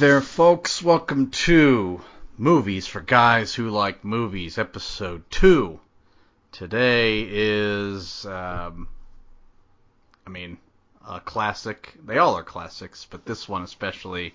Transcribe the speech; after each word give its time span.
There, 0.00 0.22
folks. 0.22 0.82
Welcome 0.82 1.28
to 1.44 2.00
Movies 2.38 2.86
for 2.86 3.02
Guys 3.02 3.54
Who 3.54 3.68
Like 3.68 4.02
Movies, 4.02 4.56
episode 4.56 5.30
2. 5.30 5.78
Today 6.52 7.26
is, 7.28 8.24
um, 8.24 8.88
I 10.26 10.30
mean, 10.30 10.56
a 11.06 11.20
classic. 11.20 11.92
They 12.02 12.16
all 12.16 12.34
are 12.36 12.42
classics, 12.42 13.06
but 13.10 13.26
this 13.26 13.46
one 13.46 13.62
especially. 13.62 14.32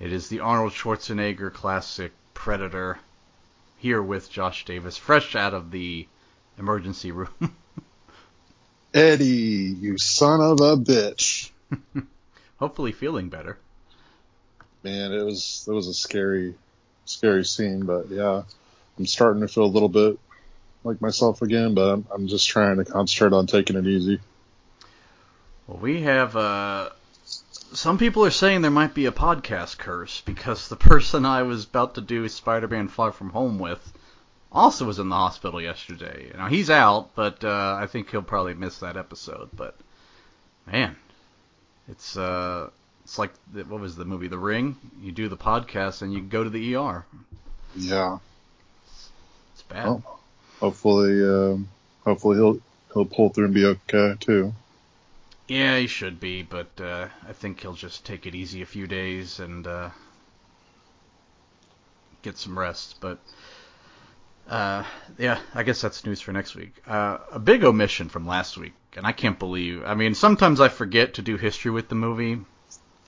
It 0.00 0.12
is 0.12 0.28
the 0.28 0.40
Arnold 0.40 0.72
Schwarzenegger 0.72 1.50
classic 1.50 2.12
Predator. 2.34 2.98
Here 3.78 4.02
with 4.02 4.30
Josh 4.30 4.66
Davis, 4.66 4.98
fresh 4.98 5.34
out 5.34 5.54
of 5.54 5.70
the 5.70 6.06
emergency 6.58 7.10
room. 7.10 7.30
Eddie, 8.92 9.74
you 9.80 9.96
son 9.96 10.42
of 10.42 10.60
a 10.60 10.76
bitch. 10.76 11.52
Hopefully 12.58 12.92
feeling 12.92 13.30
better. 13.30 13.56
Man, 14.84 15.12
it 15.12 15.22
was 15.22 15.64
it 15.66 15.72
was 15.72 15.88
a 15.88 15.94
scary 15.94 16.54
scary 17.06 17.44
scene, 17.44 17.86
but 17.86 18.10
yeah, 18.10 18.42
I'm 18.98 19.06
starting 19.06 19.40
to 19.40 19.48
feel 19.48 19.64
a 19.64 19.66
little 19.66 19.88
bit 19.88 20.18
like 20.84 21.00
myself 21.00 21.40
again, 21.40 21.74
but 21.74 21.90
I'm, 21.90 22.06
I'm 22.12 22.28
just 22.28 22.46
trying 22.46 22.76
to 22.76 22.84
concentrate 22.84 23.32
on 23.32 23.46
taking 23.46 23.76
it 23.76 23.86
easy. 23.86 24.20
Well, 25.66 25.78
we 25.78 26.02
have 26.02 26.36
uh, 26.36 26.90
some 27.72 27.96
people 27.96 28.24
are 28.26 28.30
saying 28.30 28.60
there 28.60 28.70
might 28.70 28.92
be 28.92 29.06
a 29.06 29.12
podcast 29.12 29.78
curse 29.78 30.20
because 30.20 30.68
the 30.68 30.76
person 30.92 31.24
I 31.24 31.42
was 31.42 31.64
about 31.64 31.94
to 31.94 32.00
do 32.00 32.28
Spider-Man 32.28 32.88
Far 32.88 33.12
From 33.12 33.30
Home 33.30 33.58
with 33.58 33.92
also 34.52 34.84
was 34.84 34.98
in 34.98 35.08
the 35.08 35.16
hospital 35.16 35.60
yesterday. 35.60 36.30
Now 36.36 36.48
he's 36.48 36.70
out, 36.70 37.14
but 37.14 37.42
uh, 37.42 37.78
I 37.80 37.86
think 37.86 38.10
he'll 38.10 38.22
probably 38.22 38.54
miss 38.54 38.78
that 38.78 38.96
episode. 38.96 39.48
But 39.54 39.76
man, 40.70 40.96
it's 41.88 42.16
uh, 42.16 42.68
it's 43.04 43.18
like 43.18 43.32
the, 43.52 43.64
what 43.64 43.80
was 43.80 43.96
the 43.96 44.04
movie 44.04 44.28
The 44.28 44.38
Ring? 44.38 44.76
You 45.00 45.12
do 45.12 45.28
the 45.28 45.36
podcast 45.36 46.02
and 46.02 46.12
you 46.12 46.20
go 46.20 46.42
to 46.42 46.50
the 46.50 46.74
ER. 46.74 47.04
Yeah. 47.76 48.18
It's 49.52 49.62
bad. 49.62 49.86
Well, 49.86 50.20
hopefully, 50.60 51.22
um, 51.22 51.68
hopefully 52.04 52.36
he'll 52.36 52.58
he'll 52.92 53.04
pull 53.04 53.28
through 53.28 53.46
and 53.46 53.54
be 53.54 53.66
okay 53.66 54.14
too. 54.18 54.54
Yeah, 55.46 55.78
he 55.78 55.86
should 55.86 56.20
be, 56.20 56.42
but 56.42 56.80
uh, 56.80 57.08
I 57.28 57.32
think 57.34 57.60
he'll 57.60 57.74
just 57.74 58.06
take 58.06 58.24
it 58.26 58.34
easy 58.34 58.62
a 58.62 58.66
few 58.66 58.86
days 58.86 59.40
and 59.40 59.66
uh, 59.66 59.90
get 62.22 62.38
some 62.38 62.58
rest. 62.58 62.96
But 63.00 63.18
uh, 64.48 64.84
yeah, 65.18 65.40
I 65.54 65.62
guess 65.62 65.82
that's 65.82 66.06
news 66.06 66.22
for 66.22 66.32
next 66.32 66.54
week. 66.54 66.72
Uh, 66.86 67.18
a 67.30 67.38
big 67.38 67.62
omission 67.62 68.08
from 68.08 68.26
last 68.26 68.56
week, 68.56 68.72
and 68.96 69.06
I 69.06 69.12
can't 69.12 69.38
believe. 69.38 69.84
I 69.84 69.94
mean, 69.94 70.14
sometimes 70.14 70.60
I 70.60 70.68
forget 70.68 71.14
to 71.14 71.22
do 71.22 71.36
history 71.36 71.70
with 71.70 71.90
the 71.90 71.94
movie. 71.94 72.38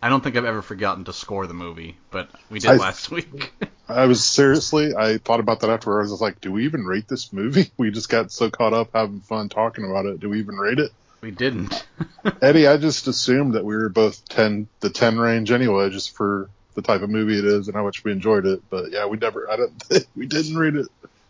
I 0.03 0.09
don't 0.09 0.23
think 0.23 0.37
I've 0.37 0.45
ever 0.45 0.63
forgotten 0.63 1.05
to 1.05 1.13
score 1.13 1.47
the 1.47 1.55
movie, 1.55 1.97
but 2.11 2.29
we 2.51 2.59
did 2.61 2.71
I- 2.73 2.77
last 2.77 3.11
week. 3.11 3.53
I 3.89 4.07
was 4.07 4.25
seriously, 4.25 4.97
I 4.97 5.19
thought 5.19 5.39
about 5.39 5.61
that 5.61 5.71
afterwards. 5.71 6.11
I 6.11 6.15
was 6.15 6.21
like, 6.21 6.41
do 6.41 6.51
we 6.51 6.65
even 6.65 6.85
rate 6.85 7.07
this 7.07 7.33
movie? 7.33 7.71
We 7.79 7.93
just 7.93 8.09
got 8.09 8.33
so 8.33 8.51
caught 8.51 8.73
up 8.73 8.91
having 8.95 9.21
fun 9.21 9.49
talking 9.49 9.85
about 9.89 10.07
it. 10.07 10.19
Do 10.19 10.29
we 10.29 10.41
even 10.41 10.57
rate 10.57 10.79
it? 10.81 10.91
we 11.21 11.31
didn't. 11.31 11.87
Eddie, 12.43 12.67
I 12.69 12.77
just 12.77 13.07
assumed 13.09 13.55
that 13.55 13.65
we 13.65 13.75
were 13.77 13.89
both 13.89 14.29
ten, 14.29 14.69
the 14.81 14.91
ten 14.91 15.19
range 15.19 15.51
anyway, 15.51 15.89
just 15.91 16.17
for 16.17 16.51
the 16.75 16.83
type 16.83 17.03
of 17.03 17.11
movie 17.11 17.39
it 17.39 17.45
is 17.45 17.69
and 17.69 17.77
how 17.77 17.85
much 17.85 18.05
we 18.05 18.13
enjoyed 18.13 18.45
it. 18.47 18.61
But 18.71 18.91
yeah, 18.93 19.07
we 19.07 19.17
never, 19.19 19.49
I 19.51 19.57
don't, 19.57 20.07
we 20.17 20.27
didn't 20.27 20.57
read 20.57 20.75
it. 20.77 20.87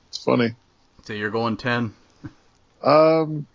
It's 0.08 0.22
funny. 0.24 0.54
so 1.04 1.12
you're 1.12 1.30
going 1.30 1.56
ten. 1.56 1.94
Um, 2.82 3.46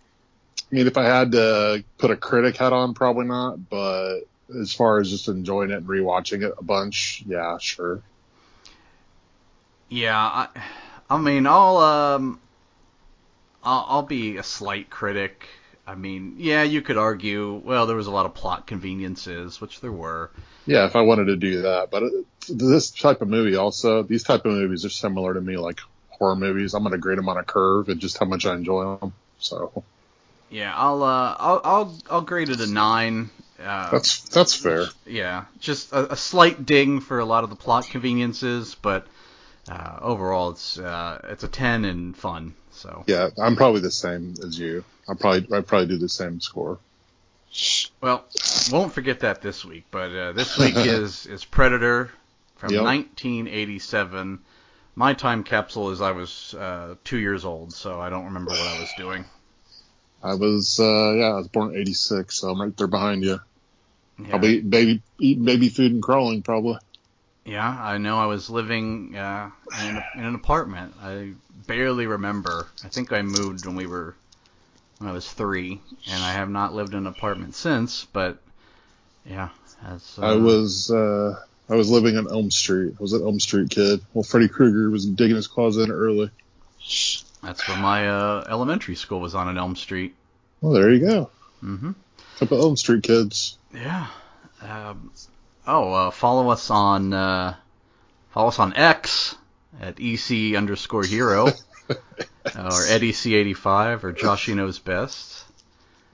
I 0.70 0.74
mean, 0.74 0.86
if 0.86 0.96
I 0.96 1.04
had 1.04 1.32
to 1.32 1.84
put 1.98 2.10
a 2.10 2.16
critic 2.16 2.56
hat 2.56 2.72
on, 2.72 2.94
probably 2.94 3.26
not. 3.26 3.68
But 3.68 4.20
as 4.60 4.72
far 4.74 5.00
as 5.00 5.10
just 5.10 5.28
enjoying 5.28 5.70
it 5.70 5.76
and 5.78 5.86
rewatching 5.86 6.42
it 6.42 6.54
a 6.58 6.64
bunch, 6.64 7.22
yeah, 7.26 7.58
sure. 7.58 8.02
Yeah, 9.88 10.16
I, 10.16 10.48
I 11.10 11.18
mean, 11.18 11.46
I'll 11.46 11.76
um, 11.76 12.40
I'll, 13.62 13.84
I'll 13.88 14.02
be 14.02 14.36
a 14.36 14.42
slight 14.42 14.90
critic. 14.90 15.46
I 15.86 15.94
mean, 15.94 16.36
yeah, 16.38 16.62
you 16.62 16.80
could 16.80 16.96
argue, 16.96 17.60
well, 17.64 17.86
there 17.86 17.96
was 17.96 18.06
a 18.06 18.10
lot 18.12 18.24
of 18.26 18.34
plot 18.34 18.66
conveniences, 18.66 19.60
which 19.60 19.80
there 19.80 19.92
were. 19.92 20.30
Yeah, 20.66 20.86
if 20.86 20.94
I 20.94 21.00
wanted 21.02 21.26
to 21.26 21.36
do 21.36 21.62
that, 21.62 21.90
but 21.90 22.04
it, 22.04 22.12
this 22.48 22.90
type 22.90 23.20
of 23.20 23.28
movie 23.28 23.56
also, 23.56 24.02
these 24.02 24.22
type 24.22 24.44
of 24.44 24.52
movies 24.52 24.84
are 24.84 24.90
similar 24.90 25.34
to 25.34 25.40
me, 25.40 25.56
like 25.56 25.80
horror 26.08 26.36
movies. 26.36 26.74
I'm 26.74 26.84
gonna 26.84 26.98
grade 26.98 27.18
them 27.18 27.28
on 27.28 27.36
a 27.36 27.44
curve 27.44 27.88
and 27.88 28.00
just 28.00 28.18
how 28.18 28.26
much 28.26 28.46
I 28.46 28.54
enjoy 28.54 28.96
them. 28.96 29.12
So 29.38 29.84
Yeah, 30.50 30.72
I'll 30.76 31.02
uh, 31.02 31.36
I'll 31.38 31.60
I'll 31.64 31.98
I'll 32.10 32.20
grade 32.22 32.48
it 32.50 32.60
a 32.60 32.66
nine. 32.66 33.30
Uh, 33.64 33.90
that's 33.92 34.20
that's 34.28 34.54
fair. 34.54 34.86
yeah, 35.06 35.44
just 35.60 35.92
a, 35.92 36.12
a 36.12 36.16
slight 36.16 36.66
ding 36.66 37.00
for 37.00 37.18
a 37.18 37.24
lot 37.24 37.44
of 37.44 37.50
the 37.50 37.56
plot 37.56 37.86
conveniences, 37.90 38.74
but 38.74 39.06
uh, 39.70 39.98
overall, 40.00 40.50
it's 40.50 40.78
uh, 40.78 41.20
it's 41.24 41.44
a 41.44 41.48
ten 41.48 41.84
and 41.84 42.16
fun. 42.16 42.54
So, 42.72 43.04
Yeah, 43.06 43.28
I'm 43.40 43.56
probably 43.56 43.80
the 43.80 43.90
same 43.90 44.34
as 44.42 44.58
you. 44.58 44.84
I'll 45.08 45.14
probably 45.14 45.46
I 45.56 45.60
probably 45.60 45.88
do 45.88 45.98
the 45.98 46.08
same 46.08 46.40
score. 46.40 46.78
well, 48.00 48.24
won't 48.70 48.92
forget 48.92 49.20
that 49.20 49.42
this 49.42 49.64
week. 49.64 49.84
But 49.90 50.10
uh, 50.14 50.32
this 50.32 50.56
week 50.58 50.74
is 50.76 51.26
is 51.26 51.44
Predator 51.44 52.10
from 52.56 52.72
Yep. 52.72 52.82
1987. 52.84 54.40
My 54.94 55.14
time 55.14 55.42
capsule 55.42 55.90
is 55.90 56.00
I 56.00 56.12
was 56.12 56.54
uh, 56.54 56.96
two 57.04 57.18
years 57.18 57.44
old, 57.44 57.72
so 57.72 58.00
I 58.00 58.10
don't 58.10 58.26
remember 58.26 58.50
what 58.50 58.60
I 58.60 58.78
was 58.80 58.92
doing. 58.96 59.24
I 60.22 60.34
was 60.34 60.78
uh 60.78 61.12
yeah, 61.14 61.32
I 61.32 61.34
was 61.34 61.48
born 61.48 61.74
in 61.74 61.80
'86, 61.80 62.38
so 62.38 62.50
I'm 62.50 62.60
right 62.60 62.76
there 62.76 62.86
behind 62.86 63.24
you. 63.24 63.40
Yeah. 64.22 64.30
Probably 64.30 64.60
baby 64.60 65.02
eating 65.18 65.44
baby 65.44 65.68
food 65.68 65.92
and 65.92 66.02
crawling, 66.02 66.42
probably. 66.42 66.78
Yeah, 67.44 67.68
I 67.68 67.98
know. 67.98 68.18
I 68.18 68.26
was 68.26 68.48
living 68.48 69.16
uh, 69.16 69.50
in, 69.84 69.96
a, 69.96 70.04
in 70.16 70.24
an 70.24 70.34
apartment. 70.34 70.94
I 71.02 71.32
barely 71.66 72.06
remember. 72.06 72.68
I 72.84 72.88
think 72.88 73.12
I 73.12 73.22
moved 73.22 73.66
when 73.66 73.74
we 73.74 73.86
were 73.86 74.14
when 74.98 75.10
I 75.10 75.12
was 75.12 75.30
three, 75.30 75.80
and 76.08 76.22
I 76.22 76.32
have 76.32 76.48
not 76.48 76.74
lived 76.74 76.92
in 76.92 77.00
an 77.00 77.06
apartment 77.06 77.54
since. 77.54 78.06
But 78.12 78.38
yeah, 79.26 79.48
that's. 79.82 80.18
Uh, 80.18 80.22
I 80.22 80.34
was 80.36 80.90
uh 80.90 81.40
I 81.68 81.74
was 81.74 81.90
living 81.90 82.16
on 82.16 82.30
Elm 82.30 82.50
Street. 82.50 82.94
I 82.98 83.02
was 83.02 83.12
an 83.12 83.22
Elm 83.22 83.40
Street 83.40 83.70
kid. 83.70 84.00
Well, 84.14 84.22
Freddy 84.22 84.48
Krueger 84.48 84.90
was 84.90 85.06
digging 85.06 85.36
his 85.36 85.46
claws 85.46 85.78
in 85.78 85.90
early. 85.90 86.30
That's 87.42 87.66
where 87.66 87.78
my 87.78 88.08
uh, 88.08 88.44
elementary 88.48 88.94
school 88.94 89.20
was 89.20 89.34
on 89.34 89.48
an 89.48 89.58
Elm 89.58 89.74
Street. 89.74 90.14
Well, 90.60 90.72
there 90.72 90.90
you 90.90 91.00
go. 91.00 91.30
Mm-hmm. 91.62 91.92
Couple 92.38 92.62
Elm 92.62 92.76
Street 92.76 93.02
kids. 93.02 93.56
Yeah. 93.74 94.06
Um, 94.62 95.10
oh, 95.66 95.92
uh, 95.92 96.10
follow 96.10 96.50
us 96.50 96.70
on 96.70 97.12
uh, 97.12 97.56
follow 98.30 98.48
us 98.48 98.58
on 98.58 98.74
X 98.74 99.36
at 99.80 99.98
ec 99.98 100.56
underscore 100.56 101.04
hero 101.04 101.46
or 101.88 101.94
edc85 102.44 104.04
or 104.04 104.12
Joshy 104.12 104.54
knows 104.54 104.78
best. 104.78 105.44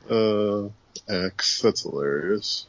Uh, 0.09 0.69
X. 1.09 1.61
That's 1.61 1.83
hilarious. 1.83 2.67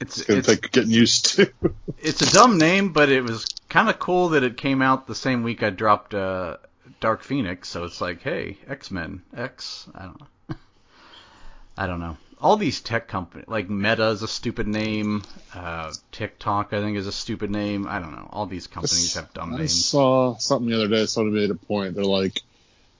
It's 0.00 0.18
It's 0.18 0.26
gonna 0.26 0.38
it's, 0.40 0.48
take 0.48 0.70
getting 0.72 0.90
used 0.90 1.36
to. 1.36 1.52
it's 1.98 2.22
a 2.22 2.32
dumb 2.32 2.58
name, 2.58 2.92
but 2.92 3.08
it 3.08 3.22
was 3.22 3.46
kind 3.68 3.88
of 3.88 3.98
cool 3.98 4.30
that 4.30 4.42
it 4.42 4.56
came 4.56 4.82
out 4.82 5.06
the 5.06 5.14
same 5.14 5.42
week 5.42 5.62
I 5.62 5.70
dropped 5.70 6.12
uh, 6.12 6.58
Dark 7.00 7.22
Phoenix. 7.22 7.68
So 7.68 7.84
it's 7.84 8.00
like, 8.00 8.20
hey, 8.20 8.58
X 8.68 8.90
Men, 8.90 9.22
X. 9.34 9.88
I 9.94 10.02
don't 10.02 10.20
know. 10.20 10.56
I 11.78 11.86
don't 11.86 12.00
know. 12.00 12.16
All 12.38 12.56
these 12.56 12.80
tech 12.80 13.08
companies, 13.08 13.48
like 13.48 13.70
Meta 13.70 14.08
is 14.08 14.22
a 14.22 14.28
stupid 14.28 14.68
name. 14.68 15.22
Uh, 15.54 15.92
TikTok, 16.12 16.72
I 16.72 16.80
think, 16.80 16.98
is 16.98 17.06
a 17.06 17.12
stupid 17.12 17.50
name. 17.50 17.86
I 17.88 17.98
don't 17.98 18.12
know. 18.12 18.28
All 18.30 18.46
these 18.46 18.66
companies 18.66 19.14
have 19.14 19.32
dumb 19.32 19.54
I 19.54 19.58
names. 19.58 19.72
I 19.72 19.74
saw 19.74 20.36
something 20.36 20.68
the 20.68 20.76
other 20.76 20.88
day. 20.88 21.06
Somebody 21.06 21.40
made 21.40 21.50
a 21.50 21.54
point. 21.54 21.94
They're 21.94 22.04
like, 22.04 22.42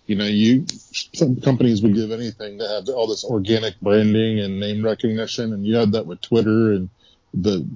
you 0.06 0.16
know, 0.16 0.24
you 0.24 0.64
some 1.14 1.36
companies 1.40 1.82
would 1.82 1.94
give 1.94 2.12
anything 2.12 2.58
to 2.58 2.66
have 2.66 2.88
all 2.88 3.06
this 3.06 3.24
organic 3.24 3.78
branding 3.80 4.40
and 4.40 4.58
name 4.58 4.82
recognition, 4.82 5.52
and 5.52 5.66
you 5.66 5.76
had 5.76 5.92
that 5.92 6.06
with 6.06 6.22
Twitter 6.22 6.72
and 6.72 6.88
the 7.34 7.66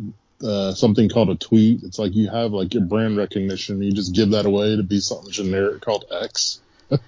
uh, 0.43 0.73
something 0.73 1.09
called 1.09 1.29
a 1.29 1.35
tweet. 1.35 1.83
It's 1.83 1.99
like 1.99 2.15
you 2.15 2.31
have 2.31 2.53
like 2.53 2.73
your 2.73 2.85
brand 2.85 3.17
recognition. 3.17 3.83
You 3.83 3.93
just 3.93 4.15
give 4.15 4.31
that 4.31 4.47
away 4.47 4.77
to 4.77 4.83
be 4.83 5.01
something 5.01 5.31
generic 5.31 5.83
called 5.83 6.07
X. 6.11 6.61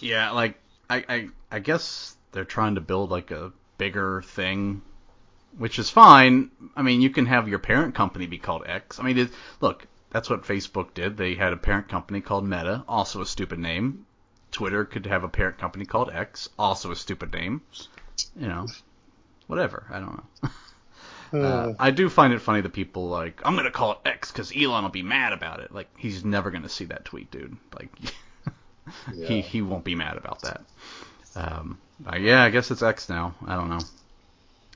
Yeah, 0.00 0.30
like 0.30 0.58
I, 0.88 1.04
I, 1.06 1.28
I 1.50 1.58
guess 1.58 2.16
they're 2.32 2.46
trying 2.46 2.76
to 2.76 2.80
build 2.80 3.10
like 3.10 3.30
a 3.30 3.52
bigger 3.78 4.22
thing, 4.22 4.82
which 5.56 5.78
is 5.78 5.90
fine. 5.90 6.50
I 6.76 6.82
mean, 6.82 7.00
you 7.00 7.10
can 7.10 7.26
have 7.26 7.48
your 7.48 7.58
parent 7.58 7.94
company 7.94 8.26
be 8.26 8.38
called 8.38 8.64
X. 8.66 8.98
I 8.98 9.02
mean, 9.02 9.18
it, 9.18 9.30
look, 9.60 9.86
that's 10.10 10.30
what 10.30 10.42
Facebook 10.44 10.94
did. 10.94 11.16
They 11.16 11.34
had 11.34 11.52
a 11.52 11.56
parent 11.56 11.88
company 11.88 12.20
called 12.20 12.44
Meta, 12.46 12.84
also 12.88 13.20
a 13.20 13.26
stupid 13.26 13.58
name. 13.58 14.06
Twitter 14.52 14.84
could 14.84 15.06
have 15.06 15.24
a 15.24 15.28
parent 15.28 15.58
company 15.58 15.84
called 15.84 16.10
X, 16.12 16.48
also 16.58 16.90
a 16.90 16.96
stupid 16.96 17.32
name. 17.32 17.60
You 18.38 18.48
know, 18.48 18.66
whatever. 19.46 19.86
I 19.90 19.98
don't 20.00 20.16
know. 20.42 20.50
Uh, 21.32 21.74
I 21.80 21.90
do 21.90 22.08
find 22.08 22.32
it 22.32 22.38
funny 22.38 22.60
that 22.60 22.72
people 22.72 23.08
like 23.08 23.42
I'm 23.44 23.56
gonna 23.56 23.72
call 23.72 23.92
it 23.92 23.98
X 24.04 24.30
because 24.30 24.52
Elon 24.56 24.84
will 24.84 24.90
be 24.92 25.02
mad 25.02 25.32
about 25.32 25.58
it. 25.58 25.72
Like 25.72 25.88
he's 25.98 26.24
never 26.24 26.52
gonna 26.52 26.68
see 26.68 26.84
that 26.84 27.04
tweet, 27.04 27.32
dude. 27.32 27.56
Like 27.76 27.90
he 29.24 29.38
Yeah. 29.38 29.42
he 29.42 29.60
won't 29.60 29.82
be 29.84 29.96
mad 29.96 30.16
about 30.18 30.42
that. 30.42 30.62
Um, 31.36 31.78
yeah, 32.18 32.42
I 32.42 32.50
guess 32.50 32.70
it's 32.70 32.82
X 32.82 33.08
now. 33.08 33.34
I 33.46 33.54
don't 33.56 33.68
know. 33.68 33.78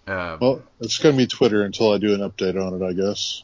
Uh, 0.06 0.38
Well, 0.40 0.62
it's 0.80 0.98
gonna 0.98 1.16
be 1.16 1.26
Twitter 1.26 1.62
until 1.62 1.92
I 1.92 1.98
do 1.98 2.14
an 2.14 2.20
update 2.20 2.60
on 2.60 2.80
it, 2.80 2.84
I 2.84 2.92
guess. 2.92 3.42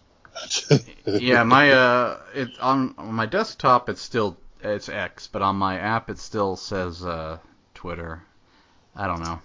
yeah, 1.06 1.42
my 1.44 1.72
uh, 1.72 2.20
it 2.34 2.50
on, 2.60 2.94
on 2.98 3.14
my 3.14 3.26
desktop 3.26 3.88
it's 3.88 4.02
still 4.02 4.36
it's 4.62 4.88
X, 4.88 5.28
but 5.28 5.42
on 5.42 5.56
my 5.56 5.78
app 5.78 6.10
it 6.10 6.18
still 6.18 6.56
says 6.56 7.04
uh, 7.04 7.38
Twitter. 7.74 8.22
I 8.94 9.06
don't 9.06 9.22
know. 9.22 9.40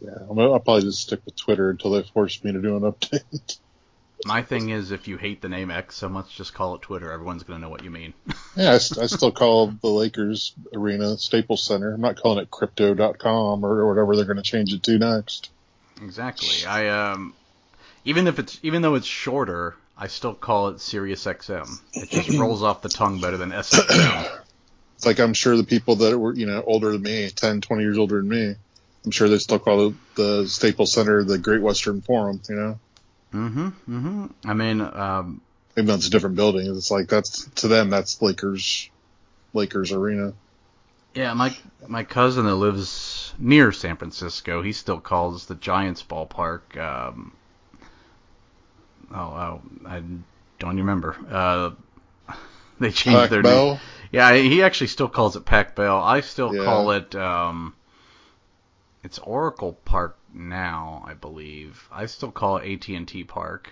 Yeah, 0.00 0.18
I'll, 0.28 0.54
I'll 0.54 0.60
probably 0.60 0.82
just 0.82 1.02
stick 1.02 1.20
with 1.24 1.36
Twitter 1.36 1.70
until 1.70 1.92
they 1.92 2.02
force 2.02 2.42
me 2.42 2.52
to 2.52 2.60
do 2.60 2.76
an 2.76 2.82
update. 2.82 3.58
My 4.24 4.42
thing 4.42 4.70
is, 4.70 4.90
if 4.90 5.08
you 5.08 5.16
hate 5.16 5.40
the 5.42 5.48
name 5.48 5.70
X 5.70 5.96
so 5.96 6.08
much, 6.08 6.36
just 6.36 6.54
call 6.54 6.74
it 6.74 6.82
Twitter. 6.82 7.10
Everyone's 7.10 7.42
gonna 7.42 7.58
know 7.58 7.68
what 7.68 7.84
you 7.84 7.90
mean. 7.90 8.14
yeah, 8.56 8.72
I, 8.72 8.74
I 8.74 8.78
still 9.06 9.32
call 9.32 9.68
the 9.68 9.88
Lakers 9.88 10.52
arena 10.72 11.16
Staples 11.16 11.64
Center. 11.64 11.94
I'm 11.94 12.00
not 12.00 12.20
calling 12.20 12.38
it 12.38 12.50
Crypto.com 12.50 13.64
or 13.64 13.88
whatever 13.88 14.16
they're 14.16 14.24
going 14.24 14.36
to 14.36 14.42
change 14.42 14.72
it 14.72 14.82
to 14.84 14.98
next. 14.98 15.50
exactly. 16.00 16.66
I 16.66 16.88
um, 16.88 17.34
even 18.04 18.26
if 18.26 18.38
it's 18.38 18.58
even 18.62 18.82
though 18.82 18.94
it's 18.94 19.06
shorter, 19.06 19.74
I 19.96 20.08
still 20.08 20.34
call 20.34 20.68
it 20.68 20.76
SiriusXM. 20.76 21.80
It 21.94 22.10
just 22.10 22.30
rolls 22.38 22.62
off 22.62 22.82
the 22.82 22.88
tongue 22.88 23.20
better 23.20 23.36
than 23.36 23.50
SXM. 23.50 24.40
It's 24.96 25.06
like 25.06 25.18
I'm 25.18 25.34
sure 25.34 25.56
the 25.56 25.64
people 25.64 25.96
that 25.96 26.18
were, 26.18 26.34
you 26.34 26.46
know, 26.46 26.62
older 26.64 26.92
than 26.92 27.02
me, 27.02 27.28
10, 27.28 27.60
20 27.60 27.82
years 27.82 27.98
older 27.98 28.18
than 28.18 28.28
me, 28.28 28.54
I'm 29.04 29.10
sure 29.10 29.28
they 29.28 29.38
still 29.38 29.58
call 29.58 29.90
the, 29.90 29.96
the 30.14 30.48
Staples 30.48 30.92
Center 30.92 31.24
the 31.24 31.38
Great 31.38 31.60
Western 31.60 32.00
Forum, 32.02 32.40
you 32.48 32.54
know? 32.54 32.78
Mm-hmm. 33.32 33.66
Mm-hmm. 33.66 34.26
I 34.44 34.54
mean, 34.54 34.80
um, 34.80 35.40
Even 35.76 35.86
though 35.86 35.94
it's 35.94 36.06
a 36.06 36.10
different 36.10 36.36
building, 36.36 36.66
it's 36.76 36.90
like 36.90 37.08
that's 37.08 37.46
to 37.56 37.68
them 37.68 37.90
that's 37.90 38.20
Lakers 38.22 38.90
Lakers 39.54 39.92
arena. 39.92 40.32
Yeah, 41.14 41.34
my 41.34 41.54
my 41.86 42.04
cousin 42.04 42.46
that 42.46 42.54
lives 42.54 43.34
near 43.38 43.72
San 43.72 43.96
Francisco, 43.96 44.62
he 44.62 44.72
still 44.72 45.00
calls 45.00 45.46
the 45.46 45.54
Giants 45.54 46.02
ballpark. 46.02 46.76
Um, 46.78 47.32
oh, 49.14 49.16
oh, 49.16 49.62
I 49.86 50.02
don't 50.58 50.76
remember. 50.76 51.16
Uh, 51.30 51.70
they 52.80 52.90
changed 52.90 53.04
Pac 53.18 53.30
their 53.30 53.42
Bell. 53.42 53.66
name. 53.72 53.80
Yeah, 54.10 54.34
he 54.34 54.62
actually 54.62 54.86
still 54.88 55.08
calls 55.08 55.36
it 55.36 55.44
Pac 55.44 55.74
Bell. 55.76 55.98
I 56.02 56.20
still 56.20 56.54
Yeah. 56.54 56.64
call 56.64 56.90
it. 56.92 57.14
Um, 57.14 57.74
it's 59.04 59.18
Oracle 59.18 59.74
Park 59.84 60.16
now, 60.32 61.04
I 61.06 61.14
believe. 61.14 61.88
I 61.92 62.06
still 62.06 62.30
call 62.30 62.58
it 62.58 62.72
AT 62.72 62.88
and 62.88 63.06
T 63.06 63.24
Park. 63.24 63.70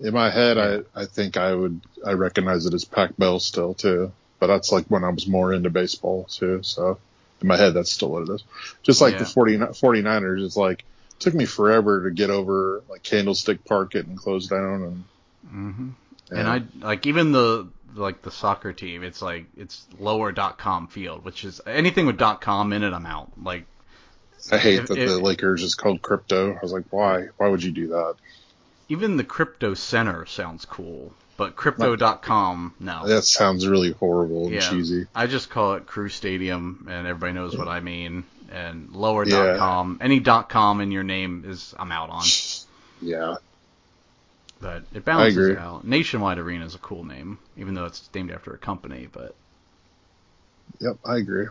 In 0.00 0.14
my 0.14 0.30
head. 0.30 0.56
I 0.58 1.02
I 1.02 1.04
think 1.06 1.36
I 1.36 1.54
would 1.54 1.80
I 2.06 2.12
recognize 2.12 2.66
it 2.66 2.74
as 2.74 2.84
Pac 2.84 3.16
Bell 3.18 3.38
still 3.40 3.74
too, 3.74 4.12
but 4.38 4.46
that's 4.46 4.72
like 4.72 4.86
when 4.86 5.04
I 5.04 5.10
was 5.10 5.26
more 5.26 5.52
into 5.52 5.70
baseball 5.70 6.24
too. 6.30 6.62
So 6.62 6.98
in 7.42 7.48
my 7.48 7.56
head, 7.56 7.74
that's 7.74 7.92
still 7.92 8.10
what 8.10 8.22
it 8.22 8.30
is. 8.30 8.42
Just 8.82 9.00
like 9.00 9.14
Yeah. 9.14 9.20
the 9.20 9.26
40, 9.26 9.58
49ers, 9.58 10.44
it's 10.44 10.56
like 10.56 10.80
it 10.80 11.20
took 11.20 11.34
me 11.34 11.44
forever 11.44 12.04
to 12.04 12.10
get 12.10 12.30
over 12.30 12.82
like 12.88 13.02
Candlestick 13.02 13.64
Park 13.66 13.92
getting 13.92 14.16
closed 14.16 14.48
down 14.50 14.82
and 14.82 15.04
hmm 15.48 15.88
yeah. 16.32 16.38
And 16.38 16.48
I 16.48 16.62
like 16.86 17.06
even 17.06 17.32
the 17.32 17.66
like 17.94 18.22
the 18.22 18.30
soccer 18.30 18.72
team. 18.72 19.02
It's 19.02 19.20
like 19.20 19.46
it's 19.56 19.84
lower 19.98 20.32
dot 20.32 20.56
com 20.58 20.86
field, 20.86 21.24
which 21.24 21.44
is 21.44 21.60
anything 21.66 22.06
with 22.06 22.16
dot 22.16 22.40
com 22.40 22.72
in 22.72 22.82
it. 22.84 22.92
I'm 22.94 23.04
out. 23.04 23.32
Like 23.42 23.66
I 24.52 24.58
hate 24.58 24.80
if- 24.80 24.86
that 24.88 24.98
if- 24.98 25.08
the 25.08 25.18
Lakers 25.18 25.62
is 25.62 25.74
called 25.74 26.02
crypto. 26.02 26.54
I 26.54 26.58
was 26.62 26.72
like, 26.72 26.84
why? 26.90 27.28
Why 27.36 27.48
would 27.48 27.62
you 27.62 27.72
do 27.72 27.88
that? 27.88 28.14
even 28.88 29.16
the 29.16 29.22
crypto 29.22 29.72
center 29.72 30.26
sounds 30.26 30.64
cool, 30.64 31.12
but 31.36 31.54
crypto.com 31.54 32.74
no. 32.80 33.06
That 33.06 33.22
sounds 33.22 33.64
really 33.68 33.92
horrible 33.92 34.46
and 34.46 34.54
Yeah. 34.54 34.68
cheesy. 34.68 35.06
I 35.14 35.28
just 35.28 35.48
call 35.48 35.74
it 35.74 35.86
Crew 35.86 36.08
Stadium, 36.08 36.88
and 36.90 37.06
everybody 37.06 37.32
knows 37.34 37.56
what 37.56 37.68
I 37.68 37.78
mean. 37.78 38.24
And 38.50 38.90
lower 38.90 39.24
Yeah. 39.24 39.44
dot 39.46 39.58
com, 39.60 39.98
any 40.00 40.18
dot 40.18 40.48
com 40.48 40.80
in 40.80 40.90
your 40.90 41.04
name 41.04 41.44
is 41.46 41.72
I'm 41.78 41.92
out 41.92 42.10
on. 42.10 42.24
Yeah. 43.00 43.36
But 44.60 44.82
it 44.92 45.04
balances 45.04 45.36
agree. 45.38 45.56
out. 45.56 45.86
Nationwide 45.86 46.38
Arena 46.38 46.64
is 46.66 46.74
a 46.74 46.78
cool 46.78 47.04
name, 47.04 47.38
even 47.56 47.74
though 47.74 47.84
it's 47.86 48.10
named 48.12 48.32
after 48.32 48.52
a 48.52 48.58
company. 48.58 49.08
But 49.10 49.36
Yep, 50.80 50.96
I 51.04 51.16
agree. 51.18 51.46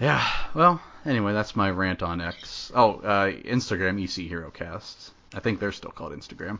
Yeah, 0.00 0.26
well, 0.54 0.80
anyway, 1.04 1.32
that's 1.32 1.54
my 1.54 1.70
rant 1.70 2.02
on 2.02 2.20
X. 2.20 2.72
Oh, 2.74 2.94
uh, 3.00 3.30
Instagram 3.30 4.02
EC 4.02 4.26
Hero 4.28 4.50
HeroCast. 4.50 5.10
I 5.34 5.40
think 5.40 5.60
they're 5.60 5.72
still 5.72 5.90
called 5.90 6.12
Instagram. 6.12 6.58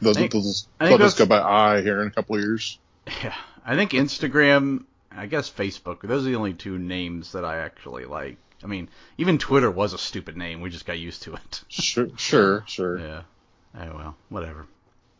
those 0.00 0.16
think- 0.16 0.32
those 0.32 0.66
I 0.80 0.88
think 0.88 1.00
those- 1.00 1.14
go 1.14 1.26
by 1.26 1.40
I 1.40 1.82
here 1.82 2.00
in 2.00 2.08
a 2.08 2.10
couple 2.10 2.36
of 2.36 2.42
years. 2.42 2.78
Yeah, 3.22 3.34
I 3.66 3.74
think 3.76 3.90
Instagram, 3.90 4.84
I 5.10 5.26
guess 5.26 5.50
Facebook. 5.50 6.02
Those 6.02 6.22
are 6.24 6.30
the 6.30 6.36
only 6.36 6.54
two 6.54 6.78
names 6.78 7.32
that 7.32 7.44
I 7.44 7.58
actually 7.58 8.04
like. 8.04 8.36
I 8.62 8.68
mean, 8.68 8.88
even 9.18 9.38
Twitter 9.38 9.70
was 9.70 9.92
a 9.92 9.98
stupid 9.98 10.36
name. 10.36 10.60
We 10.60 10.70
just 10.70 10.86
got 10.86 10.98
used 10.98 11.24
to 11.24 11.34
it. 11.34 11.62
Sure, 11.68 12.08
sure, 12.16 12.64
sure. 12.68 12.98
Yeah. 13.00 13.22
Oh 13.76 13.96
well, 13.96 14.16
whatever. 14.28 14.66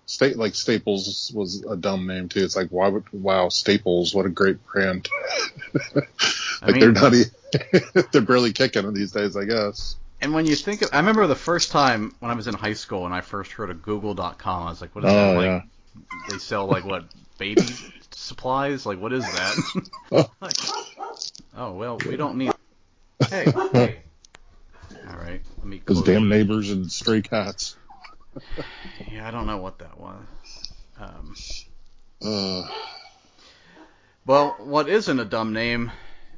State 0.06 0.36
like 0.36 0.54
Staples 0.54 1.30
was 1.34 1.64
a 1.64 1.76
dumb 1.76 2.06
name 2.06 2.28
too. 2.28 2.44
It's 2.44 2.56
like 2.56 2.68
why 2.68 2.88
would 2.88 3.04
wow 3.12 3.48
Staples? 3.48 4.14
What 4.14 4.26
a 4.26 4.30
great 4.30 4.64
brand. 4.66 5.08
like 5.94 6.08
I 6.60 6.72
they're 6.78 6.92
not 6.92 7.12
they're 8.12 8.20
barely 8.22 8.52
kicking 8.52 8.92
these 8.92 9.12
days, 9.12 9.36
I 9.36 9.44
guess. 9.44 9.96
And 10.20 10.32
when 10.34 10.46
you 10.46 10.54
think 10.54 10.82
of, 10.82 10.90
I 10.92 10.98
remember 10.98 11.26
the 11.26 11.34
first 11.34 11.72
time 11.72 12.14
when 12.20 12.30
I 12.30 12.34
was 12.34 12.46
in 12.46 12.54
high 12.54 12.74
school 12.74 13.06
and 13.06 13.14
I 13.14 13.22
first 13.22 13.50
heard 13.52 13.70
of 13.70 13.82
Google.com, 13.82 14.62
I 14.66 14.70
was 14.70 14.80
like, 14.80 14.94
what 14.94 15.04
is 15.04 15.10
Oh, 15.10 15.14
that? 15.14 15.36
Like, 15.36 15.46
yeah. 15.46 15.62
they 16.30 16.38
sell 16.38 16.66
like 16.66 16.84
what 16.84 17.06
baby 17.38 17.62
supplies? 18.12 18.86
Like, 18.86 19.00
what 19.00 19.12
is 19.12 19.24
that? 19.24 19.90
like, 20.40 20.56
oh 21.56 21.72
well, 21.72 21.98
we 22.06 22.16
don't 22.16 22.36
need. 22.36 22.52
Hey, 23.28 23.46
hey. 23.72 23.98
All 25.10 25.16
right, 25.16 25.40
let 25.58 25.66
me. 25.66 25.82
Those 25.84 26.02
damn 26.02 26.28
neighbors 26.28 26.70
and 26.70 26.90
stray 26.90 27.22
cats. 27.22 27.76
Yeah, 29.10 29.26
I 29.26 29.30
don't 29.30 29.46
know 29.46 29.58
what 29.58 29.78
that 29.80 29.98
was. 29.98 30.24
Um, 30.98 31.34
Uh, 32.24 32.68
well, 34.24 34.56
what 34.60 34.88
isn't 34.88 35.18
a 35.18 35.24
dumb 35.24 35.52
name 35.52 35.90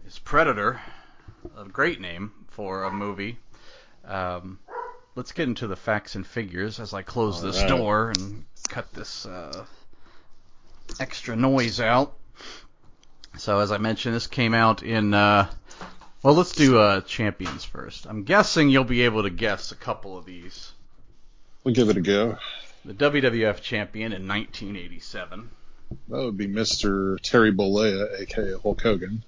is 0.07 0.19
Predator, 0.19 0.81
a 1.57 1.65
great 1.65 2.01
name 2.01 2.33
for 2.49 2.85
a 2.85 2.91
movie. 2.91 3.39
Um, 4.05 4.59
let's 5.15 5.33
get 5.33 5.49
into 5.49 5.67
the 5.67 5.77
facts 5.77 6.15
and 6.15 6.27
figures 6.27 6.81
as 6.81 6.95
I 6.95 7.03
close 7.03 7.37
All 7.37 7.43
this 7.43 7.61
right. 7.61 7.69
door 7.69 8.13
and 8.17 8.45
cut 8.69 8.93
this 8.93 9.27
uh, 9.27 9.65
extra 10.99 11.37
noise 11.37 11.81
out. 11.81 12.15
So, 13.37 13.59
as 13.59 13.73
I 13.73 13.79
mentioned, 13.79 14.15
this 14.15 14.27
came 14.27 14.55
out 14.55 14.83
in. 14.83 15.13
Uh, 15.13 15.51
well, 16.23 16.35
let's 16.35 16.53
do 16.53 16.79
uh, 16.79 17.01
champions 17.03 17.65
first. 17.65 18.07
I'm 18.07 18.23
guessing 18.25 18.71
you'll 18.71 18.85
be 18.85 19.03
able 19.03 19.25
to 19.25 19.31
guess 19.31 19.73
a 19.73 19.77
couple 19.77 20.17
of 20.17 20.25
these. 20.25 20.73
We'll 21.65 21.75
give 21.75 21.89
it 21.89 21.97
a 21.97 22.03
go. 22.03 22.37
The 22.85 22.93
WWF 22.93 23.63
champion 23.63 24.13
in 24.13 24.29
1987. 24.29 25.51
That 26.09 26.23
would 26.23 26.37
be 26.37 26.47
Mr. 26.47 27.19
Terry 27.21 27.53
Bollea, 27.53 28.21
aka 28.21 28.59
Hulk 28.63 28.83
Hogan. 28.83 29.23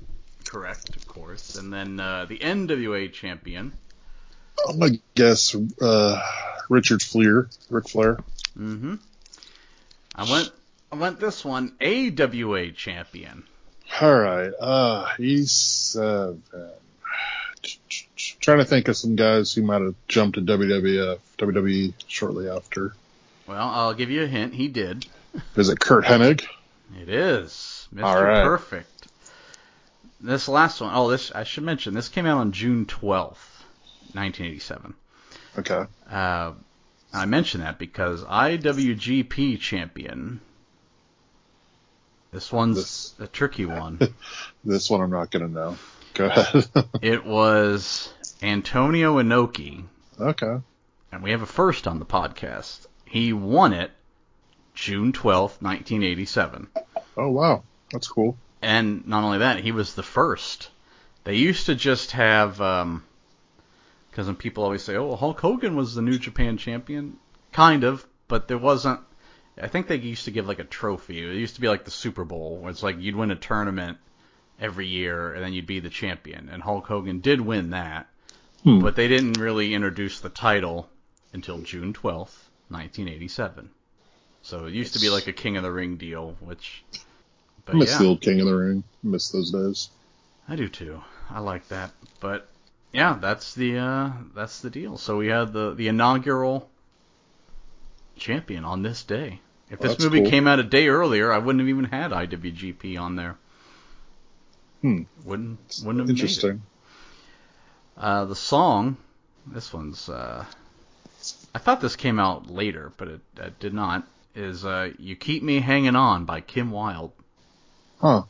Correct, 0.45 0.95
of 0.95 1.09
course. 1.09 1.57
And 1.57 1.73
then 1.73 1.99
uh, 1.99 2.27
the 2.27 2.39
NWA 2.39 3.11
champion. 3.11 3.73
I'm 4.69 4.79
gonna 4.79 4.99
guess 5.15 5.55
uh, 5.81 6.21
Richard 6.69 7.01
Fliehr, 7.01 7.49
Ric 7.71 7.89
Flair. 7.89 8.19
Mm-hmm. 8.59 8.97
I 10.15 10.31
went. 10.31 10.51
I 10.93 10.97
went 10.97 11.21
this 11.21 11.45
one. 11.45 11.75
AWA 11.81 12.73
champion. 12.73 13.45
All 14.01 14.19
right, 14.19 14.53
uh, 14.59 15.09
he's 15.17 15.97
uh, 15.99 16.35
trying 18.47 18.59
to 18.59 18.65
think 18.65 18.87
of 18.87 18.97
some 18.97 19.17
guys 19.17 19.53
who 19.53 19.63
might 19.63 19.83
have 19.83 19.97
jumped 20.07 20.37
to 20.37 20.41
WWF, 20.41 21.19
WWE 21.37 21.93
shortly 22.07 22.49
after. 22.49 22.95
Well, 23.49 23.69
I'll 23.69 23.93
give 23.93 24.09
you 24.09 24.23
a 24.23 24.27
hint. 24.29 24.55
He 24.55 24.69
did. 24.69 25.05
Is 25.57 25.69
it 25.69 25.81
Curt 25.81 26.05
Hennig? 26.05 26.47
It 27.03 27.09
is 27.09 27.89
Mr. 27.93 28.03
Right. 28.05 28.45
Perfect. 28.45 29.09
This 30.21 30.47
last 30.47 30.81
one. 30.81 30.93
Oh, 30.95 31.11
this 31.11 31.33
I 31.33 31.43
should 31.43 31.65
mention. 31.65 31.93
This 31.93 32.09
came 32.09 32.25
out 32.25 32.39
on 32.39 32.53
June 32.53 32.87
12th, 32.87 33.43
1987. 34.15 34.95
Okay. 35.59 35.85
Uh, 36.09 36.53
I 37.13 37.27
mention 37.27 37.63
that 37.63 37.81
because 37.81 38.23
IWGP 38.23 39.59
champion. 39.59 40.41
This 42.33 42.53
one's 42.53 42.77
This- 42.77 43.15
a 43.19 43.27
tricky 43.27 43.67
one. 43.67 43.99
This 44.65 44.89
one 44.89 45.01
I'm 45.01 45.11
not 45.11 45.33
gonna 45.33 45.49
know. 45.49 45.77
Go 46.15 46.27
ahead. 46.27 46.69
it 47.03 47.25
was 47.27 48.13
Antonio 48.43 49.17
Inoki, 49.19 49.85
okay. 50.21 50.59
and 51.11 51.23
we 51.23 51.31
have 51.31 51.43
a 51.43 51.47
first 51.47 51.87
on 51.87 51.99
the 51.99 52.05
podcast. 52.05 52.87
He 53.05 53.33
won 53.33 53.73
it 53.73 53.91
June 54.75 55.13
12th, 55.13 55.63
1987. 55.63 56.69
Oh 57.17 57.31
wow, 57.31 57.63
that's 57.91 58.09
cool. 58.09 58.37
And 58.61 59.07
not 59.07 59.25
only 59.25 59.39
that, 59.39 59.61
he 59.61 59.73
was 59.73 59.95
the 59.95 60.03
first. 60.03 60.71
They 61.25 61.37
used 61.37 61.67
to 61.67 61.75
just 61.75 62.11
have, 62.13 62.61
um 62.61 63.05
'cause 64.13 64.27
when 64.27 64.37
people 64.37 64.65
always 64.65 64.83
say, 64.83 64.97
"Oh, 64.97 65.17
Hulk 65.17 65.41
Hogan 65.41 65.75
was 65.77 65.95
the 65.95 66.03
New 66.03 66.19
Japan 66.19 66.57
champion," 66.59 67.17
kind 67.53 67.85
of, 67.85 68.07
but 68.29 68.49
there 68.49 68.59
wasn't. 68.59 69.01
I 69.61 69.69
think 69.69 69.87
they 69.87 69.97
used 69.97 70.27
to 70.27 70.31
give 70.31 70.47
like 70.47 70.59
a 70.59 70.65
trophy. 70.65 71.19
It 71.27 71.37
used 71.37 71.55
to 71.55 71.61
be 71.63 71.69
like 71.69 71.85
the 71.87 71.91
Super 71.91 72.25
Bowl, 72.25 72.59
where 72.59 72.71
it's 72.71 72.83
like 72.83 73.01
you'd 73.01 73.17
win 73.17 73.31
a 73.31 73.37
tournament 73.37 73.97
every 74.61 74.87
year, 74.87 75.33
and 75.33 75.43
then 75.43 75.55
you'd 75.55 75.67
be 75.67 75.81
the 75.81 75.89
champion. 75.89 76.51
And 76.51 76.63
Hulk 76.63 76.87
Hogan 76.87 77.21
did 77.21 77.41
win 77.41 77.71
that, 77.71 78.09
Hmm. 78.67 78.81
but 78.81 78.97
they 78.97 79.07
didn't 79.07 79.35
really 79.35 79.75
introduce 79.75 80.19
the 80.19 80.29
title 80.29 80.89
until 81.33 81.59
June 81.59 81.93
12th, 81.93 82.35
1987. 82.69 83.71
So 84.43 84.67
it 84.67 84.75
used 84.75 84.95
to 84.95 84.99
be 84.99 85.09
like 85.09 85.29
a 85.29 85.33
King 85.33 85.57
of 85.57 85.63
the 85.63 85.71
Ring 85.71 85.97
deal, 85.99 86.37
which. 86.41 86.83
But 87.65 87.77
I 87.77 87.79
miss 87.79 87.93
yeah, 87.93 87.99
the 87.99 88.07
old 88.07 88.21
King 88.21 88.41
of 88.41 88.47
the 88.47 88.57
Ring. 88.57 88.83
I 89.05 89.07
Miss 89.07 89.29
those 89.29 89.53
days. 89.53 89.91
I 90.49 90.57
do 90.57 90.69
too. 90.69 91.01
I 91.31 91.39
like 91.39 91.69
that. 91.69 91.93
But 92.19 92.49
yeah, 92.93 93.17
that's 93.21 93.55
the 93.55 93.79
uh, 93.79 94.11
that's 94.35 94.61
the 94.63 94.71
deal. 94.71 94.97
So 94.97 95.19
we 95.19 95.29
had 95.29 95.53
the 95.53 95.73
the 95.75 95.87
inaugural 95.87 96.69
champion 98.17 98.65
on 98.65 98.83
this 98.83 99.05
day. 99.05 99.41
If 99.71 99.79
this 99.79 99.93
that's 99.93 100.03
movie 100.03 100.23
cool. 100.23 100.31
came 100.31 100.49
out 100.49 100.59
a 100.59 100.65
day 100.65 100.89
earlier, 100.89 101.33
I 101.33 101.39
wouldn't 101.39 101.61
have 101.61 101.69
even 101.69 101.85
had 101.85 102.11
IWGP 102.11 103.01
on 103.01 103.15
there. 103.15 103.37
Hmm. 104.83 105.03
Wouldn't 105.25 105.83
wouldn't 105.85 106.01
have 106.01 106.09
made 106.09 106.19
it. 106.19 106.23
Interesting. 106.23 106.63
Uh, 107.97 108.27
the 108.27 108.37
song, 108.37 108.97
this 109.47 109.73
one's. 109.73 110.09
Uh, 110.09 110.45
I 111.55 111.59
thought 111.59 111.81
this 111.81 111.97
came 111.97 112.19
out 112.19 112.51
later, 112.51 112.93
but 112.97 113.09
it, 113.09 113.21
it 113.39 113.59
did 113.59 113.73
not. 113.73 114.07
Is 114.35 114.65
uh, 114.65 114.91
"You 114.99 115.17
Keep 115.17 115.43
Me 115.43 115.61
Hanging 115.61 115.97
On" 115.97 116.25
by 116.25 116.41
Kim 116.41 116.71
Wilde. 116.71 117.13
Huh. 118.01 118.23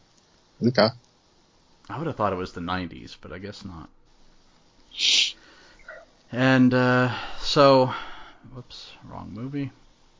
Okay. 0.65 0.89
I 1.89 1.99
would 1.99 2.07
have 2.07 2.17
thought 2.17 2.33
it 2.33 2.37
was 2.37 2.53
the 2.53 2.61
'90s, 2.61 3.17
but 3.21 3.33
I 3.33 3.39
guess 3.39 3.65
not. 3.65 3.89
And 6.31 6.73
uh, 6.73 7.13
so, 7.41 7.93
whoops, 8.55 8.91
wrong 9.05 9.31
movie. 9.33 9.73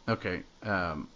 Okay. 0.09 0.43
Um, 0.63 1.09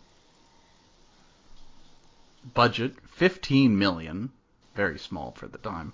budget 2.54 2.94
15 3.12 3.78
million, 3.78 4.30
very 4.74 4.98
small 4.98 5.32
for 5.32 5.46
the 5.46 5.58
time, 5.58 5.92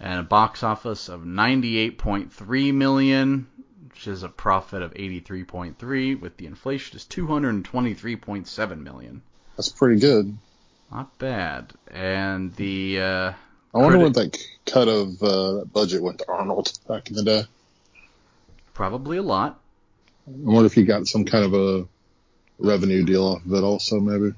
and 0.00 0.18
a 0.18 0.22
box 0.22 0.62
office 0.62 1.08
of 1.08 1.22
98.3 1.22 2.74
million, 2.74 3.46
which 3.90 4.08
is 4.08 4.22
a 4.22 4.28
profit 4.28 4.82
of 4.82 4.94
83.3. 4.94 6.18
With 6.20 6.36
the 6.38 6.46
inflation, 6.46 6.96
is 6.96 7.04
223.7 7.04 8.82
million. 8.82 9.22
That's 9.56 9.68
pretty 9.68 10.00
good. 10.00 10.36
Not 10.90 11.18
bad. 11.18 11.72
And 11.90 12.54
the 12.56 13.00
uh, 13.00 13.32
I 13.74 13.78
wonder 13.78 13.98
Criti- 13.98 14.02
what 14.02 14.14
that 14.14 14.38
cut 14.66 14.88
of 14.88 15.22
uh, 15.22 15.64
budget 15.66 16.02
went 16.02 16.18
to 16.20 16.28
Arnold 16.28 16.72
back 16.88 17.10
in 17.10 17.16
the 17.16 17.22
day. 17.22 17.44
probably 18.74 19.18
a 19.18 19.22
lot. 19.22 19.60
I 20.26 20.32
wonder 20.32 20.66
if 20.66 20.74
he 20.74 20.84
got 20.84 21.06
some 21.06 21.24
kind 21.24 21.44
of 21.44 21.54
a 21.54 21.86
revenue 22.58 23.04
deal 23.04 23.24
off 23.24 23.44
of 23.44 23.52
it 23.52 23.62
also, 23.62 24.00
maybe. 24.00 24.34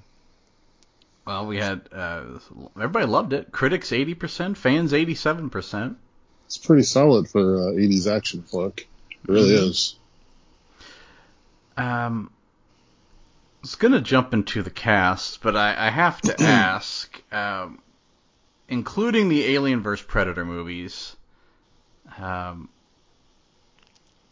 Well, 1.24 1.46
we 1.46 1.58
had 1.58 1.88
uh, 1.92 2.38
everybody 2.76 3.06
loved 3.06 3.32
it. 3.32 3.52
Critics 3.52 3.90
80%, 3.90 4.56
fans 4.56 4.92
87%. 4.92 5.96
It's 6.46 6.58
pretty 6.58 6.82
solid 6.82 7.28
for 7.28 7.40
uh, 7.68 7.72
80s 7.72 8.06
action 8.10 8.42
flick. 8.42 8.88
It 9.10 9.16
really 9.30 9.50
Mhm. 9.54 9.68
is. 9.70 9.96
Um, 11.76 12.30
I 12.34 13.58
was 13.62 13.74
gonna 13.76 14.00
jump 14.00 14.34
into 14.34 14.62
the 14.62 14.70
cast, 14.70 15.40
but 15.42 15.56
I, 15.56 15.86
I 15.86 15.90
have 15.90 16.20
to 16.22 16.42
ask, 16.42 17.22
um, 17.32 17.80
including 18.68 19.28
the 19.28 19.44
Alien 19.54 19.80
vs 19.82 20.04
Predator 20.04 20.44
movies. 20.44 21.16
Um, 22.18 22.68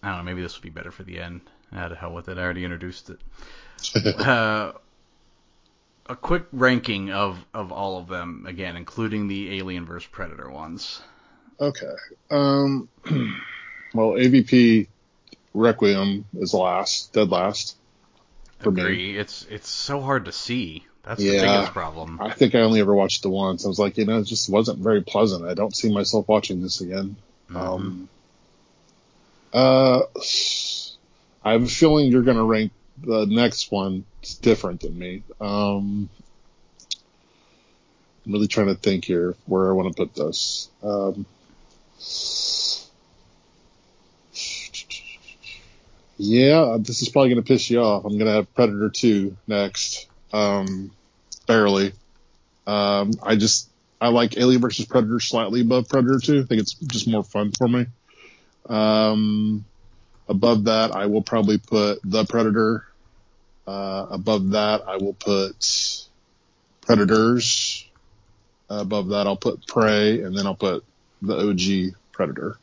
I 0.02 0.08
don't 0.08 0.18
know. 0.18 0.22
Maybe 0.24 0.42
this 0.42 0.56
would 0.56 0.62
be 0.64 0.70
better 0.70 0.90
for 0.90 1.04
the 1.04 1.20
end. 1.20 1.42
Ah, 1.72 1.88
to 1.88 1.94
hell 1.94 2.12
with 2.12 2.28
it. 2.28 2.36
I 2.36 2.42
already 2.42 2.64
introduced 2.64 3.10
it. 3.10 3.20
uh, 4.26 4.72
a 6.10 6.16
quick 6.16 6.44
ranking 6.52 7.12
of, 7.12 7.38
of 7.54 7.70
all 7.70 7.98
of 7.98 8.08
them 8.08 8.44
again, 8.48 8.76
including 8.76 9.28
the 9.28 9.58
Alien 9.58 9.86
vs 9.86 10.08
Predator 10.10 10.50
ones. 10.50 11.00
Okay. 11.60 11.94
Um, 12.30 12.88
well, 13.94 14.12
AVP 14.12 14.88
Requiem 15.54 16.24
is 16.34 16.52
last, 16.52 17.12
dead 17.12 17.30
last. 17.30 17.76
For 18.58 18.72
me. 18.72 18.82
Agree. 18.82 19.18
It's 19.18 19.46
it's 19.48 19.68
so 19.68 20.00
hard 20.00 20.24
to 20.24 20.32
see. 20.32 20.84
That's 21.04 21.22
the 21.22 21.30
biggest 21.30 21.72
problem. 21.72 22.20
I 22.20 22.32
think 22.32 22.54
I 22.54 22.60
only 22.60 22.80
ever 22.80 22.94
watched 22.94 23.24
it 23.24 23.28
once. 23.28 23.64
I 23.64 23.68
was 23.68 23.78
like, 23.78 23.96
you 23.96 24.04
know, 24.04 24.18
it 24.18 24.24
just 24.24 24.50
wasn't 24.50 24.80
very 24.80 25.02
pleasant. 25.02 25.46
I 25.46 25.54
don't 25.54 25.74
see 25.74 25.92
myself 25.92 26.28
watching 26.28 26.60
this 26.60 26.80
again. 26.80 27.16
Mhm. 27.50 27.56
Um, 27.56 28.08
uh, 29.54 30.00
I 31.42 31.52
have 31.52 31.62
a 31.62 31.68
feeling 31.68 32.10
you're 32.10 32.22
going 32.22 32.36
to 32.36 32.44
rank 32.44 32.72
the 33.02 33.24
next 33.26 33.72
one 33.72 34.04
different 34.40 34.80
than 34.80 34.98
me. 34.98 35.22
Um, 35.40 36.08
I'm 38.24 38.32
really 38.32 38.48
trying 38.48 38.68
to 38.68 38.74
think 38.74 39.04
here 39.04 39.34
where 39.46 39.70
I 39.70 39.72
want 39.72 39.88
to 39.88 39.94
put 39.94 40.14
this. 40.14 40.68
Um, 40.82 41.26
yeah, 46.18 46.76
this 46.78 47.02
is 47.02 47.08
probably 47.08 47.30
going 47.30 47.42
to 47.42 47.48
piss 47.48 47.70
you 47.70 47.80
off. 47.80 48.04
I'm 48.04 48.18
going 48.18 48.26
to 48.26 48.34
have 48.34 48.54
Predator 48.54 48.90
2 48.90 49.36
next. 49.46 50.06
Um, 50.32 50.90
barely. 51.46 51.92
Um, 52.66 53.12
I 53.22 53.36
just, 53.36 53.68
I 54.00 54.08
like 54.08 54.36
Alien 54.36 54.60
versus 54.60 54.84
Predator 54.84 55.18
slightly 55.18 55.62
above 55.62 55.88
Predator 55.88 56.18
2. 56.20 56.40
I 56.40 56.44
think 56.44 56.60
it's 56.60 56.74
just 56.74 57.08
more 57.08 57.24
fun 57.24 57.52
for 57.52 57.66
me. 57.66 57.86
Um, 58.68 59.64
above 60.28 60.64
that, 60.64 60.94
I 60.94 61.06
will 61.06 61.22
probably 61.22 61.58
put 61.58 62.00
The 62.04 62.24
Predator. 62.26 62.84
Uh, 63.66 64.06
above 64.10 64.50
that, 64.50 64.82
I 64.86 64.96
will 64.96 65.14
put 65.14 66.06
Predators. 66.80 67.86
above 68.68 69.08
that, 69.08 69.26
I'll 69.26 69.36
put 69.36 69.66
Prey, 69.66 70.22
and 70.22 70.36
then 70.36 70.46
I'll 70.46 70.54
put 70.54 70.84
the 71.22 71.36
OG 71.36 71.94
Predator. 72.12 72.58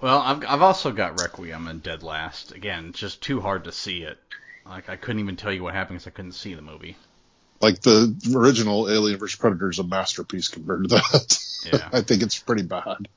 Well, 0.00 0.18
I've 0.18 0.44
I've 0.46 0.62
also 0.62 0.92
got 0.92 1.20
Requiem 1.20 1.66
and 1.68 1.82
Dead 1.82 2.02
Last. 2.02 2.52
Again, 2.52 2.92
just 2.92 3.20
too 3.20 3.40
hard 3.40 3.64
to 3.64 3.72
see 3.72 4.02
it. 4.02 4.18
Like 4.64 4.88
I 4.88 4.96
couldn't 4.96 5.20
even 5.20 5.36
tell 5.36 5.52
you 5.52 5.62
what 5.62 5.74
happened 5.74 5.98
because 5.98 6.06
I 6.06 6.10
couldn't 6.10 6.32
see 6.32 6.54
the 6.54 6.62
movie. 6.62 6.96
Like 7.60 7.80
the 7.80 8.14
original 8.36 8.88
Alien 8.88 9.18
vs 9.18 9.36
Predator 9.36 9.70
is 9.70 9.80
a 9.80 9.84
masterpiece 9.84 10.48
compared 10.48 10.84
to 10.84 10.88
that. 10.88 11.38
Yeah. 11.64 11.88
I 11.92 12.02
think 12.02 12.22
it's 12.22 12.38
pretty 12.38 12.62
bad. 12.62 13.08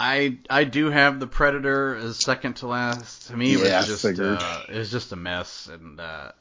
I 0.00 0.38
I 0.50 0.64
do 0.64 0.90
have 0.90 1.20
the 1.20 1.26
Predator 1.28 1.94
as 1.94 2.18
second 2.18 2.54
to 2.56 2.66
last. 2.66 3.28
To 3.28 3.36
me, 3.36 3.52
it 3.52 3.56
Yeah, 3.56 3.60
was 3.60 3.86
just 3.86 4.18
uh, 4.18 4.64
it 4.68 4.76
was 4.78 4.90
just 4.90 5.12
a 5.12 5.16
mess, 5.16 5.66
and 5.68 6.00
uh, 6.00 6.32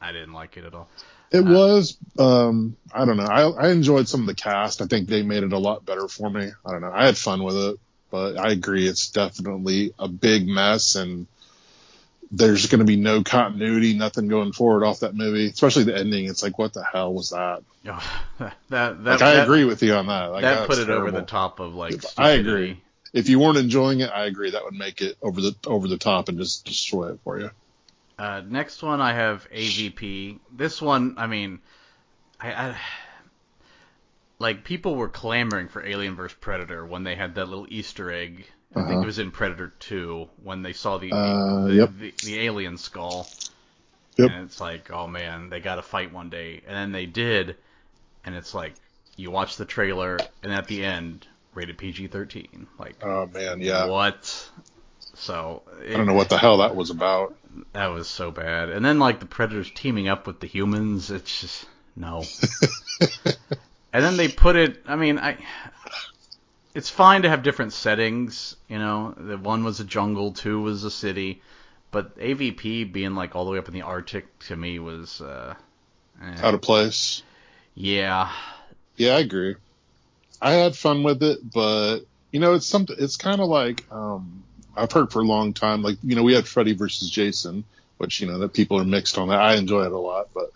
I 0.00 0.12
didn't 0.12 0.34
like 0.34 0.56
it 0.58 0.64
at 0.64 0.74
all. 0.74 0.90
It 1.30 1.44
Uh, 1.44 1.46
was, 1.46 1.96
um, 2.18 2.76
I 2.92 3.04
don't 3.06 3.16
know. 3.16 3.24
I, 3.24 3.48
I 3.48 3.70
enjoyed 3.70 4.08
some 4.08 4.20
of 4.20 4.26
the 4.26 4.34
cast. 4.34 4.82
I 4.82 4.86
think 4.86 5.08
they 5.08 5.22
made 5.22 5.42
it 5.42 5.52
a 5.52 5.58
lot 5.58 5.84
better 5.84 6.06
for 6.08 6.28
me. 6.28 6.50
I 6.64 6.70
don't 6.70 6.82
know. 6.82 6.92
I 6.92 7.06
had 7.06 7.16
fun 7.16 7.42
with 7.42 7.56
it, 7.56 7.76
but 8.10 8.36
I 8.36 8.50
agree 8.50 8.86
it's 8.86 9.10
definitely 9.10 9.92
a 9.98 10.08
big 10.08 10.46
mess 10.46 10.94
and 10.94 11.26
there's 12.32 12.66
going 12.66 12.78
to 12.78 12.86
be 12.86 12.96
no 12.96 13.22
continuity, 13.22 13.94
nothing 13.94 14.26
going 14.26 14.52
forward 14.52 14.84
off 14.84 15.00
that 15.00 15.14
movie, 15.14 15.48
especially 15.48 15.84
the 15.84 15.96
ending. 15.96 16.24
It's 16.24 16.42
like, 16.42 16.58
what 16.58 16.72
the 16.72 16.82
hell 16.82 17.12
was 17.12 17.30
that? 17.30 17.62
Oh, 17.86 18.22
that 18.38 18.58
that 18.70 19.04
Like, 19.04 19.22
I 19.22 19.32
agree 19.34 19.64
with 19.64 19.82
you 19.82 19.94
on 19.94 20.06
that. 20.06 20.32
Like, 20.32 20.42
that 20.42 20.66
put 20.66 20.78
it 20.78 20.88
over 20.88 21.10
the 21.10 21.22
top 21.22 21.60
of 21.60 21.74
like. 21.74 22.02
I 22.16 22.30
agree. 22.30 22.82
If 23.12 23.28
you 23.28 23.38
weren't 23.38 23.58
enjoying 23.58 24.00
it, 24.00 24.10
I 24.10 24.24
agree. 24.24 24.52
That 24.52 24.64
would 24.64 24.74
make 24.74 25.02
it 25.02 25.18
over 25.20 25.42
the, 25.42 25.54
over 25.66 25.86
the 25.86 25.98
top 25.98 26.30
and 26.30 26.38
just 26.38 26.64
destroy 26.64 27.10
it 27.10 27.20
for 27.22 27.38
you. 27.38 27.50
Uh, 28.18 28.40
next 28.48 28.82
one 28.82 29.02
I 29.02 29.12
have 29.12 29.46
AVP. 29.50 30.38
This 30.50 30.80
one, 30.80 31.16
I 31.18 31.26
mean, 31.26 31.60
I, 32.40 32.52
I 32.52 32.76
like 34.38 34.64
people 34.64 34.94
were 34.94 35.10
clamoring 35.10 35.68
for 35.68 35.84
Alien 35.84 36.16
vs 36.16 36.36
Predator 36.40 36.86
when 36.86 37.04
they 37.04 37.14
had 37.14 37.34
that 37.34 37.48
little 37.48 37.66
Easter 37.68 38.10
egg. 38.10 38.46
I 38.74 38.80
think 38.80 38.88
Uh-huh. 38.90 39.02
it 39.02 39.06
was 39.06 39.18
in 39.18 39.30
Predator 39.30 39.72
2 39.80 40.28
when 40.42 40.62
they 40.62 40.72
saw 40.72 40.98
the 40.98 41.12
Uh, 41.12 41.66
the, 41.66 41.74
yep. 41.74 41.90
the, 41.98 42.14
the 42.24 42.40
alien 42.40 42.78
skull. 42.78 43.28
Yep. 44.16 44.30
And 44.30 44.44
it's 44.44 44.60
like, 44.60 44.90
oh 44.90 45.06
man, 45.06 45.48
they 45.50 45.60
got 45.60 45.76
to 45.76 45.82
fight 45.82 46.12
one 46.12 46.28
day, 46.30 46.62
and 46.66 46.76
then 46.76 46.92
they 46.92 47.06
did, 47.06 47.56
and 48.24 48.34
it's 48.34 48.52
like 48.54 48.74
you 49.16 49.30
watch 49.30 49.56
the 49.56 49.64
trailer, 49.64 50.18
and 50.42 50.52
at 50.52 50.66
the 50.68 50.84
end, 50.84 51.26
rated 51.54 51.76
PG-13. 51.78 52.66
Like, 52.78 52.96
Oh 53.02 53.26
man, 53.26 53.60
yeah. 53.60 53.86
what? 53.86 54.50
So 55.14 55.62
I 55.86 55.92
don't 55.92 56.06
know 56.06 56.14
what 56.14 56.28
the 56.30 56.38
hell 56.38 56.58
that 56.58 56.74
was 56.74 56.90
about. 56.90 57.34
that 57.74 57.88
was 57.88 58.08
so 58.08 58.30
bad. 58.30 58.70
And 58.70 58.82
then 58.84 58.98
like 58.98 59.20
the 59.20 59.26
predators 59.26 59.70
teaming 59.74 60.08
up 60.08 60.26
with 60.26 60.40
the 60.40 60.46
humans, 60.46 61.10
it's 61.10 61.40
just 61.42 61.66
no. 61.94 62.24
and 63.92 64.04
then 64.04 64.16
they 64.16 64.28
put 64.28 64.56
it. 64.56 64.82
I 64.86 64.96
mean, 64.96 65.18
I. 65.18 65.36
It's 66.74 66.88
fine 66.88 67.22
to 67.22 67.28
have 67.28 67.42
different 67.42 67.72
settings, 67.72 68.56
you 68.68 68.78
know. 68.78 69.14
The 69.16 69.36
one 69.36 69.64
was 69.64 69.80
a 69.80 69.84
jungle, 69.84 70.32
two 70.32 70.60
was 70.60 70.84
a 70.84 70.90
city, 70.90 71.42
but 71.90 72.18
AVP 72.18 72.92
being 72.92 73.14
like 73.14 73.36
all 73.36 73.44
the 73.44 73.50
way 73.50 73.58
up 73.58 73.68
in 73.68 73.74
the 73.74 73.82
Arctic 73.82 74.38
to 74.46 74.56
me 74.56 74.78
was, 74.78 75.20
uh, 75.20 75.54
eh. 76.22 76.36
Out 76.42 76.54
of 76.54 76.62
place. 76.62 77.22
yeah, 77.74 78.32
Yeah, 78.96 79.16
I 79.16 79.20
agree. 79.20 79.56
I 80.40 80.52
had 80.52 80.74
fun 80.74 81.02
with 81.02 81.22
it, 81.22 81.38
but 81.52 82.00
you 82.32 82.40
know, 82.40 82.54
it's 82.54 82.66
something. 82.66 82.96
It's 82.98 83.16
kind 83.16 83.40
of 83.40 83.48
like 83.48 83.84
um, 83.92 84.42
I've 84.76 84.90
heard 84.90 85.12
for 85.12 85.20
a 85.20 85.24
long 85.24 85.52
time. 85.52 85.82
Like 85.82 85.98
you 86.02 86.16
know, 86.16 86.22
we 86.22 86.34
had 86.34 86.48
Freddy 86.48 86.72
versus 86.72 87.08
Jason, 87.08 87.64
which 87.98 88.20
you 88.20 88.26
know 88.26 88.38
that 88.38 88.52
people 88.52 88.80
are 88.80 88.84
mixed 88.84 89.18
on 89.18 89.28
that. 89.28 89.40
I 89.40 89.54
enjoy 89.54 89.84
it 89.84 89.92
a 89.92 89.98
lot, 89.98 90.30
but 90.34 90.50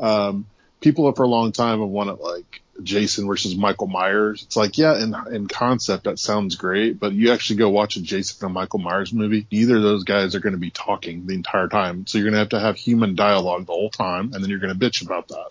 um, 0.00 0.46
people 0.80 1.10
for 1.12 1.24
a 1.24 1.28
long 1.28 1.52
time 1.52 1.80
have 1.80 1.88
wanted 1.88 2.14
like 2.14 2.62
Jason 2.82 3.26
versus 3.26 3.56
Michael 3.56 3.86
Myers. 3.86 4.42
It's 4.42 4.56
like, 4.56 4.78
yeah, 4.78 5.02
in 5.02 5.14
in 5.32 5.48
concept 5.48 6.04
that 6.04 6.18
sounds 6.18 6.56
great, 6.56 6.98
but 6.98 7.12
you 7.12 7.32
actually 7.32 7.56
go 7.56 7.70
watch 7.70 7.96
a 7.96 8.02
Jason 8.02 8.44
and 8.46 8.54
Michael 8.54 8.78
Myers 8.78 9.12
movie, 9.12 9.46
neither 9.50 9.76
of 9.76 9.82
those 9.82 10.04
guys 10.04 10.34
are 10.34 10.40
going 10.40 10.54
to 10.54 10.58
be 10.58 10.70
talking 10.70 11.26
the 11.26 11.34
entire 11.34 11.68
time. 11.68 12.06
So 12.06 12.18
you're 12.18 12.26
going 12.26 12.34
to 12.34 12.38
have 12.38 12.50
to 12.50 12.60
have 12.60 12.76
human 12.76 13.14
dialogue 13.14 13.66
the 13.66 13.72
whole 13.72 13.90
time, 13.90 14.32
and 14.32 14.42
then 14.42 14.50
you're 14.50 14.58
going 14.58 14.76
to 14.76 14.78
bitch 14.78 15.04
about 15.04 15.28
that. 15.28 15.50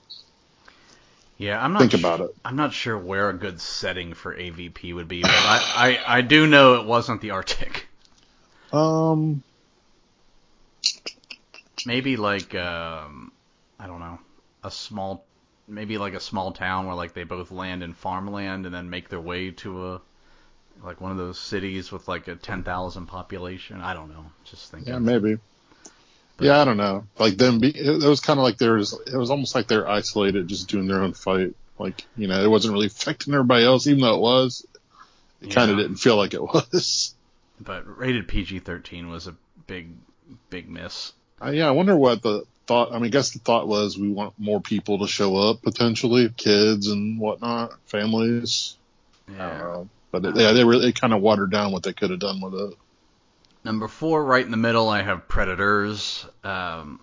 Yeah, 1.38 1.62
I'm 1.62 1.74
not 1.74 1.80
Think 1.80 1.92
su- 1.92 1.98
about 1.98 2.22
it. 2.22 2.36
I'm 2.46 2.56
not 2.56 2.74
sure 2.74 2.98
where 2.98 3.30
a 3.30 3.34
good 3.34 3.60
setting 3.60 4.14
for 4.14 4.34
AVP 4.34 4.96
would 4.96 5.08
be, 5.08 5.22
but 5.22 5.32
I, 5.32 6.00
I, 6.08 6.18
I 6.18 6.22
do 6.22 6.48
know 6.48 6.76
it 6.76 6.86
wasn't 6.86 7.22
the 7.22 7.32
Arctic. 7.32 7.88
Um, 8.72 9.44
Maybe 11.86 12.18
like 12.18 12.56
um, 12.56 13.32
I 13.80 13.88
don't 13.88 14.00
know, 14.00 14.20
a 14.64 14.72
small, 14.72 15.25
maybe 15.68 15.98
like 15.98 16.14
a 16.14 16.20
small 16.20 16.52
town 16.52 16.86
where 16.86 16.96
like 16.96 17.14
they 17.14 17.24
both 17.24 17.52
land 17.52 17.84
in 17.84 17.94
farmland 17.94 18.66
and 18.66 18.74
then 18.74 18.90
make 18.90 19.10
their 19.10 19.20
way 19.20 19.52
to 19.52 19.88
a 19.88 20.02
like 20.84 21.02
one 21.02 21.12
of 21.12 21.18
those 21.18 21.40
cities 21.40 21.92
with 21.92 22.08
like 22.08 22.28
a 22.28 22.36
10,000 22.36 23.06
population. 23.06 23.82
I 23.82 23.94
don't 23.94 24.10
know. 24.10 24.26
Just 24.44 24.72
thinking. 24.72 24.94
yeah, 24.94 25.00
maybe. 25.00 25.40
Yeah, 26.40 26.62
I 26.62 26.66
don't 26.66 26.78
know. 26.78 27.06
Like 27.18 27.38
them, 27.38 27.60
be, 27.60 27.70
it, 27.70 28.04
it 28.04 28.08
was 28.08 28.20
kind 28.20 28.40
of 28.40 28.44
like 28.44 28.58
there 28.58 28.74
was. 28.74 28.94
It 29.08 29.16
was 29.16 29.32
almost 29.32 29.56
like 29.56 29.68
they're 29.68 29.88
isolated, 29.88 30.50
just 30.50 30.68
doing 30.68 30.88
their 30.88 31.02
own 31.02 31.14
fight. 31.14 31.56
Like 31.80 32.06
you 32.18 32.28
know, 32.28 32.44
it 32.44 32.50
wasn't 32.50 32.74
really 32.74 32.88
affecting 32.88 33.34
everybody 33.34 33.64
else, 33.64 33.88
even 33.88 34.02
though 34.02 34.16
it 34.16 34.22
was. 34.22 34.66
It 35.42 35.52
kind 35.52 35.72
of 35.72 35.78
didn't 35.78 35.98
feel 35.98 36.18
like 36.18 36.34
it 36.34 36.42
was. 36.42 37.14
But 37.60 37.98
rated 37.98 38.28
PG-13 38.28 39.10
was 39.10 39.28
a 39.28 39.36
big, 39.66 39.92
big 40.50 40.70
miss. 40.70 41.14
Uh, 41.42 41.52
yeah, 41.52 41.68
I 41.68 41.72
wonder 41.72 41.96
what 41.96 42.22
the 42.22 42.44
thought. 42.68 42.92
I 42.92 42.96
mean, 42.96 43.06
I 43.06 43.10
guess 43.10 43.32
the 43.32 43.40
thought 43.40 43.68
was 43.68 43.98
we 43.98 44.10
want 44.12 44.34
more 44.38 44.62
people 44.62 45.00
to 45.00 45.08
show 45.08 45.36
up 45.38 45.62
potentially, 45.62 46.30
kids 46.36 46.88
and 46.88 47.20
whatnot, 47.20 47.74
families. 47.88 48.78
I 49.28 49.32
don't 49.32 49.40
Yeah. 49.40 49.58
know, 49.58 49.90
but 50.12 50.26
it, 50.26 50.36
yeah, 50.36 50.52
they 50.52 50.64
really 50.64 50.92
kind 50.94 51.14
of 51.14 51.22
watered 51.22 51.52
down 51.52 51.72
what 51.72 51.84
they 51.84 51.94
could 51.94 52.12
have 52.12 52.20
done 52.20 52.42
with 52.42 52.54
it. 52.56 52.74
Number 53.64 53.88
four, 53.88 54.24
right 54.24 54.46
in 54.46 54.52
the 54.52 54.58
middle, 54.58 54.88
I 54.90 55.02
have 55.02 55.28
Predators. 55.28 56.26
Um, 56.44 57.00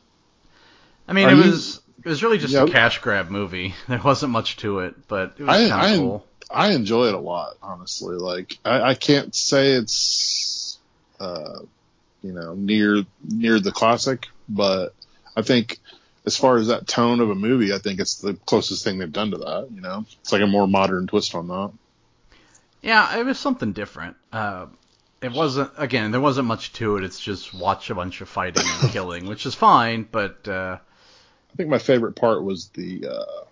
I 1.09 1.13
mean, 1.13 1.29
Are 1.29 1.33
it 1.33 1.37
you- 1.45 1.51
was 1.51 1.81
it 2.05 2.09
was 2.09 2.23
really 2.23 2.39
just 2.39 2.53
Yeah. 2.55 2.65
a 2.65 2.69
cash 2.69 2.99
grab 3.01 3.31
movie. 3.31 3.75
There 3.89 4.01
wasn't 4.03 4.33
much 4.33 4.57
to 4.59 4.81
it, 4.81 4.95
but 5.09 5.35
it 5.39 5.45
was 5.45 5.49
I- 5.57 5.69
kind 5.69 5.83
I- 5.83 5.93
of 5.95 5.99
cool. 5.99 6.27
I 6.55 6.73
enjoy 6.73 7.07
it 7.09 7.15
a 7.15 7.19
lot, 7.19 7.57
honestly. 7.63 8.17
Like 8.17 8.59
I, 8.65 8.91
I 8.91 8.95
can't 8.95 9.35
say 9.35 9.73
it's 9.73 10.79
uh, 11.19 11.61
you 12.23 12.33
know 12.33 12.55
near 12.55 13.05
near 13.25 13.59
the 13.59 13.73
classic, 13.73 14.29
but 14.49 14.95
I 15.37 15.43
think 15.43 15.79
as 16.25 16.37
far 16.37 16.57
as 16.57 16.69
that 16.69 16.87
tone 16.87 17.21
of 17.21 17.31
a 17.31 17.35
movie, 17.35 17.73
I 17.73 17.79
think 17.79 18.01
it's 18.01 18.17
the 18.17 18.35
closest 18.47 18.85
thing 18.85 18.99
they've 18.99 19.13
done 19.13 19.31
to 19.33 19.39
that. 19.39 19.69
You 19.75 19.81
know, 19.81 20.05
it's 20.21 20.33
like 20.33 20.43
a 20.43 20.47
more 20.47 20.69
modern 20.69 21.07
twist 21.07 21.35
on 21.35 21.49
that. 21.49 21.73
Yeah, 22.83 23.19
it 23.19 23.25
was 23.25 23.39
something 23.39 23.73
different. 23.73 24.17
Uh, 24.33 24.67
it 25.21 25.33
wasn't 25.33 25.71
again. 25.79 26.11
There 26.11 26.21
wasn't 26.21 26.49
much 26.49 26.73
to 26.75 26.97
it. 26.97 27.05
It's 27.05 27.21
just 27.21 27.55
watch 27.55 27.91
a 27.91 27.95
bunch 27.95 28.21
of 28.21 28.29
fighting 28.29 28.65
and 28.67 28.91
killing, 28.93 29.27
which 29.27 29.47
is 29.47 29.55
fine. 29.55 30.07
But 30.11 30.47
uh, 30.49 30.79
I 30.81 31.57
think 31.57 31.69
my 31.69 31.79
favorite 31.79 32.17
part 32.17 32.43
was 32.43 32.69
the 32.69 33.07
uh, 33.07 33.45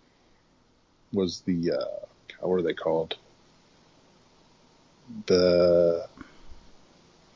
was 1.12 1.40
the 1.40 1.72
uh, 1.72 2.06
what 2.46 2.56
are 2.56 2.62
they 2.62 2.74
called? 2.74 3.16
The 5.26 6.06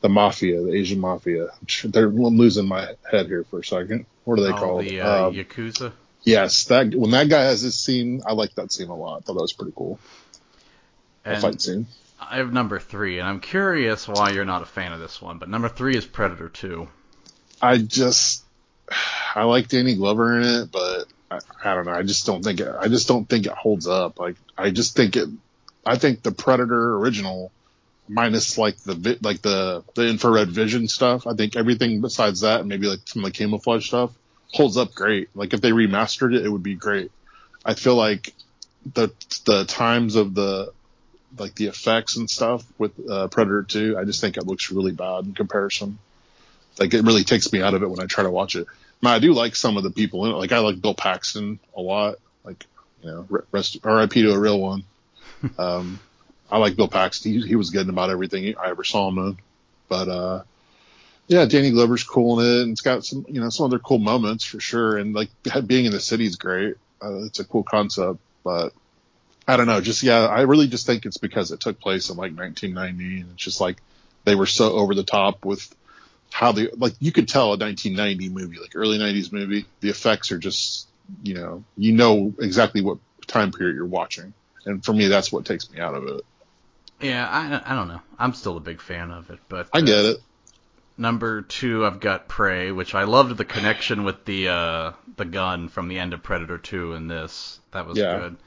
the 0.01 0.09
mafia, 0.09 0.61
the 0.61 0.73
Asian 0.73 0.99
mafia. 0.99 1.47
They're, 1.83 2.07
I'm 2.07 2.37
losing 2.37 2.67
my 2.67 2.89
head 3.09 3.27
here 3.27 3.43
for 3.45 3.59
a 3.59 3.65
second. 3.65 4.05
What 4.25 4.39
are 4.39 4.43
they 4.43 4.49
oh, 4.51 4.57
called? 4.57 4.83
the 4.85 5.01
uh, 5.01 5.27
Um, 5.27 5.33
Yakuza. 5.33 5.93
yes, 6.23 6.65
that 6.65 6.93
when 6.93 7.11
that 7.11 7.29
guy 7.29 7.43
has 7.43 7.61
his 7.61 7.79
scene, 7.79 8.21
I 8.25 8.33
like 8.33 8.53
that 8.55 8.71
scene 8.71 8.89
a 8.89 8.95
lot. 8.95 9.17
I 9.17 9.19
thought 9.21 9.33
that 9.35 9.41
was 9.41 9.53
pretty 9.53 9.73
cool. 9.75 9.99
The 11.23 11.31
And 11.31 11.41
fight 11.41 11.61
scene. 11.61 11.87
I 12.19 12.37
have 12.37 12.51
number 12.51 12.79
three, 12.79 13.19
and 13.19 13.27
I'm 13.27 13.39
curious 13.39 14.07
why 14.07 14.31
you're 14.31 14.45
not 14.45 14.61
a 14.61 14.65
fan 14.65 14.93
of 14.93 14.99
this 14.99 15.21
one. 15.21 15.37
But 15.37 15.49
number 15.49 15.69
three 15.69 15.95
is 15.95 16.05
Predator 16.05 16.49
Two. 16.49 16.87
I 17.61 17.77
just 17.77 18.43
I 19.35 19.43
like 19.43 19.67
Danny 19.67 19.95
Glover 19.95 20.37
in 20.39 20.43
it, 20.43 20.71
but 20.71 21.05
I, 21.29 21.39
I 21.63 21.75
don't 21.75 21.85
know. 21.85 21.91
I 21.91 22.03
just 22.03 22.25
don't 22.25 22.43
think 22.43 22.59
it. 22.59 22.73
I 22.79 22.87
just 22.87 23.07
don't 23.07 23.27
think 23.27 23.45
it 23.45 23.51
holds 23.51 23.87
up. 23.87 24.19
Like 24.19 24.35
I 24.57 24.71
just 24.71 24.95
think 24.95 25.15
it. 25.15 25.29
I 25.85 25.97
think 25.97 26.23
the 26.23 26.31
Predator 26.31 26.95
original, 26.97 27.51
minus 28.07 28.57
like 28.57 28.77
the 28.77 28.95
vi- 28.95 29.19
like 29.21 29.41
the 29.41 29.83
the 29.95 30.07
infrared 30.07 30.49
vision 30.49 30.87
stuff. 30.87 31.27
I 31.27 31.33
think 31.33 31.55
everything 31.55 32.01
besides 32.01 32.41
that, 32.41 32.61
and 32.61 32.69
maybe 32.69 32.87
like 32.87 32.99
some 33.05 33.23
of 33.23 33.31
the 33.31 33.37
camouflage 33.37 33.87
stuff, 33.87 34.11
holds 34.51 34.77
up 34.77 34.93
great. 34.93 35.29
Like 35.35 35.53
if 35.53 35.61
they 35.61 35.71
remastered 35.71 36.35
it, 36.35 36.45
it 36.45 36.49
would 36.49 36.63
be 36.63 36.75
great. 36.75 37.11
I 37.65 37.73
feel 37.73 37.95
like 37.95 38.33
the 38.93 39.11
the 39.45 39.65
times 39.65 40.15
of 40.15 40.35
the 40.35 40.71
like 41.37 41.55
the 41.55 41.67
effects 41.67 42.15
and 42.15 42.29
stuff 42.29 42.63
with 42.77 42.93
uh, 43.09 43.27
Predator 43.27 43.63
2, 43.63 43.97
I 43.97 44.05
just 44.05 44.21
think 44.21 44.37
it 44.37 44.45
looks 44.45 44.71
really 44.71 44.93
bad 44.93 45.25
in 45.25 45.33
comparison. 45.33 45.97
Like 46.79 46.93
it 46.93 47.03
really 47.03 47.23
takes 47.23 47.51
me 47.51 47.61
out 47.61 47.73
of 47.73 47.83
it 47.83 47.89
when 47.89 47.99
I 47.99 48.05
try 48.05 48.23
to 48.23 48.31
watch 48.31 48.55
it. 48.55 48.67
Now 49.01 49.11
I 49.11 49.19
do 49.19 49.33
like 49.33 49.55
some 49.55 49.77
of 49.77 49.83
the 49.83 49.91
people 49.91 50.25
in 50.25 50.31
it. 50.31 50.35
Like 50.35 50.51
I 50.51 50.59
like 50.59 50.81
Bill 50.81 50.93
Paxton 50.93 51.59
a 51.75 51.81
lot. 51.81 52.15
Like 52.43 52.65
you 53.01 53.11
know, 53.11 53.41
rest 53.51 53.77
R.I.P. 53.83 54.21
to 54.21 54.31
a 54.31 54.39
real 54.39 54.59
one. 54.59 54.83
um, 55.57 55.99
I 56.55 56.57
like 56.57 56.77
Bill 56.77 56.87
Paxton. 56.87 57.33
He, 57.33 57.45
he 57.45 57.55
was 57.57 57.69
good 57.69 57.81
in 57.81 57.89
about 57.89 58.09
everything 58.09 58.55
I 58.57 58.69
ever 58.69 58.85
saw 58.85 59.09
him 59.09 59.17
in. 59.17 59.37
But 59.89 60.07
uh, 60.07 60.43
yeah, 61.27 61.43
Danny 61.43 61.71
Glover's 61.71 62.05
cool 62.05 62.39
in 62.39 62.45
it, 62.45 62.61
and 62.61 62.71
it's 62.71 62.79
got 62.79 63.03
some 63.03 63.25
you 63.27 63.41
know 63.41 63.49
some 63.49 63.65
other 63.65 63.77
cool 63.77 63.97
moments 63.97 64.45
for 64.45 64.61
sure. 64.61 64.95
And 64.97 65.13
like 65.13 65.27
being 65.67 65.83
in 65.83 65.91
the 65.91 65.99
city 65.99 66.25
is 66.25 66.37
great. 66.37 66.75
Uh, 67.03 67.25
it's 67.25 67.39
a 67.39 67.43
cool 67.43 67.63
concept, 67.63 68.19
but 68.45 68.71
I 69.45 69.57
don't 69.57 69.67
know. 69.67 69.81
Just 69.81 70.01
yeah, 70.01 70.27
I 70.27 70.43
really 70.43 70.69
just 70.69 70.85
think 70.85 71.05
it's 71.05 71.17
because 71.17 71.51
it 71.51 71.59
took 71.59 71.77
place 71.77 72.09
in 72.09 72.15
like 72.15 72.31
1990, 72.31 73.19
and 73.19 73.31
it's 73.33 73.43
just 73.43 73.59
like 73.59 73.81
they 74.23 74.35
were 74.35 74.45
so 74.45 74.71
over 74.71 74.95
the 74.95 75.03
top 75.03 75.43
with 75.43 75.75
how 76.31 76.53
they 76.53 76.69
like 76.77 76.93
you 77.01 77.11
could 77.11 77.27
tell 77.27 77.47
a 77.47 77.57
1990 77.57 78.29
movie, 78.29 78.61
like 78.61 78.71
early 78.75 78.97
90s 78.97 79.29
movie. 79.33 79.65
The 79.81 79.89
effects 79.89 80.31
are 80.31 80.37
just 80.37 80.87
you 81.21 81.33
know 81.33 81.65
you 81.75 81.91
know 81.91 82.33
exactly 82.39 82.81
what 82.81 82.99
time 83.27 83.51
period 83.51 83.75
you're 83.75 83.85
watching, 83.85 84.33
and 84.65 84.85
for 84.85 84.93
me 84.93 85.07
that's 85.07 85.33
what 85.33 85.43
takes 85.43 85.69
me 85.69 85.81
out 85.81 85.95
of 85.95 86.07
it. 86.07 86.25
Yeah, 87.01 87.27
I, 87.27 87.73
I 87.73 87.75
don't 87.75 87.87
know. 87.87 88.01
I'm 88.17 88.33
still 88.33 88.57
a 88.57 88.61
big 88.61 88.81
fan 88.81 89.11
of 89.11 89.29
it, 89.29 89.39
but 89.49 89.67
I 89.73 89.79
uh, 89.79 89.81
get 89.81 90.05
it. 90.05 90.17
Number 90.97 91.41
two, 91.41 91.85
I've 91.85 91.99
got 91.99 92.29
Prey, 92.29 92.71
which 92.71 92.95
I 92.95 93.03
loved 93.03 93.35
the 93.35 93.43
connection 93.45 94.05
with 94.05 94.23
the 94.23 94.47
uh, 94.47 94.91
the 95.17 95.25
gun 95.25 95.67
from 95.67 95.89
the 95.89 95.99
end 95.99 96.13
of 96.13 96.23
Predator 96.23 96.57
2 96.57 96.93
in 96.93 97.07
this. 97.07 97.59
That 97.71 97.85
was 97.85 97.97
Yeah. 97.97 98.19
good. 98.19 98.37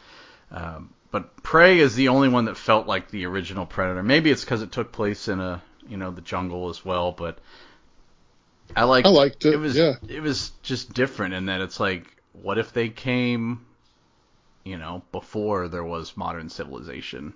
Um, 0.50 0.94
but 1.10 1.42
Prey 1.42 1.78
is 1.78 1.94
the 1.94 2.08
only 2.08 2.28
one 2.28 2.46
that 2.46 2.56
felt 2.56 2.86
like 2.86 3.10
the 3.10 3.26
original 3.26 3.66
Predator. 3.66 4.02
Maybe 4.02 4.30
it's 4.30 4.44
because 4.44 4.62
it 4.62 4.72
took 4.72 4.92
place 4.92 5.28
in 5.28 5.40
a 5.40 5.62
you 5.86 5.98
know 5.98 6.10
the 6.10 6.22
jungle 6.22 6.70
as 6.70 6.82
well, 6.84 7.12
but 7.12 7.38
I 8.74 8.84
like. 8.84 9.04
I 9.04 9.10
liked 9.10 9.44
it. 9.44 9.54
It 9.54 9.58
was 9.58 9.76
yeah, 9.76 9.94
it 10.08 10.22
was 10.22 10.52
just 10.62 10.94
different 10.94 11.34
in 11.34 11.46
that 11.46 11.60
it's 11.60 11.78
like, 11.78 12.06
what 12.32 12.56
if 12.56 12.72
they 12.72 12.88
came, 12.88 13.66
you 14.64 14.78
know, 14.78 15.02
before 15.12 15.68
there 15.68 15.84
was 15.84 16.16
modern 16.16 16.48
civilization? 16.48 17.34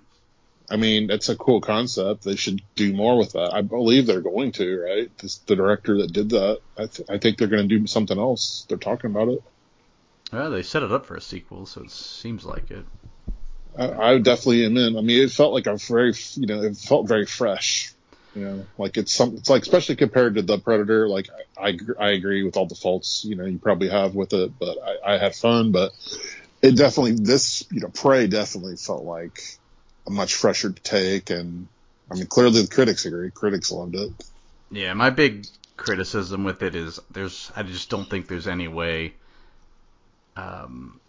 I 0.73 0.77
mean 0.77 1.11
it's 1.11 1.29
a 1.29 1.35
cool 1.35 1.61
concept. 1.61 2.23
They 2.23 2.35
should 2.35 2.61
do 2.75 2.93
more 2.93 3.15
with 3.15 3.33
that. 3.33 3.53
I 3.53 3.61
believe 3.61 4.07
they're 4.07 4.21
going 4.21 4.51
to. 4.53 4.81
Right, 4.81 5.17
this, 5.19 5.37
the 5.37 5.55
director 5.55 5.97
that 5.99 6.11
did 6.11 6.31
that. 6.31 6.61
I, 6.77 6.87
th- 6.87 7.09
I 7.09 7.19
think 7.19 7.37
they're 7.37 7.47
going 7.47 7.69
to 7.69 7.79
do 7.79 7.85
something 7.85 8.17
else. 8.17 8.65
They're 8.67 8.79
talking 8.79 9.11
about 9.11 9.27
it. 9.27 9.43
Well, 10.31 10.49
they 10.49 10.63
set 10.63 10.81
it 10.81 10.91
up 10.91 11.05
for 11.05 11.15
a 11.15 11.21
sequel, 11.21 11.67
so 11.67 11.83
it 11.83 11.91
seems 11.91 12.43
like 12.43 12.71
it. 12.71 12.85
I, 13.77 13.91
I 13.91 14.17
definitely 14.17 14.65
am 14.65 14.75
in. 14.77 14.97
I 14.97 15.01
mean, 15.01 15.21
it 15.21 15.31
felt 15.31 15.53
like 15.53 15.67
a 15.67 15.77
very, 15.77 16.13
you 16.33 16.47
know, 16.47 16.63
it 16.63 16.75
felt 16.75 17.07
very 17.07 17.27
fresh. 17.27 17.93
You 18.35 18.45
know, 18.45 18.65
like 18.79 18.97
it's 18.97 19.11
some, 19.11 19.35
it's 19.35 19.51
like 19.51 19.61
especially 19.61 19.95
compared 19.95 20.35
to 20.35 20.41
the 20.41 20.57
Predator. 20.57 21.07
Like 21.07 21.29
I, 21.55 21.69
I, 21.69 21.77
I 21.99 22.09
agree 22.13 22.43
with 22.43 22.57
all 22.57 22.65
the 22.65 22.73
faults 22.73 23.23
you 23.23 23.35
know 23.35 23.45
you 23.45 23.59
probably 23.59 23.89
have 23.89 24.15
with 24.15 24.33
it, 24.33 24.57
but 24.57 24.75
I, 24.83 25.13
I 25.13 25.17
had 25.19 25.35
fun. 25.35 25.71
But 25.71 25.91
it 26.63 26.75
definitely 26.75 27.11
this, 27.11 27.63
you 27.71 27.81
know, 27.81 27.89
Prey 27.89 28.25
definitely 28.25 28.77
felt 28.77 29.03
like 29.03 29.59
a 30.07 30.11
much 30.11 30.35
fresher 30.35 30.71
take, 30.71 31.29
and 31.29 31.67
I 32.11 32.15
mean, 32.15 32.27
clearly 32.27 32.61
the 32.61 32.67
critics 32.67 33.05
agree. 33.05 33.31
Critics 33.31 33.71
loved 33.71 33.95
it. 33.95 34.11
Yeah, 34.71 34.93
my 34.93 35.09
big 35.09 35.45
criticism 35.77 36.43
with 36.43 36.61
it 36.61 36.75
is 36.75 36.99
there's 37.11 37.51
I 37.55 37.63
just 37.63 37.89
don't 37.89 38.09
think 38.09 38.27
there's 38.27 38.47
any 38.47 38.67
way 38.67 39.13
um 40.35 40.99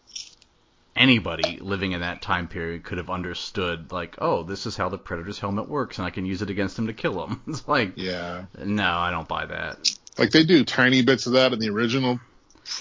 anybody 0.96 1.59
living 1.61 1.92
in 1.92 2.00
that 2.00 2.22
time 2.22 2.46
period 2.48 2.85
could 2.85 2.98
have 2.98 3.11
understood 3.11 3.90
like, 3.90 4.16
oh, 4.20 4.42
this 4.44 4.64
is 4.66 4.76
how 4.76 4.88
the 4.88 4.98
predator's 4.98 5.38
helmet 5.38 5.68
works 5.68 5.98
and 5.98 6.07
I 6.07 6.11
can 6.11 6.24
use 6.24 6.40
it 6.42 6.50
against 6.50 6.78
him 6.78 6.87
to 6.87 6.92
kill 6.92 7.26
him. 7.26 7.42
It's 7.48 7.66
like 7.66 7.96
Yeah, 7.96 8.44
no, 8.59 8.90
I 8.90 9.11
don't 9.11 9.28
buy 9.28 9.46
that. 9.46 9.78
like 10.18 10.30
they 10.30 10.44
do 10.44 10.64
tiny 10.64 11.02
bits 11.02 11.26
of 11.26 11.33
that 11.35 11.52
in 11.52 11.59
the 11.59 11.70
original 11.70 12.20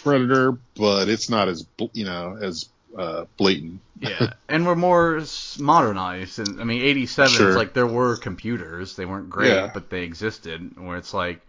Predator, 0.03 0.53
but 0.75 1.09
it's 1.09 1.29
not 1.29 1.49
as 1.49 1.65
you 1.93 2.05
know 2.05 2.37
as 2.41 2.69
uh, 2.97 3.25
blatant. 3.37 3.79
Yeah, 3.99 4.33
and 4.49 4.65
we're 4.67 4.75
more 4.75 5.21
modernized. 5.59 6.39
And 6.39 6.59
I 6.59 6.63
mean, 6.63 6.81
'87 6.81 7.31
Sure. 7.31 7.49
is 7.49 7.55
like 7.55 7.73
there 7.73 7.87
were 7.87 8.17
computers. 8.17 8.95
They 8.95 9.05
weren't 9.05 9.29
great, 9.29 9.49
Yeah. 9.53 9.71
but 9.73 9.89
they 9.89 10.03
existed. 10.03 10.77
Where 10.77 10.97
it's 10.97 11.13
like 11.13 11.41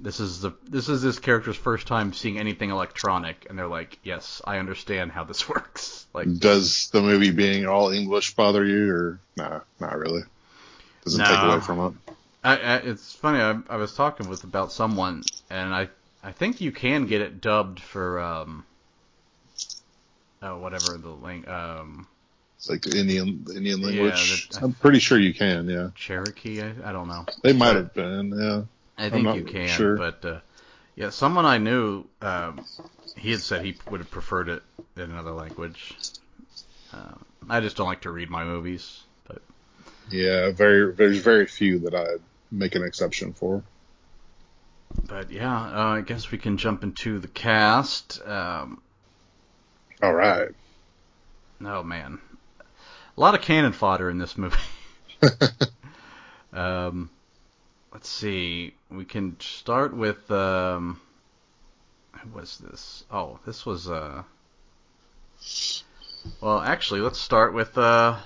this 0.00 0.20
is 0.20 0.40
the 0.40 0.52
this 0.68 0.88
is 0.88 1.02
this 1.02 1.18
character's 1.18 1.56
first 1.56 1.86
time 1.86 2.12
seeing 2.12 2.38
anything 2.38 2.70
electronic, 2.70 3.46
and 3.48 3.58
they're 3.58 3.66
like, 3.68 3.98
yes, 4.02 4.40
I 4.46 4.58
understand 4.58 5.12
how 5.12 5.24
this 5.24 5.48
works. 5.48 6.06
Like, 6.14 6.38
Does 6.38 6.88
the 6.90 7.00
movie 7.00 7.30
being 7.30 7.66
all 7.66 7.90
English 7.90 8.34
bother 8.34 8.64
you, 8.64 8.92
or 8.92 9.20
nah, 9.36 9.60
not 9.80 9.96
really? 9.98 10.22
Doesn't 11.04 11.24
take 11.24 11.42
away 11.42 11.60
from 11.60 11.80
it. 12.06 12.14
I, 12.44 12.56
I, 12.56 12.76
it's 12.76 13.12
funny. 13.14 13.40
I, 13.40 13.58
I 13.68 13.76
was 13.76 13.94
talking 13.94 14.28
with 14.28 14.44
about 14.44 14.72
someone, 14.72 15.22
and 15.50 15.74
I 15.74 15.88
I 16.22 16.32
think 16.32 16.60
you 16.60 16.70
can 16.72 17.06
get 17.06 17.20
it 17.20 17.40
dubbed 17.40 17.80
for 17.80 18.20
um, 18.20 18.64
oh 20.42 20.58
whatever 20.58 20.96
the 20.98 21.08
link 21.08 21.48
um 21.48 22.06
It's 22.56 22.68
like 22.70 22.86
Indian 22.86 23.44
Indian 23.54 23.80
Yeah, 23.80 24.02
language. 24.02 24.50
I'm 24.60 24.72
pretty 24.72 24.98
sure 24.98 25.18
you 25.18 25.34
can. 25.34 25.68
Yeah, 25.68 25.90
Cherokee. 25.94 26.62
I, 26.62 26.72
I 26.84 26.92
don't 26.92 27.08
know. 27.08 27.24
they 27.42 27.52
might 27.52 27.76
have 27.76 27.94
been. 27.94 28.32
Yeah. 28.36 28.62
I 28.96 29.10
think 29.10 29.24
not 29.24 29.36
you 29.36 29.44
can, 29.44 29.68
sure. 29.68 29.96
but 29.96 30.24
uh, 30.24 30.40
yeah, 30.96 31.10
someone 31.10 31.46
I 31.46 31.58
knew, 31.58 32.04
um, 32.20 32.64
he 33.16 33.30
had 33.30 33.40
said 33.40 33.64
he 33.64 33.76
would 33.90 34.00
have 34.00 34.10
preferred 34.10 34.48
it 34.48 34.62
in 34.96 35.02
another 35.02 35.30
language. 35.30 35.94
Um, 36.92 37.24
I 37.48 37.60
just 37.60 37.76
don't 37.76 37.86
like 37.86 38.00
to 38.02 38.10
read 38.10 38.28
my 38.28 38.44
movies, 38.44 39.00
but 39.28 39.40
Yeah, 40.10 40.50
very. 40.50 40.92
There's 40.92 41.18
very 41.18 41.46
few 41.46 41.78
that 41.80 41.94
I 41.94 42.06
make 42.50 42.74
an 42.74 42.82
exception 42.82 43.32
for. 43.34 43.62
but 45.06 45.30
yeah, 45.30 45.54
uh, 45.56 45.84
I 45.98 46.00
guess 46.00 46.32
we 46.32 46.38
can 46.38 46.56
jump 46.56 46.82
into 46.82 47.20
the 47.20 47.28
cast. 47.28 48.20
Um, 48.26 48.82
All 50.00 50.14
right. 50.14 50.48
oh 51.64 51.82
man, 51.82 52.20
a 53.16 53.20
lot 53.20 53.34
of 53.34 53.42
cannon 53.42 53.72
fodder 53.72 54.08
in 54.08 54.18
this 54.18 54.38
movie. 54.38 54.56
um, 56.52 57.10
let's 57.92 58.08
see, 58.08 58.74
we 58.90 59.04
can 59.04 59.36
start 59.40 59.96
with 59.96 60.30
um, 60.30 61.00
who 62.12 62.30
was 62.30 62.58
this? 62.58 63.04
Oh, 63.10 63.40
this 63.44 63.66
was 63.66 63.88
uh. 63.88 64.22
Well, 66.40 66.60
actually, 66.60 67.00
let's 67.00 67.18
start 67.18 67.52
with 67.52 67.76
uh 67.76 68.18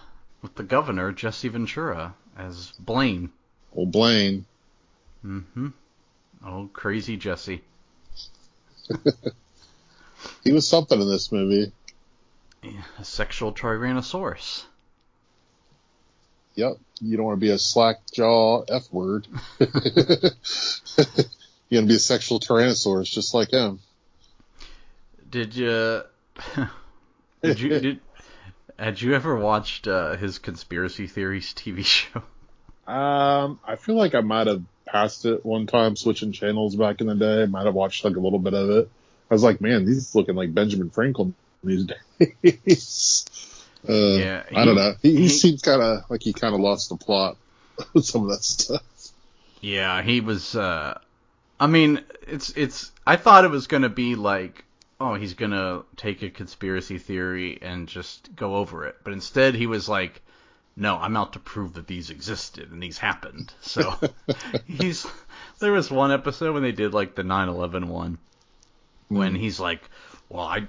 with 0.43 0.55
the 0.55 0.65
governor 0.65 1.11
Jesse 1.13 1.49
Ventura 1.49 2.15
as 2.37 2.73
Blaine. 2.79 3.31
Old 3.75 3.93
Blaine. 3.93 4.45
Mm-hmm. 5.25 5.69
Oh, 6.45 6.69
crazy 6.75 7.17
Jesse. 7.17 7.63
He 10.45 10.53
was 10.53 10.69
something 10.69 11.01
in 11.01 11.09
this 11.09 11.33
movie. 11.33 11.73
Yeah, 12.63 12.83
a 12.99 13.05
sexual 13.05 13.53
Tyrannosaurus. 13.53 14.65
Yep. 16.55 16.79
You 17.01 17.17
don't 17.17 17.27
want 17.27 17.39
to 17.39 17.45
be 17.45 17.51
a 17.51 17.59
slack 17.59 17.97
jaw 18.13 18.63
F 18.69 18.93
word. 18.93 19.27
You're 19.59 19.69
gonna 21.81 21.87
be 21.87 21.97
a 21.97 21.99
sexual 21.99 22.39
tyrannosaurus 22.39 23.11
just 23.11 23.33
like 23.33 23.51
him. 23.51 23.81
Did 25.31 25.57
you? 25.57 26.03
did 27.43 27.61
you? 27.61 27.81
Did, 27.81 28.01
had 28.79 29.01
you 29.01 29.15
ever 29.15 29.37
watched 29.37 29.89
uh, 29.89 30.17
his 30.17 30.39
conspiracy 30.39 31.07
theories 31.07 31.55
TV 31.55 31.85
show? 31.85 32.23
Um, 32.87 33.59
I 33.67 33.77
feel 33.77 33.95
like 33.95 34.15
I 34.15 34.21
might 34.21 34.49
have 34.49 34.63
passed 34.85 35.25
it 35.25 35.47
one 35.47 35.67
time 35.67 35.97
switching 35.97 36.33
channels 36.33 36.77
back 36.77 37.01
in 37.01 37.07
the 37.07 37.15
day. 37.15 37.45
I 37.45 37.47
might 37.47 37.65
have 37.65 37.75
watched 37.75 38.05
like 38.05 38.17
a 38.17 38.21
little 38.21 38.39
bit 38.39 38.55
of 38.55 38.69
it. 38.69 38.91
I 39.33 39.35
was 39.35 39.43
like, 39.43 39.63
man, 39.63 39.87
he's 39.87 40.15
looking 40.15 40.35
like 40.35 40.53
Benjamin 40.53 40.91
Franklin 40.91 41.35
these 41.65 41.87
days. 41.87 43.25
Uh, 43.89 43.93
Yeah, 43.93 44.43
I 44.55 44.65
don't 44.65 44.77
know. 44.77 44.95
He, 45.03 45.11
he, 45.11 45.23
he- 45.23 45.29
seems 45.29 45.61
kind 45.63 45.81
of 45.83 46.09
like 46.11 46.23
he 46.23 46.33
kind 46.35 46.55
of 46.55 46.61
lost 46.61 46.91
the 46.91 46.97
plot 46.97 47.37
with 47.95 48.05
some 48.05 48.23
of 48.25 48.29
that 48.29 48.45
stuff. 48.45 48.83
Yeah, 49.63 50.03
he 50.03 50.21
was. 50.21 50.55
uh 50.55 50.99
I 51.59 51.67
mean, 51.67 52.01
it's 52.29 52.51
it's. 52.51 52.93
I 53.07 53.17
thought 53.17 53.45
it 53.45 53.51
was 53.51 53.67
gonna 53.67 53.89
be 53.89 54.15
like, 54.15 54.65
oh, 55.01 55.15
he's 55.15 55.35
gonna 55.35 55.83
take 55.97 56.23
a 56.23 56.31
conspiracy 56.31 56.99
theory 56.99 57.59
and 57.61 57.89
just 57.89 58.37
go 58.37 58.55
over 58.57 58.87
it, 58.87 58.97
but 59.03 59.15
instead 59.15 59.57
he 59.57 59.67
was 59.67 59.89
like, 59.89 60.21
no, 60.77 60.97
I'm 60.97 61.17
out 61.17 61.33
to 61.33 61.39
prove 61.41 61.73
that 61.75 61.89
these 61.89 62.11
existed 62.11 62.71
and 62.71 62.81
these 62.81 62.99
happened. 62.99 63.53
So 63.63 63.95
he's. 64.67 65.07
There 65.59 65.73
was 65.73 65.91
one 65.91 66.13
episode 66.13 66.55
when 66.55 66.63
they 66.63 66.71
did 66.73 66.95
like 66.95 67.17
the 67.17 67.23
9/11 67.23 67.87
one, 67.87 68.19
when 69.19 69.35
he's 69.35 69.61
like, 69.61 69.83
well, 70.29 70.47
I, 70.47 70.69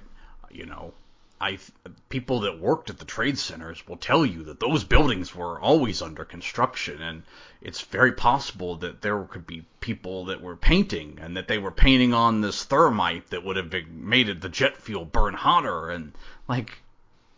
you 0.51 0.65
know. 0.65 0.93
I 1.41 1.59
people 2.07 2.41
that 2.41 2.61
worked 2.61 2.89
at 2.89 2.99
the 2.99 3.05
trade 3.05 3.37
centers 3.37 3.85
will 3.85 3.97
tell 3.97 4.25
you 4.25 4.43
that 4.45 4.61
those 4.61 4.85
buildings 4.85 5.35
were 5.35 5.59
always 5.59 6.01
under 6.01 6.23
construction 6.23 7.01
and 7.01 7.23
it's 7.61 7.81
very 7.81 8.13
possible 8.13 8.77
that 8.77 9.01
there 9.01 9.21
could 9.23 9.45
be 9.45 9.65
people 9.81 10.25
that 10.25 10.41
were 10.41 10.55
painting 10.55 11.19
and 11.21 11.35
that 11.35 11.49
they 11.49 11.57
were 11.57 11.71
painting 11.71 12.13
on 12.13 12.39
this 12.39 12.63
thermite 12.63 13.29
that 13.31 13.43
would 13.43 13.57
have 13.57 13.69
been, 13.69 14.07
made 14.07 14.29
it 14.29 14.39
the 14.39 14.47
jet 14.47 14.77
fuel 14.77 15.03
burn 15.03 15.33
hotter 15.33 15.89
and 15.89 16.13
like 16.47 16.77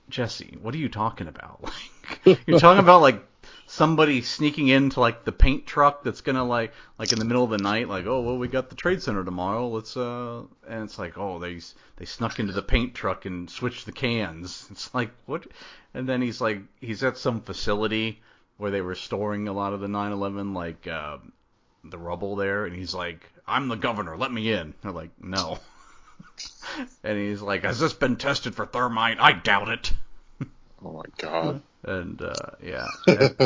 Jesse, 0.10 0.58
what 0.62 0.76
are 0.76 0.80
you 0.80 0.90
talking 0.90 1.28
about? 1.28 1.64
Like 2.24 2.40
you're 2.46 2.60
talking 2.60 2.84
about 2.84 3.02
like 3.02 3.26
somebody 3.68 4.22
sneaking 4.22 4.68
into 4.68 5.00
like 5.00 5.26
the 5.26 5.32
paint 5.32 5.66
truck 5.66 6.04
that's 6.04 6.22
gonna 6.22 6.44
like 6.44 6.72
like 7.00 7.12
in 7.12 7.20
the 7.20 7.26
middle 7.26 7.44
of 7.44 7.50
the 7.50 7.58
night 7.58 7.90
like 7.90 8.06
oh 8.06 8.22
well 8.22 8.38
we 8.38 8.48
got 8.48 8.70
the 8.70 8.76
trade 8.76 9.02
center 9.02 9.24
tomorrow. 9.24 9.68
Let's 9.68 9.98
uh 9.98 10.44
and 10.68 10.84
it's 10.84 11.00
like 11.00 11.18
oh 11.18 11.40
they 11.40 11.60
they 11.98 12.06
snuck 12.06 12.40
into 12.40 12.54
the 12.54 12.62
paint 12.62 12.94
truck 12.94 13.26
and 13.26 13.50
switched 13.50 13.86
the 13.86 13.92
cans. 13.92 14.68
It's 14.72 14.94
like 14.94 15.12
what? 15.26 15.48
And 15.94 16.08
then 16.08 16.22
he's 16.22 16.42
like 16.42 16.62
he's 16.80 17.04
at 17.04 17.18
some 17.18 17.42
facility 17.42 18.22
where 18.58 18.72
they 18.72 18.82
were 18.82 18.96
storing 18.96 19.48
a 19.48 19.54
lot 19.54 19.74
of 19.74 19.82
the 19.82 19.88
9/11 19.88 20.54
like 20.54 20.88
uh, 20.88 21.18
the 21.84 21.98
rubble 21.98 22.36
there 22.36 22.66
and 22.66 22.76
he's 22.76 22.94
like 22.94 23.32
I'm 23.48 23.68
the 23.68 23.76
governor. 23.76 24.18
Let 24.18 24.32
me 24.32 24.52
in. 24.52 24.74
They're 24.82 24.92
like 24.92 25.12
no. 25.22 25.60
And 27.04 27.18
he's 27.18 27.42
like 27.42 27.64
has 27.64 27.80
this 27.80 27.94
been 27.94 28.18
tested 28.18 28.56
for 28.56 28.66
thermite? 28.66 29.20
I 29.20 29.32
doubt 29.32 29.70
it 29.70 29.94
Oh 30.86 30.92
my 30.92 31.04
god. 31.18 31.62
and 31.84 32.22
uh 32.22 32.34
yeah 32.64 32.88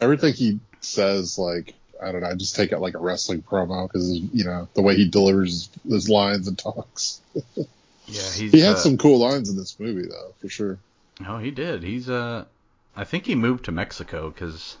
Everything 0.00 0.34
he 0.34 0.60
says, 0.80 1.38
like 1.38 1.74
I 2.02 2.12
don't 2.12 2.20
know, 2.20 2.28
I 2.28 2.34
just 2.34 2.56
take 2.56 2.72
it 2.72 2.78
like 2.78 2.94
a 2.94 2.98
wrestling 2.98 3.42
promo 3.42 3.88
because 3.88 4.10
you 4.10 4.44
know 4.44 4.68
the 4.74 4.82
way 4.82 4.96
he 4.96 5.08
delivers 5.08 5.70
his 5.88 6.08
lines 6.08 6.48
and 6.48 6.58
talks. 6.58 7.20
yeah 7.56 8.30
he's 8.34 8.52
He 8.52 8.60
had 8.60 8.74
uh, 8.74 8.76
some 8.76 8.98
cool 8.98 9.18
lines 9.18 9.48
in 9.48 9.56
this 9.56 9.78
movie 9.80 10.06
though, 10.08 10.34
for 10.40 10.48
sure. 10.48 10.78
Oh, 11.26 11.38
he 11.38 11.50
did. 11.50 11.82
He's 11.82 12.10
uh, 12.10 12.44
I 12.94 13.04
think 13.04 13.24
he 13.24 13.34
moved 13.34 13.66
to 13.66 13.72
Mexico 13.72 14.28
because 14.30 14.76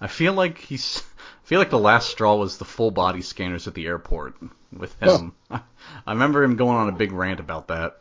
I 0.00 0.06
feel 0.06 0.32
like 0.32 0.58
he's. 0.58 1.02
I 1.18 1.46
feel 1.46 1.58
like 1.58 1.70
the 1.70 1.78
last 1.78 2.08
straw 2.08 2.36
was 2.36 2.58
the 2.58 2.64
full 2.64 2.92
body 2.92 3.20
scanners 3.20 3.66
at 3.66 3.74
the 3.74 3.86
airport 3.86 4.34
with 4.72 4.94
him. 5.02 5.34
I 5.50 5.60
remember 6.06 6.42
him 6.44 6.56
going 6.56 6.76
on 6.76 6.88
a 6.88 6.92
big 6.92 7.12
rant 7.12 7.40
about 7.40 7.68
that. 7.68 7.96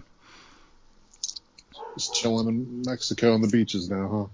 Just 1.95 2.13
chilling 2.13 2.47
in 2.47 2.83
Mexico 2.85 3.33
on 3.33 3.41
the 3.41 3.47
beaches 3.47 3.89
now, 3.89 4.29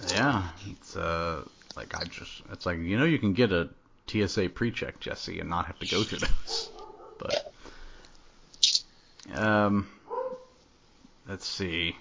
huh? 0.00 0.06
Yeah, 0.14 0.48
it's 0.70 0.96
uh, 0.96 1.44
like 1.76 1.94
I 1.94 2.04
just, 2.04 2.42
it's 2.50 2.66
like 2.66 2.78
you 2.78 2.98
know 2.98 3.04
you 3.04 3.18
can 3.18 3.32
get 3.34 3.52
a 3.52 3.68
TSA 4.08 4.48
pre-check, 4.50 4.98
Jesse, 5.00 5.38
and 5.40 5.48
not 5.50 5.66
have 5.66 5.78
to 5.80 5.86
go 5.86 6.02
through 6.02 6.18
this. 6.20 6.68
But 7.18 7.52
um, 9.38 9.86
let's 11.28 11.46
see. 11.46 11.96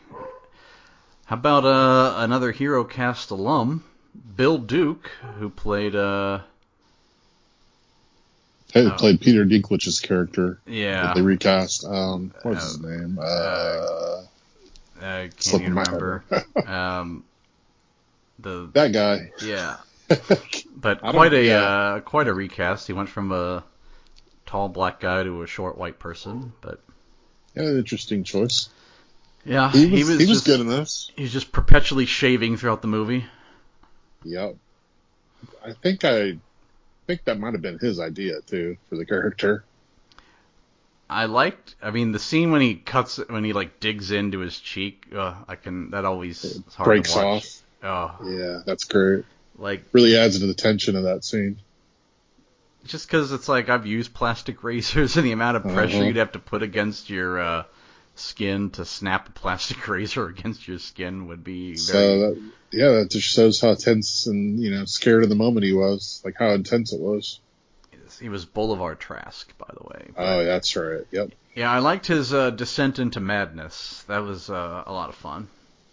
How 1.26 1.36
about 1.36 1.64
uh 1.66 2.16
another 2.18 2.52
Hero 2.52 2.84
Cast 2.84 3.30
alum, 3.30 3.84
Bill 4.36 4.58
Duke, 4.58 5.12
who 5.38 5.50
played 5.50 5.96
uh? 5.96 6.40
Hey, 8.74 8.88
Oh. 8.88 8.98
played 8.98 9.22
Peter 9.22 9.46
Dinklage's 9.46 10.00
character. 10.00 10.60
yeah 10.66 11.08
that 11.08 11.16
they 11.16 11.22
recast. 11.22 11.86
Um, 11.86 12.34
what's 12.42 12.64
his 12.64 12.84
Uh, 12.84 12.88
name? 12.88 13.20
Uh, 13.20 13.22
uh, 13.22 14.22
I 15.02 15.22
can't 15.24 15.42
slipping 15.42 15.68
even 15.68 15.78
remember. 15.78 16.24
um, 16.68 17.24
the 18.40 18.70
that 18.74 18.92
guy. 18.94 19.32
yeah, 19.44 19.78
but 20.76 21.02
quite 21.02 21.34
a 21.34 21.44
yeah. 21.44 21.62
uh, 21.62 22.00
quite 22.02 22.28
a 22.28 22.34
recast. 22.34 22.88
He 22.88 22.94
went 22.94 23.10
from 23.10 23.32
a 23.32 23.64
tall 24.46 24.70
black 24.70 25.00
guy 25.00 25.24
to 25.24 25.42
a 25.44 25.48
short 25.48 25.78
white 25.78 26.00
person, 26.00 26.54
but 26.62 26.80
Yeah, 27.56 27.64
an 27.64 27.78
interesting 27.78 28.24
choice. 28.24 28.70
yeah, 29.46 29.72
He 29.72 29.90
was, 29.90 30.08
he 30.10 30.16
was, 30.16 30.28
just 30.28 30.46
good 30.46 30.60
in 30.60 30.68
this. 30.68 31.12
he's 31.16 31.32
just 31.32 31.52
perpetually 31.52 32.06
shaving 32.06 32.58
throughout 32.58 32.82
the 32.82 32.88
movie. 32.88 33.26
Yep. 34.24 34.56
I 35.66 35.74
think 35.74 36.04
I 36.04 36.38
think 37.08 37.24
that 37.26 37.40
might 37.40 37.54
have 37.54 37.62
been 37.62 37.80
his 37.80 38.00
idea 38.00 38.42
too 38.42 38.78
for 38.90 38.98
the 38.98 39.06
character. 39.06 39.64
I 41.12 41.26
liked. 41.26 41.76
I 41.82 41.92
mean, 41.92 42.12
the 42.14 42.20
scene 42.20 42.52
when 42.52 42.62
he 42.62 42.76
cuts 42.76 43.18
when 43.28 43.44
he 43.44 43.54
like 43.54 43.80
digs 43.80 44.12
into 44.12 44.40
his 44.40 44.58
cheek. 44.58 45.08
Uh, 45.14 45.36
I 45.48 45.56
can 45.56 45.92
that 45.92 46.06
always 46.06 46.38
is 46.44 46.76
hard 46.76 46.88
breaks 46.88 47.14
to 47.14 47.20
watch. 47.20 47.62
off. 47.84 48.20
Oh, 48.22 48.28
Yeah, 48.40 48.60
that's 48.66 48.86
great. 48.86 49.26
like 49.58 49.84
Really 49.92 50.16
adds 50.16 50.40
to 50.40 50.48
the 50.48 50.54
tension 50.54 50.96
of 50.96 51.04
that 51.04 51.24
scene. 51.26 51.58
just 52.86 53.08
because 53.08 53.32
it's 53.32 53.50
like 53.50 53.70
I've 53.70 53.86
used 53.86 54.14
plastic 54.14 54.64
razors 54.70 55.18
and 55.18 55.26
the 55.26 55.32
amount 55.34 55.58
of 55.58 55.64
pressure 55.64 55.98
Uh-huh. 55.98 56.06
you'd 56.06 56.16
have 56.16 56.32
to 56.34 56.40
put 56.40 56.64
against 56.64 57.10
your 57.10 57.40
uh, 57.42 57.64
skin 58.16 58.70
to 58.72 58.86
snap 58.86 59.30
a 59.30 59.32
plastic 59.34 59.88
razor 59.88 60.28
against 60.28 60.68
your 60.68 60.80
skin 60.80 61.28
would 61.28 61.44
be 61.44 61.72
very. 61.74 61.78
So 61.78 62.20
that, 62.20 62.52
yeah, 62.72 62.90
that 62.92 63.12
just 63.12 63.28
shows 63.28 63.60
how 63.60 63.76
tense 63.76 64.28
and 64.28 64.60
you 64.60 64.72
know 64.72 64.86
scared 64.86 65.24
in 65.24 65.30
the 65.30 65.36
moment 65.36 65.66
he 65.66 65.74
was, 65.74 66.22
like 66.24 66.36
how 66.40 66.52
intense 66.52 66.94
it 66.94 67.02
was. 67.02 67.40
He 68.22 68.30
was 68.30 68.46
Bolivar 68.46 68.96
Trask, 68.96 69.52
by 69.58 69.68
the 69.74 69.84
way. 69.84 70.10
But, 70.16 70.24
Oh, 70.24 70.46
that's 70.46 70.76
right. 70.76 71.06
Yep. 71.12 71.32
yeah, 71.56 71.72
I 71.72 71.80
liked 71.80 72.06
his 72.08 72.34
uh, 72.34 72.52
descent 72.52 73.00
into 73.00 73.20
madness. 73.20 74.04
That 74.08 74.20
was 74.20 74.50
uh, 74.50 74.84
a 74.86 74.94
lot 74.94 75.10
of 75.10 75.16
fun. 75.16 75.48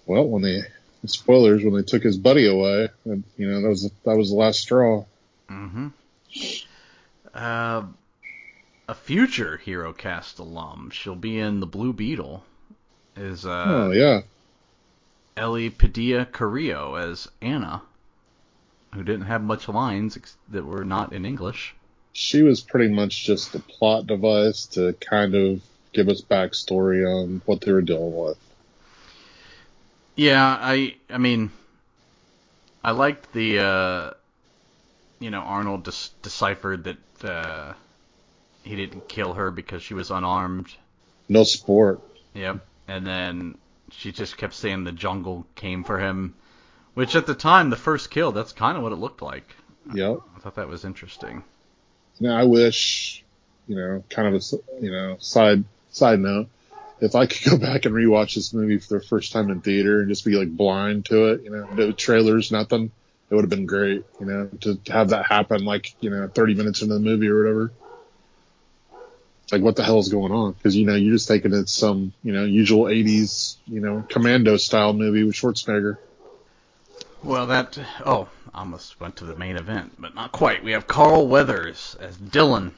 Well, 0.07 0.27
when 0.29 0.43
they 0.43 0.61
spoilers 1.07 1.62
when 1.64 1.75
they 1.75 1.83
took 1.83 2.03
his 2.03 2.19
buddy 2.19 2.47
away, 2.47 2.88
and 3.05 3.25
you 3.37 3.49
know 3.51 3.61
that 3.62 3.69
was 3.69 3.91
that 4.05 4.17
was 4.17 4.31
the 4.31 4.37
last 4.37 4.61
straw. 4.61 5.05
Mm-hmm. 5.49 5.88
Uh, 7.35 7.83
a 8.88 8.95
future 8.95 9.57
Hero 9.59 9.93
Cast 9.93 10.38
alum. 10.38 10.91
She'll 10.91 11.14
be 11.14 11.38
in 11.38 11.61
the 11.61 11.67
Blue 11.67 11.93
Beetle. 11.93 12.45
Is 13.17 13.45
uh, 13.47 13.64
oh 13.67 13.91
yeah. 13.91 14.21
Elpidia 15.37 16.31
Carrillo 16.31 16.95
as 16.97 17.29
Anna, 17.41 17.83
who 18.93 19.03
didn't 19.05 19.27
have 19.27 19.43
much 19.43 19.69
lines 19.69 20.17
ex- 20.17 20.37
that 20.49 20.64
were 20.64 20.85
not 20.85 21.12
in 21.12 21.25
English. 21.25 21.75
She 22.12 22.42
was 22.42 22.61
pretty 22.61 22.92
much 22.92 23.25
just 23.25 23.55
a 23.55 23.61
plot 23.61 24.07
device 24.07 24.66
to 24.66 24.92
kind 24.94 25.35
of 25.35 25.62
give 25.92 26.09
us 26.09 26.21
backstory 26.21 27.07
on 27.07 27.42
what 27.47 27.61
they 27.61 27.73
were 27.73 27.83
dealing 27.83 28.16
with. 28.16 28.38
Yeah, 30.16 30.44
I 30.44 30.97
I 31.09 31.18
mean, 31.18 31.51
I 32.83 32.90
liked 32.90 33.33
the 33.33 33.61
uh, 33.61 34.11
you 35.21 35.31
know 35.31 35.40
Arnold 35.40 35.85
dis- 35.85 36.11
deciphered 36.23 36.85
that 36.85 37.25
uh, 37.25 37.73
he 38.62 38.75
didn't 38.77 39.09
kill 39.09 39.35
her 39.35 39.51
because 39.51 39.83
she 39.83 39.94
was 39.94 40.11
unarmed. 40.11 40.68
No 41.29 41.44
sport. 41.44 42.01
Yep, 42.35 42.66
and 42.88 43.07
then 43.07 43.59
she 43.90 44.12
just 44.12 44.37
kept 44.37 44.55
saying 44.55 44.85
the 44.85 44.92
jungle 44.92 45.47
came 45.55 45.85
for 45.85 45.99
him, 45.99 46.35
which 46.94 47.14
at 47.14 47.27
the 47.27 47.35
time 47.35 47.71
the 47.71 47.77
first 47.77 48.11
kill 48.11 48.33
that's 48.33 48.53
kind 48.53 48.77
of 48.77 48.83
what 48.83 48.92
it 48.92 48.97
looked 48.97 49.23
like. 49.23 49.55
Yep. 49.94 50.18
I 50.37 50.40
thought 50.40 50.57
that 50.57 50.68
was 50.68 50.85
interesting. 50.85 51.44
Now 52.20 52.37
I 52.37 52.44
wish, 52.44 53.24
you 53.66 53.76
know, 53.76 54.04
kind 54.11 54.35
of 54.35 54.42
a, 54.42 54.81
you 54.83 54.90
know 54.90 55.16
side 55.20 55.64
side 55.90 56.20
note, 56.20 56.48
if 57.00 57.14
I 57.14 57.26
could 57.26 57.44
go 57.50 57.59
back 57.59 57.85
and 57.85 57.94
rewatch 57.94 58.35
this 58.35 58.52
movie 58.52 58.78
for 58.78 58.98
the 58.98 59.04
first 59.04 59.33
time 59.33 59.50
in 59.50 59.61
theater 59.61 60.00
and 60.00 60.09
just 60.09 60.24
be 60.24 60.37
like 60.37 60.54
blind 60.57 61.07
to 61.07 61.26
it, 61.33 61.44
you 61.44 61.50
know, 61.50 61.66
no 61.70 61.92
trailers, 61.92 62.50
nothing, 62.52 62.92
it 63.31 63.35
would 63.35 63.44
have 63.44 63.50
been 63.50 63.66
great, 63.66 64.07
you 64.18 64.26
know, 64.26 64.48
to 64.61 64.81
have 64.88 65.11
that 65.11 65.26
happen 65.26 65.64
like 65.64 65.94
you 66.00 66.11
know 66.11 66.28
30 66.28 66.54
minutes 66.54 66.83
into 66.83 66.94
the 66.94 67.00
movie 67.00 67.28
or 67.28 67.42
whatever. 67.42 67.72
Like 69.50 69.62
what 69.62 69.76
the 69.76 69.83
hell 69.85 69.98
is 69.98 70.09
going 70.09 70.33
on? 70.33 70.52
Because 70.52 70.76
you 70.76 70.85
know 70.87 70.94
you're 70.94 71.14
just 71.14 71.28
thinking 71.28 71.54
it's 71.54 71.72
some 71.72 72.12
you 72.22 72.33
know 72.33 72.44
usual 72.44 72.88
80s 72.88 73.57
you 73.66 73.81
know 73.81 74.04
commando 74.09 74.57
style 74.57 74.92
movie 74.92 75.24
with 75.24 75.35
Schwarzenegger. 75.37 75.98
Well, 77.22 77.46
that 77.48 77.78
oh, 78.07 78.28
I 78.54 78.61
almost 78.61 79.00
went 79.00 79.16
to 79.16 79.24
the 79.24 79.37
main 79.37 79.57
event, 79.57 79.94
but 79.98 80.14
not 80.14 80.33
quite. 80.33 80.62
We 80.62 80.72
have 80.72 80.87
Carl 80.87 81.26
Weathers 81.26 81.96
as 82.00 82.16
Dillon. 82.16 82.74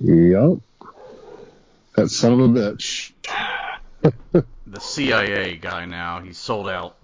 Yup. 0.00 0.58
That 1.96 2.08
son 2.08 2.32
of 2.32 2.40
a 2.40 2.48
bitch. 2.48 3.12
the 4.66 4.80
CIA 4.80 5.56
guy 5.56 5.84
now. 5.86 6.20
He's 6.20 6.38
sold 6.38 6.68
out. 6.68 6.96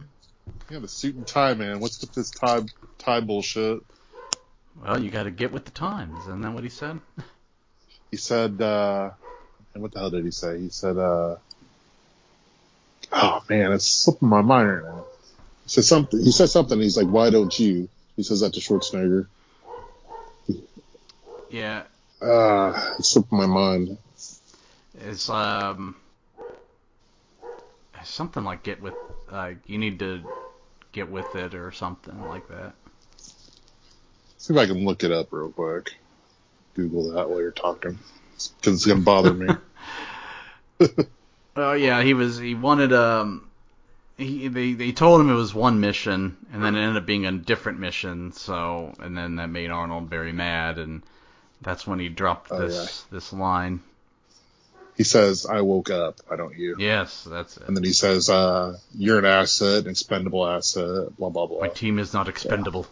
Yeah, 0.71 0.79
the 0.79 0.89
suit 0.89 1.17
and 1.17 1.27
tie 1.27 1.55
man. 1.55 1.81
What's 1.81 2.01
with 2.01 2.13
this 2.13 2.31
tie 2.31 2.63
tie 2.99 3.21
bullshit? 3.21 3.83
Well, 4.83 5.03
you 5.03 5.11
got 5.11 5.25
to 5.25 5.31
get 5.31 5.53
with 5.53 5.65
the 5.65 5.71
times. 5.71 6.23
Isn't 6.23 6.43
that 6.43 6.53
what 6.53 6.63
he 6.63 6.71
said? 6.71 7.01
He 8.11 8.17
said, 8.17 8.61
uh, 8.63 9.11
and 9.75 9.83
what 9.83 9.93
the 9.93 9.99
hell 9.99 10.11
did 10.11 10.25
he 10.25 10.31
say? 10.31 10.61
He 10.61 10.69
said, 10.69 10.97
uh, 10.97 11.37
oh 13.13 13.43
man, 13.49 13.73
it's 13.73 13.87
slipping 13.87 14.29
my 14.29 14.43
mind 14.43 14.69
right 14.69 14.85
now. 14.85 15.05
He 15.67 15.71
said 15.71 15.85
something. 15.85 16.21
He 16.21 16.31
said 16.31 16.49
something. 16.49 16.81
He's 16.81 16.97
like, 16.97 17.09
why 17.09 17.31
don't 17.31 17.57
you? 17.59 17.89
He 18.17 18.23
says 18.23 18.41
that 18.41 18.55
to 18.55 18.61
Schwarzenegger. 18.61 19.27
Yeah, 21.51 21.83
Ah, 22.23 22.95
it's 22.99 23.11
slipping 23.11 23.39
my 23.39 23.47
mind. 23.47 23.99
it's 25.07 25.29
um 25.29 25.97
something 28.05 28.45
like 28.45 28.63
get 28.63 28.81
with 28.81 28.95
like 29.31 29.59
you 29.67 29.79
need 29.79 29.99
to 29.99 30.23
get 30.93 31.11
with 31.11 31.35
it 31.35 31.55
or 31.55 31.73
something 31.73 32.29
like 32.29 32.47
that. 32.49 32.75
See 34.39 34.55
if 34.55 34.59
I 34.59 34.67
can 34.67 34.85
look 34.85 35.03
it 35.03 35.11
up 35.11 35.33
real 35.33 35.51
quick. 35.51 35.97
Google 36.75 37.11
that 37.13 37.29
while 37.29 37.41
you're 37.41 37.51
talking, 37.51 37.99
because 38.61 38.75
it's 38.75 38.87
gonna 38.87 39.01
bother 39.01 39.35
me. 39.35 39.49
Oh 41.57 41.73
yeah, 41.73 42.03
he 42.03 42.13
was 42.13 42.39
he 42.39 42.55
wanted 42.55 42.93
um 42.93 43.49
he 44.19 44.49
they 44.49 44.73
they 44.73 44.93
told 44.93 45.21
him 45.21 45.31
it 45.31 45.35
was 45.35 45.55
one 45.55 45.81
mission 45.81 46.37
and 46.53 46.63
then 46.65 46.75
it 46.75 46.81
ended 46.81 46.97
up 46.97 47.07
being 47.07 47.27
a 47.27 47.33
different 47.33 47.79
mission 47.81 48.33
so 48.33 48.95
and 49.01 49.17
then 49.17 49.37
that 49.37 49.49
made 49.49 49.71
Arnold 49.71 50.09
very 50.09 50.33
mad 50.33 50.79
and 50.79 51.03
that's 51.61 51.87
when 51.87 51.99
he 51.99 52.09
dropped 52.09 52.51
Oh, 52.51 52.59
this 52.67 53.03
this 53.11 53.33
line. 53.33 53.81
he 54.97 55.05
says, 55.05 55.47
"I 55.47 55.61
woke 55.63 55.91
up. 55.91 56.17
Why 56.29 56.37
don't 56.37 56.57
you?" 56.57 56.77
Yes, 56.79 57.25
that's 57.25 57.57
it. 57.57 57.65
And 57.67 57.77
then 57.77 57.85
he 57.85 57.93
says, 57.93 58.29
uh, 58.31 58.79
"You're 58.95 59.19
an 59.19 59.25
asset, 59.25 59.85
an 59.85 59.91
expendable 59.91 60.47
asset." 60.47 61.17
Blah 61.19 61.31
blah 61.31 61.47
blah. 61.47 61.61
My 61.61 61.69
team 61.69 61.99
is 61.99 62.13
not 62.13 62.29
expendable. 62.29 62.87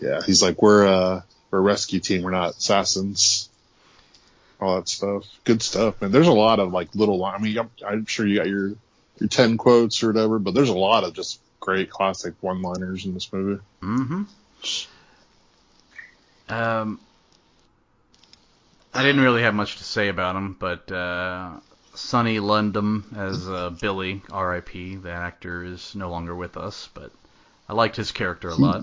Yeah, 0.00 0.22
he's 0.22 0.42
like, 0.42 0.62
we're 0.62 0.86
uh, 0.86 1.22
we're 1.50 1.58
a 1.58 1.62
rescue 1.62 1.98
team. 2.00 2.22
We're 2.22 2.30
not 2.30 2.56
assassins. 2.56 3.48
All 4.60 4.76
that 4.76 4.88
stuff. 4.88 5.24
Good 5.44 5.60
stuff, 5.62 6.00
man. 6.00 6.12
There's 6.12 6.28
a 6.28 6.32
lot 6.32 6.60
of 6.60 6.72
like 6.72 6.94
little. 6.94 7.24
I 7.24 7.38
mean, 7.38 7.58
I'm, 7.58 7.70
I'm 7.86 8.06
sure 8.06 8.24
you 8.26 8.38
got 8.38 8.46
your 8.48 8.74
your 9.20 9.28
ten 9.28 9.56
quotes 9.56 10.02
or 10.02 10.08
whatever, 10.08 10.38
but 10.38 10.54
there's 10.54 10.68
a 10.68 10.76
lot 10.76 11.04
of 11.04 11.14
just 11.14 11.40
great 11.60 11.90
classic 11.90 12.34
one-liners 12.40 13.04
in 13.04 13.14
this 13.14 13.32
movie. 13.32 13.62
Mm-hmm. 13.82 14.22
Um, 16.48 17.00
I 18.94 19.02
didn't 19.02 19.20
really 19.20 19.42
have 19.42 19.54
much 19.54 19.76
to 19.76 19.84
say 19.84 20.08
about 20.08 20.36
him, 20.36 20.56
but 20.58 20.90
uh, 20.90 21.50
Sonny 21.94 22.38
Landham 22.38 23.16
as 23.16 23.48
uh, 23.48 23.70
Billy, 23.70 24.22
R.I.P. 24.30 24.96
The 24.96 25.10
actor 25.10 25.64
is 25.64 25.94
no 25.94 26.10
longer 26.10 26.34
with 26.34 26.56
us, 26.56 26.88
but 26.94 27.10
I 27.68 27.74
liked 27.74 27.96
his 27.96 28.12
character 28.12 28.48
a 28.48 28.54
lot. 28.54 28.82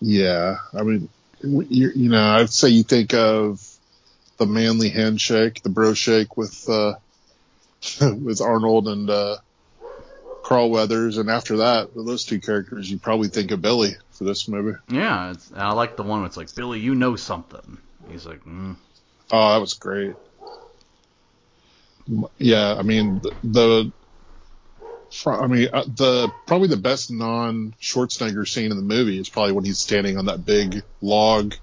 Yeah, 0.00 0.58
I 0.74 0.82
mean, 0.82 1.08
you, 1.42 1.90
you 1.94 2.10
know, 2.10 2.22
I'd 2.22 2.50
say 2.50 2.68
you 2.68 2.82
think 2.82 3.14
of 3.14 3.66
the 4.36 4.46
manly 4.46 4.90
handshake, 4.90 5.62
the 5.62 5.70
bro 5.70 5.94
shake 5.94 6.36
with 6.36 6.68
uh, 6.68 6.94
with 8.00 8.40
Arnold 8.40 8.88
and 8.88 9.10
uh, 9.10 9.36
Carl 10.42 10.70
Weathers, 10.70 11.18
and 11.18 11.30
after 11.30 11.58
that, 11.58 11.94
with 11.94 12.06
those 12.06 12.24
two 12.24 12.40
characters, 12.40 12.90
you 12.90 12.98
probably 12.98 13.28
think 13.28 13.50
of 13.50 13.60
Billy 13.60 13.96
for 14.12 14.24
this 14.24 14.48
movie. 14.48 14.78
Yeah, 14.88 15.34
I 15.54 15.72
like 15.72 15.96
the 15.96 16.02
one 16.02 16.20
where 16.20 16.26
it's 16.26 16.36
like 16.36 16.54
Billy, 16.54 16.80
you 16.80 16.94
know 16.94 17.16
something. 17.16 17.78
He's 18.08 18.26
like, 18.26 18.44
mm. 18.44 18.76
Oh, 19.32 19.52
that 19.52 19.60
was 19.60 19.74
great. 19.74 20.14
Yeah, 22.38 22.76
I 22.78 22.82
mean 22.82 23.20
the, 23.20 23.32
the 23.42 23.92
I 25.26 25.46
mean 25.46 25.68
uh, 25.72 25.84
the 25.84 26.30
probably 26.46 26.68
the 26.68 26.76
best 26.76 27.10
non 27.10 27.74
Schwarzenegger 27.80 28.46
scene 28.46 28.70
in 28.70 28.76
the 28.76 28.82
movie 28.82 29.18
is 29.18 29.28
probably 29.28 29.52
when 29.52 29.64
he's 29.64 29.78
standing 29.78 30.16
on 30.18 30.26
that 30.26 30.44
big 30.44 30.82
log. 31.00 31.54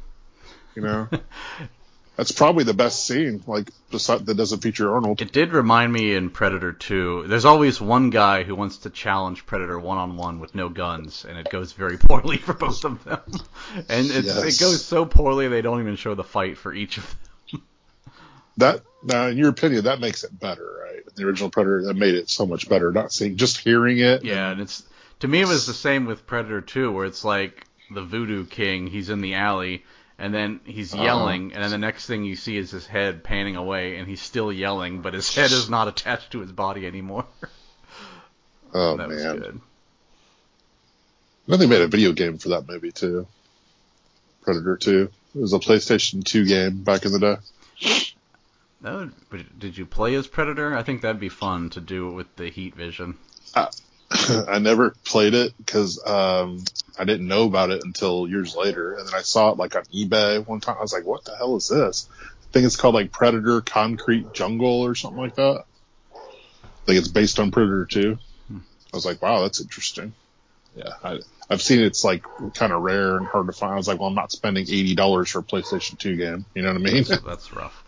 You 0.75 0.81
know, 0.81 1.07
that's 2.15 2.31
probably 2.31 2.63
the 2.63 2.73
best 2.73 3.05
scene. 3.07 3.43
Like 3.47 3.69
that 3.91 4.33
doesn't 4.37 4.61
feature 4.61 4.93
Arnold. 4.93 5.21
It 5.21 5.31
did 5.31 5.51
remind 5.53 5.91
me 5.91 6.13
in 6.15 6.29
Predator 6.29 6.71
2. 6.73 7.25
There's 7.27 7.45
always 7.45 7.81
one 7.81 8.09
guy 8.11 8.43
who 8.43 8.55
wants 8.55 8.77
to 8.79 8.89
challenge 8.89 9.45
Predator 9.45 9.79
one 9.79 9.97
on 9.97 10.17
one 10.17 10.39
with 10.39 10.53
no 10.55 10.69
guns, 10.69 11.25
and 11.27 11.37
it 11.37 11.49
goes 11.49 11.71
very 11.73 11.97
poorly 12.09 12.37
for 12.37 12.53
both 12.53 12.83
of 12.85 13.03
them. 13.03 13.19
And 13.89 14.07
it's, 14.11 14.27
Yes. 14.27 14.43
it 14.43 14.63
goes 14.63 14.83
so 14.85 15.05
poorly 15.05 15.47
they 15.47 15.61
don't 15.61 15.79
even 15.81 15.95
show 15.95 16.13
the 16.15 16.23
fight 16.23 16.57
for 16.57 16.73
each 16.73 16.97
of 16.97 17.07
them. 17.51 17.61
That 18.57 18.83
now, 19.01 19.25
in 19.27 19.37
your 19.39 19.49
opinion, 19.49 19.85
that 19.85 19.99
makes 19.99 20.23
it 20.23 20.39
better, 20.39 20.79
right? 20.83 21.15
The 21.15 21.25
original 21.25 21.49
Predator 21.49 21.85
that 21.85 21.95
made 21.95 22.13
it 22.13 22.29
so 22.29 22.45
much 22.45 22.69
better. 22.69 22.91
Not 22.91 23.11
seeing, 23.11 23.35
just 23.35 23.57
hearing 23.57 23.97
it. 23.97 24.23
Yeah, 24.23 24.51
and 24.51 24.61
it's 24.61 24.83
to 25.21 25.27
me 25.27 25.41
it 25.41 25.47
was 25.47 25.65
the 25.65 25.73
same 25.73 26.05
with 26.05 26.27
Predator 26.27 26.61
2, 26.61 26.91
where 26.91 27.05
it's 27.07 27.25
like 27.25 27.65
the 27.89 28.03
Voodoo 28.03 28.45
King, 28.45 28.85
he's 28.85 29.09
in 29.09 29.21
the 29.21 29.33
alley. 29.33 29.83
And 30.19 30.33
then 30.33 30.59
he's 30.65 30.93
Uh-huh. 30.93 31.03
yelling, 31.03 31.53
and 31.53 31.63
then 31.63 31.71
the 31.71 31.77
next 31.77 32.05
thing 32.05 32.23
you 32.23 32.35
see 32.35 32.55
is 32.57 32.69
his 32.71 32.85
head 32.85 33.23
panning 33.23 33.55
away, 33.55 33.97
and 33.97 34.07
he's 34.07 34.21
still 34.21 34.51
yelling, 34.53 35.01
but 35.01 35.13
his 35.13 35.33
head 35.33 35.51
is 35.51 35.69
not 35.69 35.87
attached 35.87 36.31
to 36.31 36.39
his 36.39 36.51
body 36.51 36.85
anymore. 36.85 37.25
Oh 38.75 38.97
that 38.97 39.07
was 39.07 39.23
man, 39.23 39.37
good. 39.37 39.61
then 41.47 41.59
they 41.59 41.67
made 41.67 41.81
a 41.81 41.87
video 41.87 42.11
game 42.11 42.39
for 42.39 42.49
that 42.49 42.67
movie 42.67 42.91
too. 42.91 43.27
Predator 44.41 44.77
2. 44.77 45.09
It 45.35 45.39
was 45.39 45.53
a 45.53 45.59
PlayStation 45.59 46.23
2 46.23 46.45
game 46.45 46.83
back 46.83 47.05
in 47.05 47.11
the 47.11 47.19
day. 47.19 47.37
That 48.81 49.11
would, 49.31 49.59
did 49.59 49.77
you 49.77 49.85
play 49.85 50.15
as 50.15 50.25
Predator? 50.25 50.75
I 50.75 50.81
think 50.81 51.01
that'd 51.03 51.19
be 51.21 51.29
fun 51.29 51.69
to 51.71 51.81
do 51.81 52.09
it 52.09 52.13
with 52.13 52.35
the 52.35 52.49
heat 52.49 52.73
vision. 52.75 53.17
I 54.47 54.59
never 54.59 54.95
played 55.05 55.33
it 55.33 55.53
because 55.57 56.03
um, 56.05 56.63
I 56.97 57.03
didn't 57.03 57.27
know 57.27 57.45
about 57.45 57.71
it 57.71 57.83
until 57.83 58.27
years 58.27 58.55
later, 58.55 58.93
and 58.93 59.07
then 59.07 59.15
I 59.15 59.21
saw 59.21 59.51
it 59.51 59.57
like 59.57 59.75
on 59.75 59.83
eBay 59.85 60.45
one 60.45 60.59
time. 60.59 60.77
I 60.77 60.81
was 60.81 60.93
like, 60.93 61.05
"What 61.05 61.25
the 61.25 61.35
hell 61.35 61.55
is 61.55 61.67
this?" 61.67 62.07
I 62.21 62.51
think 62.53 62.65
it's 62.65 62.75
called 62.75 62.95
like 62.95 63.11
Predator 63.11 63.61
Concrete 63.61 64.31
Jungle 64.33 64.81
or 64.81 64.93
something 64.95 65.19
like 65.19 65.35
that. 65.35 65.63
I 66.13 66.85
think 66.85 66.99
it's 66.99 67.07
based 67.07 67.39
on 67.39 67.51
Predator 67.51 67.85
2. 67.85 68.17
I 68.53 68.61
was 68.93 69.05
like, 69.05 69.21
"Wow, 69.21 69.41
that's 69.41 69.61
interesting." 69.61 70.13
yeah, 70.75 70.93
I, 71.03 71.19
I've 71.49 71.61
seen 71.61 71.81
it's 71.81 72.03
like 72.03 72.23
kind 72.53 72.73
of 72.73 72.81
rare 72.81 73.17
and 73.17 73.27
hard 73.27 73.47
to 73.47 73.53
find. 73.53 73.73
I 73.73 73.77
was 73.77 73.87
like, 73.87 73.99
well, 73.99 74.07
I'm 74.07 74.15
not 74.15 74.31
spending 74.31 74.63
eighty 74.63 74.95
dollars 74.95 75.29
for 75.29 75.39
a 75.39 75.43
PlayStation 75.43 75.97
Two 75.97 76.15
game. 76.15 76.45
You 76.55 76.63
know 76.63 76.69
what 76.69 76.77
I 76.77 76.83
mean? 76.83 77.03
That's, 77.03 77.23
that's 77.23 77.53
rough. 77.53 77.82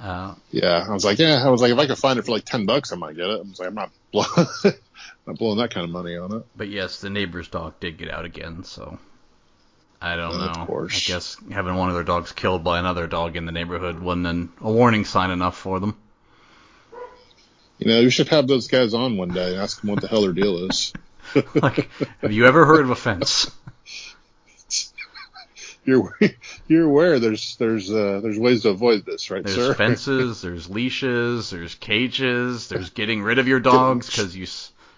Uh, 0.00 0.34
yeah, 0.50 0.86
I 0.88 0.92
was 0.92 1.04
like, 1.04 1.18
yeah, 1.18 1.42
I 1.44 1.50
was 1.50 1.60
like, 1.60 1.72
if 1.72 1.78
I 1.78 1.86
could 1.86 1.98
find 1.98 2.18
it 2.18 2.24
for 2.24 2.32
like 2.32 2.44
ten 2.46 2.64
bucks, 2.64 2.90
I 2.92 2.96
might 2.96 3.16
get 3.16 3.26
it. 3.26 3.38
I 3.38 3.42
was 3.42 3.58
like, 3.58 3.68
I'm 3.68 3.74
not 3.74 3.90
blowing, 4.12 4.48
not 5.26 5.36
blowing 5.38 5.58
that 5.58 5.74
kind 5.74 5.84
of 5.84 5.90
money 5.90 6.16
on 6.16 6.32
it. 6.34 6.46
but 6.56 6.68
yes, 6.68 7.00
the 7.00 7.10
neighbor's 7.10 7.48
dog 7.48 7.78
did 7.80 7.98
get 7.98 8.10
out 8.10 8.24
again, 8.24 8.64
so 8.64 8.98
I 10.00 10.16
don't 10.16 10.40
Of 10.40 10.56
know. 10.56 10.64
course. 10.66 11.10
I 11.10 11.12
guess 11.12 11.36
having 11.50 11.74
one 11.76 11.88
of 11.90 11.94
their 11.94 12.04
dogs 12.04 12.32
killed 12.32 12.64
by 12.64 12.78
another 12.78 13.06
dog 13.06 13.36
in 13.36 13.44
the 13.44 13.52
neighborhood 13.52 13.98
wasn't 13.98 14.26
an, 14.26 14.52
a 14.62 14.72
warning 14.72 15.04
sign 15.04 15.30
enough 15.30 15.58
for 15.58 15.80
them. 15.80 15.96
You 17.78 17.88
know, 17.88 18.00
you 18.00 18.10
should 18.10 18.28
have 18.28 18.46
those 18.46 18.68
guys 18.68 18.94
on 18.94 19.16
one 19.18 19.30
day 19.30 19.52
and 19.52 19.60
ask 19.62 19.80
them 19.80 19.90
what 19.90 20.00
the 20.00 20.08
hell 20.08 20.22
their 20.22 20.32
deal 20.32 20.68
is. 20.70 20.92
like, 21.54 21.88
have 22.22 22.32
you 22.32 22.46
ever 22.46 22.64
heard 22.64 22.80
of 22.84 22.90
a 22.90 22.96
fence? 22.96 23.50
You're 25.84 26.18
you're 26.68 26.86
aware 26.86 27.18
there's 27.18 27.56
there's 27.56 27.90
uh, 27.90 28.20
there's 28.22 28.38
ways 28.38 28.62
to 28.62 28.70
avoid 28.70 29.04
this, 29.04 29.30
right, 29.30 29.42
There's 29.42 29.56
sir? 29.56 29.74
fences, 29.74 30.42
there's 30.42 30.68
leashes, 30.68 31.50
there's 31.50 31.74
cages, 31.74 32.68
there's 32.68 32.90
getting 32.90 33.22
rid 33.22 33.38
of 33.38 33.48
your 33.48 33.60
dogs 33.60 34.06
because 34.06 34.36
you. 34.36 34.46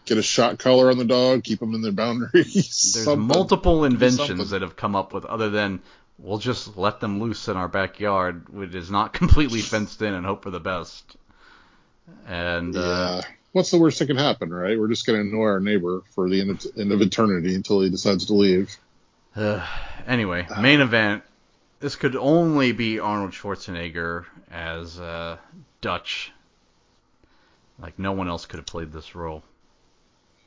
Get 0.05 0.19
a 0.19 0.23
shot 0.23 0.59
collar 0.59 0.91
on 0.91 0.99
the 0.99 1.05
dog, 1.05 1.45
keep 1.45 1.61
them 1.61 1.77
in 1.77 1.81
their 1.81 1.93
boundaries. 1.93 2.33
There's 2.93 3.05
something. 3.05 3.25
multiple 3.25 3.83
something. 3.85 3.93
inventions 3.93 4.51
that 4.51 4.63
have 4.63 4.75
come 4.75 4.97
up 4.97 5.15
with 5.15 5.25
other 5.25 5.49
than 5.49 5.81
we'll 6.19 6.39
just 6.39 6.77
let 6.77 6.99
them 6.99 7.21
loose 7.21 7.47
in 7.47 7.57
our 7.57 7.69
backyard, 7.69 8.49
which 8.49 8.75
is 8.75 8.91
not 8.91 9.13
completely 9.13 9.61
fenced 9.61 10.03
in, 10.03 10.13
and 10.13 10.27
hope 10.27 10.43
for 10.43 10.51
the 10.51 10.59
best. 10.59 11.17
And 12.27 12.77
uh, 12.77 13.23
What's 13.53 13.71
the 13.71 13.79
worst 13.79 13.99
that 13.99 14.07
can 14.07 14.17
happen, 14.17 14.53
right? 14.53 14.79
We're 14.79 14.89
just 14.89 15.07
going 15.07 15.23
to 15.23 15.29
annoy 15.29 15.45
our 15.45 15.61
neighbor 15.61 16.03
for 16.15 16.29
the 16.29 16.41
end 16.41 16.51
of, 16.51 16.67
end 16.77 16.91
of 16.91 17.03
eternity 17.03 17.55
until 17.55 17.83
he 17.83 17.91
decides 17.91 18.27
to 18.27 18.35
leave. 18.35 18.77
Uh, 19.37 19.67
anyway, 20.07 20.47
main 20.61 20.81
event. 20.81 21.23
This 21.81 21.97
could 21.97 22.15
only 22.15 22.71
be 22.73 23.01
Arnold 23.01 23.33
Schwarzenegger 23.33 24.25
as 24.51 25.01
uh, 25.01 25.37
Dutch. 25.81 26.31
Like 27.79 27.99
no 27.99 28.13
one 28.13 28.29
else 28.29 28.47
could 28.47 28.59
have 28.59 28.67
played 28.67 28.93
this 28.93 29.15
role. 29.17 29.43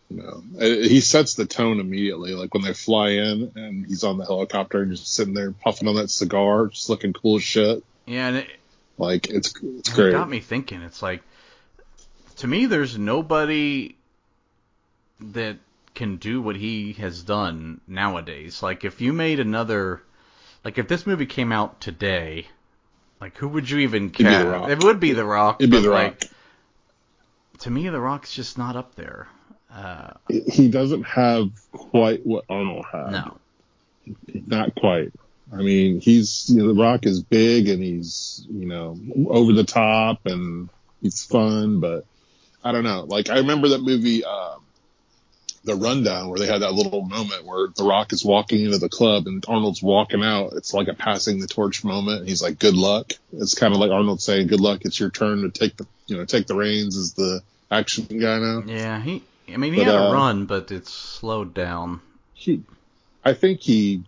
No, 0.09 0.43
he 0.59 1.01
sets 1.01 1.33
the 1.33 1.45
tone 1.45 1.79
immediately. 1.79 2.33
Like 2.35 2.53
when 2.53 2.63
they 2.63 2.73
fly 2.73 3.09
in 3.09 3.51
and 3.55 3.85
he's 3.85 4.03
on 4.03 4.17
the 4.17 4.23
helicopter 4.25 4.81
and 4.83 4.91
just 4.91 5.13
sitting 5.13 5.33
there 5.33 5.51
puffing 5.51 5.87
on 5.87 5.95
that 5.95 6.09
cigar, 6.11 6.67
just 6.67 6.89
looking 6.89 7.11
cool 7.11 7.37
as 7.37 7.43
shit. 7.43 7.83
Yeah, 8.05 8.27
and 8.27 8.37
it, 8.37 8.47
Like 8.99 9.27
it's 9.29 9.53
it's 9.61 9.89
it 9.89 9.95
great. 9.95 10.11
got 10.11 10.29
me 10.29 10.39
thinking. 10.39 10.83
It's 10.83 11.01
like 11.01 11.21
to 12.37 12.47
me, 12.47 12.67
there's 12.67 12.97
nobody 12.97 13.95
that 15.19 15.57
can 15.95 16.17
do 16.17 16.41
what 16.41 16.55
he 16.55 16.93
has 16.93 17.23
done 17.23 17.81
nowadays. 17.87 18.61
Like 18.61 18.83
if 18.85 19.01
you 19.01 19.13
made 19.13 19.39
another, 19.39 20.01
like 20.63 20.77
if 20.77 20.87
this 20.87 21.07
movie 21.07 21.25
came 21.25 21.51
out 21.51 21.79
today, 21.81 22.47
like 23.21 23.37
who 23.37 23.47
would 23.47 23.69
you 23.69 23.79
even 23.79 24.09
cast? 24.11 24.69
It 24.69 24.83
would 24.83 24.99
be 24.99 25.13
The 25.13 25.25
Rock. 25.25 25.57
It'd 25.61 25.71
be 25.71 25.79
The 25.81 25.89
like, 25.89 26.21
Rock. 26.23 26.31
To 27.59 27.69
me, 27.71 27.87
The 27.89 27.99
Rock's 28.01 28.33
just 28.33 28.57
not 28.57 28.75
up 28.75 28.95
there. 28.95 29.27
Uh, 29.71 30.11
He 30.29 30.67
doesn't 30.69 31.03
have 31.03 31.49
quite 31.71 32.25
what 32.25 32.45
Arnold 32.49 32.85
had. 32.91 33.11
no. 33.11 33.37
not 34.47 34.75
quite. 34.75 35.11
I 35.53 35.57
mean, 35.57 35.99
he's 36.01 36.49
you 36.49 36.57
know 36.61 36.73
the 36.73 36.81
Rock 36.81 37.05
is 37.05 37.21
big 37.21 37.69
and 37.69 37.81
he's 37.81 38.45
you 38.49 38.65
know 38.65 38.97
over 39.29 39.53
the 39.53 39.63
top 39.63 40.25
and 40.25 40.69
he's 41.01 41.23
fun, 41.23 41.79
but 41.79 42.05
I 42.63 42.71
don't 42.71 42.83
know. 42.83 43.05
Like 43.07 43.29
I 43.29 43.37
remember 43.37 43.69
that 43.69 43.81
movie, 43.81 44.23
uh, 44.25 44.55
The 45.65 45.75
Rundown, 45.75 46.29
where 46.29 46.37
they 46.39 46.45
had 46.45 46.61
that 46.61 46.73
little 46.73 47.01
moment 47.01 47.43
where 47.43 47.67
the 47.75 47.83
Rock 47.83 48.13
is 48.13 48.23
walking 48.23 48.63
into 48.65 48.77
the 48.77 48.87
club 48.89 49.25
and 49.25 49.43
Arnold's 49.47 49.81
walking 49.81 50.23
out. 50.23 50.53
It's 50.53 50.73
like 50.73 50.87
a 50.87 50.93
passing 50.93 51.39
the 51.39 51.47
torch 51.47 51.83
moment. 51.83 52.27
He's 52.27 52.41
like, 52.41 52.59
"Good 52.59 52.75
luck." 52.75 53.13
It's 53.33 53.55
kind 53.55 53.73
of 53.73 53.79
like 53.79 53.89
Arnold 53.91 54.21
saying, 54.21 54.47
"Good 54.47 54.59
luck. 54.61 54.81
It's 54.83 54.99
your 54.99 55.09
turn 55.09 55.41
to 55.41 55.49
take 55.49 55.75
the 55.75 55.87
you 56.07 56.17
know 56.17 56.25
take 56.25 56.45
the 56.47 56.55
reins 56.55 56.95
as 56.97 57.13
the 57.13 57.41
action 57.71 58.05
guy 58.05 58.39
now." 58.39 58.63
Yeah, 58.65 59.01
he. 59.01 59.23
I 59.51 59.57
mean, 59.57 59.73
he 59.73 59.79
But, 59.79 59.87
had 59.87 59.95
a 59.95 60.09
uh, 60.09 60.13
run, 60.13 60.45
but 60.45 60.71
it's 60.71 60.91
slowed 60.93 61.53
down. 61.53 61.99
he, 62.33 62.61
I 63.23 63.33
think 63.33 63.61
he, 63.61 64.03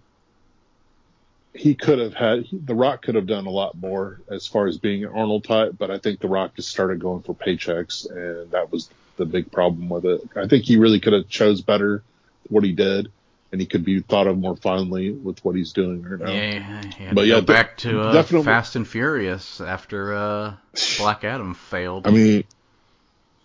he 1.53 1.73
could 1.75 1.99
have 1.99 2.13
had 2.13 2.45
the 2.51 2.75
Rock 2.75 3.01
could 3.01 3.15
have 3.15 3.27
done 3.27 3.47
a 3.47 3.51
lot 3.51 3.75
more 3.75 4.19
as 4.29 4.45
far 4.47 4.67
as 4.67 4.77
being 4.77 5.03
an 5.05 5.11
Arnold 5.11 5.43
type, 5.43 5.73
but 5.77 5.89
I 5.89 5.97
think 5.97 6.19
the 6.19 6.27
Rock 6.27 6.55
just 6.55 6.69
started 6.69 6.99
going 6.99 7.23
for 7.23 7.33
paychecks, 7.33 8.09
and 8.09 8.51
that 8.51 8.71
was 8.71 8.89
the 9.17 9.25
big 9.25 9.51
problem 9.51 9.89
with 9.89 10.06
it. 10.06 10.21
I 10.36 10.47
think 10.47 10.65
he 10.65 10.77
really 10.77 10.99
could 10.99 11.13
have 11.13 11.27
chose 11.27 11.62
better 11.62 12.03
what 12.49 12.63
he 12.63 12.71
did, 12.71 13.12
and 13.51 13.60
he 13.60 13.67
could 13.67 13.84
be 13.84 13.99
thought 14.01 14.27
of 14.27 14.38
more 14.38 14.56
fondly 14.56 15.12
with 15.12 15.43
what 15.43 15.56
he's 15.56 15.73
doing 15.73 16.01
right 16.03 16.19
now. 16.19 16.32
Yeah, 16.32 16.84
had 16.86 17.15
But 17.15 17.25
yeah, 17.27 17.41
back 17.41 17.77
to 17.77 17.99
uh, 18.01 18.13
definitely- 18.13 18.45
Fast 18.45 18.75
and 18.75 18.88
Furious 18.88 19.60
after 19.62 20.13
uh, 20.13 20.53
Black 20.97 21.23
Adam 21.23 21.53
failed. 21.53 22.08
I 22.08 22.12
mean, 22.12 22.43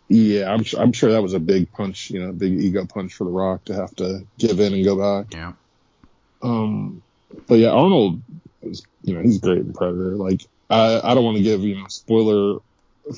yeah, 0.08 0.52
I'm 0.52 0.64
I'm 0.78 0.92
sure 0.92 1.12
that 1.12 1.22
was 1.22 1.32
a 1.34 1.40
big 1.40 1.72
punch, 1.72 2.10
you 2.10 2.20
know, 2.20 2.32
big 2.32 2.52
ego 2.52 2.84
punch 2.84 3.14
for 3.14 3.24
the 3.24 3.30
Rock 3.30 3.64
to 3.66 3.74
have 3.74 3.94
to 3.96 4.26
give 4.38 4.60
in 4.60 4.74
and 4.74 4.84
go 4.84 4.96
back. 4.96 5.32
yeah, 5.34 5.52
Um, 6.42 7.02
but 7.46 7.54
yeah, 7.56 7.70
Arnold 7.70 8.20
is, 8.62 8.82
you 9.02 9.14
know, 9.14 9.22
he's 9.22 9.38
great 9.38 9.58
in 9.58 9.72
Predator. 9.72 10.16
Like, 10.16 10.42
I, 10.68 11.00
I 11.02 11.14
don't 11.14 11.24
want 11.24 11.38
to 11.38 11.42
give, 11.42 11.62
you 11.62 11.76
know, 11.76 11.86
spoiler 11.88 12.60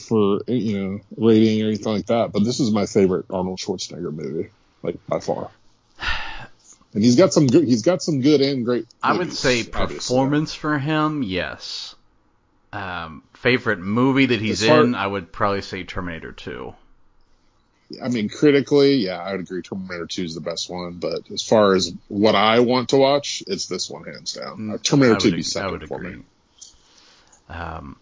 for, 0.09 0.41
you 0.47 0.79
know, 0.79 1.01
rating 1.17 1.63
or 1.63 1.67
anything 1.67 1.93
like 1.93 2.07
that, 2.07 2.33
but 2.33 2.45
this 2.45 2.61
is 2.61 2.71
my 2.71 2.87
favorite 2.87 3.27
Arnold 3.31 3.59
Schwarzenegger 3.59 4.13
movie, 4.13 4.51
like 4.83 4.97
by 5.07 5.21
far. 5.21 5.51
And 6.95 7.03
he's 7.03 7.17
got 7.17 7.33
some 7.33 7.49
good, 7.49 7.65
he's 7.65 7.83
got 7.83 8.03
some 8.03 8.21
good 8.21 8.41
and 8.41 8.65
great. 8.65 8.87
I 9.03 9.13
would 9.13 9.27
movies, 9.27 9.39
say 9.39 9.61
obviously. 9.75 9.97
performance 9.97 10.55
for 10.55 10.79
him, 10.79 11.23
yes. 11.23 11.97
Um, 12.73 13.23
favorite 13.35 13.81
movie 13.81 14.27
that 14.27 14.41
he's 14.41 14.65
far- 14.65 14.85
in, 14.85 14.95
I 14.95 15.07
would 15.07 15.33
probably 15.33 15.63
say 15.63 15.85
Terminator 15.85 16.33
2. 16.33 16.73
I 18.03 18.09
mean, 18.09 18.29
critically, 18.29 18.95
yeah, 18.97 19.19
I 19.19 19.33
would 19.33 19.41
agree 19.41 19.63
Terminator 19.63 20.07
2 20.07 20.25
is 20.25 20.35
the 20.35 20.41
best 20.41 20.71
one, 20.71 20.95
but 20.95 21.31
as 21.33 21.43
far 21.43 21.75
as 21.75 21.93
what 22.09 22.35
I 22.35 22.61
want 22.61 22.89
to 22.91 22.97
watch, 22.97 23.43
it's 23.47 23.67
this 23.67 23.91
one 23.91 24.05
hands 24.05 24.33
down. 24.33 24.71
Uh, 24.71 24.79
Terminator 24.83 25.21
2 25.21 25.27
would, 25.27 25.33
would 25.33 25.37
be 25.37 25.43
second 25.43 25.87
for 25.89 25.99
agree. 25.99 26.17
me. 26.17 26.23
Um, 27.49 27.97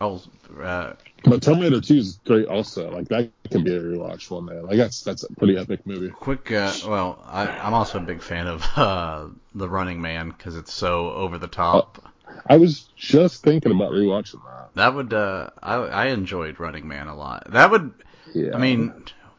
oh, 0.00 0.22
uh, 0.60 0.92
But 1.24 1.42
Terminator 1.42 1.80
2 1.80 1.94
is 1.94 2.20
great 2.24 2.46
also. 2.46 2.90
Like 2.90 3.08
that 3.08 3.30
can 3.50 3.64
be 3.64 3.74
a 3.74 3.80
rewatch 3.80 4.30
one 4.30 4.46
day. 4.46 4.60
Like 4.60 4.76
that's 4.76 5.02
that's 5.02 5.22
a 5.22 5.32
pretty 5.34 5.56
epic 5.56 5.86
movie. 5.86 6.08
quick. 6.10 6.52
Uh, 6.52 6.72
well, 6.86 7.22
I, 7.26 7.46
I'm 7.46 7.74
also 7.74 7.98
a 7.98 8.02
big 8.02 8.22
fan 8.22 8.46
of 8.46 8.64
uh, 8.76 9.28
The 9.54 9.68
Running 9.68 10.00
Man 10.00 10.30
because 10.30 10.56
it's 10.56 10.72
so 10.72 11.10
over 11.12 11.38
the 11.38 11.48
top. 11.48 12.12
I 12.48 12.56
was 12.58 12.88
just 12.96 13.42
thinking 13.42 13.72
about 13.72 13.92
rewatching 13.92 14.42
that. 14.44 14.68
That 14.74 14.94
would. 14.94 15.12
Uh, 15.12 15.50
I 15.62 15.74
I 15.74 16.06
enjoyed 16.06 16.60
Running 16.60 16.86
Man 16.86 17.08
a 17.08 17.16
lot. 17.16 17.50
That 17.52 17.70
would. 17.70 17.92
Yeah. 18.34 18.54
I 18.54 18.58
mean, 18.58 18.92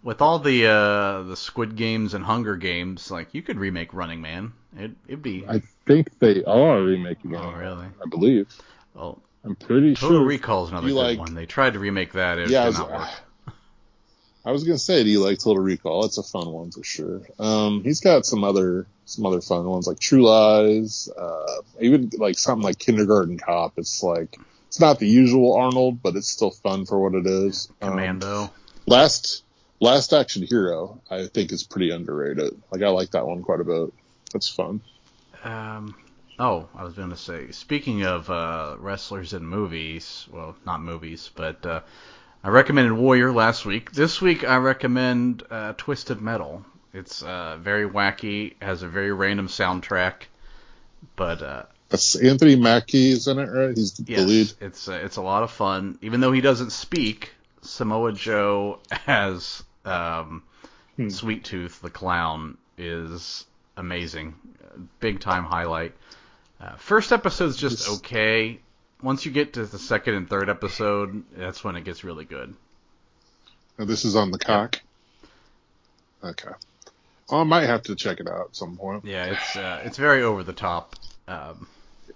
with 0.03 0.21
all 0.21 0.39
the 0.39 0.67
uh, 0.67 1.23
the 1.23 1.35
Squid 1.35 1.75
Games 1.75 2.13
and 2.13 2.23
Hunger 2.23 2.55
Games, 2.55 3.11
like 3.11 3.33
you 3.33 3.41
could 3.41 3.59
remake 3.59 3.93
Running 3.93 4.21
Man. 4.21 4.53
It 4.75 4.91
it'd 5.07 5.21
be. 5.21 5.45
I 5.47 5.61
think 5.85 6.17
they 6.19 6.43
are 6.43 6.81
remaking 6.81 7.33
it. 7.33 7.37
Oh, 7.37 7.51
really? 7.51 7.85
I 7.85 8.09
believe. 8.09 8.47
well, 8.93 9.21
I'm 9.47 9.55
pretty 9.55 9.95
Total 9.95 10.17
sure. 10.19 10.25
Recall 10.25 10.65
is 10.65 10.71
another 10.71 10.87
good 10.87 10.95
like- 10.95 11.19
one. 11.19 11.33
They 11.35 11.45
tried 11.45 11.73
to 11.73 11.79
remake 11.79 12.13
that. 12.13 12.37
It 12.37 12.49
Yeah, 12.49 12.63
did 12.65 12.67
was, 12.69 12.77
not 12.79 12.91
work. 12.91 13.09
I 14.45 14.51
was 14.51 14.63
gonna 14.63 14.77
say, 14.77 15.03
do 15.03 15.09
you 15.09 15.21
like 15.23 15.39
Total 15.39 15.61
Recall? 15.61 16.05
It's 16.05 16.17
a 16.17 16.23
fun 16.23 16.49
one 16.51 16.71
for 16.71 16.83
sure. 16.83 17.21
Um, 17.37 17.83
he's 17.83 17.99
got 17.99 18.25
some 18.25 18.43
other 18.43 18.87
some 19.05 19.25
other 19.25 19.41
fun 19.41 19.65
ones 19.65 19.87
like 19.87 19.99
True 19.99 20.23
Lies, 20.23 21.09
uh, 21.17 21.61
even 21.81 22.11
like 22.17 22.37
something 22.37 22.63
like 22.63 22.77
Kindergarten 22.79 23.37
Cop. 23.37 23.73
It's 23.77 24.03
like 24.03 24.37
it's 24.67 24.79
not 24.79 24.99
the 24.99 25.07
usual 25.07 25.53
Arnold, 25.55 26.01
but 26.01 26.15
it's 26.15 26.27
still 26.29 26.51
fun 26.51 26.85
for 26.85 26.99
what 26.99 27.13
it 27.15 27.25
is. 27.25 27.69
Um, 27.81 27.91
Commando. 27.91 28.49
Last 28.85 29.43
Last 29.81 30.13
Action 30.13 30.43
Hero, 30.43 31.01
I 31.11 31.27
think 31.27 31.51
is 31.51 31.63
pretty 31.63 31.91
underrated. 31.91 32.53
Like 32.71 32.81
I 32.83 32.89
like 32.89 33.11
that 33.11 33.27
one 33.27 33.43
quite 33.43 33.59
a 33.59 33.65
bit. 33.65 33.93
That's 34.31 34.47
fun. 34.47 34.79
Um, 35.43 35.93
oh, 36.39 36.67
I 36.75 36.83
was 36.83 36.93
going 36.93 37.09
to 37.09 37.17
say, 37.17 37.51
speaking 37.51 38.03
of 38.03 38.29
uh, 38.29 38.75
wrestlers 38.79 39.33
in 39.33 39.45
movies, 39.45 40.27
well, 40.31 40.55
not 40.65 40.81
movies, 40.81 41.29
but 41.35 41.65
uh, 41.65 41.81
I 42.43 42.49
recommended 42.49 42.93
Warrior 42.93 43.31
last 43.31 43.65
week. 43.65 43.91
This 43.91 44.21
week 44.21 44.43
I 44.43 44.57
recommend 44.57 45.43
uh, 45.49 45.73
Twisted 45.77 46.21
Metal. 46.21 46.65
It's 46.93 47.21
uh, 47.21 47.57
very 47.59 47.87
wacky, 47.87 48.53
has 48.61 48.81
a 48.83 48.87
very 48.87 49.11
random 49.11 49.47
soundtrack, 49.47 50.23
but 51.15 51.41
uh, 51.41 51.63
That's 51.89 52.15
Anthony 52.15 52.55
Mackie 52.55 53.11
is 53.11 53.27
in 53.27 53.39
it, 53.39 53.49
right? 53.49 53.75
He's 53.75 53.93
the 53.93 54.05
yes, 54.11 54.27
lead. 54.27 54.53
it's 54.61 54.87
uh, 54.87 54.99
it's 55.03 55.17
a 55.17 55.21
lot 55.21 55.43
of 55.43 55.51
fun. 55.51 55.97
Even 56.01 56.21
though 56.21 56.31
he 56.31 56.41
doesn't 56.41 56.71
speak, 56.71 57.31
Samoa 57.61 58.13
Joe 58.13 58.79
as 59.07 59.63
um, 59.85 60.43
Hmm. 60.97 61.09
Sweet 61.09 61.43
Tooth 61.43 61.79
the 61.81 61.91
clown 61.91 62.57
is 62.77 63.45
amazing, 63.77 64.33
big 64.99 65.19
time 65.19 65.43
highlight. 65.43 65.93
Uh, 66.59 66.75
first 66.77 67.11
episode's 67.11 67.57
just 67.57 67.77
This- 67.85 67.97
okay. 67.99 68.59
Once 69.03 69.25
you 69.25 69.31
get 69.31 69.53
to 69.53 69.65
the 69.65 69.77
second 69.77 70.15
and 70.15 70.27
third 70.29 70.49
episode, 70.49 71.23
that's 71.35 71.63
when 71.63 71.75
it 71.75 71.83
gets 71.83 72.03
really 72.03 72.25
good. 72.25 72.55
Oh, 73.77 73.85
this 73.85 74.03
is 74.05 74.15
on 74.15 74.31
Peacock. 74.31 74.81
Okay. 76.23 76.49
I 77.31 77.43
might 77.43 77.65
have 77.67 77.83
to 77.83 77.95
check 77.95 78.19
it 78.19 78.27
out 78.27 78.47
at 78.49 78.55
some 78.55 78.75
point. 78.75 79.05
Yeah, 79.05 79.25
it's 79.25 79.55
uh, 79.55 79.81
it's 79.85 79.97
very 79.97 80.23
over 80.23 80.43
the 80.43 80.53
top. 80.53 80.95
Um, 81.27 81.67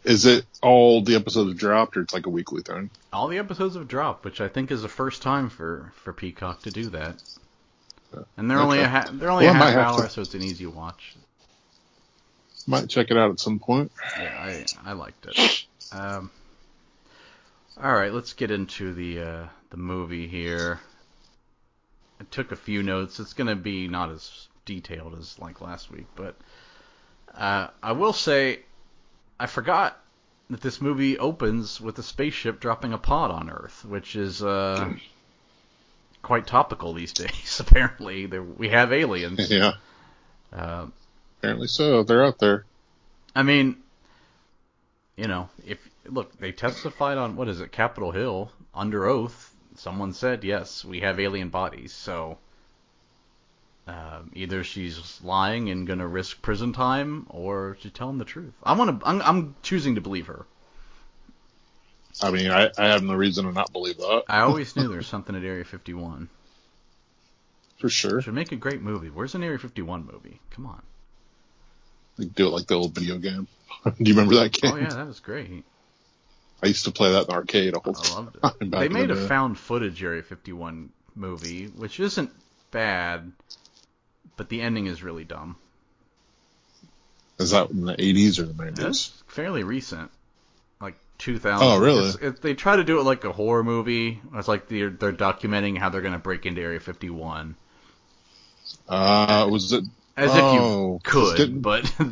Is 0.03 0.25
it 0.25 0.45
all 0.63 1.03
the 1.03 1.15
episodes 1.15 1.49
have 1.51 1.59
dropped, 1.59 1.97
or 1.97 2.01
it's 2.01 2.13
like 2.13 2.25
a 2.25 2.29
weekly 2.29 2.63
thing? 2.63 2.89
all 3.13 3.27
the 3.27 3.37
episodes 3.37 3.75
have 3.75 3.87
dropped, 3.87 4.23
which 4.25 4.39
I 4.41 4.47
think 4.47 4.71
is 4.71 4.81
the 4.81 4.87
first 4.87 5.21
time 5.21 5.49
for, 5.49 5.91
for 5.97 6.13
Peacock 6.13 6.61
to 6.63 6.71
do 6.71 6.89
that. 6.91 7.21
And 8.37 8.49
they're 8.49 8.57
only 8.59 8.79
a 8.79 8.87
ha- 8.87 9.09
they're 9.11 9.29
only 9.29 9.45
Well, 9.45 9.53
a 9.53 9.57
half 9.57 9.73
have 9.73 9.95
to- 9.97 10.01
hour, 10.03 10.09
so 10.09 10.21
it's 10.21 10.33
an 10.33 10.41
easy 10.43 10.65
watch. 10.65 11.15
Might 12.67 12.89
check 12.89 13.11
it 13.11 13.17
out 13.17 13.31
at 13.31 13.39
some 13.39 13.59
point. 13.59 13.91
Yeah, 14.17 14.65
I 14.85 14.89
I 14.89 14.93
liked 14.93 15.25
it. 15.27 15.65
Um, 15.91 16.31
all 17.81 17.93
right, 17.93 18.13
let's 18.13 18.33
get 18.33 18.51
into 18.51 18.93
the 18.93 19.19
uh, 19.21 19.45
the 19.69 19.77
movie 19.77 20.27
here. 20.27 20.79
I 22.19 22.23
took 22.31 22.51
a 22.51 22.55
few 22.55 22.83
notes. 22.83 23.19
It's 23.19 23.33
gonna 23.33 23.55
be 23.55 23.87
not 23.87 24.09
as 24.11 24.47
detailed 24.65 25.15
as 25.17 25.37
like 25.39 25.59
last 25.61 25.89
week, 25.91 26.05
but 26.15 26.35
uh, 27.35 27.67
I 27.81 27.93
will 27.93 28.13
say 28.13 28.59
I 29.39 29.47
forgot 29.47 29.97
that 30.49 30.61
this 30.61 30.81
movie 30.81 31.17
opens 31.17 31.79
with 31.81 31.97
a 31.97 32.03
spaceship 32.03 32.59
dropping 32.59 32.93
a 32.93 32.97
pod 32.97 33.31
on 33.31 33.49
Earth, 33.49 33.83
which 33.85 34.15
is 34.15 34.43
uh, 34.43 34.93
quite 36.21 36.45
topical 36.45 36.93
these 36.93 37.13
days. 37.23 37.59
Apparently, 37.59 38.25
there, 38.27 38.43
we 38.43 38.69
have 38.69 38.93
aliens. 38.93 39.49
Yeah, 39.49 39.71
Uh, 40.53 40.87
apparently 41.41 41.67
so. 41.67 42.03
They're 42.03 42.23
out 42.23 42.37
there. 42.37 42.65
I 43.35 43.41
mean, 43.41 43.77
you 45.17 45.27
know, 45.27 45.49
if 45.65 45.79
look, 46.05 46.37
they 46.37 46.51
testified 46.51 47.17
on 47.17 47.35
what 47.35 47.47
is 47.47 47.59
it, 47.59 47.71
Capitol 47.71 48.11
Hill 48.11 48.51
under 48.75 49.07
oath. 49.07 49.53
Someone 49.75 50.13
said 50.13 50.43
yes, 50.43 50.85
we 50.85 50.99
have 50.99 51.19
alien 51.19 51.49
bodies. 51.49 51.93
So 51.93 52.37
um, 53.87 54.31
either 54.33 54.63
she's 54.63 55.19
lying 55.23 55.69
and 55.69 55.87
gonna 55.87 56.07
risk 56.07 56.41
prison 56.41 56.73
time, 56.73 57.25
or 57.29 57.75
she's 57.79 57.91
telling 57.91 58.19
the 58.19 58.25
truth. 58.25 58.53
I 58.61 58.73
want 58.73 58.99
to. 58.99 59.07
I'm, 59.07 59.21
I'm 59.21 59.55
choosing 59.63 59.95
to 59.95 60.01
believe 60.01 60.27
her. 60.27 60.45
I 62.21 62.29
mean, 62.29 62.51
I, 62.51 62.69
I 62.77 62.87
have 62.87 63.03
no 63.03 63.15
reason 63.15 63.45
to 63.45 63.53
not 63.53 63.71
believe 63.71 63.97
that 63.97 64.23
I 64.27 64.41
always 64.41 64.75
knew 64.75 64.89
there 64.89 64.97
was 64.97 65.07
something 65.07 65.35
at 65.35 65.43
Area 65.43 65.63
51. 65.63 66.29
for 67.79 67.89
sure. 67.89 68.21
Should 68.21 68.33
make 68.33 68.51
a 68.51 68.57
great 68.57 68.81
movie. 68.81 69.09
Where's 69.09 69.33
an 69.33 69.43
Area 69.43 69.57
51 69.57 70.05
movie? 70.05 70.41
Come 70.51 70.65
on. 70.67 70.81
Do 72.25 72.47
it 72.47 72.51
like 72.51 72.67
the 72.67 72.75
old 72.75 72.93
video 72.95 73.17
game. 73.17 73.47
do 73.85 73.91
you 73.99 74.13
remember 74.13 74.35
that 74.35 74.51
game? 74.51 74.71
Oh 74.71 74.77
yeah, 74.77 74.93
that 74.93 75.07
was 75.07 75.19
great. 75.19 75.65
I 76.63 76.67
used 76.67 76.85
to 76.85 76.91
play 76.91 77.11
that 77.11 77.21
in 77.21 77.27
the 77.27 77.33
arcade 77.33 77.73
I 77.73 78.15
loved 78.15 78.37
it. 78.43 78.69
They 78.71 78.87
made 78.87 79.09
the 79.09 79.13
a 79.13 79.15
day. 79.15 79.27
found 79.27 79.57
footage 79.57 80.03
Area 80.03 80.21
51 80.21 80.91
movie, 81.15 81.65
which 81.65 81.99
isn't 81.99 82.29
bad, 82.69 83.31
but 84.37 84.49
the 84.49 84.61
ending 84.61 84.85
is 84.85 85.01
really 85.01 85.23
dumb. 85.23 85.55
Is 87.39 87.51
that 87.51 87.71
in 87.71 87.85
the 87.85 87.95
80s 87.95 88.37
or 88.37 88.43
the 88.43 88.53
90s? 88.53 88.87
It's 88.87 89.23
fairly 89.27 89.63
recent, 89.63 90.11
like 90.79 90.95
2000. 91.17 91.67
Oh, 91.67 91.79
really? 91.79 92.11
It- 92.21 92.41
they 92.43 92.53
try 92.53 92.75
to 92.75 92.83
do 92.83 92.99
it 92.99 93.03
like 93.03 93.23
a 93.23 93.31
horror 93.31 93.63
movie. 93.63 94.21
It's 94.35 94.47
like 94.47 94.67
they're, 94.67 94.91
they're 94.91 95.11
documenting 95.11 95.77
how 95.79 95.89
they're 95.89 96.01
going 96.01 96.13
to 96.13 96.19
break 96.19 96.45
into 96.45 96.61
Area 96.61 96.79
51, 96.79 97.55
Uh, 98.87 99.47
was 99.49 99.73
it? 99.73 99.83
As 100.21 100.31
Oh, 100.33 100.47
if 100.47 100.53
you 100.53 100.99
could, 101.11 101.37
didn't- 101.37 101.61
but 101.61 101.91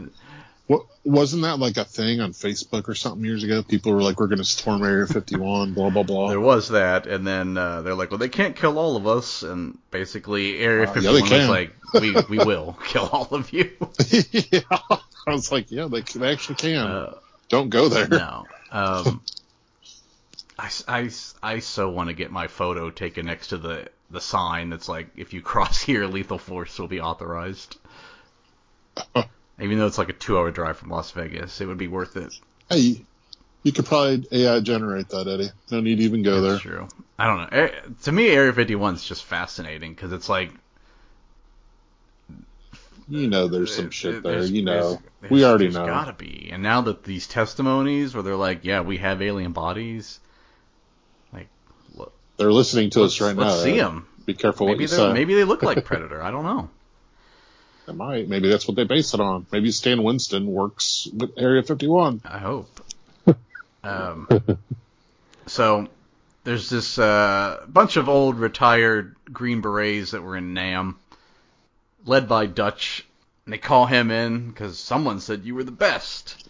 What 0.67 0.83
wasn't 1.03 1.41
that 1.41 1.57
like 1.57 1.77
a 1.77 1.83
thing 1.83 2.21
on 2.21 2.31
Facebook 2.31 2.87
or 2.87 2.93
something 2.93 3.25
years 3.25 3.43
ago? 3.43 3.63
People 3.63 3.91
were 3.91 4.03
like, 4.03 4.19
"We're 4.19 4.27
going 4.27 4.37
to 4.37 4.45
storm 4.45 4.83
Area 4.83 5.07
51," 5.07 5.73
blah 5.73 5.89
blah 5.89 6.03
blah. 6.03 6.29
there 6.29 6.39
was 6.39 6.69
that, 6.69 7.07
and 7.07 7.25
then 7.25 7.57
uh, 7.57 7.81
they're 7.81 7.95
like, 7.95 8.11
well, 8.11 8.19
they 8.19 8.29
can't 8.29 8.55
kill 8.55 8.77
all 8.77 8.95
of 8.95 9.07
us, 9.07 9.41
and 9.41 9.79
basically 9.89 10.59
Area 10.59 10.87
Uh, 10.87 10.93
51 10.93 11.25
yeah, 11.25 11.37
was 11.39 11.49
like, 11.49 11.75
we 11.99 12.15
we 12.29 12.37
will 12.45 12.77
kill 12.85 13.09
all 13.11 13.27
of 13.31 13.51
you. 13.51 13.71
yeah, 14.51 14.59
I 14.69 14.99
was 15.31 15.51
like, 15.51 15.71
"Yeah, 15.71 15.87
they, 15.87 16.01
they 16.01 16.31
actually 16.31 16.55
can. 16.57 16.85
Uh, 16.85 17.13
Don't 17.47 17.69
go 17.69 17.89
there." 17.89 18.07
No. 18.07 18.45
Um, 18.71 19.21
I, 20.59 20.69
I 20.87 21.09
I 21.41 21.59
so 21.59 21.89
want 21.89 22.09
to 22.09 22.13
get 22.13 22.31
my 22.31 22.45
photo 22.47 22.91
taken 22.91 23.25
next 23.25 23.47
to 23.47 23.57
the, 23.57 23.87
the 24.11 24.21
sign 24.21 24.69
that's 24.69 24.87
like, 24.87 25.07
if 25.15 25.33
you 25.33 25.41
cross 25.41 25.81
here, 25.81 26.05
lethal 26.05 26.37
force 26.37 26.77
will 26.77 26.87
be 26.87 27.01
authorized. 27.01 27.77
Even 29.61 29.77
though 29.79 29.87
it's 29.87 29.97
like 29.97 30.09
a 30.09 30.13
two 30.13 30.37
hour 30.37 30.51
drive 30.51 30.77
from 30.77 30.89
Las 30.89 31.11
Vegas, 31.11 31.59
it 31.61 31.65
would 31.65 31.77
be 31.77 31.87
worth 31.87 32.15
it. 32.17 32.33
Hey, 32.69 33.01
you 33.63 33.71
could 33.73 33.85
probably 33.85 34.25
AI 34.31 34.59
generate 34.61 35.09
that, 35.09 35.27
Eddie. 35.27 35.49
No 35.69 35.81
need 35.81 35.97
to 35.97 36.03
even 36.03 36.23
go 36.23 36.39
there. 36.41 36.51
That's 36.53 36.63
there. 36.63 36.73
true. 36.77 36.87
I 37.17 37.27
don't 37.27 37.37
know. 37.51 37.57
Eh, 37.63 37.71
To 38.03 38.11
me, 38.13 38.29
Area 38.29 38.53
51 38.53 38.95
is 38.95 39.03
just 39.03 39.25
fascinating 39.25 39.93
because 39.93 40.13
it's 40.13 40.29
like. 40.29 40.51
You 43.11 43.27
know, 43.27 43.47
there's 43.47 43.75
some 43.75 43.87
it- 43.87 43.93
shit 43.93 44.15
it- 44.15 44.23
there. 44.23 44.33
there's- 44.33 44.51
You 44.51 44.63
know, 44.63 44.99
there's- 45.19 45.31
we 45.31 45.43
already 45.43 45.65
there's 45.65 45.75
know. 45.75 45.85
gotta 45.87 46.13
be. 46.13 46.49
And 46.53 46.61
now 46.61 46.81
that 46.81 47.03
these 47.03 47.27
testimonies 47.27 48.13
where 48.13 48.21
they're 48.23 48.35
like, 48.35 48.63
yeah, 48.63 48.81
we 48.81 48.97
have 48.97 49.21
alien 49.21 49.51
bodies, 49.51 50.19
like, 51.33 51.47
look, 51.95 52.13
They're 52.37 52.51
listening 52.53 52.91
to 52.91 53.03
us 53.03 53.19
right 53.19 53.35
now. 53.35 53.47
let's 53.47 53.63
see 53.63 53.77
them. 53.77 54.05
Be 54.25 54.35
careful 54.35 54.67
what 54.67 54.79
you 54.79 54.87
say. 54.87 55.11
maybe 55.11 55.33
they 55.33 55.43
look 55.43 55.63
like 55.63 55.83
Predator. 55.85 56.21
I 56.21 56.29
don't 56.29 56.43
know. 56.43 56.69
Might. 57.93 58.27
Maybe 58.27 58.49
that's 58.49 58.67
what 58.67 58.75
they 58.75 58.83
base 58.83 59.13
it 59.13 59.19
on. 59.19 59.45
Maybe 59.51 59.71
Stan 59.71 60.03
Winston 60.03 60.47
works 60.47 61.07
with 61.15 61.37
Area 61.37 61.63
51. 61.63 62.21
I 62.25 62.37
hope. 62.37 62.67
Um, 63.81 64.27
so 65.47 65.87
there's 66.43 66.69
this 66.69 66.99
uh, 66.99 67.63
bunch 67.67 67.95
of 67.95 68.09
old 68.09 68.37
retired 68.37 69.15
Green 69.31 69.61
Berets 69.61 70.11
that 70.11 70.21
were 70.21 70.35
in 70.35 70.53
Nam, 70.53 70.99
led 72.05 72.27
by 72.27 72.45
Dutch. 72.45 73.05
And 73.45 73.53
they 73.53 73.57
call 73.57 73.85
him 73.85 74.11
in 74.11 74.49
because 74.49 74.77
someone 74.77 75.21
said 75.21 75.45
you 75.45 75.55
were 75.55 75.63
the 75.63 75.71
best. 75.71 76.45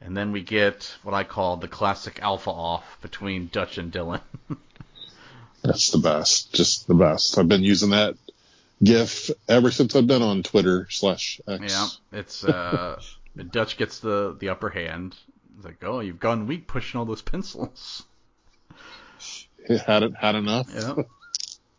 And 0.00 0.16
then 0.16 0.32
we 0.32 0.42
get 0.42 0.92
what 1.02 1.14
I 1.14 1.24
call 1.24 1.56
the 1.56 1.68
classic 1.68 2.18
alpha 2.20 2.50
off 2.50 2.98
between 3.00 3.48
Dutch 3.52 3.78
and 3.78 3.92
Dillon. 3.92 4.20
That's 5.62 5.90
the 5.90 5.98
best. 5.98 6.52
Just 6.52 6.86
the 6.86 6.94
best. 6.94 7.38
I've 7.38 7.48
been 7.48 7.62
using 7.62 7.90
that 7.90 8.16
GIF 8.84 9.30
ever 9.48 9.70
since 9.70 9.96
I've 9.96 10.06
been 10.06 10.22
on 10.22 10.42
Twitter 10.42 10.86
slash 10.90 11.40
X. 11.48 11.62
yeah, 12.12 12.18
it's 12.18 12.44
uh, 12.44 13.00
Dutch 13.50 13.76
gets 13.76 13.98
the 14.00 14.36
the 14.38 14.50
upper 14.50 14.68
hand. 14.70 15.16
It's 15.56 15.64
like, 15.64 15.82
oh, 15.82 16.00
you've 16.00 16.20
gone 16.20 16.46
weak 16.46 16.66
pushing 16.66 16.98
all 16.98 17.04
those 17.06 17.22
pencils. 17.22 18.04
It 19.66 19.80
had 19.80 20.02
it 20.02 20.12
had 20.14 20.34
enough. 20.34 20.68
Yeah. 20.72 20.94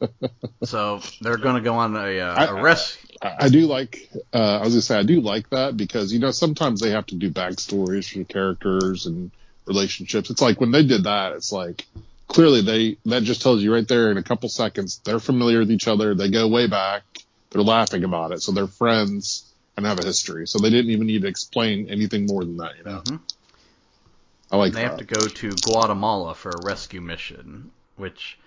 so 0.64 1.02
they're 1.22 1.38
going 1.38 1.56
to 1.56 1.62
go 1.62 1.76
on 1.76 1.96
a, 1.96 2.20
uh, 2.20 2.34
I- 2.36 2.46
a 2.60 2.62
rest. 2.62 2.98
I, 3.22 3.46
I 3.46 3.50
do 3.50 3.62
like. 3.68 4.10
Uh, 4.34 4.58
I 4.60 4.64
was 4.64 4.74
gonna 4.74 4.82
say 4.82 5.00
I 5.00 5.04
do 5.04 5.22
like 5.22 5.50
that 5.52 5.78
because 5.78 6.12
you 6.12 6.20
know 6.20 6.32
sometimes 6.32 6.82
they 6.82 6.90
have 6.90 7.06
to 7.08 7.16
do 7.16 7.32
backstories 7.32 8.12
for 8.12 8.26
characters 8.26 9.06
and 9.06 9.32
relationships. 9.66 10.30
It's 10.30 10.42
like 10.42 10.60
when 10.60 10.72
they 10.72 10.84
did 10.86 11.06
that, 11.06 11.32
it's 11.34 11.52
like 11.52 11.86
clearly 12.28 12.62
they 12.62 12.98
that 13.06 13.24
just 13.24 13.42
tells 13.42 13.62
you 13.62 13.74
right 13.74 13.88
there 13.88 14.12
in 14.12 14.18
a 14.18 14.24
couple 14.24 14.50
seconds 14.50 15.00
they're 15.04 15.20
familiar 15.20 15.60
with 15.60 15.72
each 15.72 15.88
other. 15.88 16.16
They 16.16 16.30
go 16.30 16.48
way 16.48 16.68
back. 16.68 17.04
They're 17.52 17.62
laughing 17.62 18.04
about 18.04 18.32
it, 18.32 18.42
so 18.42 18.52
they're 18.52 18.68
friends 18.68 19.54
and 19.78 19.86
have 19.86 20.00
a 20.00 20.06
history. 20.06 20.48
So 20.48 20.60
they 20.60 20.70
didn't 20.70 20.92
even 20.92 21.08
need 21.08 21.22
to 21.22 21.28
explain 21.28 21.88
anything 21.90 22.26
more 22.26 22.44
than 22.44 22.58
that. 22.58 22.78
You 22.78 22.84
know, 22.84 23.02
Mhm. 23.06 23.20
I 24.52 24.58
like 24.58 24.74
They 24.74 24.82
that. 24.82 24.90
have 24.90 24.98
to 25.00 25.04
go 25.06 25.28
to 25.28 25.50
Guatemala 25.50 26.36
for 26.36 26.52
a 26.52 26.66
rescue 26.66 27.02
mission, 27.02 27.72
which 27.96 28.38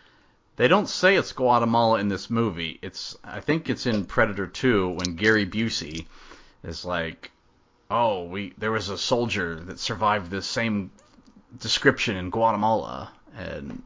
they 0.56 0.68
don't 0.68 0.88
say 0.88 1.16
it's 1.16 1.32
Guatemala 1.32 1.98
in 2.00 2.08
this 2.08 2.30
movie. 2.30 2.78
It's 2.82 3.16
I 3.24 3.40
think 3.40 3.68
it's 3.70 3.86
in 3.86 4.04
Predator 4.04 4.46
2 4.46 4.88
when 4.88 5.16
Gary 5.16 5.46
Busey 5.46 6.06
is 6.64 6.84
like, 6.84 7.30
"Oh, 7.90 8.24
we 8.24 8.54
there 8.58 8.72
was 8.72 8.88
a 8.88 8.98
soldier 8.98 9.56
that 9.66 9.78
survived 9.78 10.30
this 10.30 10.46
same 10.46 10.90
description 11.60 12.16
in 12.16 12.30
Guatemala." 12.30 13.10
And 13.36 13.82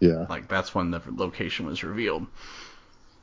yeah. 0.00 0.26
like 0.28 0.48
that's 0.48 0.74
when 0.74 0.90
the 0.90 1.00
location 1.14 1.66
was 1.66 1.82
revealed. 1.82 2.26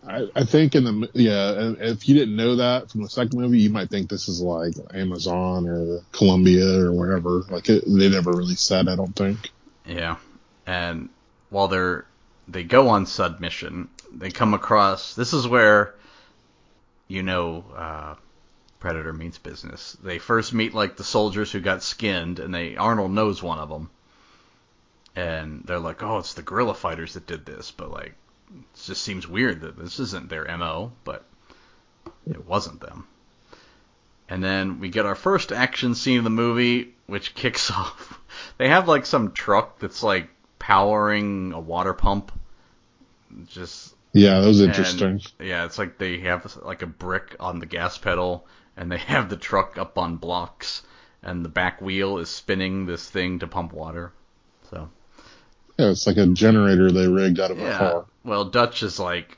I, 0.08 0.28
I 0.34 0.44
think 0.46 0.76
in 0.76 0.86
the 0.86 1.10
yeah, 1.14 1.74
if 1.80 2.08
you 2.08 2.16
didn't 2.16 2.36
know 2.36 2.56
that 2.56 2.90
from 2.90 3.04
the 3.04 3.10
second 3.10 3.38
movie, 3.38 3.60
you 3.60 3.70
might 3.70 3.90
think 3.90 4.10
this 4.10 4.30
is 4.30 4.42
like 4.42 4.74
Amazon 4.94 5.68
or 5.68 6.02
Colombia 6.14 6.86
or 6.86 6.94
wherever. 6.94 7.42
Like 7.50 7.70
it, 7.70 7.84
they 7.86 8.10
never 8.10 8.32
really 8.32 8.56
said. 8.56 8.88
I 8.88 8.96
don't 8.96 9.16
think. 9.16 9.52
Yeah. 9.86 10.16
And 10.66 11.10
while 11.50 11.68
they're 11.68 12.06
they 12.48 12.64
go 12.64 12.90
on 12.90 13.06
sud 13.06 13.42
mission, 13.42 13.90
they 14.12 14.32
come 14.32 14.54
across 14.54 15.16
this 15.16 15.34
is 15.34 15.48
where 15.48 15.96
you 17.08 17.24
know 17.24 17.66
uh, 17.76 18.16
Predator 18.80 19.12
means 19.12 19.38
business. 19.38 19.98
They 20.02 20.18
first 20.18 20.54
meet 20.54 20.74
like 20.74 20.96
the 20.96 21.04
soldiers 21.04 21.52
who 21.52 21.60
got 21.60 21.84
skinned, 21.84 22.40
and 22.40 22.54
they 22.54 22.78
Arnold 22.78 23.12
knows 23.12 23.44
one 23.44 23.60
of 23.60 23.68
them, 23.68 23.90
and 25.20 25.64
they're 25.66 25.80
like, 25.80 26.02
"Oh, 26.02 26.18
it's 26.20 26.34
the 26.34 26.42
guerrilla 26.42 26.74
fighters 26.74 27.14
that 27.14 27.28
did 27.28 27.46
this," 27.46 27.72
but 27.72 27.92
like, 27.92 28.14
it 28.56 28.64
just 28.86 29.02
seems 29.02 29.28
weird 29.28 29.62
that 29.62 29.78
this 29.78 30.00
isn't 30.00 30.30
their 30.30 30.46
mo, 30.58 30.94
but 31.04 31.26
it 32.26 32.46
wasn't 32.48 32.80
them. 32.80 33.06
And 34.30 34.42
then 34.44 34.80
we 34.80 34.90
get 34.90 35.06
our 35.06 35.16
first 35.16 35.52
action 35.52 35.94
scene 35.96 36.20
of 36.20 36.24
the 36.24 36.30
movie, 36.30 36.96
which 37.08 37.36
kicks 37.42 37.70
off. 37.70 38.20
They 38.58 38.70
have 38.70 38.88
like 38.88 39.06
some 39.06 39.34
truck 39.34 39.80
that's 39.80 40.04
like 40.04 40.30
powering 40.58 41.52
a 41.52 41.60
water 41.60 41.94
pump. 41.94 42.32
Just 43.48 43.94
Yeah, 44.14 44.40
that 44.40 44.48
was 44.48 44.62
interesting. 44.62 45.22
yeah, 45.40 45.66
it's 45.66 45.78
like 45.78 45.98
they 45.98 46.20
have 46.20 46.56
like 46.64 46.82
a 46.82 46.88
brick 46.88 47.36
on 47.42 47.60
the 47.60 47.66
gas 47.66 47.98
pedal, 47.98 48.48
and 48.78 48.90
they 48.90 48.98
have 49.14 49.30
the 49.30 49.38
truck 49.38 49.78
up 49.78 49.98
on 49.98 50.16
blocks, 50.16 50.82
and 51.22 51.44
the 51.44 51.50
back 51.50 51.82
wheel 51.82 52.20
is 52.20 52.30
spinning 52.30 52.86
this 52.86 53.10
thing 53.10 53.40
to 53.40 53.48
pump 53.48 53.74
water. 53.74 54.14
So 54.70 54.90
Yeah, 55.80 55.92
it's 55.92 56.06
like 56.06 56.18
a 56.18 56.28
generator 56.28 56.92
they 56.92 57.08
rigged 57.08 57.40
out 57.40 57.52
of 57.52 57.60
a 57.60 57.62
yeah, 57.62 57.78
car. 57.78 58.06
well, 58.26 58.44
Dutch 58.46 58.84
is 58.84 59.00
like, 59.00 59.38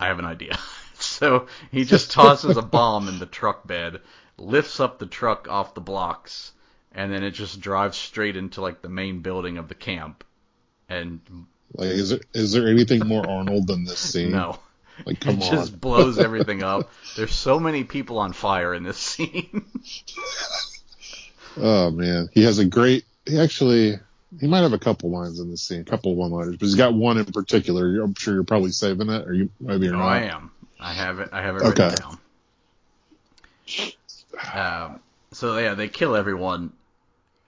I 0.00 0.06
have 0.08 0.18
an 0.18 0.24
idea. 0.24 0.58
so 0.94 1.46
he 1.70 1.84
just 1.84 2.10
tosses 2.10 2.56
a 2.56 2.62
bomb 2.62 3.06
in 3.08 3.20
the 3.20 3.26
truck 3.26 3.64
bed, 3.64 4.00
lifts 4.36 4.80
up 4.80 4.98
the 4.98 5.06
truck 5.06 5.46
off 5.48 5.74
the 5.74 5.80
blocks, 5.80 6.50
and 6.92 7.12
then 7.12 7.22
it 7.22 7.30
just 7.30 7.60
drives 7.60 7.96
straight 7.96 8.36
into 8.36 8.60
like 8.60 8.82
the 8.82 8.88
main 8.88 9.20
building 9.20 9.56
of 9.56 9.68
the 9.68 9.76
camp. 9.76 10.24
And 10.88 11.20
Like, 11.74 11.90
is 11.90 12.10
there 12.10 12.20
is 12.34 12.50
there 12.52 12.66
anything 12.68 13.06
more 13.06 13.24
Arnold 13.30 13.68
than 13.68 13.84
this 13.84 14.00
scene? 14.00 14.32
no, 14.32 14.58
Like, 15.06 15.20
come 15.20 15.36
it 15.36 15.44
on. 15.44 15.50
just 15.52 15.80
blows 15.80 16.18
everything 16.18 16.64
up. 16.64 16.90
There's 17.16 17.32
so 17.34 17.60
many 17.60 17.84
people 17.84 18.18
on 18.18 18.32
fire 18.32 18.74
in 18.74 18.82
this 18.82 18.96
scene. 19.10 19.64
Oh 21.56 21.90
man, 21.90 22.28
he 22.32 22.42
has 22.44 22.58
a 22.58 22.64
great. 22.64 23.04
He 23.26 23.38
actually, 23.38 23.98
he 24.40 24.46
might 24.46 24.60
have 24.60 24.72
a 24.72 24.78
couple 24.78 25.10
lines 25.10 25.40
in 25.40 25.50
this 25.50 25.62
scene, 25.62 25.80
a 25.80 25.84
couple 25.84 26.14
one-liners, 26.14 26.56
but 26.56 26.66
he's 26.66 26.74
got 26.74 26.94
one 26.94 27.16
in 27.18 27.24
particular. 27.24 28.00
I'm 28.02 28.14
sure 28.14 28.34
you're 28.34 28.44
probably 28.44 28.70
saving 28.70 29.08
it, 29.08 29.26
or 29.26 29.32
you 29.32 29.50
maybe 29.60 29.86
you're 29.86 29.94
Oh, 29.94 29.98
not. 29.98 30.08
I 30.08 30.22
am. 30.24 30.50
I 30.78 30.92
have 30.92 31.18
it. 31.18 31.30
I 31.32 31.42
have 31.42 31.56
it 31.56 31.60
written 31.60 31.88
Okay. 31.88 31.96
down. 31.96 32.18
Um, 34.54 35.00
so 35.32 35.58
yeah, 35.58 35.74
they 35.74 35.88
kill 35.88 36.14
everyone, 36.14 36.72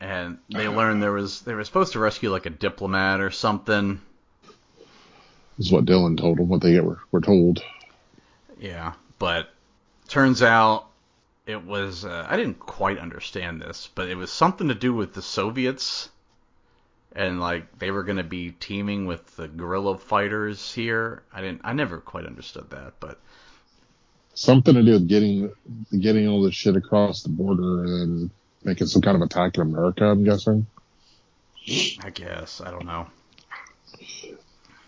and 0.00 0.38
they 0.48 0.68
learn 0.68 1.00
there 1.00 1.12
was 1.12 1.42
they 1.42 1.54
were 1.54 1.64
supposed 1.64 1.92
to 1.92 1.98
rescue 1.98 2.30
like 2.30 2.46
a 2.46 2.50
diplomat 2.50 3.20
or 3.20 3.30
something. 3.30 4.00
This 5.56 5.66
is 5.66 5.72
what 5.72 5.84
Dillon 5.84 6.16
told 6.16 6.38
them. 6.38 6.48
What 6.48 6.62
they 6.62 6.80
were 6.80 7.00
were 7.12 7.20
told. 7.20 7.62
Yeah, 8.58 8.94
but 9.18 9.50
turns 10.08 10.42
out 10.42 10.86
it 11.46 11.64
was 11.64 12.04
uh, 12.04 12.26
I 12.28 12.36
didn't 12.36 12.58
quite 12.58 12.98
understand 12.98 13.60
this, 13.62 13.88
but 13.94 14.08
it 14.08 14.16
was 14.16 14.30
something 14.32 14.68
to 14.68 14.74
do 14.74 14.92
with 14.94 15.14
the 15.14 15.22
Soviets. 15.22 16.08
And 17.12 17.40
like 17.40 17.78
they 17.78 17.90
were 17.90 18.04
gonna 18.04 18.22
be 18.24 18.52
teaming 18.52 19.06
with 19.06 19.36
the 19.36 19.48
guerrilla 19.48 19.98
fighters 19.98 20.72
here. 20.72 21.22
I 21.32 21.40
didn't. 21.40 21.62
I 21.64 21.72
never 21.72 21.98
quite 21.98 22.26
understood 22.26 22.70
that, 22.70 22.94
but 23.00 23.18
Something 24.34 24.74
to 24.74 24.82
do 24.82 24.92
with 24.92 25.08
getting 25.08 25.52
getting 25.98 26.28
all 26.28 26.42
this 26.42 26.54
shit 26.54 26.76
across 26.76 27.22
the 27.22 27.28
border 27.28 27.84
and 27.84 28.30
making 28.64 28.86
some 28.86 29.02
kind 29.02 29.16
of 29.16 29.22
attack 29.22 29.56
in 29.56 29.62
America. 29.62 30.04
I'm 30.04 30.24
guessing 30.24 30.66
I 32.02 32.10
guess 32.10 32.60
I 32.60 32.70
don't 32.70 32.86
know. 32.86 33.06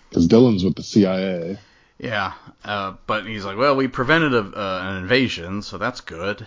because 0.09 0.27
Dillon's 0.27 0.65
with 0.65 0.77
the 0.77 0.83
CIA. 0.83 1.59
Yeah, 1.99 2.33
uh, 2.65 2.95
but 3.07 3.27
he's 3.27 3.45
like, 3.45 3.57
well, 3.57 3.77
we 3.77 3.87
prevented 3.89 4.35
a, 4.35 4.39
uh, 4.41 4.81
an 4.85 4.97
invasion, 5.03 5.63
so 5.63 5.79
that's 5.79 6.01
good. 6.01 6.47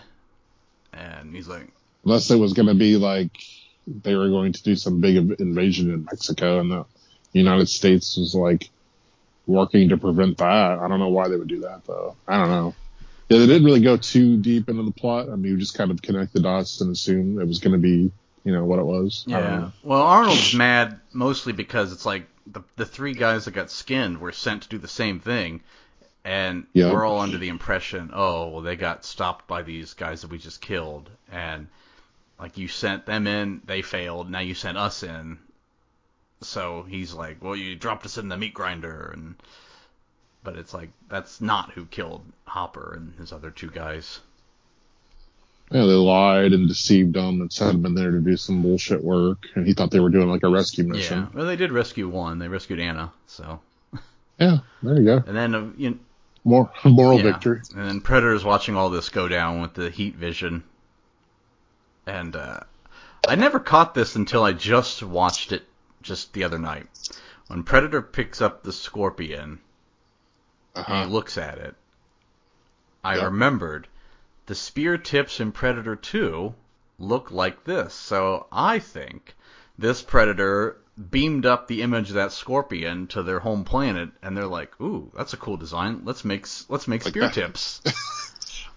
And 0.92 1.34
he's 1.34 1.48
like, 1.48 1.68
Unless 2.04 2.30
it 2.30 2.36
was 2.36 2.52
going 2.52 2.68
to 2.68 2.74
be 2.74 2.96
like 2.96 3.30
they 3.86 4.14
were 4.14 4.28
going 4.28 4.52
to 4.52 4.62
do 4.62 4.74
some 4.76 5.00
big 5.00 5.16
invasion 5.40 5.92
in 5.92 6.04
Mexico 6.04 6.60
and 6.60 6.70
the 6.70 6.84
United 7.32 7.68
States 7.68 8.16
was 8.16 8.34
like 8.34 8.70
working 9.46 9.90
to 9.90 9.96
prevent 9.96 10.38
that. 10.38 10.78
I 10.78 10.88
don't 10.88 10.98
know 10.98 11.08
why 11.08 11.28
they 11.28 11.36
would 11.36 11.48
do 11.48 11.60
that 11.60 11.84
though. 11.86 12.16
I 12.26 12.38
don't 12.38 12.50
know. 12.50 12.74
Yeah, 13.28 13.38
they 13.38 13.46
didn't 13.46 13.64
really 13.64 13.80
go 13.80 13.96
too 13.96 14.36
deep 14.38 14.68
into 14.68 14.84
the 14.84 14.92
plot. 14.92 15.28
I 15.28 15.34
mean, 15.36 15.52
you 15.52 15.58
just 15.58 15.74
kind 15.76 15.90
of 15.90 16.00
connect 16.00 16.32
the 16.32 16.40
dots 16.40 16.80
and 16.80 16.92
assume 16.92 17.40
it 17.40 17.46
was 17.46 17.58
going 17.58 17.72
to 17.72 17.78
be, 17.78 18.10
you 18.44 18.52
know, 18.52 18.64
what 18.64 18.78
it 18.78 18.84
was. 18.84 19.24
Yeah. 19.26 19.70
Well, 19.82 20.02
Arnold's 20.02 20.54
mad 20.56 21.00
mostly 21.12 21.52
because 21.52 21.92
it's 21.92 22.06
like 22.06 22.26
the 22.46 22.62
the 22.76 22.86
three 22.86 23.14
guys 23.14 23.44
that 23.46 23.50
got 23.52 23.70
skinned 23.70 24.18
were 24.20 24.30
sent 24.32 24.62
to 24.62 24.68
do 24.68 24.78
the 24.78 24.86
same 24.88 25.18
thing, 25.18 25.60
and 26.24 26.66
Yeah. 26.72 26.92
we're 26.92 27.04
all 27.04 27.18
under 27.18 27.38
the 27.38 27.48
impression, 27.48 28.10
oh, 28.14 28.48
well, 28.50 28.60
they 28.62 28.76
got 28.76 29.04
stopped 29.04 29.48
by 29.48 29.62
these 29.62 29.94
guys 29.94 30.22
that 30.22 30.30
we 30.30 30.38
just 30.38 30.60
killed, 30.60 31.10
and 31.30 31.66
like 32.38 32.58
you 32.58 32.68
sent 32.68 33.06
them 33.06 33.26
in, 33.26 33.60
they 33.66 33.82
failed. 33.82 34.30
Now 34.30 34.40
you 34.40 34.54
sent 34.54 34.76
us 34.78 35.02
in. 35.02 35.38
So 36.42 36.84
he's 36.88 37.14
like, 37.14 37.42
well, 37.42 37.56
you 37.56 37.74
dropped 37.76 38.04
us 38.04 38.18
in 38.18 38.28
the 38.28 38.36
meat 38.36 38.52
grinder, 38.54 39.10
and 39.14 39.36
but 40.44 40.56
it's 40.56 40.74
like 40.74 40.90
that's 41.08 41.40
not 41.40 41.72
who 41.72 41.86
killed 41.86 42.22
Hopper 42.44 42.94
and 42.96 43.14
his 43.18 43.32
other 43.32 43.50
two 43.50 43.70
guys. 43.70 44.20
Yeah, 45.70 45.80
they 45.80 45.94
lied 45.94 46.52
and 46.52 46.68
deceived 46.68 47.16
him 47.16 47.40
and 47.40 47.52
sent 47.52 47.74
him 47.74 47.86
in 47.86 47.94
there 47.94 48.12
to 48.12 48.20
do 48.20 48.36
some 48.36 48.62
bullshit 48.62 49.02
work, 49.02 49.38
and 49.56 49.66
he 49.66 49.72
thought 49.72 49.90
they 49.90 49.98
were 49.98 50.10
doing 50.10 50.28
like 50.28 50.44
a 50.44 50.48
rescue 50.48 50.84
mission. 50.84 51.20
Yeah. 51.22 51.28
Well, 51.34 51.46
they 51.46 51.56
did 51.56 51.72
rescue 51.72 52.08
one. 52.08 52.38
They 52.38 52.46
rescued 52.48 52.78
Anna. 52.78 53.12
So 53.26 53.58
Yeah, 54.38 54.58
there 54.82 54.96
you 55.00 55.04
go. 55.04 55.24
and 55.26 55.36
then 55.36 55.54
uh, 55.54 55.70
you 55.76 55.98
More 56.44 56.70
moral 56.84 57.16
yeah. 57.18 57.32
victory. 57.32 57.62
And 57.74 57.88
then 57.88 58.00
Predator's 58.00 58.44
watching 58.44 58.76
all 58.76 58.90
this 58.90 59.08
go 59.08 59.26
down 59.26 59.60
with 59.62 59.74
the 59.74 59.90
heat 59.90 60.14
vision. 60.16 60.62
And 62.06 62.36
uh, 62.36 62.60
I 63.28 63.34
never 63.34 63.58
caught 63.58 63.94
this 63.94 64.16
until 64.16 64.44
I 64.44 64.52
just 64.52 65.02
watched 65.02 65.52
it 65.52 65.66
just 66.02 66.32
the 66.32 66.44
other 66.44 66.58
night. 66.58 66.86
When 67.48 67.62
Predator 67.64 68.02
picks 68.02 68.40
up 68.40 68.62
the 68.62 68.72
scorpion 68.72 69.60
Uh-huh. 70.74 71.02
he 71.04 71.08
looks 71.10 71.36
at 71.38 71.58
it, 71.58 71.74
I 73.04 73.16
Yeah. 73.16 73.24
remembered 73.24 73.88
the 74.46 74.54
spear 74.54 74.98
tips 74.98 75.40
in 75.40 75.52
Predator 75.52 75.96
2 75.96 76.54
look 76.98 77.30
like 77.30 77.64
this. 77.64 77.94
So 77.94 78.46
I 78.52 78.78
think 78.78 79.34
this 79.78 80.02
Predator 80.02 80.76
beamed 81.10 81.44
up 81.46 81.66
the 81.68 81.82
image 81.82 82.08
of 82.10 82.14
that 82.14 82.32
scorpion 82.32 83.06
to 83.08 83.22
their 83.22 83.40
home 83.40 83.64
planet, 83.64 84.10
and 84.22 84.34
they're 84.36 84.46
like, 84.46 84.80
"Ooh, 84.80 85.10
that's 85.14 85.34
a 85.34 85.36
cool 85.36 85.56
design. 85.56 86.02
Let's 86.04 86.24
make 86.24 86.46
let's 86.68 86.88
make 86.88 87.04
Like 87.04 87.10
spear 87.10 87.24
that. 87.24 87.34
tips." 87.34 87.82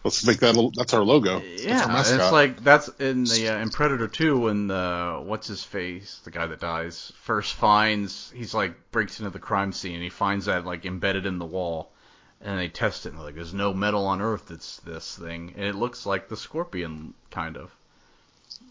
Let's 0.03 0.25
make 0.25 0.39
that. 0.39 0.71
That's 0.75 0.93
our 0.93 1.03
logo. 1.03 1.39
that's 1.39 1.85
Yeah, 1.85 1.85
our 1.85 2.03
it's 2.15 2.31
like 2.31 2.63
that's 2.63 2.87
in 2.99 3.27
the 3.27 3.49
uh, 3.49 3.57
in 3.59 3.69
Predator 3.69 4.07
2 4.07 4.39
when 4.39 4.67
the 4.67 5.21
what's 5.23 5.47
his 5.47 5.63
face, 5.63 6.19
the 6.23 6.31
guy 6.31 6.47
that 6.47 6.59
dies, 6.61 7.11
first 7.21 7.53
finds 7.55 8.31
he's 8.35 8.53
like 8.53 8.91
breaks 8.91 9.19
into 9.19 9.29
the 9.31 9.39
crime 9.39 9.71
scene 9.73 9.95
and 9.95 10.03
he 10.03 10.09
finds 10.09 10.45
that 10.45 10.65
like 10.65 10.85
embedded 10.85 11.25
in 11.25 11.37
the 11.39 11.45
wall, 11.45 11.91
and 12.41 12.57
they 12.59 12.69
test 12.69 13.05
it 13.05 13.09
and 13.09 13.17
they're 13.17 13.25
like 13.25 13.35
there's 13.35 13.53
no 13.53 13.73
metal 13.73 14.05
on 14.05 14.21
Earth 14.21 14.47
that's 14.47 14.77
this 14.77 15.17
thing, 15.17 15.53
and 15.55 15.65
it 15.65 15.75
looks 15.75 16.05
like 16.05 16.29
the 16.29 16.37
Scorpion 16.37 17.13
kind 17.31 17.57
of. 17.57 17.75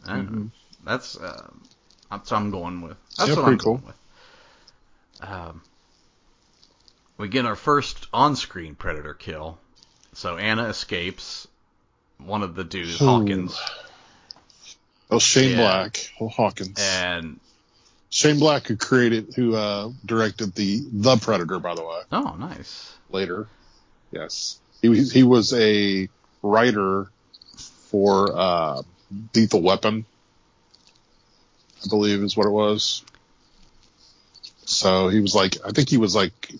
Don't. 0.04 0.52
That's 0.84 1.16
uh, 1.16 1.50
that's 2.10 2.30
what 2.30 2.36
I'm 2.38 2.50
going 2.50 2.80
with. 2.82 2.96
That's 3.16 3.28
Yeah, 3.30 3.36
what 3.36 3.44
pretty 3.44 3.52
I'm 3.52 3.56
going 3.58 3.82
with. 3.86 3.96
Um, 5.20 5.62
we 7.18 7.28
get 7.28 7.44
our 7.44 7.56
first 7.56 8.06
on-screen 8.12 8.74
Predator 8.74 9.14
kill. 9.14 9.58
So 10.18 10.36
Anna 10.36 10.64
escapes. 10.64 11.46
One 12.18 12.42
of 12.42 12.56
the 12.56 12.64
dudes, 12.64 13.00
Ooh. 13.00 13.06
Hawkins, 13.06 13.56
oh, 15.12 15.20
Shane 15.20 15.52
Yeah. 15.52 15.58
Black, 15.58 16.10
oh, 16.20 16.26
Hawkins. 16.26 16.76
and 16.76 17.38
Shane 18.10 18.40
Black, 18.40 18.66
who 18.66 18.74
created, 18.74 19.34
who 19.36 19.54
uh, 19.54 19.92
directed 20.04 20.56
the 20.56 20.82
The 20.92 21.18
Predator, 21.18 21.60
by 21.60 21.76
the 21.76 21.84
way, 21.84 22.00
oh, 22.10 22.34
nice. 22.36 22.92
later. 23.10 23.46
Yes, 24.10 24.58
he 24.82 24.88
was 24.88 25.12
he 25.12 25.22
was 25.22 25.52
a 25.52 26.08
writer 26.42 27.06
for 27.86 28.36
uh, 28.36 28.82
Lethal 29.36 29.62
Weapon, 29.62 30.04
I 31.84 31.88
believe 31.88 32.24
is 32.24 32.36
what 32.36 32.46
it 32.48 32.50
was. 32.50 33.04
So 34.64 35.10
he 35.10 35.20
was 35.20 35.36
like, 35.36 35.58
I 35.64 35.70
think 35.70 35.88
he 35.88 35.96
was 35.96 36.16
like 36.16 36.52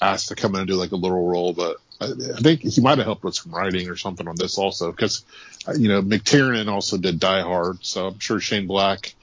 asked 0.00 0.28
to 0.28 0.36
come 0.36 0.54
in 0.54 0.60
and 0.60 0.68
do 0.68 0.76
like 0.76 0.92
a 0.92 0.96
little 0.96 1.26
role, 1.28 1.52
but 1.52 1.78
I, 2.00 2.06
I 2.06 2.40
think 2.40 2.62
he 2.62 2.80
might 2.80 2.98
have 2.98 3.06
helped 3.06 3.24
with 3.24 3.34
some 3.34 3.52
writing 3.52 3.88
or 3.88 3.96
something 3.96 4.26
on 4.26 4.36
this 4.36 4.58
also, 4.58 4.90
because 4.90 5.24
uh, 5.68 5.72
you 5.72 5.88
know 5.88 6.02
McTiernan 6.02 6.68
also 6.68 6.96
did 6.96 7.20
Die 7.20 7.42
Hard, 7.42 7.84
so 7.84 8.08
I'm 8.08 8.18
sure 8.18 8.40
Shane 8.40 8.66
Black. 8.66 9.14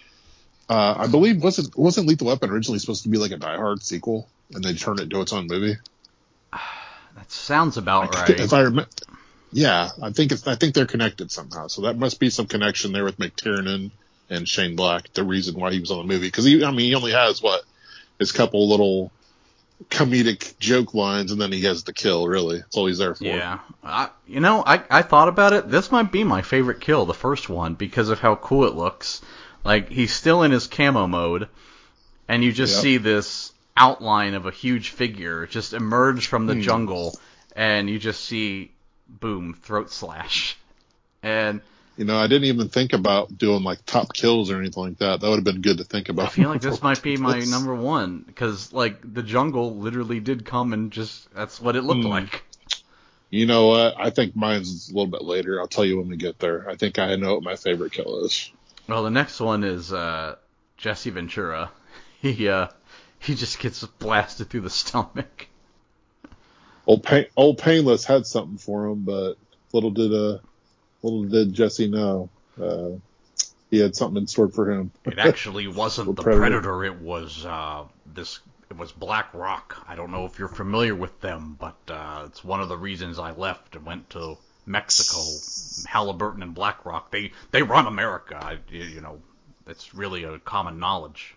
Uh, 0.69 0.95
I 0.97 1.07
believe 1.07 1.41
wasn't 1.41 1.77
wasn't 1.77 2.07
Lethal 2.07 2.27
Weapon 2.27 2.49
originally 2.49 2.79
supposed 2.79 3.03
to 3.03 3.09
be 3.09 3.17
like 3.17 3.31
a 3.31 3.37
Die 3.37 3.55
Hard 3.55 3.81
sequel, 3.81 4.27
and 4.53 4.63
they 4.63 4.73
turned 4.73 4.99
it 4.99 5.03
into 5.03 5.21
its 5.21 5.33
own 5.33 5.47
movie. 5.47 5.77
That 7.15 7.31
sounds 7.31 7.77
about 7.77 8.13
If 8.13 8.51
right. 8.51 8.53
I 8.53 8.59
remember, 8.59 8.87
yeah, 9.51 9.89
I 10.03 10.11
think 10.11 10.31
it's 10.31 10.45
I 10.45 10.53
think 10.53 10.75
they're 10.75 10.85
connected 10.85 11.31
somehow. 11.31 11.65
So 11.65 11.81
that 11.83 11.97
must 11.97 12.19
be 12.19 12.29
some 12.29 12.45
connection 12.45 12.91
there 12.91 13.03
with 13.03 13.17
McTiernan 13.17 13.89
and 14.29 14.47
Shane 14.47 14.75
Black. 14.75 15.11
The 15.13 15.23
reason 15.23 15.59
why 15.59 15.71
he 15.71 15.79
was 15.79 15.89
on 15.89 15.97
the 15.97 16.03
movie 16.03 16.27
because 16.27 16.45
he, 16.45 16.63
I 16.63 16.69
mean, 16.69 16.89
he 16.89 16.95
only 16.95 17.13
has 17.13 17.41
what 17.41 17.63
his 18.19 18.31
couple 18.31 18.69
little 18.69 19.11
comedic 19.89 20.57
joke 20.59 20.93
lines, 20.93 21.31
and 21.31 21.39
then 21.39 21.51
he 21.51 21.61
has 21.61 21.83
the 21.83 21.93
kill. 21.93 22.27
Really, 22.27 22.59
that's 22.59 22.75
all 22.75 22.87
he's 22.87 22.97
there 22.97 23.15
for. 23.15 23.23
Yeah, 23.25 23.59
I, 23.83 24.09
you 24.27 24.39
know, 24.39 24.63
I 24.65 24.83
I 24.89 25.01
thought 25.01 25.27
about 25.27 25.53
it. 25.53 25.69
This 25.69 25.91
might 25.91 26.11
be 26.11 26.23
my 26.23 26.41
favorite 26.41 26.81
kill, 26.81 27.05
the 27.05 27.13
first 27.13 27.49
one, 27.49 27.75
because 27.75 28.09
of 28.09 28.19
how 28.19 28.35
cool 28.35 28.65
it 28.65 28.75
looks. 28.75 29.21
Like 29.63 29.89
he's 29.89 30.13
still 30.13 30.43
in 30.43 30.51
his 30.51 30.67
camo 30.67 31.07
mode, 31.07 31.47
and 32.27 32.43
you 32.43 32.51
just 32.51 32.75
Yep. 32.75 32.81
see 32.81 32.97
this 32.97 33.53
outline 33.75 34.33
of 34.33 34.45
a 34.45 34.51
huge 34.51 34.89
figure 34.89 35.45
just 35.45 35.73
emerge 35.73 36.27
from 36.27 36.47
the 36.47 36.55
Hmm. 36.55 36.61
jungle, 36.61 37.19
and 37.55 37.89
you 37.89 37.99
just 37.99 38.25
see, 38.25 38.71
boom, 39.07 39.53
throat 39.53 39.91
slash, 39.91 40.57
and 41.21 41.61
You 41.97 42.05
know, 42.05 42.15
I 42.17 42.27
didn't 42.27 42.45
even 42.45 42.69
think 42.69 42.93
about 42.93 43.35
doing 43.37 43.63
like 43.63 43.83
top 43.85 44.13
kills 44.13 44.51
or 44.51 44.59
anything 44.59 44.83
like 44.83 44.97
that. 44.99 45.19
That 45.19 45.29
would 45.29 45.37
have 45.37 45.43
been 45.43 45.61
good 45.61 45.79
to 45.79 45.83
think 45.83 46.09
about. 46.09 46.27
I 46.27 46.29
feel 46.29 46.49
like 46.49 46.61
this 46.61 46.81
might 46.83 47.01
be 47.01 47.17
my 47.17 47.39
number 47.39 47.73
one 47.73 48.19
because 48.25 48.71
like 48.71 49.01
the 49.13 49.23
jungle 49.23 49.75
literally 49.77 50.19
did 50.19 50.45
come 50.45 50.73
and 50.73 50.91
just 50.91 51.33
that's 51.33 51.59
what 51.59 51.75
it 51.75 51.81
looked 51.83 52.03
Hmm. 52.03 52.09
like. 52.09 52.43
You 53.31 53.45
know 53.45 53.67
what? 53.67 53.95
I 53.97 54.11
think 54.11 54.35
mine's 54.35 54.89
a 54.89 54.93
little 54.93 55.07
bit 55.11 55.23
later. 55.23 55.59
I'll 55.59 55.67
tell 55.67 55.83
you 55.83 55.97
when 55.97 56.07
we 56.07 56.15
get 56.17 56.39
there. 56.39 56.69
I 56.69 56.75
think 56.75 56.97
I 56.99 57.15
know 57.15 57.33
what 57.33 57.43
my 57.43 57.55
favorite 57.55 57.91
kill 57.91 58.23
is. 58.25 58.51
Well, 58.87 59.03
the 59.03 59.09
next 59.09 59.39
one 59.41 59.63
is 59.65 59.91
uh, 59.91 60.35
Jesse 60.77 61.09
Ventura. 61.09 61.71
He 62.19 62.47
uh, 62.49 62.67
he 63.19 63.35
just 63.35 63.59
gets 63.59 63.83
blasted 63.85 64.49
through 64.49 64.61
the 64.61 64.71
stomach. 64.71 65.47
Old 66.87 67.03
Pain, 67.03 67.25
old 67.35 67.57
Painless 67.59 68.05
had 68.05 68.25
something 68.25 68.57
for 68.57 68.87
him, 68.87 69.03
but 69.03 69.33
little 69.71 69.91
did 69.91 70.11
uh, 70.13 70.39
little 71.03 71.23
did 71.25 71.53
Jesse 71.53 71.87
know. 71.87 72.29
Uh, 72.61 72.89
he 73.69 73.79
had 73.79 73.95
something 73.95 74.21
in 74.21 74.27
store 74.27 74.47
for 74.47 74.71
him. 74.71 74.91
It 75.05 75.19
actually 75.19 75.67
wasn't 75.67 76.15
the 76.15 76.23
Predator. 76.23 76.61
predator. 76.61 76.85
It 76.85 77.01
was 77.01 77.45
uh, 77.45 77.83
this. 78.13 78.39
It 78.69 78.77
was 78.77 78.91
BlackRock. 78.91 79.85
I 79.87 79.95
don't 79.95 80.11
know 80.11 80.25
if 80.25 80.37
you're 80.39 80.47
familiar 80.49 80.93
with 80.95 81.21
them, 81.21 81.55
but 81.59 81.77
uh, 81.87 82.23
it's 82.25 82.43
one 82.43 82.59
of 82.61 82.67
the 82.69 82.77
reasons 82.77 83.17
I 83.19 83.31
left 83.31 83.75
and 83.75 83.85
went 83.85 84.09
to 84.11 84.37
Mexico. 84.65 85.19
Halliburton 85.87 86.43
and 86.43 86.53
BlackRock. 86.53 87.11
They 87.11 87.31
they 87.51 87.63
run 87.63 87.87
America. 87.87 88.37
I, 88.41 88.57
you 88.69 88.99
know, 89.01 89.19
it's 89.67 89.93
really 89.95 90.23
a 90.25 90.39
common 90.39 90.79
knowledge. 90.79 91.35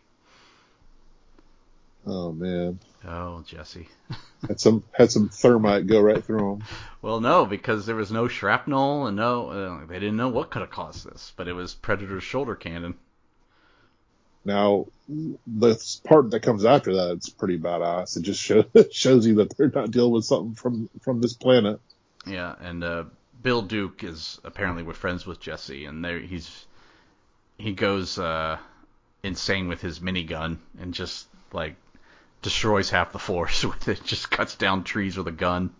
Oh 2.07 2.33
man, 2.33 2.79
Oh, 3.07 3.43
Jesse. 3.47 3.89
had 4.49 4.61
some 4.61 4.85
had 4.93 5.11
some 5.11 5.29
thermite 5.29 5.87
go 5.87 6.01
right 6.01 6.25
through 6.25 6.55
him. 6.55 6.65
Well, 7.03 7.21
no, 7.21 7.47
because 7.47 7.87
there 7.87 7.97
was 7.97 8.11
no 8.11 8.29
shrapnel 8.29 9.07
and 9.07 9.17
no. 9.17 9.49
Uh, 9.51 9.87
they 9.87 9.99
didn't 9.99 10.17
know 10.17 10.29
what 10.29 10.51
could 10.51 10.63
have 10.63 10.71
caused 10.71 11.11
this, 11.11 11.33
but 11.37 11.49
it 11.49 11.53
was 11.53 11.75
Predator's 11.75 12.25
shoulder 12.25 12.55
cannon. 12.55 12.95
Now, 14.45 14.87
the 15.09 16.01
part 16.05 16.31
that 16.31 16.41
comes 16.41 16.65
after 16.65 16.95
that, 16.95 17.13
it's 17.13 17.29
pretty 17.29 17.59
badass. 17.59 18.17
It 18.17 18.23
just 18.23 18.41
shows 18.41 18.65
shows 18.93 19.27
you 19.27 19.37
that 19.37 19.57
they're 19.57 19.71
not 19.75 19.91
dealing 19.91 20.13
with 20.13 20.25
something 20.25 20.55
from 20.55 20.89
from 21.03 21.21
this 21.21 21.35
planet. 21.35 21.81
Yeah, 22.27 22.55
and 22.61 22.83
uh, 22.83 23.05
Bill 23.43 23.63
Duke 23.63 24.05
is 24.05 24.41
apparently 24.45 24.83
we're 24.83 24.95
friends 24.95 25.27
with 25.27 25.41
Jesse, 25.41 25.85
and 25.85 26.05
there 26.05 26.19
he's 26.19 26.67
he 27.59 27.73
goes 27.73 28.19
uh, 28.19 28.59
insane 29.23 29.69
with 29.69 29.83
his 29.83 30.01
minigun 30.01 30.59
and 30.81 30.95
just 30.95 31.27
like 31.53 31.77
destroys 32.43 32.91
half 32.91 33.13
the 33.13 33.19
forest 33.19 33.65
with 33.65 33.89
it. 33.89 34.03
Just 34.05 34.31
cuts 34.31 34.55
down 34.57 34.85
trees 34.85 35.17
with 35.17 35.27
a 35.29 35.33
gun. 35.33 35.71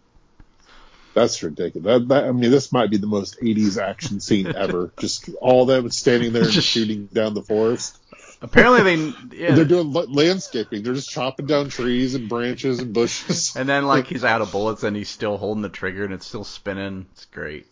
That's 1.13 1.43
ridiculous. 1.43 1.85
That, 1.85 2.09
that, 2.09 2.25
I 2.25 2.33
mean, 2.33 2.51
this 2.53 2.71
might 2.73 2.89
be 2.91 2.97
the 2.97 3.09
most 3.09 3.41
80s 3.41 3.83
action 3.83 4.21
scene 4.21 4.47
ever. 4.57 4.93
Just 5.01 5.29
all 5.41 5.67
them 5.67 5.91
standing 5.91 6.33
there 6.33 6.45
and 6.45 6.53
Just- 6.53 6.69
shooting 6.69 7.07
down 7.13 7.35
the 7.35 7.43
forest. 7.43 7.97
Apparently 8.43 8.83
they 8.97 9.13
yeah. 9.37 9.55
They're 9.55 9.67
doing 9.67 9.93
landscaping. 9.93 10.83
They're 10.83 10.95
just 10.95 11.11
chopping 11.11 11.45
down 11.47 11.69
trees 11.69 12.15
and 12.15 12.27
branches 12.27 12.79
and 12.79 12.95
bushes. 12.95 13.55
and 13.55 13.69
then 13.69 13.85
like 13.87 14.07
he's 14.07 14.25
out 14.25 14.41
of 14.41 14.51
bullets 14.51 14.83
and 14.83 14.97
he's 14.97 15.11
still 15.11 15.37
holding 15.37 15.61
the 15.61 15.69
trigger 15.69 16.05
and 16.05 16.15
it's 16.15 16.27
still 16.27 16.45
spinning. 16.45 17.05
It's 17.13 17.27
great. 17.27 17.67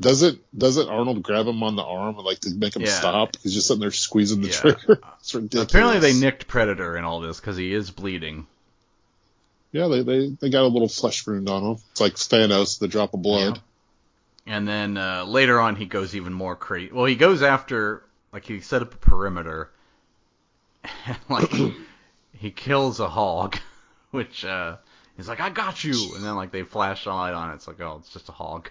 Doesn't 0.00 0.40
doesn't 0.56 0.88
Arnold 0.88 1.22
grab 1.22 1.46
him 1.46 1.62
on 1.62 1.76
the 1.76 1.82
arm 1.82 2.16
and 2.16 2.24
like 2.24 2.40
to 2.40 2.50
make 2.54 2.76
him 2.76 2.82
Yeah. 2.82 2.88
stop? 2.98 3.36
He's 3.42 3.54
just 3.54 3.66
sitting 3.68 3.80
there 3.80 3.90
squeezing 3.90 4.42
the 4.42 4.48
Yeah. 4.48 4.60
trigger. 4.60 5.00
It's 5.20 5.34
ridiculous. 5.34 5.68
Apparently 5.68 5.98
they 5.98 6.12
nicked 6.14 6.46
Predator 6.46 6.96
in 6.96 7.04
all 7.04 7.20
this 7.20 7.40
because 7.40 7.56
he 7.56 7.72
is 7.72 7.90
bleeding. 7.90 8.46
Yeah, 9.72 9.88
they, 9.88 10.02
they 10.02 10.28
they 10.28 10.50
got 10.50 10.62
a 10.62 10.68
little 10.68 10.88
flesh 10.88 11.26
wound 11.26 11.48
on 11.48 11.62
him. 11.62 11.78
It's 11.90 12.00
like 12.00 12.14
Thanos, 12.14 12.78
the 12.78 12.86
drop 12.88 13.12
of 13.14 13.22
blood. 13.22 13.60
And 14.46 14.68
then 14.68 14.96
uh, 14.96 15.24
later 15.24 15.58
on, 15.58 15.74
he 15.74 15.86
goes 15.86 16.14
even 16.14 16.32
more 16.32 16.54
crazy. 16.54 16.92
Well, 16.92 17.06
he 17.06 17.16
goes 17.16 17.42
after 17.42 18.04
like 18.32 18.44
he 18.44 18.60
set 18.60 18.82
up 18.82 18.94
a 18.94 18.98
perimeter, 18.98 19.70
and 21.06 21.16
like 21.28 21.50
he 22.32 22.50
kills 22.52 23.00
a 23.00 23.08
hog, 23.08 23.58
which 24.12 24.44
uh, 24.44 24.76
he's 25.16 25.28
like, 25.28 25.40
"I 25.40 25.50
got 25.50 25.82
you," 25.82 26.14
and 26.14 26.24
then 26.24 26.36
like 26.36 26.52
they 26.52 26.62
flash 26.62 27.04
a 27.06 27.10
light 27.12 27.34
on 27.34 27.50
it. 27.50 27.54
It's 27.54 27.66
like, 27.66 27.80
oh, 27.80 27.96
it's 27.98 28.12
just 28.12 28.28
a 28.28 28.32
hog. 28.32 28.70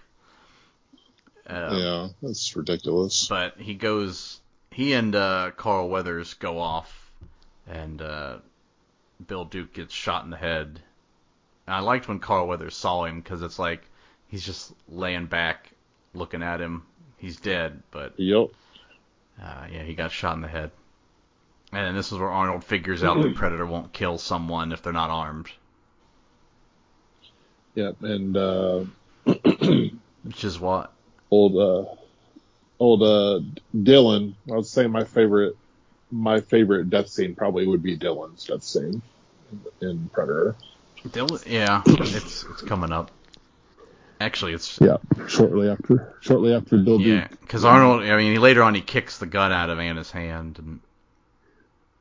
Um, 1.48 1.78
Yeah, 1.78 2.08
that's 2.22 2.56
ridiculous. 2.56 3.28
But 3.28 3.58
he 3.58 3.74
goes, 3.76 4.40
he 4.72 4.94
and 4.94 5.16
uh, 5.16 5.52
Carl 5.56 5.90
Weathers 5.90 6.34
go 6.36 6.60
off, 6.60 7.12
and 7.68 8.02
uh, 8.02 8.38
Bill 9.28 9.46
Duke 9.46 9.74
gets 9.74 9.94
shot 9.94 10.24
in 10.24 10.30
the 10.32 10.38
head. 10.38 10.80
And 11.68 11.76
I 11.76 11.80
liked 11.80 12.08
when 12.08 12.20
Carl 12.20 12.48
Weathers 12.48 12.76
saw 12.76 13.06
him 13.06 13.22
because 13.22 13.42
it's 13.42 13.60
like 13.60 13.82
he's 14.28 14.46
just 14.46 14.74
laying 14.90 15.26
back, 15.28 15.72
looking 16.14 16.44
at 16.44 16.62
him. 16.62 16.84
He's 17.18 17.38
dead, 17.38 17.82
but 17.92 18.14
Yep. 18.18 18.50
uh, 19.42 19.66
yeah, 19.72 19.84
he 19.84 19.94
got 19.96 20.12
shot 20.12 20.36
in 20.36 20.42
the 20.42 20.48
head. 20.48 20.72
And 21.72 21.98
this 21.98 22.12
is 22.12 22.18
where 22.20 22.30
Arnold 22.30 22.64
figures 22.64 23.04
out 23.04 23.22
the 23.22 23.30
Predator 23.36 23.66
won't 23.66 23.92
kill 23.94 24.18
someone 24.18 24.72
if 24.72 24.82
they're 24.82 24.94
not 24.94 25.10
armed, 25.10 25.50
Yep. 27.76 28.02
And 28.04 28.38
uh, 28.38 28.84
which 30.24 30.44
is 30.44 30.60
what. 30.60 30.94
Old 31.32 31.56
uh, 31.56 31.90
old 32.80 33.04
uh, 33.04 33.40
Dillon. 33.84 34.36
I 34.52 34.56
would 34.56 34.66
say 34.66 34.88
my 34.88 35.04
favorite 35.04 35.56
my 36.12 36.40
favorite 36.42 36.90
death 36.90 37.10
scene 37.10 37.36
probably 37.36 37.68
would 37.68 37.84
be 37.84 37.98
Dillon's 37.98 38.46
death 38.46 38.64
scene 38.64 39.02
in 39.82 40.10
Predator. 40.14 40.56
Dillon, 41.12 41.42
yeah, 41.48 41.84
it's 41.86 42.44
it's 42.44 42.62
coming 42.62 42.92
up. 42.92 43.12
Actually, 44.22 44.54
it's 44.54 44.80
Yeah, 44.80 44.98
shortly 45.28 45.70
after 45.70 46.16
shortly 46.22 46.54
after 46.54 46.78
Bill 46.78 47.00
Yeah, 47.02 47.28
because 47.42 47.66
Arnold. 47.66 48.04
I 48.04 48.18
mean, 48.18 48.40
later 48.40 48.64
on 48.64 48.76
he 48.76 48.82
kicks 48.82 49.18
the 49.18 49.26
gun 49.26 49.52
out 49.52 49.70
of 49.70 49.80
Anna's 49.80 50.12
hand, 50.12 50.60
and 50.60 50.80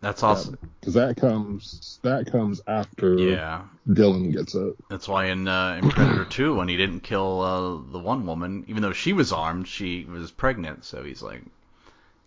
that's 0.05 0.23
awesome. 0.23 0.59
because 0.79 0.95
that 0.95 1.17
comes 1.17 1.99
that 2.03 2.31
comes 2.31 2.61
after 2.67 3.19
yeah. 3.19 3.63
Dillon 3.91 4.31
gets 4.31 4.55
it. 4.55 4.77
That's 4.91 5.09
why 5.09 5.27
in 5.27 5.49
uh, 5.49 5.81
in 5.83 5.91
Predator 5.91 6.25
Two, 6.27 6.55
when 6.55 6.69
he 6.69 6.77
didn't 6.77 7.01
kill 7.01 7.41
uh, 7.41 7.93
the 7.93 7.99
one 7.99 8.27
woman, 8.27 8.65
even 8.69 8.83
though 8.83 8.93
she 8.93 9.13
was 9.13 9.33
armed, 9.33 9.67
she 9.67 10.05
was 10.05 10.31
pregnant. 10.31 10.85
So 10.85 11.03
he's 11.03 11.23
like, 11.23 11.43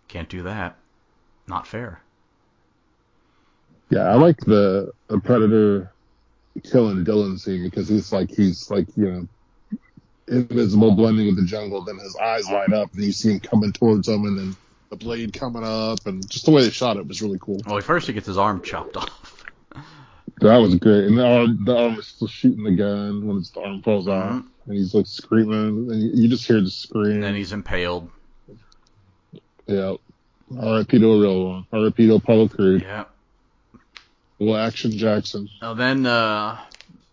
can't 0.08 0.28
do 0.28 0.42
that. 0.42 0.76
Not 1.46 1.66
fair. 1.66 2.00
Yeah, 3.90 4.10
I 4.10 4.14
like 4.14 4.38
the, 4.40 4.92
the 5.06 5.18
Predator 5.18 5.92
killing 6.62 7.04
Dillon 7.04 7.38
scene 7.38 7.62
because 7.62 7.88
he's 7.88 8.12
like 8.12 8.30
he's 8.30 8.70
like 8.70 8.88
you 8.96 9.10
know 9.10 9.28
invisible 10.26 10.94
blending 10.94 11.26
with 11.26 11.36
the 11.36 11.46
jungle. 11.46 11.82
Then 11.82 11.98
his 11.98 12.16
eyes 12.16 12.48
light 12.50 12.72
up 12.72 12.92
and 12.92 13.04
you 13.04 13.12
see 13.12 13.32
him 13.32 13.40
coming 13.40 13.72
towards 13.72 14.08
him, 14.08 14.24
and 14.24 14.38
then 14.38 14.56
the 14.90 14.96
blade 14.96 15.32
coming 15.32 15.64
up, 15.64 16.06
and 16.06 16.28
just 16.28 16.44
the 16.46 16.50
way 16.50 16.62
they 16.62 16.70
shot 16.70 16.96
it 16.96 17.06
was 17.06 17.20
really 17.22 17.38
cool. 17.40 17.60
Well, 17.66 17.80
first 17.80 18.06
he 18.06 18.12
gets 18.12 18.26
his 18.26 18.38
arm 18.38 18.62
chopped 18.62 18.96
off. 18.96 19.34
That 20.40 20.58
was 20.58 20.76
great. 20.76 21.06
And 21.06 21.18
the 21.18 21.26
arm, 21.26 21.64
the 21.64 21.76
arm 21.76 21.94
is 21.98 22.06
still 22.06 22.28
shooting 22.28 22.62
the 22.62 22.70
gun 22.70 23.26
when 23.26 23.38
his 23.38 23.50
arm 23.56 23.82
falls 23.82 24.06
off, 24.06 24.34
Mhm. 24.34 24.44
and 24.66 24.76
he's 24.76 24.94
like 24.94 25.06
screaming, 25.06 25.90
and 25.90 26.16
you, 26.16 26.28
just 26.28 26.46
hear 26.46 26.60
the 26.60 26.70
scream. 26.70 27.14
And 27.14 27.22
then 27.24 27.34
he's 27.34 27.50
impaled. 27.52 28.08
yeah. 29.66 29.94
R.I.P. 30.56 30.96
to 31.00 31.10
a 31.10 31.20
real 31.20 31.44
one. 31.48 31.66
R.I.P. 31.72 32.06
to 32.06 32.14
Apollo 32.14 32.48
Creed. 32.50 32.82
Yeah. 32.82 33.06
Well, 34.38 34.56
Action 34.56 34.92
Jackson. 34.92 35.48
Now 35.60 35.74
then, 35.74 36.06
uh, 36.06 36.60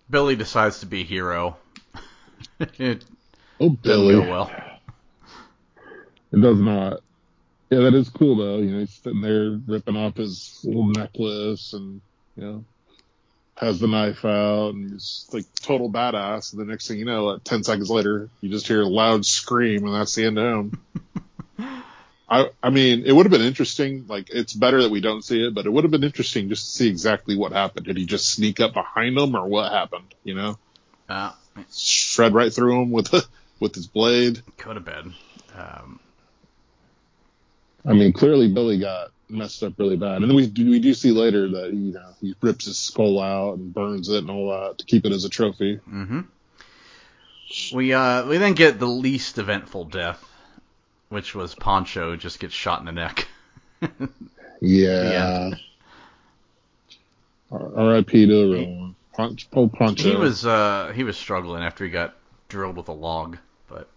Billy 0.07 0.36
decides 0.36 0.82
to 0.82 0.86
be 0.86 1.01
a 1.01 1.05
hero. 1.05 1.57
it 2.59 3.05
Oh, 3.59 3.69
doesn't 3.69 3.82
Billy. 3.82 4.13
go 4.13 4.21
well. 4.30 4.51
It 6.32 6.41
does 6.41 6.59
not. 6.59 6.99
Yeah, 7.70 7.80
that 7.80 7.93
is 7.93 8.09
cool 8.09 8.36
though. 8.36 8.57
You 8.57 8.72
know, 8.72 8.80
he's 8.80 8.93
sitting 8.93 9.22
there 9.22 9.59
ripping 9.66 9.95
off 9.97 10.18
his 10.18 10.59
little 10.63 10.86
necklace 10.88 11.74
and, 11.74 12.01
you 12.36 12.43
know, 12.43 12.66
has 13.57 13.80
the 13.80 13.88
knife 13.88 14.24
out 14.26 14.74
and 14.74 14.91
he's 14.91 15.28
like 15.32 15.45
total 15.61 15.89
badass. 15.89 16.51
And 16.53 16.61
the 16.61 16.66
next 16.66 16.88
thing 16.88 16.99
you 16.99 17.05
know, 17.05 17.26
like 17.26 17.43
10 17.43 17.63
seconds 17.63 17.89
later, 17.89 18.30
you 18.41 18.49
just 18.49 18.68
hear 18.68 18.82
a 18.82 18.88
loud 18.88 19.26
scream 19.26 19.86
and 19.86 19.93
that's 19.95 20.13
the 20.16 20.26
end 20.26 20.38
of 20.38 20.45
him. 20.45 20.82
I, 22.28 22.49
I 22.61 22.70
mean, 22.72 23.03
it 23.05 23.11
would 23.11 23.26
have 23.28 23.32
been 23.32 23.41
interesting. 23.41 24.05
Like, 24.07 24.30
it's 24.32 24.51
better 24.53 24.82
that 24.82 24.89
we 24.91 24.99
don't 24.99 25.24
see 25.24 25.45
it, 25.45 25.53
but 25.53 25.66
it 25.68 25.70
would 25.72 25.84
have 25.84 25.91
been 25.91 26.03
interesting 26.03 26.49
just 26.49 26.66
to 26.66 26.72
see 26.72 26.89
exactly 26.89 27.38
what 27.38 27.51
happened. 27.51 27.86
Did 27.86 27.97
he 27.97 28.05
just 28.07 28.30
sneak 28.30 28.59
up 28.59 28.74
behind 28.74 29.16
him 29.18 29.36
or 29.36 29.45
what 29.47 29.72
happened? 29.72 30.13
You 30.24 30.34
know, 30.34 30.57
Uh, 31.07 31.34
shred 31.72 32.34
right 32.34 32.51
through 32.51 32.82
him 32.82 32.91
with, 32.91 33.13
with 33.59 33.76
his 33.76 33.86
blade. 33.86 34.41
could 34.57 34.76
have 34.76 34.86
been. 34.86 35.13
Um, 35.55 35.99
I 37.88 37.93
mean, 37.93 38.13
clearly 38.13 38.47
Billy 38.47 38.79
got 38.79 39.11
messed 39.29 39.63
up 39.63 39.73
really 39.77 39.97
bad, 39.97 40.21
and 40.21 40.29
then 40.29 40.36
we 40.36 40.47
do, 40.47 40.69
we 40.69 40.79
do 40.79 40.93
see 40.93 41.11
later 41.11 41.47
that 41.49 41.73
you 41.73 41.93
know 41.93 42.09
he 42.21 42.36
rips 42.41 42.65
his 42.65 42.77
skull 42.77 43.19
out 43.21 43.57
and 43.57 43.73
burns 43.73 44.09
it 44.09 44.19
and 44.19 44.29
all 44.29 44.49
that 44.49 44.77
to 44.79 44.86
keep 44.86 45.05
it 45.05 45.11
as 45.11 45.25
a 45.25 45.29
trophy. 45.29 45.75
hmm 45.86 46.21
We 47.73 47.93
uh 47.93 48.25
we 48.27 48.38
then 48.38 48.53
get 48.53 48.79
the 48.79 48.88
least 48.88 49.38
eventful 49.38 49.86
death, 49.86 50.23
which 51.09 51.36
was 51.36 51.53
Poncho 51.55 52.15
just 52.15 52.39
gets 52.39 52.53
shot 52.53 52.79
in 52.79 52.86
the 52.86 52.91
neck. 52.91 53.27
Yeah. 54.61 55.51
R.I.P. 57.51 58.25
to 58.25 58.33
a 58.41 58.49
real 58.49 58.75
one. 58.75 58.95
Punch, 59.13 59.51
Paul 59.51 59.69
Poncho. 59.69 60.09
he 60.09 60.15
was 60.15 60.45
uh 60.45 60.91
he 60.95 61.03
was 61.03 61.17
struggling 61.17 61.61
after 61.63 61.83
he 61.86 61.91
got 61.91 62.15
drilled 62.49 62.75
with 62.77 62.88
a 62.88 62.93
log, 62.93 63.38
but 63.69 63.88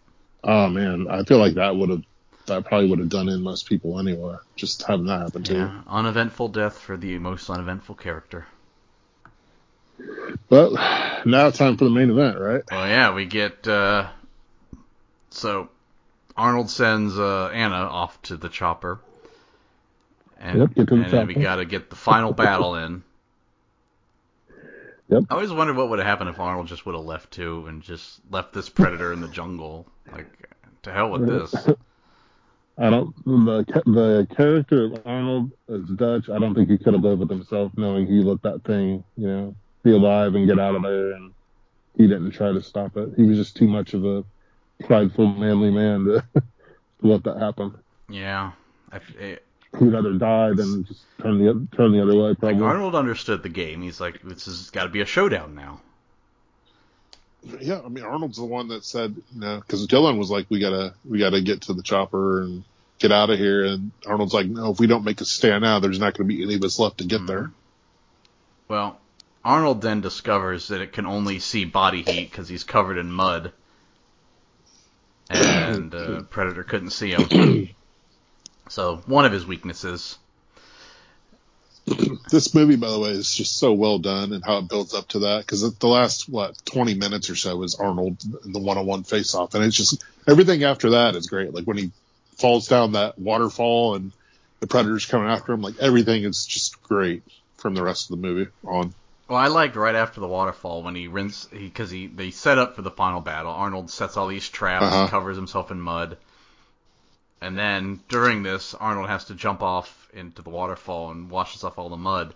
Oh 0.45 0.68
man, 0.68 1.07
I 1.09 1.22
feel 1.24 1.39
like 1.39 1.55
that 1.55 1.74
would 1.76 1.91
have 1.91 2.03
that 2.49 2.64
probably 2.64 2.88
would 2.90 2.99
have 2.99 3.09
done 3.09 3.28
in 3.28 3.42
most 3.42 3.66
people 3.68 3.99
anyway. 3.99 4.36
Just 4.57 4.82
having 4.82 5.07
that 5.07 5.20
happen 5.20 5.42
to 5.44 5.53
you. 5.53 5.59
Yeah, 5.61 5.80
uneventful 5.86 6.49
death 6.49 6.78
for 6.78 6.96
the 6.96 7.18
most 7.18 7.49
uneventful 7.49 7.94
character. 7.94 8.46
Well, 10.51 10.72
now 11.24 11.51
time 11.51 11.76
for 11.76 11.84
the 11.84 11.90
main 11.90 12.11
event, 12.11 12.38
right? 12.38 12.62
Well, 12.70 12.86
yeah, 12.86 13.14
we 13.14 13.24
get 13.24 13.66
uh, 13.66 14.09
so 15.30 15.68
Arnold 16.36 16.70
sends 16.70 17.18
uh, 17.18 17.49
Anna 17.49 17.74
off 17.74 18.20
to 18.22 18.36
the 18.36 18.49
chopper, 18.49 19.01
and, 20.40 20.61
Yep, 20.61 20.74
get 20.74 20.88
to 20.88 20.96
the 20.96 21.03
and 21.03 21.11
then 21.12 21.26
we 21.26 21.34
chopper. 21.34 21.42
got 21.44 21.57
to 21.57 21.64
get 21.64 21.90
the 21.90 21.96
final 21.96 22.32
battle 22.32 22.76
in. 22.76 23.03
Yep. 25.09 25.24
I 25.30 25.34
always 25.34 25.51
wondered 25.51 25.76
what 25.76 25.88
would 25.88 25.99
have 25.99 26.07
happened 26.07 26.30
if 26.30 26.38
Arnold 26.38 26.68
just 26.68 26.84
would 26.86 26.94
have 26.94 27.05
left 27.05 27.30
too 27.30 27.66
and 27.66 27.82
just 27.82 28.20
left 28.30 28.53
this 28.53 28.68
predator 28.68 29.12
in 29.12 29.20
the 29.20 29.28
jungle. 29.28 29.86
Like, 30.12 30.26
to 30.82 30.92
hell 30.92 31.11
with 31.11 31.26
this. 31.26 31.55
I 32.79 32.91
don't. 32.91 33.14
The 33.24 33.64
the 33.87 34.29
character 34.37 34.85
of 34.85 35.03
Arnold 35.05 35.51
as 35.68 35.83
Dutch, 35.97 36.29
I 36.29 36.39
don't 36.39 36.55
think 36.55 36.70
he 36.70 36.79
could 36.79 36.95
have 36.95 37.03
lived 37.03 37.20
with 37.20 37.31
himself, 37.31 37.72
knowing 37.76 38.07
he 38.07 38.22
let 38.22 38.43
that 38.43 38.62
thing, 38.64 39.03
you 39.16 39.26
know, 39.26 39.57
be 39.83 39.93
alive 39.93 40.35
and 40.35 40.47
get 40.47 40.59
out 40.59 40.76
of 40.76 40.83
there, 40.83 41.12
and 41.12 41.33
he 41.97 42.07
didn't 42.07 42.31
try 42.31 42.53
to 42.53 42.62
stop 42.62 42.97
it. 42.97 43.11
He 43.16 43.24
was 43.24 43.37
just 43.37 43.57
too 43.57 43.66
much 43.66 43.95
of 43.95 44.05
a 44.05 44.24
prideful, 44.85 45.26
manly 45.26 45.70
man 45.70 46.05
to, 46.05 46.24
to 46.35 46.43
let 47.03 47.24
that 47.24 47.39
happen. 47.39 47.76
Yeah. 48.09 48.53
I, 48.93 49.01
it, 49.18 49.45
He'd 49.79 49.93
rather 49.93 50.14
die 50.14 50.55
than 50.55 50.85
just 50.85 51.05
turn 51.20 51.39
the 51.39 51.76
turn 51.76 51.93
the 51.93 52.03
other 52.03 52.16
way. 52.16 52.29
like 52.29 52.39
Probably. 52.39 52.64
Arnold 52.64 52.95
understood 52.95 53.43
the 53.43 53.51
game. 53.51 53.83
He's 53.83 54.01
like, 54.01 54.22
this 54.22 54.47
has 54.47 54.70
got 54.70 54.85
to 54.85 54.89
be 54.89 55.03
a 55.03 55.07
showdown 55.07 55.55
now. 55.55 55.81
Yeah, 57.61 57.80
I 57.84 57.89
mean 57.89 58.05
Arnold's 58.05 58.39
the 58.39 58.45
one 58.45 58.68
that 58.68 58.84
said, 58.84 59.14
you 59.34 59.41
know, 59.41 59.61
because 59.61 59.86
Dillon 59.86 60.18
was 60.18 60.30
like, 60.30 60.47
we 60.49 60.59
gotta 60.61 60.95
we 61.09 61.18
gotta 61.18 61.41
get 61.41 61.62
to 61.62 61.72
the 61.72 61.82
chopper 61.82 62.43
and 62.43 62.64
get 62.99 63.12
out 63.12 63.30
of 63.30 63.39
here, 63.39 63.64
and 63.64 63.93
Arnold's 64.07 64.34
like, 64.34 64.47
no, 64.47 64.72
if 64.72 64.80
we 64.80 64.86
don't 64.86 65.05
make 65.05 65.20
a 65.20 65.24
stand 65.24 65.62
now, 65.62 65.78
there's 65.78 65.99
not 65.99 66.16
going 66.16 66.28
to 66.28 66.36
be 66.36 66.43
any 66.43 66.55
of 66.55 66.64
us 66.64 66.78
left 66.78 66.99
to 66.99 67.05
get 67.05 67.26
there. 67.26 67.51
Well, 68.66 68.99
Arnold 69.45 69.80
then 69.80 70.01
discovers 70.01 70.68
that 70.68 70.80
it 70.80 70.93
can 70.93 71.07
only 71.07 71.39
see 71.39 71.64
body 71.64 72.03
heat 72.03 72.30
because 72.30 72.49
he's 72.49 72.64
covered 72.64 72.99
in 72.99 73.11
mud, 73.11 73.53
and 75.30 75.95
uh, 75.95 76.22
Predator 76.30 76.64
couldn't 76.64 76.91
see 76.91 77.12
him. 77.12 77.68
so 78.68 78.97
one 79.07 79.24
of 79.24 79.32
his 79.32 79.47
weaknesses. 79.47 80.18
This 82.30 82.55
movie, 82.55 82.76
by 82.76 82.91
the 82.91 82.99
way, 82.99 83.11
is 83.11 83.34
just 83.34 83.59
so 83.59 83.72
well 83.72 83.99
done 83.99 84.34
and 84.34 84.45
how 84.45 84.59
it 84.59 84.68
builds 84.68 84.93
up 84.95 85.09
to 85.09 85.20
that. 85.20 85.41
Because 85.47 85.62
the 85.78 85.86
last 85.86 86.28
what 86.28 86.55
20 86.66 86.95
minutes 86.95 87.30
or 87.30 87.36
so 87.36 87.62
is 87.62 87.74
Arnold 87.76 88.18
in 88.45 88.53
the 88.53 88.59
one-on-one 88.59 89.05
face-off, 89.05 89.55
and 89.55 89.64
it's 89.64 89.76
just 89.76 90.05
everything 90.28 90.62
after 90.62 90.91
that 90.91 91.14
is 91.14 91.26
great. 91.26 91.55
Like 91.55 91.64
when 91.64 91.78
he 91.78 91.91
falls 92.36 92.68
down 92.68 92.93
that 92.93 93.18
waterfall 93.18 93.95
and 93.95 94.12
the 94.61 94.66
predator's 94.66 95.07
coming 95.07 95.28
after 95.30 95.53
him, 95.53 95.62
like 95.62 95.78
everything 95.78 96.24
is 96.24 96.45
just 96.45 96.82
great 96.82 97.22
from 97.57 97.74
the 97.74 97.82
rest 97.82 98.11
of 98.11 98.20
the 98.20 98.26
movie 98.28 98.51
on. 98.62 98.93
Well, 99.26 99.39
I 99.39 99.47
liked 99.47 99.76
right 99.76 99.95
after 99.95 100.20
the 100.20 100.28
waterfall 100.28 100.82
when 100.82 100.95
he 100.95 101.09
rinse 101.09 101.47
because 101.47 101.91
he, 101.91 102.09
they 102.09 102.30
set 102.30 102.59
up 102.59 102.76
for 102.76 102.82
the 102.82 102.91
final 102.91 103.20
battle. 103.20 103.53
Arnold 103.53 103.91
sets 103.91 104.16
all 104.18 104.26
these 104.28 104.49
traps, 104.49 104.84
Uh-huh. 104.84 105.09
covers 105.09 105.36
himself 105.36 105.70
in 105.70 105.80
mud, 105.80 106.18
and 107.41 107.57
then 107.57 108.01
during 108.11 108.43
this, 108.43 108.74
Arnold 108.74 109.09
has 109.09 109.24
to 109.26 109.34
jump 109.34 109.62
off 109.62 109.97
into 110.12 110.42
the 110.42 110.50
waterfall 110.50 111.11
and 111.11 111.30
washes 111.30 111.64
off 111.64 111.78
all 111.78 111.88
the 111.88 111.96
mud. 111.96 112.34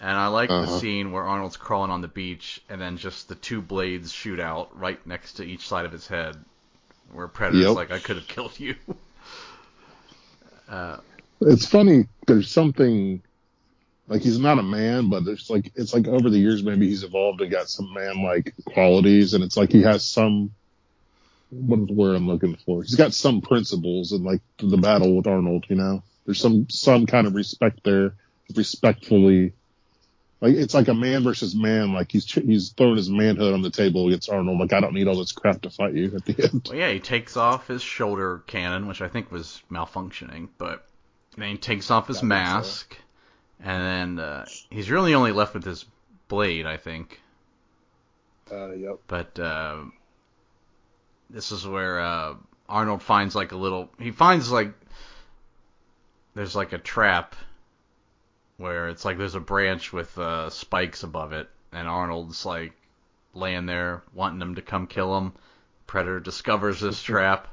And 0.00 0.16
I 0.16 0.28
like 0.28 0.48
the 0.48 0.54
Uh-huh. 0.54 0.78
scene 0.78 1.12
where 1.12 1.24
Arnold's 1.24 1.56
crawling 1.58 1.90
on 1.90 2.00
the 2.00 2.08
beach, 2.08 2.62
and 2.70 2.80
then 2.80 2.96
just 2.96 3.28
the 3.28 3.34
two 3.34 3.60
blades 3.60 4.12
shoot 4.12 4.40
out 4.40 4.78
right 4.78 5.04
next 5.06 5.34
to 5.34 5.44
each 5.44 5.68
side 5.68 5.84
of 5.84 5.92
his 5.92 6.06
head, 6.06 6.36
where 7.12 7.28
Predator's 7.28 7.66
Yep. 7.68 7.76
like, 7.76 7.90
"I 7.90 7.98
could 7.98 8.16
have 8.16 8.26
killed 8.26 8.58
you." 8.58 8.76
uh, 10.68 10.98
It's 11.42 11.66
funny. 11.66 12.06
There's 12.26 12.50
something 12.50 13.22
like 14.08 14.22
he's 14.22 14.38
not 14.38 14.58
a 14.58 14.62
man, 14.62 15.08
but 15.08 15.24
there's 15.24 15.48
like 15.50 15.72
it's 15.74 15.94
like 15.94 16.06
over 16.08 16.30
the 16.30 16.38
years 16.38 16.62
maybe 16.62 16.88
he's 16.88 17.04
evolved 17.04 17.40
and 17.40 17.50
got 17.50 17.68
some 17.68 17.92
man-like 17.94 18.54
qualities, 18.66 19.34
and 19.34 19.44
it's 19.44 19.56
like 19.56 19.70
he 19.72 19.82
has 19.82 20.06
some. 20.06 20.50
What 21.50 21.80
is 21.80 21.86
the 21.88 21.94
word 21.94 22.14
I'm 22.14 22.28
looking 22.28 22.56
for? 22.64 22.82
He's 22.82 22.94
got 22.94 23.12
some 23.12 23.40
principles 23.40 24.12
in 24.12 24.22
like 24.22 24.40
the 24.58 24.76
battle 24.76 25.16
with 25.16 25.26
Arnold. 25.26 25.66
You 25.68 25.76
know, 25.76 26.02
there's 26.30 26.40
some 26.40 26.70
some 26.70 27.06
kind 27.06 27.26
of 27.26 27.34
respect 27.34 27.80
there, 27.82 28.14
respectfully. 28.54 29.52
Like 30.40 30.54
it's 30.54 30.74
like 30.74 30.86
a 30.86 30.94
man 30.94 31.24
versus 31.24 31.56
man. 31.56 31.92
Like 31.92 32.12
he's 32.12 32.24
he's 32.32 32.68
throwing 32.70 32.96
his 32.96 33.10
manhood 33.10 33.52
on 33.52 33.62
the 33.62 33.70
table 33.70 34.06
against 34.06 34.30
Arnold. 34.30 34.60
Like 34.60 34.72
I 34.72 34.80
don't 34.80 34.94
need 34.94 35.08
all 35.08 35.18
this 35.18 35.32
crap 35.32 35.62
to 35.62 35.70
fight 35.70 35.94
you 35.94 36.12
at 36.14 36.24
the 36.24 36.44
end. 36.44 36.68
Well, 36.68 36.78
yeah, 36.78 36.92
he 36.92 37.00
takes 37.00 37.36
off 37.36 37.66
his 37.66 37.82
shoulder 37.82 38.44
cannon, 38.46 38.86
which 38.86 39.02
I 39.02 39.08
think 39.08 39.32
was 39.32 39.60
malfunctioning, 39.72 40.50
but 40.56 40.86
then 41.36 41.48
he 41.48 41.56
takes 41.56 41.90
off 41.90 42.06
his 42.06 42.18
I 42.18 42.20
think 42.20 42.30
so. 42.30 42.34
mask, 42.36 42.96
and 43.58 44.18
then 44.18 44.24
uh, 44.24 44.46
he's 44.70 44.88
really 44.88 45.14
only 45.14 45.32
left 45.32 45.54
with 45.54 45.64
his 45.64 45.84
blade, 46.28 46.64
I 46.64 46.76
think. 46.76 47.20
Uh, 48.52 48.70
yep. 48.70 49.00
But 49.08 49.36
uh, 49.36 49.78
this 51.28 51.50
is 51.50 51.66
where 51.66 52.00
uh, 52.00 52.34
Arnold 52.68 53.02
finds 53.02 53.34
like 53.34 53.50
a 53.50 53.56
little. 53.56 53.90
He 53.98 54.12
finds 54.12 54.52
like 54.52 54.74
there's 56.34 56.56
like 56.56 56.72
a 56.72 56.78
trap 56.78 57.34
where 58.56 58.88
it's 58.88 59.04
like 59.04 59.18
there's 59.18 59.34
a 59.34 59.40
branch 59.40 59.92
with 59.92 60.16
uh, 60.18 60.50
spikes 60.50 61.02
above 61.02 61.32
it, 61.32 61.48
and 61.72 61.88
Arnold's 61.88 62.44
like 62.44 62.72
laying 63.34 63.66
there 63.66 64.02
wanting 64.12 64.40
him 64.40 64.54
to 64.56 64.62
come 64.62 64.86
kill 64.86 65.16
him. 65.16 65.32
Predator 65.86 66.20
discovers 66.20 66.80
this 66.80 67.02
trap, 67.02 67.48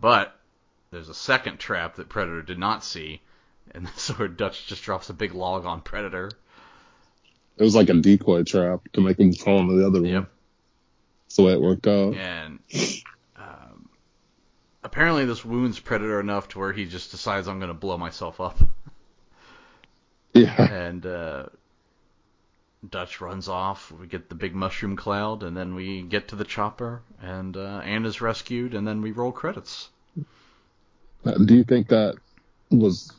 but 0.00 0.36
there's 0.90 1.08
a 1.08 1.14
second 1.14 1.58
trap 1.58 1.96
that 1.96 2.08
Predator 2.08 2.42
did 2.42 2.58
not 2.58 2.84
see, 2.84 3.20
and 3.72 3.86
where 4.16 4.28
Dutch 4.28 4.66
just 4.66 4.82
drops 4.82 5.08
a 5.10 5.14
big 5.14 5.34
log 5.34 5.64
on 5.64 5.80
Predator. 5.80 6.30
It 7.56 7.62
was 7.62 7.74
like 7.74 7.90
a 7.90 7.94
decoy 7.94 8.42
trap 8.42 8.80
to 8.94 9.00
make 9.00 9.18
him 9.20 9.32
fall 9.32 9.60
into 9.60 9.74
the 9.74 9.86
other 9.86 10.00
one. 10.00 10.10
Yep. 10.10 10.30
That's 11.24 11.36
the 11.36 11.42
way 11.42 11.52
it 11.52 11.60
worked 11.60 11.86
out. 11.86 12.14
and 12.14 12.58
apparently 14.82 15.24
this 15.24 15.44
wounds 15.44 15.78
Predator 15.78 16.20
enough 16.20 16.48
to 16.48 16.58
where 16.58 16.72
he 16.72 16.84
just 16.86 17.10
decides 17.10 17.48
I'm 17.48 17.58
going 17.58 17.68
to 17.68 17.74
blow 17.74 17.98
myself 17.98 18.40
up, 18.40 18.58
Yeah. 20.34 20.60
and 20.60 21.04
uh, 21.04 21.46
Dutch 22.88 23.20
runs 23.20 23.48
off. 23.48 23.92
We 23.92 24.06
get 24.06 24.28
the 24.28 24.34
big 24.34 24.54
mushroom 24.54 24.96
cloud, 24.96 25.42
and 25.42 25.56
then 25.56 25.74
we 25.74 26.02
get 26.02 26.28
to 26.28 26.36
the 26.36 26.44
chopper, 26.44 27.02
and 27.20 27.56
uh, 27.56 27.80
Anna's 27.84 28.20
rescued, 28.20 28.74
and 28.74 28.86
then 28.86 29.02
we 29.02 29.12
roll 29.12 29.32
credits. 29.32 29.88
Uh, 31.24 31.32
Do 31.44 31.54
you 31.54 31.64
think 31.64 31.88
that 31.88 32.16
was 32.70 33.12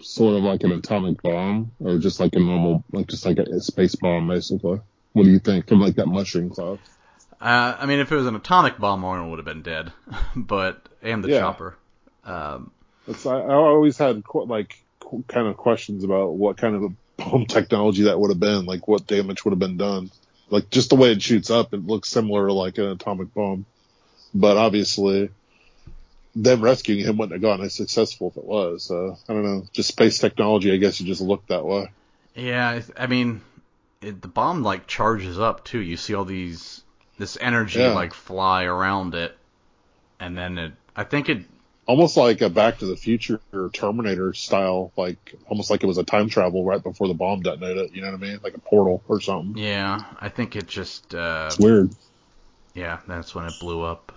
sort 0.00 0.36
of 0.36 0.42
like 0.44 0.62
an 0.62 0.72
atomic 0.72 1.20
bomb, 1.22 1.72
or 1.80 1.98
just 1.98 2.20
like 2.20 2.34
a 2.34 2.38
normal, 2.38 2.84
like 2.92 3.08
just 3.08 3.26
like 3.26 3.38
a, 3.38 3.42
a 3.42 3.60
space 3.60 3.94
bomb, 3.96 4.28
basically? 4.28 4.80
What 5.12 5.24
do 5.24 5.30
you 5.30 5.40
think 5.40 5.66
from 5.66 5.80
like 5.80 5.96
that 5.96 6.06
mushroom 6.06 6.50
cloud? 6.50 6.78
Uh, 7.40 7.76
I 7.78 7.86
mean, 7.86 8.00
if 8.00 8.12
it 8.12 8.16
was 8.16 8.26
an 8.26 8.36
atomic 8.36 8.78
bomb, 8.78 9.04
Arnold 9.04 9.30
would 9.30 9.38
have 9.38 9.46
been 9.46 9.62
dead, 9.62 9.92
but 10.36 10.86
and 11.02 11.24
the 11.24 11.30
Yeah. 11.30 11.40
chopper. 11.40 11.76
Um, 12.24 12.70
It's, 13.08 13.24
I, 13.24 13.38
I 13.40 13.54
always 13.54 13.96
had 13.96 14.22
qu- 14.24 14.44
like 14.44 14.76
qu- 15.00 15.24
kind 15.26 15.46
of 15.46 15.56
questions 15.56 16.04
about 16.04 16.34
what 16.34 16.58
kind 16.58 16.74
of 16.76 16.82
a 16.84 16.88
bomb 17.16 17.46
technology 17.48 18.02
that 18.04 18.20
would 18.20 18.30
have 18.30 18.40
been, 18.40 18.66
like 18.66 18.86
what 18.86 19.06
damage 19.06 19.44
would 19.44 19.52
have 19.52 19.58
been 19.58 19.78
done. 19.78 20.10
Like 20.50 20.68
just 20.70 20.90
the 20.90 20.96
way 20.96 21.12
it 21.12 21.22
shoots 21.22 21.48
up, 21.50 21.72
it 21.72 21.86
looks 21.86 22.08
similar 22.10 22.48
to 22.48 22.52
like 22.52 22.76
an 22.78 22.86
atomic 22.86 23.32
bomb, 23.32 23.64
but 24.34 24.56
obviously, 24.58 25.30
them 26.36 26.60
rescuing 26.60 27.04
him 27.04 27.16
wouldn't 27.16 27.32
have 27.32 27.42
gone 27.42 27.64
as 27.64 27.74
successful 27.74 28.28
if 28.28 28.36
it 28.36 28.44
was. 28.44 28.84
So 28.84 29.16
I 29.28 29.32
don't 29.32 29.44
know, 29.44 29.64
just 29.72 29.88
space 29.88 30.18
technology. 30.18 30.72
I 30.72 30.76
guess 30.76 31.00
it 31.00 31.04
just 31.04 31.20
looked 31.22 31.48
that 31.48 31.64
way. 31.64 31.90
Yeah, 32.34 32.68
I, 32.68 33.04
I 33.04 33.06
mean, 33.06 33.40
it, 34.02 34.20
the 34.22 34.28
bomb 34.28 34.62
like 34.62 34.86
charges 34.86 35.38
up 35.38 35.64
too. 35.64 35.80
You 35.80 35.96
see 35.96 36.14
all 36.14 36.24
these 36.24 36.82
this 37.20 37.36
energy 37.40 37.78
Yeah. 37.78 37.92
like 37.94 38.12
fly 38.14 38.64
around 38.64 39.14
it, 39.14 39.36
and 40.18 40.36
then 40.36 40.58
it. 40.58 40.72
I 40.96 41.04
think 41.04 41.28
it. 41.28 41.44
almost 41.86 42.16
like 42.16 42.40
a 42.40 42.48
Back 42.48 42.78
to 42.78 42.86
the 42.86 42.96
Future 42.96 43.40
or 43.52 43.68
Terminator 43.72 44.32
style, 44.34 44.92
like 44.96 45.34
almost 45.48 45.70
like 45.70 45.82
it 45.82 45.86
was 45.86 45.98
a 45.98 46.04
time 46.04 46.28
travel 46.28 46.64
right 46.64 46.82
before 46.82 47.08
the 47.08 47.14
bomb 47.14 47.40
detonated. 47.42 47.94
You 47.94 48.00
know 48.02 48.08
what 48.12 48.14
I 48.14 48.26
mean? 48.26 48.40
Like 48.42 48.54
a 48.54 48.60
portal 48.60 49.02
or 49.08 49.20
something. 49.20 49.60
Yeah, 49.62 50.02
I 50.20 50.28
think 50.28 50.56
it 50.56 50.66
just. 50.66 51.14
Uh, 51.14 51.46
It's 51.48 51.58
weird. 51.58 51.90
yeah, 52.74 52.98
that's 53.08 53.34
when 53.34 53.46
it 53.46 53.54
blew 53.60 53.82
up. 53.82 54.12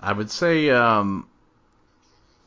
I 0.00 0.12
would 0.12 0.30
say, 0.30 0.70
um, 0.70 1.26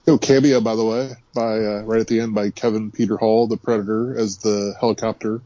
Oh, 0.08 0.18
cameo 0.18 0.60
by 0.60 0.76
the 0.76 0.84
way, 0.84 1.12
by 1.34 1.60
uh, 1.64 1.82
right 1.84 2.01
at 2.01 2.08
the 2.08 2.20
end 2.20 2.34
by 2.36 2.49
Kevin 2.49 2.91
Peter 2.91 3.16
Hall, 3.16 3.47
the 3.47 3.56
Predator, 3.58 4.18
as 4.18 4.38
the 4.38 4.76
helicopter 4.80 5.39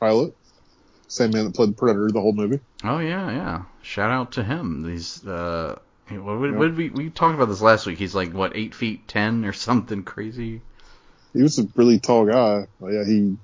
pilot. 0.00 0.34
Same 1.08 1.30
man 1.32 1.44
that 1.46 1.54
played 1.54 1.70
the 1.70 1.74
Predator 1.74 2.10
the 2.10 2.20
whole 2.20 2.32
movie. 2.32 2.60
oh 2.84 2.98
yeah, 2.98 3.30
yeah. 3.30 3.62
Shout 3.82 4.10
out 4.10 4.32
to 4.32 4.44
him. 4.44 4.82
These. 4.82 5.26
Uh, 5.26 5.78
what, 6.10 6.22
what, 6.38 6.54
what 6.54 6.66
did 6.68 6.76
we 6.76 6.88
we 6.90 7.10
talked 7.10 7.34
about 7.34 7.46
this 7.46 7.60
last 7.60 7.86
week? 7.86 7.98
He's 7.98 8.14
like 8.14 8.32
what 8.32 8.56
eight 8.56 8.74
feet 8.74 9.08
ten 9.08 9.44
or 9.44 9.52
something 9.52 10.02
crazy. 10.04 10.60
He 11.34 11.42
was 11.42 11.58
a 11.58 11.68
really 11.74 11.98
tall 11.98 12.26
guy. 12.26 12.66
Yeah, 12.80 13.04
he 13.04 13.36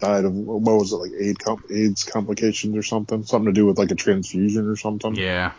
died 0.00 0.24
of 0.24 0.34
what 0.34 0.60
was 0.62 0.92
it 0.92 0.96
like 0.96 1.12
AIDS, 1.18 1.44
AIDS 1.70 2.04
complications 2.04 2.76
or 2.76 2.82
something, 2.82 3.24
something 3.24 3.46
to 3.46 3.52
do 3.52 3.66
with 3.66 3.78
like 3.78 3.90
a 3.90 3.94
transfusion 3.94 4.68
or 4.68 4.76
something. 4.76 5.14
Yeah, 5.14 5.52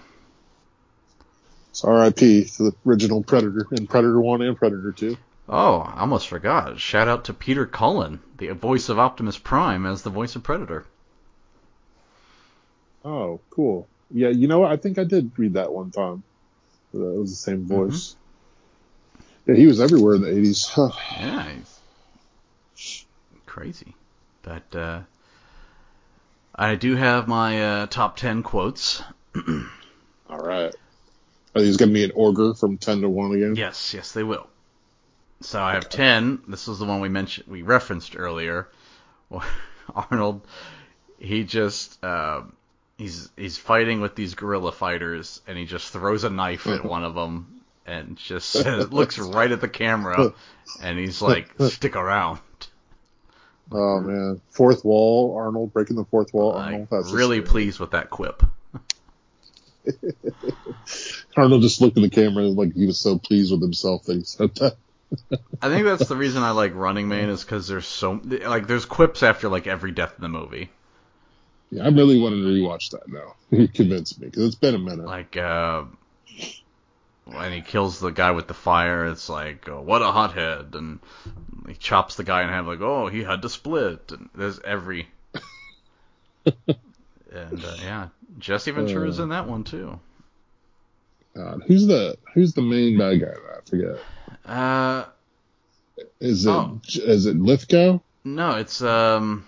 It's 1.71 1.84
R.I.P. 1.84 2.45
to 2.45 2.63
the 2.63 2.75
original 2.86 3.23
Predator 3.23 3.65
in 3.71 3.88
Predator 3.88 4.19
One 4.19 4.41
and 4.41 4.57
Predator 4.57 4.91
Two. 4.91 5.17
Oh, 5.49 5.80
I 5.80 6.01
almost 6.01 6.28
forgot. 6.28 6.80
Shout 6.80 7.07
out 7.07 7.25
to 7.25 7.34
Peter 7.34 7.65
Cullen, 7.65 8.19
the 8.38 8.49
voice 8.49 8.89
of 8.89 8.99
Optimus 8.99 9.38
Prime, 9.38 9.86
as 9.86 10.01
the 10.01 10.09
voice 10.09 10.36
of 10.36 10.43
Predator. 10.43 10.86
Oh, 13.08 13.39
cool. 13.51 13.88
Yeah, 14.12 14.30
you 14.30 14.49
know 14.49 14.60
what? 14.60 14.72
I 14.72 14.76
think 14.76 14.99
I 14.99 15.05
did 15.05 15.32
read 15.38 15.53
that 15.53 15.72
one 15.72 15.91
time. 15.91 16.24
It 16.93 16.97
was 16.97 17.30
the 17.30 17.38
same 17.38 17.66
voice. 17.66 18.16
Mm-hmm. 19.45 19.51
Yeah, 19.51 19.58
he 19.58 19.66
was 19.66 19.80
everywhere 19.80 20.16
in 20.16 20.22
the 20.24 20.28
80s. 20.28 20.91
yeah, 21.18 21.53
he's 22.76 23.05
crazy. 23.45 23.95
But 24.41 24.76
uh, 24.76 25.01
I 26.53 26.76
do 26.76 26.97
have 26.97 27.30
my 27.30 27.64
uh, 27.64 27.86
top 27.88 28.18
10 28.18 28.43
quotes. 28.43 29.01
All 30.30 30.39
right. 30.39 30.76
Are 31.55 31.62
these 31.62 31.78
going 31.78 31.89
to 31.89 31.93
be 31.93 32.03
an 32.03 32.12
order 32.14 32.53
from 32.55 32.78
10 32.78 33.01
to 33.01 33.10
1 33.10 33.36
again? 33.36 33.55
Yes, 33.55 33.93
yes, 33.93 34.12
they 34.12 34.24
will. 34.24 34.47
So 35.41 35.62
I 35.62 35.76
have 35.76 35.88
10. 35.88 36.41
This 36.49 36.68
is 36.68 36.80
the 36.80 36.86
one 36.86 36.99
we 36.99 37.08
mentioned, 37.08 37.47
we 37.47 37.62
referenced 37.62 38.18
earlier. 38.18 38.68
Arnold, 39.95 40.45
he 41.20 41.45
just, 41.45 42.03
uh, 42.03 42.41
he's 42.98 43.30
he's 43.36 43.58
fighting 43.58 44.02
with 44.02 44.16
these 44.16 44.36
guerrilla 44.36 44.72
fighters, 44.72 45.41
and 45.48 45.58
he 45.58 45.66
just 45.66 45.91
throws 45.91 46.24
a 46.24 46.30
knife 46.30 46.68
at 46.68 46.84
one 46.84 47.04
of 47.04 47.16
them, 47.16 47.62
and 47.86 48.18
just 48.18 48.50
says, 48.52 48.91
looks 48.91 49.18
right 49.20 49.52
at 49.52 49.62
the 49.62 49.70
camera, 49.70 50.34
and 50.82 50.98
he's 50.98 51.22
like, 51.22 51.50
"Stick 51.60 51.95
around." 51.95 52.39
Oh 53.72 54.00
man, 54.00 54.41
fourth 54.50 54.84
wall, 54.86 55.36
Arnold 55.38 55.74
breaking 55.74 55.98
the 55.98 56.06
fourth 56.06 56.34
wall. 56.34 56.54
Arnold, 56.54 56.88
that's 56.89 57.12
really 57.12 57.41
pleased 57.41 57.80
with 57.80 57.91
that 57.91 58.10
quip. 58.10 58.43
Arnold 61.38 61.62
just 61.62 61.82
looked 61.82 61.98
at 61.98 62.04
the 62.04 62.10
camera 62.10 62.43
like 62.45 62.74
he 62.74 62.86
was 62.86 63.00
so 63.00 63.18
pleased 63.18 63.52
with 63.52 63.62
himself 63.62 64.04
that 64.06 64.18
he 64.18 64.24
said 64.24 64.56
that. 64.56 64.78
I 65.62 65.70
think 65.70 65.86
that's 65.86 66.08
the 66.08 66.16
reason 66.18 66.43
I 66.43 66.52
like 66.52 66.76
Running 66.76 67.08
Man 67.08 67.30
is 67.30 67.43
because 67.43 67.68
there's 67.68 67.88
so 67.88 68.22
like 68.24 68.68
there's 68.68 68.86
quips 68.86 69.24
after 69.24 69.48
like 69.48 69.66
every 69.68 69.91
death 69.91 70.16
in 70.18 70.22
the 70.22 70.30
movie. 70.30 70.70
Yeah, 71.70 71.84
I 71.84 71.89
really 71.89 72.20
wanted 72.20 72.38
to 72.38 72.47
rewatch 72.47 72.91
that 72.91 73.07
now. 73.07 73.36
He 73.49 73.68
convinced 73.68 74.20
me 74.20 74.28
because 74.28 74.43
it's 74.43 74.55
been 74.55 74.76
a 74.76 74.80
minute. 74.80 75.05
Like 75.05 75.38
uh, 75.38 75.86
when 77.26 77.51
he 77.53 77.61
kills 77.61 77.99
the 77.99 78.11
guy 78.11 78.32
with 78.32 78.47
the 78.47 78.53
fire, 78.53 79.05
it's 79.05 79.30
like 79.30 79.68
oh, 79.70 79.82
what 79.82 80.01
a 80.01 80.11
hothead, 80.11 80.74
and 80.74 80.99
he 81.68 81.76
chops 81.76 82.15
the 82.15 82.24
guy 82.24 82.43
in 82.43 82.49
half 82.49 82.65
like 82.65 82.82
oh 82.82 83.07
he 83.07 83.24
had 83.24 83.41
to 83.43 83.49
split, 83.49 84.11
and 84.11 84.30
there's 84.36 84.59
every. 84.59 85.07
and 86.45 86.76
uh, 87.65 87.76
yeah, 87.82 88.07
Jesse 88.38 88.72
Ventura's 88.72 89.20
uh, 89.20 89.24
in 89.24 89.30
that 89.30 89.47
one 89.47 89.63
too. 89.63 89.99
God, 91.36 91.63
who's 91.68 91.88
the 91.88 92.18
who's 92.34 92.53
the 92.53 92.61
main 92.61 92.97
bad 92.97 93.22
guy? 93.22 93.28
I 93.28 93.70
forget. 93.70 93.99
Uh, 94.45 95.05
is 96.20 96.45
it 96.45 96.49
oh. 96.49 96.82
is 96.84 97.26
it 97.26 97.38
Lithgow? 97.38 97.99
No, 98.24 98.57
it's 98.57 98.82
um 98.82 99.45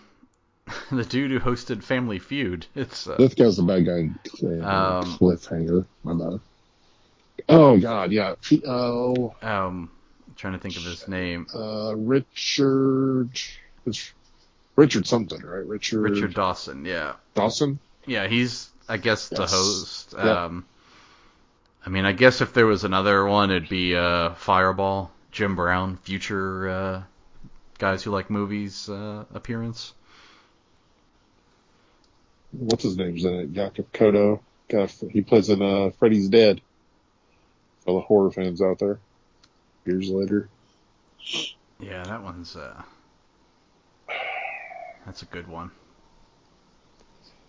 the 0.91 1.03
dude 1.03 1.31
who 1.31 1.39
hosted 1.39 1.83
Family 1.83 2.19
Feud. 2.19 2.65
It's 2.75 3.07
uh, 3.07 3.15
Lithgow's 3.17 3.57
the 3.57 3.63
bad 3.63 3.85
guy. 3.85 4.09
Uh, 4.43 4.99
um, 4.99 5.17
cliffhanger. 5.17 5.85
My 6.03 6.13
bad. 6.13 6.39
Oh 7.47 7.79
God, 7.79 8.11
yeah. 8.11 8.35
Oh. 8.65 9.35
Um, 9.41 9.89
I'm 10.27 10.35
trying 10.35 10.53
to 10.53 10.59
think 10.59 10.77
of 10.77 10.83
his 10.83 11.07
name. 11.07 11.47
Uh, 11.53 11.95
Richard. 11.95 13.39
Richard 14.75 15.07
something, 15.07 15.41
right? 15.41 15.65
Richard. 15.65 16.01
Richard 16.01 16.33
Dawson. 16.33 16.85
Yeah. 16.85 17.13
Dawson. 17.33 17.79
Yeah, 18.05 18.27
he's 18.27 18.69
I 18.87 18.97
guess 18.97 19.29
yes. 19.31 19.39
the 19.39 19.47
host. 19.47 20.13
Yep. 20.17 20.25
Um, 20.25 20.65
I 21.85 21.89
mean, 21.89 22.05
I 22.05 22.11
guess 22.11 22.41
if 22.41 22.53
there 22.53 22.65
was 22.65 22.83
another 22.83 23.25
one, 23.25 23.51
it'd 23.51 23.69
be 23.69 23.95
uh, 23.95 24.33
Fireball, 24.33 25.11
Jim 25.31 25.55
Brown, 25.55 25.97
future 25.97 26.69
uh, 26.69 27.03
guys 27.77 28.03
who 28.03 28.11
like 28.11 28.29
movies 28.29 28.89
uh, 28.89 29.25
appearance. 29.33 29.93
What's 32.51 32.83
his 32.83 32.97
name's 32.97 33.25
in 33.25 33.33
it? 33.33 33.53
Yaphet 33.53 33.85
Kotto. 33.93 34.39
he 35.11 35.21
plays 35.21 35.49
in 35.49 35.61
uh, 35.61 35.91
Freddy's 35.99 36.29
Dead. 36.29 36.61
For 37.85 37.93
the 37.93 38.01
horror 38.01 38.29
fans 38.29 38.61
out 38.61 38.79
there, 38.79 38.99
years 39.85 40.09
later. 40.09 40.49
Yeah, 41.79 42.03
that 42.03 42.21
one's 42.21 42.55
uh, 42.55 42.81
that's 45.05 45.21
a 45.21 45.25
good 45.25 45.47
one. 45.47 45.71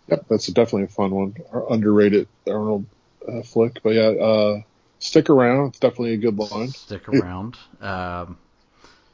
Yep, 0.08 0.26
that's 0.28 0.46
definitely 0.46 0.84
a 0.84 0.88
fun 0.88 1.10
one. 1.10 1.34
Underrated 1.68 2.28
Arnold 2.46 2.86
uh, 3.26 3.42
flick. 3.42 3.80
But 3.82 3.94
yeah, 3.94 4.08
uh, 4.08 4.62
stick 4.98 5.30
around. 5.30 5.68
It's 5.68 5.78
definitely 5.78 6.14
a 6.14 6.18
good 6.18 6.38
line. 6.38 6.68
Stick 6.68 7.08
around. 7.08 7.56
um, 7.80 8.38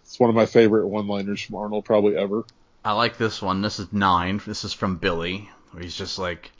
it's 0.02 0.20
one 0.20 0.30
of 0.30 0.36
my 0.36 0.46
favorite 0.46 0.86
one-liners 0.86 1.42
from 1.42 1.56
Arnold 1.56 1.84
probably 1.84 2.16
ever. 2.16 2.44
I 2.84 2.92
like 2.92 3.18
this 3.18 3.42
one. 3.42 3.62
This 3.62 3.78
is 3.80 3.92
nine. 3.92 4.40
This 4.46 4.64
is 4.64 4.72
from 4.72 4.98
Billy, 4.98 5.50
where 5.76 5.82
he's 5.82 5.94
just 5.94 6.18
like, 6.18 6.52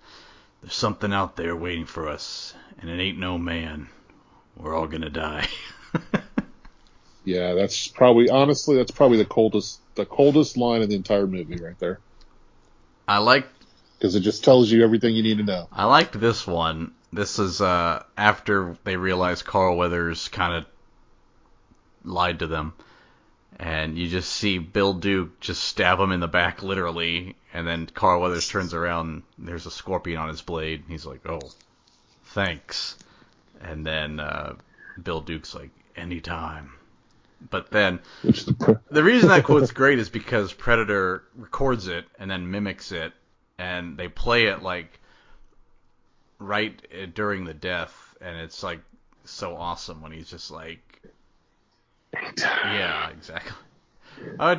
"There's 0.60 0.74
something 0.74 1.10
out 1.10 1.36
there 1.36 1.56
waiting 1.56 1.86
for 1.86 2.06
us, 2.06 2.52
and 2.78 2.90
it 2.90 3.02
ain't 3.02 3.18
no 3.18 3.38
man. 3.38 3.88
We're 4.58 4.76
all 4.76 4.86
gonna 4.86 5.08
die." 5.08 5.48
yeah, 7.24 7.54
that's 7.54 7.88
probably 7.88 8.28
honestly 8.28 8.76
that's 8.76 8.90
probably 8.90 9.16
the 9.16 9.24
coldest 9.24 9.80
the 9.94 10.04
coldest 10.04 10.58
line 10.58 10.82
in 10.82 10.90
the 10.90 10.96
entire 10.96 11.26
movie 11.26 11.56
right 11.56 11.78
there. 11.78 11.98
I 13.08 13.18
like 13.18 13.48
because 13.98 14.14
it 14.16 14.20
just 14.20 14.44
tells 14.44 14.70
you 14.70 14.84
everything 14.84 15.14
you 15.14 15.22
need 15.22 15.38
to 15.38 15.44
know. 15.44 15.66
I 15.72 15.86
liked 15.86 16.20
this 16.20 16.46
one 16.46 16.92
this 17.10 17.38
is 17.38 17.62
uh, 17.62 18.02
after 18.18 18.76
they 18.84 18.98
realize 18.98 19.42
Carl 19.42 19.78
Weathers 19.78 20.28
kind 20.28 20.52
of 20.52 20.66
lied 22.04 22.40
to 22.40 22.46
them. 22.46 22.74
And 23.58 23.96
you 23.96 24.08
just 24.08 24.30
see 24.30 24.58
Bill 24.58 24.92
Duke 24.92 25.40
just 25.40 25.64
stab 25.64 25.98
him 25.98 26.12
in 26.12 26.20
the 26.20 26.28
back, 26.28 26.62
literally, 26.62 27.36
and 27.54 27.66
then 27.66 27.86
Carl 27.86 28.20
Weathers 28.20 28.48
turns 28.48 28.74
around. 28.74 29.22
And 29.38 29.48
there's 29.48 29.66
a 29.66 29.70
scorpion 29.70 30.18
on 30.18 30.28
his 30.28 30.42
blade. 30.42 30.80
And 30.80 30.90
he's 30.90 31.06
like, 31.06 31.26
"Oh, 31.26 31.40
thanks." 32.26 32.96
And 33.62 33.86
then 33.86 34.20
uh, 34.20 34.56
Bill 35.02 35.22
Duke's 35.22 35.54
like, 35.54 35.70
"Anytime." 35.96 36.72
But 37.50 37.70
then 37.70 38.00
the 38.22 39.04
reason 39.04 39.28
that 39.28 39.44
quote's 39.44 39.70
great 39.72 39.98
is 39.98 40.08
because 40.08 40.52
Predator 40.52 41.24
records 41.34 41.86
it 41.86 42.06
and 42.18 42.30
then 42.30 42.50
mimics 42.50 42.92
it, 42.92 43.12
and 43.58 43.96
they 43.96 44.08
play 44.08 44.46
it 44.46 44.62
like 44.62 45.00
right 46.38 46.80
uh, 46.92 47.06
during 47.14 47.44
the 47.44 47.54
death, 47.54 48.14
and 48.20 48.36
it's 48.38 48.62
like 48.62 48.80
so 49.24 49.56
awesome 49.56 50.02
when 50.02 50.12
he's 50.12 50.30
just 50.30 50.50
like, 50.50 50.85
yeah, 52.38 53.10
exactly. 53.10 53.52
Uh, 54.38 54.56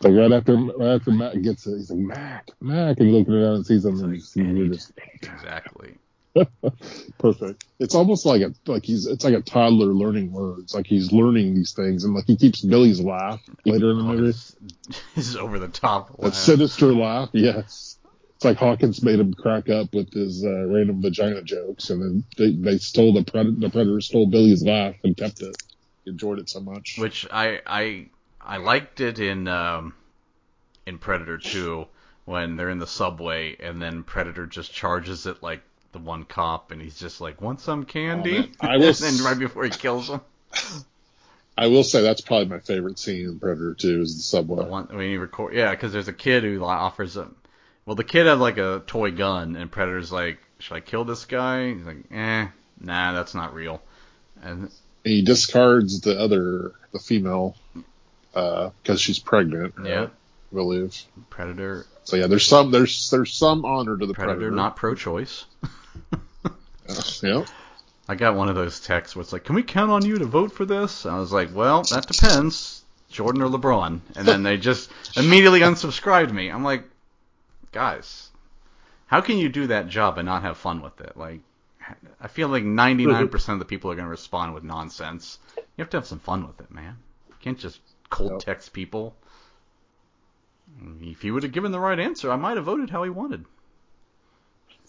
like 0.00 0.12
right 0.12 0.32
after 0.32 0.56
right 0.56 0.94
after 0.94 1.10
Mac 1.10 1.40
gets 1.42 1.66
it, 1.66 1.76
he's 1.76 1.90
like 1.90 1.98
Mac, 1.98 2.50
Mac, 2.60 3.00
and 3.00 3.12
looking 3.12 3.34
around 3.34 3.56
and 3.56 3.66
sees 3.66 3.84
him, 3.84 4.02
and 4.02 4.12
like, 4.12 4.72
just 4.72 4.92
exactly. 5.22 5.96
Perfect. 7.18 7.64
It's 7.78 7.94
almost 7.94 8.26
like 8.26 8.42
a 8.42 8.52
like 8.66 8.84
he's 8.84 9.06
it's 9.06 9.24
like 9.24 9.34
a 9.34 9.40
toddler 9.40 9.94
learning 9.94 10.32
words. 10.32 10.74
Like 10.74 10.86
he's 10.86 11.12
learning 11.12 11.54
these 11.54 11.72
things, 11.72 12.04
and 12.04 12.14
like 12.14 12.24
he 12.26 12.36
keeps 12.36 12.60
Billy's 12.62 13.00
laugh 13.00 13.40
later 13.64 13.90
in 13.92 13.98
the 13.98 14.04
movie. 14.04 14.26
This 14.26 14.56
is 15.16 15.36
over 15.36 15.58
the 15.58 15.68
top 15.68 16.18
laugh. 16.18 16.32
A 16.32 16.34
sinister 16.34 16.92
laugh, 16.92 17.30
yes 17.32 17.98
it's 18.44 18.44
like 18.44 18.56
Hawkins 18.58 19.02
made 19.02 19.20
him 19.20 19.32
crack 19.32 19.70
up 19.70 19.94
with 19.94 20.12
his 20.12 20.44
uh, 20.44 20.66
random 20.66 21.00
vagina 21.00 21.42
jokes, 21.42 21.90
and 21.90 22.02
then 22.02 22.24
they, 22.36 22.52
they 22.52 22.78
stole 22.78 23.14
the 23.14 23.24
predator. 23.24 23.56
The 23.58 23.70
predator 23.70 24.00
stole 24.00 24.26
Billy's 24.26 24.62
laugh 24.62 24.96
and 25.02 25.16
kept 25.16 25.40
it. 25.40 25.56
Enjoyed 26.06 26.38
it 26.38 26.48
so 26.48 26.60
much. 26.60 26.96
Which 26.98 27.26
I 27.30 27.60
I 27.66 28.06
I 28.40 28.58
liked 28.58 29.00
it 29.00 29.18
in 29.18 29.48
um, 29.48 29.94
in 30.86 30.98
Predator 30.98 31.38
2 31.38 31.86
when 32.26 32.56
they're 32.56 32.70
in 32.70 32.78
the 32.78 32.86
subway 32.86 33.56
and 33.60 33.80
then 33.80 34.02
Predator 34.02 34.46
just 34.46 34.72
charges 34.72 35.26
it 35.26 35.42
like 35.42 35.62
the 35.92 35.98
one 35.98 36.24
cop 36.24 36.70
and 36.70 36.80
he's 36.80 36.98
just 36.98 37.20
like, 37.20 37.40
"Want 37.40 37.60
some 37.60 37.84
candy?" 37.84 38.52
Oh, 38.62 38.66
I 38.68 38.76
will. 38.76 38.88
and 38.88 38.96
then 38.96 39.24
right 39.24 39.38
before 39.38 39.64
he 39.64 39.70
kills 39.70 40.08
him. 40.08 40.20
I 41.56 41.68
will 41.68 41.84
say 41.84 42.02
that's 42.02 42.20
probably 42.20 42.46
my 42.46 42.58
favorite 42.58 42.98
scene 42.98 43.26
in 43.26 43.38
Predator 43.38 43.74
2 43.74 44.00
is 44.00 44.16
the 44.16 44.22
subway. 44.22 44.64
The 44.64 44.70
one 44.70 44.88
when 44.88 45.08
he 45.08 45.16
record, 45.16 45.54
yeah, 45.54 45.70
because 45.70 45.92
there's 45.92 46.08
a 46.08 46.12
kid 46.12 46.42
who 46.42 46.64
offers 46.64 47.16
him 47.16 47.36
well, 47.86 47.96
the 47.96 48.04
kid 48.04 48.26
had 48.26 48.38
like 48.38 48.58
a 48.58 48.82
toy 48.86 49.10
gun, 49.10 49.56
and 49.56 49.70
Predator's 49.70 50.10
like, 50.10 50.38
"Should 50.58 50.74
I 50.74 50.80
kill 50.80 51.04
this 51.04 51.26
guy?" 51.26 51.74
He's 51.74 51.84
like, 51.84 52.10
"Eh, 52.10 52.48
nah, 52.80 53.12
that's 53.12 53.34
not 53.34 53.54
real." 53.54 53.82
And 54.42 54.70
he 55.04 55.22
discards 55.22 56.00
the 56.00 56.18
other, 56.18 56.72
the 56.92 56.98
female, 56.98 57.56
because 58.32 58.72
uh, 58.88 58.96
she's 58.96 59.18
pregnant. 59.18 59.74
Right? 59.76 59.88
Yeah, 59.88 60.02
I 60.04 60.54
believe. 60.54 60.96
Predator. 61.30 61.86
So 62.04 62.16
yeah, 62.16 62.26
there's 62.26 62.46
some 62.46 62.70
there's 62.70 63.10
there's 63.10 63.32
some 63.32 63.64
honor 63.64 63.96
to 63.96 64.06
the 64.06 64.14
predator. 64.14 64.38
Predator 64.38 64.56
not 64.56 64.76
pro-choice. 64.76 65.44
uh, 66.44 66.48
yeah. 67.22 67.44
I 68.06 68.14
got 68.16 68.36
one 68.36 68.48
of 68.50 68.54
those 68.54 68.80
texts 68.80 69.16
where 69.16 69.22
it's 69.22 69.32
like, 69.32 69.44
"Can 69.44 69.54
we 69.54 69.62
count 69.62 69.90
on 69.90 70.04
you 70.04 70.18
to 70.18 70.26
vote 70.26 70.52
for 70.52 70.64
this?" 70.64 71.06
I 71.06 71.18
was 71.18 71.32
like, 71.32 71.54
"Well, 71.54 71.82
that 71.84 72.06
depends, 72.06 72.84
Jordan 73.10 73.42
or 73.42 73.48
LeBron." 73.48 74.00
And 74.16 74.26
then 74.26 74.42
they 74.42 74.58
just 74.58 74.90
immediately 75.16 75.60
unsubscribed 75.60 76.32
me. 76.32 76.50
I'm 76.50 76.64
like, 76.64 76.84
guys, 77.72 78.30
how 79.06 79.20
can 79.20 79.38
you 79.38 79.48
do 79.48 79.68
that 79.68 79.88
job 79.88 80.18
and 80.18 80.26
not 80.26 80.42
have 80.42 80.58
fun 80.58 80.82
with 80.82 81.00
it? 81.00 81.16
Like, 81.16 81.40
I 82.20 82.28
feel 82.28 82.48
like 82.48 82.64
99% 82.64 83.06
mm-hmm. 83.06 83.52
of 83.52 83.58
the 83.58 83.64
people 83.64 83.90
are 83.90 83.94
going 83.94 84.06
to 84.06 84.10
respond 84.10 84.54
with 84.54 84.64
nonsense. 84.64 85.38
You 85.56 85.62
have 85.78 85.90
to 85.90 85.96
have 85.98 86.06
some 86.06 86.20
fun 86.20 86.46
with 86.46 86.60
it, 86.60 86.70
man. 86.70 86.96
You 87.28 87.34
can't 87.40 87.58
just 87.58 87.80
cold 88.10 88.32
Yep. 88.32 88.40
text 88.40 88.72
people. 88.72 89.16
If 91.00 91.20
he 91.20 91.30
would 91.30 91.42
have 91.42 91.52
given 91.52 91.72
the 91.72 91.80
right 91.80 91.98
answer, 91.98 92.30
I 92.30 92.36
might 92.36 92.56
have 92.56 92.64
voted 92.64 92.90
how 92.90 93.02
he 93.02 93.10
wanted. 93.10 93.44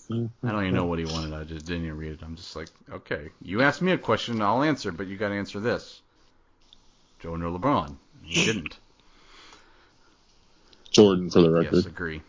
I 0.10 0.30
don't 0.44 0.62
even 0.62 0.76
know 0.76 0.86
what 0.86 1.00
he 1.00 1.06
wanted. 1.06 1.34
I 1.34 1.44
just 1.44 1.66
didn't 1.66 1.86
even 1.86 1.98
read 1.98 2.12
it. 2.14 2.20
I'm 2.22 2.36
just 2.36 2.56
like, 2.56 2.70
okay, 2.92 3.30
you 3.42 3.62
asked 3.62 3.82
me 3.82 3.92
a 3.92 3.98
question, 3.98 4.42
I'll 4.42 4.64
answer, 4.64 4.92
but 4.92 5.08
you 5.08 5.18
got 5.18 5.30
to 5.30 5.36
answer 5.36 5.60
this. 5.60 6.02
Jordan 7.20 7.46
or 7.46 7.58
LeBron? 7.58 7.96
He 8.24 8.46
didn't. 8.46 8.78
Jordan 10.92 11.30
for 11.30 11.42
the 11.42 11.50
record. 11.50 11.76
Yes, 11.76 11.86
agree. 11.86 12.22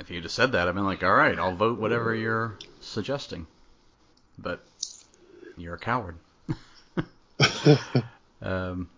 If 0.00 0.10
you'd 0.10 0.24
have 0.24 0.32
said 0.32 0.52
that, 0.52 0.66
I'd 0.66 0.74
been 0.74 0.84
like, 0.84 1.02
all 1.02 1.14
right, 1.14 1.38
I'll 1.38 1.54
vote 1.54 1.78
whatever 1.78 2.14
you're 2.14 2.56
suggesting. 2.80 3.46
But 4.38 4.64
you're 5.58 5.74
a 5.74 5.78
coward. 5.78 6.16
um, 8.42 8.88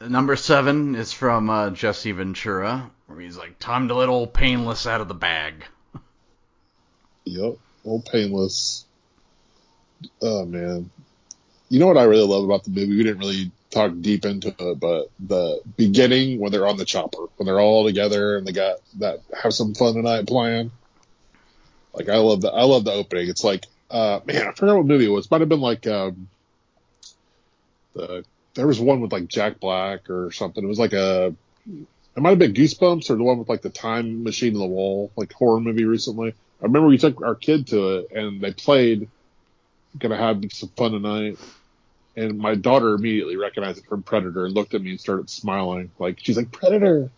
number 0.00 0.34
seven 0.34 0.96
is 0.96 1.12
from 1.12 1.48
uh, 1.48 1.70
Jesse 1.70 2.10
Ventura, 2.10 2.90
where 3.06 3.20
he's 3.20 3.36
like, 3.36 3.58
time 3.60 3.86
to 3.88 3.94
let 3.94 4.08
old 4.08 4.34
Painless 4.34 4.86
out 4.86 5.00
of 5.00 5.06
the 5.06 5.14
bag. 5.14 5.64
Yep. 7.24 7.56
Old 7.84 8.04
painless. 8.06 8.84
Oh 10.20 10.44
man. 10.44 10.90
You 11.68 11.78
know 11.78 11.86
what 11.86 11.96
I 11.96 12.04
really 12.04 12.26
love 12.26 12.44
about 12.44 12.64
the 12.64 12.70
movie? 12.70 12.96
We 12.96 13.02
didn't 13.02 13.18
really 13.18 13.50
talk 13.74 13.92
deep 14.00 14.24
into 14.24 14.54
it, 14.58 14.80
but 14.80 15.10
the 15.18 15.60
beginning 15.76 16.40
when 16.40 16.52
they're 16.52 16.66
on 16.66 16.76
the 16.76 16.84
chopper, 16.84 17.26
when 17.36 17.46
they're 17.46 17.60
all 17.60 17.84
together 17.84 18.36
and 18.36 18.46
they 18.46 18.52
got 18.52 18.78
that 18.98 19.20
have 19.42 19.52
some 19.54 19.74
fun 19.74 19.94
tonight 19.94 20.26
plan. 20.26 20.70
Like 21.92 22.08
I 22.08 22.16
love 22.16 22.40
the 22.40 22.50
I 22.50 22.64
love 22.64 22.84
the 22.84 22.92
opening. 22.92 23.28
It's 23.28 23.44
like 23.44 23.66
uh 23.90 24.20
man, 24.24 24.48
I 24.48 24.52
forgot 24.52 24.76
what 24.76 24.86
movie 24.86 25.06
it 25.06 25.08
was. 25.08 25.30
Might 25.30 25.40
have 25.40 25.48
been 25.48 25.60
like 25.60 25.86
um 25.86 26.28
the 27.94 28.24
there 28.54 28.66
was 28.66 28.80
one 28.80 29.00
with 29.00 29.12
like 29.12 29.28
Jack 29.28 29.60
Black 29.60 30.08
or 30.08 30.30
something. 30.30 30.62
It 30.64 30.68
was 30.68 30.78
like 30.78 30.92
a 30.92 31.34
it 31.66 32.22
might 32.22 32.30
have 32.30 32.38
been 32.38 32.54
Goosebumps 32.54 33.10
or 33.10 33.16
the 33.16 33.24
one 33.24 33.38
with 33.38 33.48
like 33.48 33.62
the 33.62 33.70
time 33.70 34.22
machine 34.22 34.54
in 34.54 34.60
the 34.60 34.66
wall, 34.66 35.10
like 35.16 35.32
horror 35.32 35.60
movie 35.60 35.84
recently. 35.84 36.30
I 36.30 36.64
remember 36.64 36.88
we 36.88 36.98
took 36.98 37.20
our 37.22 37.34
kid 37.34 37.66
to 37.68 37.98
it 37.98 38.12
and 38.12 38.40
they 38.40 38.52
played 38.52 39.08
Gonna 39.98 40.16
Have 40.16 40.42
Some 40.52 40.70
Fun 40.70 40.92
Tonight. 40.92 41.38
And 42.16 42.38
my 42.38 42.54
daughter 42.54 42.94
immediately 42.94 43.36
recognized 43.36 43.78
it 43.78 43.86
from 43.86 44.02
Predator 44.02 44.44
and 44.46 44.54
looked 44.54 44.74
at 44.74 44.82
me 44.82 44.90
and 44.90 45.00
started 45.00 45.28
smiling. 45.28 45.90
Like, 45.98 46.18
she's 46.20 46.36
like, 46.36 46.52
Predator. 46.52 47.10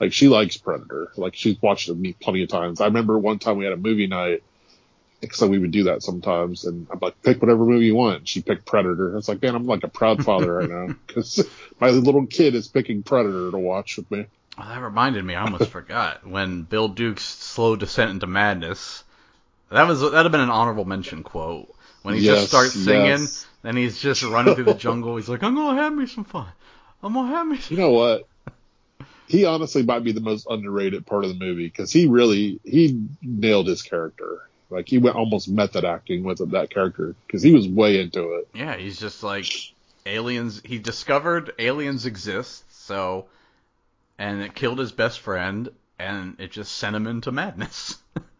Like, 0.00 0.12
she 0.12 0.28
likes 0.28 0.56
Predator. 0.56 1.12
Like, 1.16 1.34
she's 1.34 1.60
watched 1.62 1.88
it 1.88 1.96
me 1.96 2.14
plenty 2.20 2.42
of 2.42 2.50
times. 2.50 2.80
I 2.80 2.86
remember 2.86 3.18
one 3.18 3.38
time 3.38 3.56
we 3.56 3.64
had 3.64 3.72
a 3.72 3.78
movie 3.78 4.06
night. 4.06 4.42
So 5.32 5.46
we 5.46 5.58
would 5.58 5.70
do 5.70 5.84
that 5.84 6.02
sometimes. 6.02 6.66
And 6.66 6.86
I'm 6.90 6.98
like, 7.00 7.22
pick 7.22 7.40
whatever 7.40 7.64
movie 7.64 7.86
you 7.86 7.94
want. 7.94 8.28
She 8.28 8.42
picked 8.42 8.66
Predator. 8.66 9.16
It's 9.16 9.28
like, 9.28 9.40
man, 9.40 9.54
I'm 9.54 9.66
like 9.66 9.82
a 9.82 9.88
proud 9.88 10.22
father 10.22 10.56
right 10.56 10.68
now. 10.68 10.94
Cause 11.06 11.48
my 11.80 11.88
little 11.88 12.26
kid 12.26 12.54
is 12.54 12.68
picking 12.68 13.02
Predator 13.02 13.50
to 13.50 13.56
watch 13.56 13.96
with 13.96 14.10
me. 14.10 14.26
Oh, 14.58 14.68
that 14.68 14.82
reminded 14.82 15.24
me, 15.24 15.34
I 15.34 15.42
almost 15.42 15.70
forgot 15.70 16.26
when 16.26 16.62
Bill 16.62 16.88
Duke's 16.88 17.24
slow 17.24 17.74
descent 17.74 18.10
into 18.10 18.26
madness. 18.26 19.02
That 19.70 19.88
was 19.88 20.00
that'd 20.00 20.14
have 20.14 20.30
been 20.30 20.40
an 20.40 20.50
honorable 20.50 20.84
mention 20.84 21.22
quote 21.22 21.73
when 22.04 22.16
he 22.16 22.20
Yes, 22.20 22.36
just 22.36 22.48
starts 22.48 22.72
singing, 22.74 23.06
yes. 23.06 23.46
and 23.64 23.78
he's 23.78 23.98
just 23.98 24.22
running 24.22 24.54
through 24.54 24.64
the 24.64 24.74
jungle. 24.74 25.16
He's 25.16 25.28
like, 25.28 25.42
"I'm 25.42 25.54
gonna 25.54 25.80
have 25.80 25.92
me 25.94 26.06
some 26.06 26.24
fun. 26.24 26.46
I'm 27.02 27.14
gonna 27.14 27.28
have 27.28 27.46
me." 27.46 27.56
Some... 27.58 27.76
You 27.76 27.82
know 27.82 27.90
what? 27.92 28.28
He 29.26 29.46
honestly 29.46 29.82
might 29.82 30.04
be 30.04 30.12
the 30.12 30.20
most 30.20 30.46
underrated 30.48 31.06
part 31.06 31.24
of 31.24 31.30
the 31.30 31.42
movie 31.42 31.66
because 31.66 31.90
he 31.90 32.06
really 32.06 32.60
he 32.62 33.02
nailed 33.22 33.66
his 33.66 33.82
character. 33.82 34.42
Like 34.68 34.86
he 34.86 34.98
went 34.98 35.16
almost 35.16 35.48
method 35.48 35.86
acting 35.86 36.24
with 36.24 36.50
that 36.50 36.68
character 36.68 37.16
because 37.26 37.42
he 37.42 37.52
was 37.52 37.66
way 37.66 38.00
into 38.00 38.34
it. 38.34 38.48
Yeah, 38.54 38.76
he's 38.76 38.98
just 39.00 39.22
like 39.22 39.50
aliens. 40.04 40.60
He 40.62 40.78
discovered 40.78 41.54
aliens 41.58 42.04
exist, 42.04 42.64
so 42.86 43.28
and 44.18 44.42
it 44.42 44.54
killed 44.54 44.78
his 44.78 44.92
best 44.92 45.20
friend, 45.20 45.70
and 45.98 46.38
it 46.38 46.52
just 46.52 46.76
sent 46.76 46.94
him 46.94 47.06
into 47.06 47.32
madness. 47.32 47.96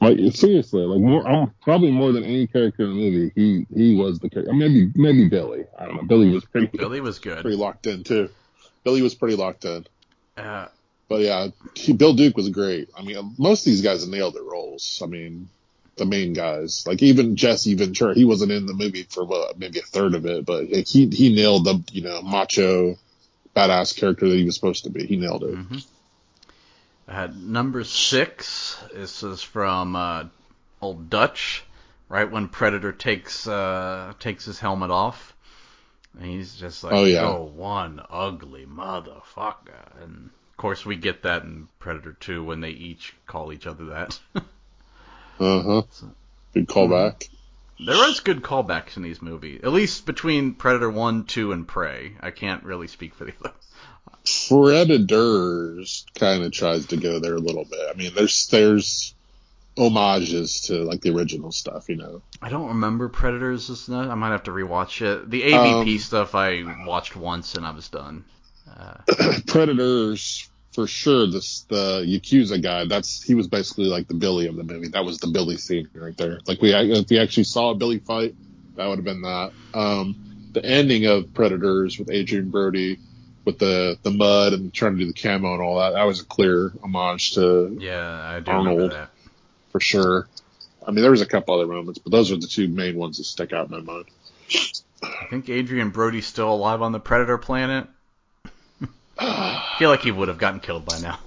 Like 0.00 0.18
seriously, 0.34 0.82
like 0.82 1.00
more, 1.00 1.26
um, 1.26 1.54
probably 1.62 1.90
more 1.90 2.12
than 2.12 2.22
any 2.24 2.46
character 2.46 2.82
in 2.84 2.90
the 2.90 2.94
movie, 2.94 3.32
he 3.34 3.66
he 3.74 3.94
was 3.96 4.18
the 4.18 4.28
character. 4.28 4.52
Maybe 4.52 4.90
maybe 4.94 5.28
Billy. 5.28 5.64
I 5.78 5.86
don't 5.86 5.96
know. 5.96 6.02
Billy 6.02 6.30
was 6.30 6.44
pretty 6.44 6.66
Billy 6.66 7.00
was 7.00 7.18
good. 7.18 7.40
pretty 7.40 7.56
locked 7.56 7.86
in 7.86 8.04
too. 8.04 8.28
Billy 8.84 9.00
was 9.00 9.14
pretty 9.14 9.36
locked 9.36 9.64
in. 9.64 9.86
Uh, 10.36 10.68
But 11.08 11.20
yeah, 11.22 11.48
he, 11.74 11.92
Bill 11.94 12.12
Duke 12.12 12.36
was 12.36 12.50
great. 12.50 12.90
I 12.96 13.02
mean, 13.02 13.34
most 13.38 13.60
of 13.60 13.64
these 13.66 13.80
guys 13.82 14.06
nailed 14.06 14.34
their 14.34 14.42
roles. 14.42 15.00
I 15.02 15.06
mean, 15.06 15.48
the 15.96 16.04
main 16.04 16.34
guys, 16.34 16.84
like 16.86 17.02
even 17.02 17.34
Jesse 17.36 17.74
Ventura, 17.74 18.14
he 18.14 18.26
wasn't 18.26 18.52
in 18.52 18.66
the 18.66 18.74
movie 18.74 19.04
for 19.08 19.24
what, 19.24 19.58
maybe 19.58 19.78
a 19.78 19.82
third 19.82 20.14
of 20.14 20.26
it, 20.26 20.44
but 20.44 20.66
he 20.66 21.08
he 21.08 21.34
nailed 21.34 21.64
the 21.64 21.82
you 21.90 22.02
know 22.02 22.20
macho, 22.20 22.96
badass 23.56 23.96
character 23.96 24.28
that 24.28 24.36
he 24.36 24.44
was 24.44 24.54
supposed 24.56 24.84
to 24.84 24.90
be. 24.90 25.06
He 25.06 25.16
nailed 25.16 25.42
it. 25.44 25.54
mhm. 25.54 25.86
Uh, 27.08 27.28
number 27.36 27.84
six. 27.84 28.76
This 28.92 29.22
is 29.22 29.42
from 29.42 29.94
uh, 29.96 30.24
old 30.80 31.08
Dutch. 31.10 31.64
Right 32.08 32.30
when 32.30 32.48
Predator 32.48 32.92
takes 32.92 33.46
uh, 33.48 34.12
takes 34.20 34.44
his 34.44 34.60
helmet 34.60 34.90
off, 34.92 35.34
and 36.16 36.24
he's 36.30 36.54
just 36.54 36.84
like, 36.84 36.92
Oh, 36.92 37.04
yeah. 37.04 37.26
"Oh, 37.26 37.42
one 37.42 38.00
ugly 38.10 38.64
motherfucker." 38.64 40.02
And 40.02 40.30
of 40.52 40.56
course, 40.56 40.86
we 40.86 40.94
get 40.94 41.24
that 41.24 41.42
in 41.42 41.66
Predator 41.80 42.12
2 42.12 42.44
when 42.44 42.60
they 42.60 42.70
each 42.70 43.12
call 43.26 43.52
each 43.52 43.66
other 43.66 43.86
that. 43.86 44.18
Uh 45.38 45.62
huh. 45.62 45.82
Good 46.54 46.66
callback. 46.66 47.28
there 47.78 48.08
is 48.08 48.20
good 48.20 48.40
callbacks 48.42 48.96
in 48.96 49.02
these 49.02 49.20
movies, 49.20 49.60
at 49.64 49.70
least 49.72 50.06
between 50.06 50.54
Predator 50.54 50.90
1, 50.90 51.24
2, 51.24 51.52
and 51.52 51.68
Prey. 51.68 52.12
I 52.20 52.30
can't 52.30 52.64
really 52.64 52.86
speak 52.86 53.14
for 53.14 53.26
the 53.26 53.34
other. 53.44 53.52
Predators 54.48 56.04
kind 56.14 56.42
of 56.44 56.52
tries 56.52 56.86
to 56.86 56.96
go 56.96 57.18
there 57.18 57.34
a 57.34 57.40
little 57.40 57.64
bit. 57.64 57.80
I 57.88 57.96
mean, 57.96 58.12
there's 58.14 58.46
there's 58.48 59.14
homages 59.76 60.62
to 60.62 60.82
like 60.84 61.00
the 61.00 61.14
original 61.14 61.52
stuff, 61.52 61.88
you 61.88 61.96
know. 61.96 62.22
I 62.40 62.48
don't 62.48 62.68
remember 62.68 63.08
Predators 63.08 63.68
as 63.70 63.88
much. 63.88 64.08
I 64.08 64.14
might 64.14 64.30
have 64.30 64.44
to 64.44 64.50
rewatch 64.50 65.02
it. 65.02 65.30
The 65.30 65.42
AVP 65.42 65.92
Um, 65.92 65.98
stuff 65.98 66.34
I 66.34 66.84
watched 66.86 67.16
once 67.16 67.54
and 67.54 67.66
I 67.66 67.70
was 67.70 67.88
done. 67.88 68.24
Uh, 68.68 68.94
Predators 69.46 70.48
for 70.72 70.86
sure. 70.86 71.26
This 71.26 71.60
the 71.68 72.02
Yakuza 72.06 72.62
guy. 72.62 72.84
That's 72.86 73.22
he 73.22 73.34
was 73.34 73.48
basically 73.48 73.86
like 73.86 74.08
the 74.08 74.14
Billy 74.14 74.46
of 74.46 74.56
the 74.56 74.64
movie. 74.64 74.88
That 74.88 75.04
was 75.04 75.18
the 75.18 75.28
Billy 75.28 75.56
scene 75.56 75.88
right 75.94 76.16
there. 76.16 76.40
Like 76.46 76.60
we 76.60 76.74
if 76.74 77.08
we 77.08 77.18
actually 77.18 77.44
saw 77.44 77.70
a 77.70 77.74
Billy 77.74 77.98
fight, 77.98 78.34
that 78.76 78.86
would 78.86 78.98
have 78.98 79.04
been 79.04 79.22
that. 79.22 79.52
Um, 79.74 80.50
the 80.52 80.64
ending 80.64 81.06
of 81.06 81.32
Predators 81.34 81.98
with 81.98 82.10
Adrien 82.10 82.50
Brody 82.50 82.98
with 83.46 83.58
the 83.58 83.96
the 84.02 84.10
mud 84.10 84.52
and 84.52 84.74
trying 84.74 84.98
to 84.98 84.98
do 84.98 85.06
the 85.06 85.18
camo 85.18 85.54
and 85.54 85.62
all 85.62 85.78
that. 85.78 85.94
That 85.94 86.02
was 86.02 86.20
a 86.20 86.24
clear 86.24 86.72
homage 86.82 87.32
to 87.34 87.78
yeah, 87.80 88.40
Arnold. 88.46 88.94
for 89.70 89.80
sure. 89.80 90.28
I 90.86 90.90
mean, 90.90 91.00
there 91.00 91.10
was 91.10 91.22
a 91.22 91.26
couple 91.26 91.54
other 91.54 91.66
moments, 91.66 91.98
but 91.98 92.12
those 92.12 92.30
are 92.30 92.36
the 92.36 92.46
two 92.46 92.68
main 92.68 92.96
ones 92.96 93.16
that 93.16 93.24
stick 93.24 93.52
out 93.52 93.70
in 93.70 93.72
my 93.72 93.80
mind. 93.80 94.04
I 95.02 95.26
think 95.30 95.48
Adrien 95.48 95.90
Brody's 95.90 96.26
still 96.26 96.52
alive 96.52 96.82
on 96.82 96.92
the 96.92 97.00
Predator 97.00 97.38
planet. 97.38 97.88
I 99.18 99.74
feel 99.78 99.90
like 99.90 100.00
he 100.00 100.10
would 100.10 100.28
have 100.28 100.38
gotten 100.38 100.60
killed 100.60 100.84
by 100.84 100.98
now. 100.98 101.18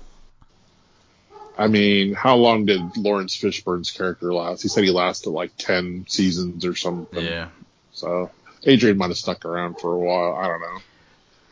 I 1.57 1.67
mean, 1.67 2.13
how 2.13 2.35
long 2.35 2.65
did 2.65 2.95
Laurence 2.95 3.35
Fishburne's 3.35 3.91
character 3.91 4.33
last? 4.33 4.61
He 4.61 4.69
said 4.69 4.85
he 4.85 4.91
lasted 4.91 5.31
like 5.31 5.51
10 5.57 6.05
seasons 6.07 6.65
or 6.65 6.73
something. 6.73 7.23
Yeah. 7.23 7.49
So 7.91 8.31
Adrien 8.65 8.97
might 8.97 9.09
have 9.09 9.17
stuck 9.17 9.43
around 9.43 9.77
for 9.77 9.93
a 9.93 9.97
while. 9.97 10.35
I 10.35 10.47
don't 10.47 10.61
know. 10.61 10.77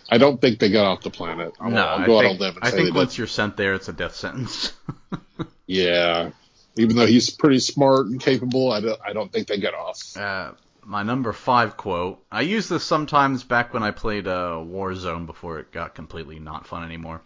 I 0.09 0.17
don't 0.17 0.39
think 0.39 0.59
they 0.59 0.69
got 0.71 0.85
off 0.85 1.01
the 1.01 1.09
planet. 1.09 1.53
I'll, 1.59 1.69
no, 1.69 1.81
I'll 1.81 1.99
I 1.99 2.01
out 2.01 2.05
think, 2.05 2.25
on 2.25 2.37
limb 2.37 2.55
and 2.55 2.63
I 2.63 2.71
think 2.71 2.95
once 2.95 3.11
did. 3.11 3.17
you're 3.19 3.27
sent 3.27 3.57
there, 3.57 3.73
it's 3.73 3.89
a 3.89 3.93
death 3.93 4.15
sentence. 4.15 4.73
Yeah. 5.67 6.31
Even 6.77 6.95
though 6.95 7.05
he's 7.05 7.29
pretty 7.29 7.59
smart 7.59 8.05
and 8.05 8.21
capable, 8.21 8.71
I 8.71 8.79
don't, 8.79 8.99
I 9.05 9.13
don't 9.13 9.31
think 9.31 9.47
they 9.47 9.59
got 9.59 9.73
off. 9.73 10.15
uh, 10.15 10.51
my 10.85 11.03
number 11.03 11.33
five 11.33 11.75
quote. 11.75 12.23
I 12.31 12.41
use 12.41 12.69
this 12.69 12.83
sometimes 12.85 13.43
back 13.43 13.73
when 13.73 13.83
I 13.83 13.91
played 13.91 14.27
uh, 14.27 14.63
Warzone 14.65 15.25
before 15.25 15.59
it 15.59 15.71
got 15.73 15.93
completely 15.95 16.39
not 16.39 16.65
fun 16.65 16.85
anymore. 16.85 17.21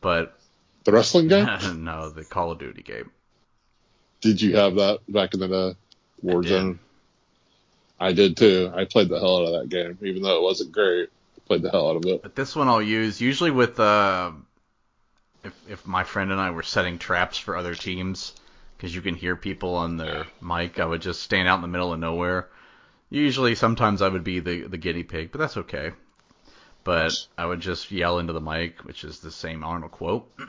But 0.00 0.36
The 0.84 0.90
wrestling 0.92 1.28
game? 1.28 1.46
no, 1.84 2.10
the 2.10 2.24
Call 2.24 2.50
of 2.50 2.58
Duty 2.58 2.82
game. 2.82 3.12
Did 4.20 4.42
you 4.42 4.56
have 4.56 4.74
that 4.74 4.98
back 5.08 5.34
in 5.34 5.40
the 5.40 5.54
uh, 5.54 5.74
I 5.74 6.26
Warzone? 6.26 6.78
I 8.00 8.12
did 8.12 8.36
too. 8.36 8.72
I 8.74 8.84
played 8.86 9.08
the 9.08 9.20
hell 9.20 9.38
out 9.38 9.54
of 9.54 9.60
that 9.60 9.68
game, 9.68 9.98
even 10.02 10.22
though 10.22 10.36
it 10.36 10.42
wasn't 10.42 10.72
great. 10.72 11.10
Played 11.48 11.62
the 11.62 11.70
hell 11.70 11.90
out 11.90 11.96
of 11.96 12.04
it. 12.04 12.22
But 12.22 12.36
this 12.36 12.54
one 12.54 12.68
I'll 12.68 12.82
use 12.82 13.20
usually 13.20 13.50
with 13.50 13.80
uh, 13.80 14.32
if 15.42 15.54
if 15.68 15.86
my 15.86 16.04
friend 16.04 16.30
and 16.30 16.40
I 16.40 16.50
were 16.50 16.62
setting 16.62 16.98
traps 16.98 17.38
for 17.38 17.56
other 17.56 17.74
teams, 17.74 18.34
because 18.76 18.94
you 18.94 19.00
can 19.00 19.14
hear 19.14 19.34
people 19.34 19.74
on 19.74 19.96
their 19.96 20.26
mic. 20.42 20.78
I 20.78 20.84
would 20.84 21.00
just 21.00 21.22
stand 21.22 21.48
out 21.48 21.56
in 21.56 21.62
the 21.62 21.68
middle 21.68 21.92
of 21.92 21.98
nowhere. 21.98 22.48
Usually, 23.10 23.54
sometimes 23.54 24.02
I 24.02 24.08
would 24.08 24.24
be 24.24 24.40
the 24.40 24.68
the 24.68 24.76
guinea 24.76 25.04
pig, 25.04 25.32
but 25.32 25.38
that's 25.38 25.56
okay. 25.56 25.92
But 26.84 27.12
I 27.36 27.46
would 27.46 27.60
just 27.60 27.90
yell 27.90 28.18
into 28.18 28.32
the 28.32 28.40
mic, 28.40 28.84
which 28.84 29.02
is 29.04 29.20
the 29.20 29.30
same 29.30 29.64
Arnold 29.64 29.92
quote. 29.92 30.30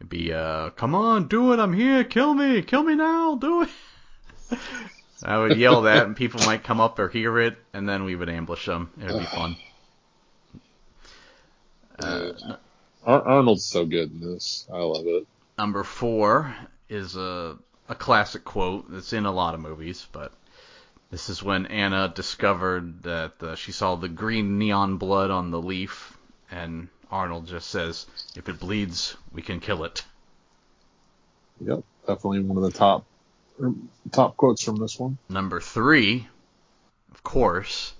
It'd 0.00 0.10
be, 0.10 0.32
uh, 0.32 0.70
come 0.70 0.94
on, 0.94 1.28
do 1.28 1.52
it, 1.52 1.60
I'm 1.60 1.72
here, 1.72 2.04
kill 2.04 2.34
me, 2.34 2.60
kill 2.62 2.82
me 2.82 2.96
now, 2.96 3.36
do 3.36 3.62
it. 3.62 3.68
I 5.24 5.38
would 5.38 5.56
yell 5.56 5.82
that, 5.82 6.04
and 6.04 6.16
people 6.16 6.44
might 6.44 6.64
come 6.64 6.80
up 6.80 6.98
or 6.98 7.08
hear 7.08 7.38
it, 7.38 7.56
and 7.72 7.88
then 7.88 8.04
we 8.04 8.14
would 8.16 8.28
ambush 8.28 8.66
them. 8.66 8.90
It 9.00 9.10
would 9.10 9.20
be 9.20 9.26
fun. 9.26 9.56
Uh, 11.98 12.32
Ar- 13.04 13.22
Arnold's 13.22 13.66
so 13.66 13.84
good 13.86 14.12
in 14.12 14.20
this. 14.20 14.66
I 14.72 14.78
love 14.78 15.06
it. 15.06 15.26
number 15.58 15.84
four 15.84 16.54
is 16.88 17.16
a, 17.16 17.56
a 17.88 17.94
classic 17.94 18.44
quote. 18.44 18.86
It's 18.92 19.12
in 19.12 19.26
a 19.26 19.32
lot 19.32 19.54
of 19.54 19.60
movies, 19.60 20.06
but 20.12 20.32
this 21.10 21.28
is 21.28 21.42
when 21.42 21.66
Anna 21.66 22.12
discovered 22.14 23.02
that 23.04 23.42
uh, 23.42 23.54
she 23.56 23.72
saw 23.72 23.94
the 23.94 24.08
green 24.08 24.58
neon 24.58 24.96
blood 24.96 25.30
on 25.30 25.50
the 25.50 25.60
leaf, 25.62 26.16
and 26.50 26.88
Arnold 27.10 27.46
just 27.46 27.70
says, 27.70 28.06
"If 28.36 28.48
it 28.48 28.58
bleeds, 28.58 29.16
we 29.32 29.42
can 29.42 29.60
kill 29.60 29.84
it." 29.84 30.04
Yep, 31.60 31.84
definitely 32.06 32.40
one 32.40 32.56
of 32.56 32.64
the 32.64 32.76
top 32.78 33.04
top 34.10 34.36
quotes 34.36 34.64
from 34.64 34.76
this 34.76 34.98
one. 34.98 35.18
Number 35.28 35.60
three, 35.60 36.26
of 37.12 37.22
course, 37.22 37.94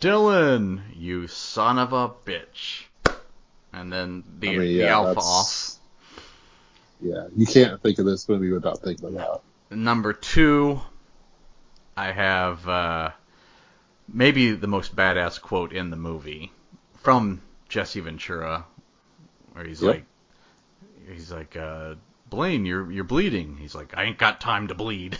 Dillon, 0.00 0.82
you 0.94 1.26
son 1.28 1.78
of 1.78 1.92
a 1.94 2.08
bitch. 2.10 2.84
And 3.76 3.92
then 3.92 4.24
the, 4.40 4.48
I 4.48 4.52
mean, 4.52 4.78
the 4.78 4.78
yeah, 4.78 4.86
alpha 4.88 5.20
off. 5.20 5.72
Yeah, 7.00 7.28
you 7.36 7.46
can't 7.46 7.80
think 7.82 7.98
of 7.98 8.06
this 8.06 8.28
movie 8.28 8.50
without 8.50 8.78
thinking 8.80 9.08
about. 9.08 9.42
Number 9.70 10.12
two, 10.12 10.80
I 11.96 12.12
have 12.12 12.66
uh, 12.68 13.10
maybe 14.12 14.52
the 14.52 14.66
most 14.66 14.96
badass 14.96 15.40
quote 15.40 15.72
in 15.72 15.90
the 15.90 15.96
movie 15.96 16.52
from 17.02 17.42
Jesse 17.68 18.00
Ventura, 18.00 18.64
where 19.52 19.64
he's 19.64 19.82
Yep. 19.82 19.94
like, 19.94 20.04
he's 21.12 21.30
like, 21.30 21.56
uh, 21.56 21.94
Blaine, 22.30 22.64
you're 22.66 22.90
you're 22.90 23.04
bleeding. 23.04 23.56
He's 23.56 23.74
like, 23.74 23.96
I 23.96 24.04
ain't 24.04 24.18
got 24.18 24.40
time 24.40 24.68
to 24.68 24.74
bleed. 24.74 25.18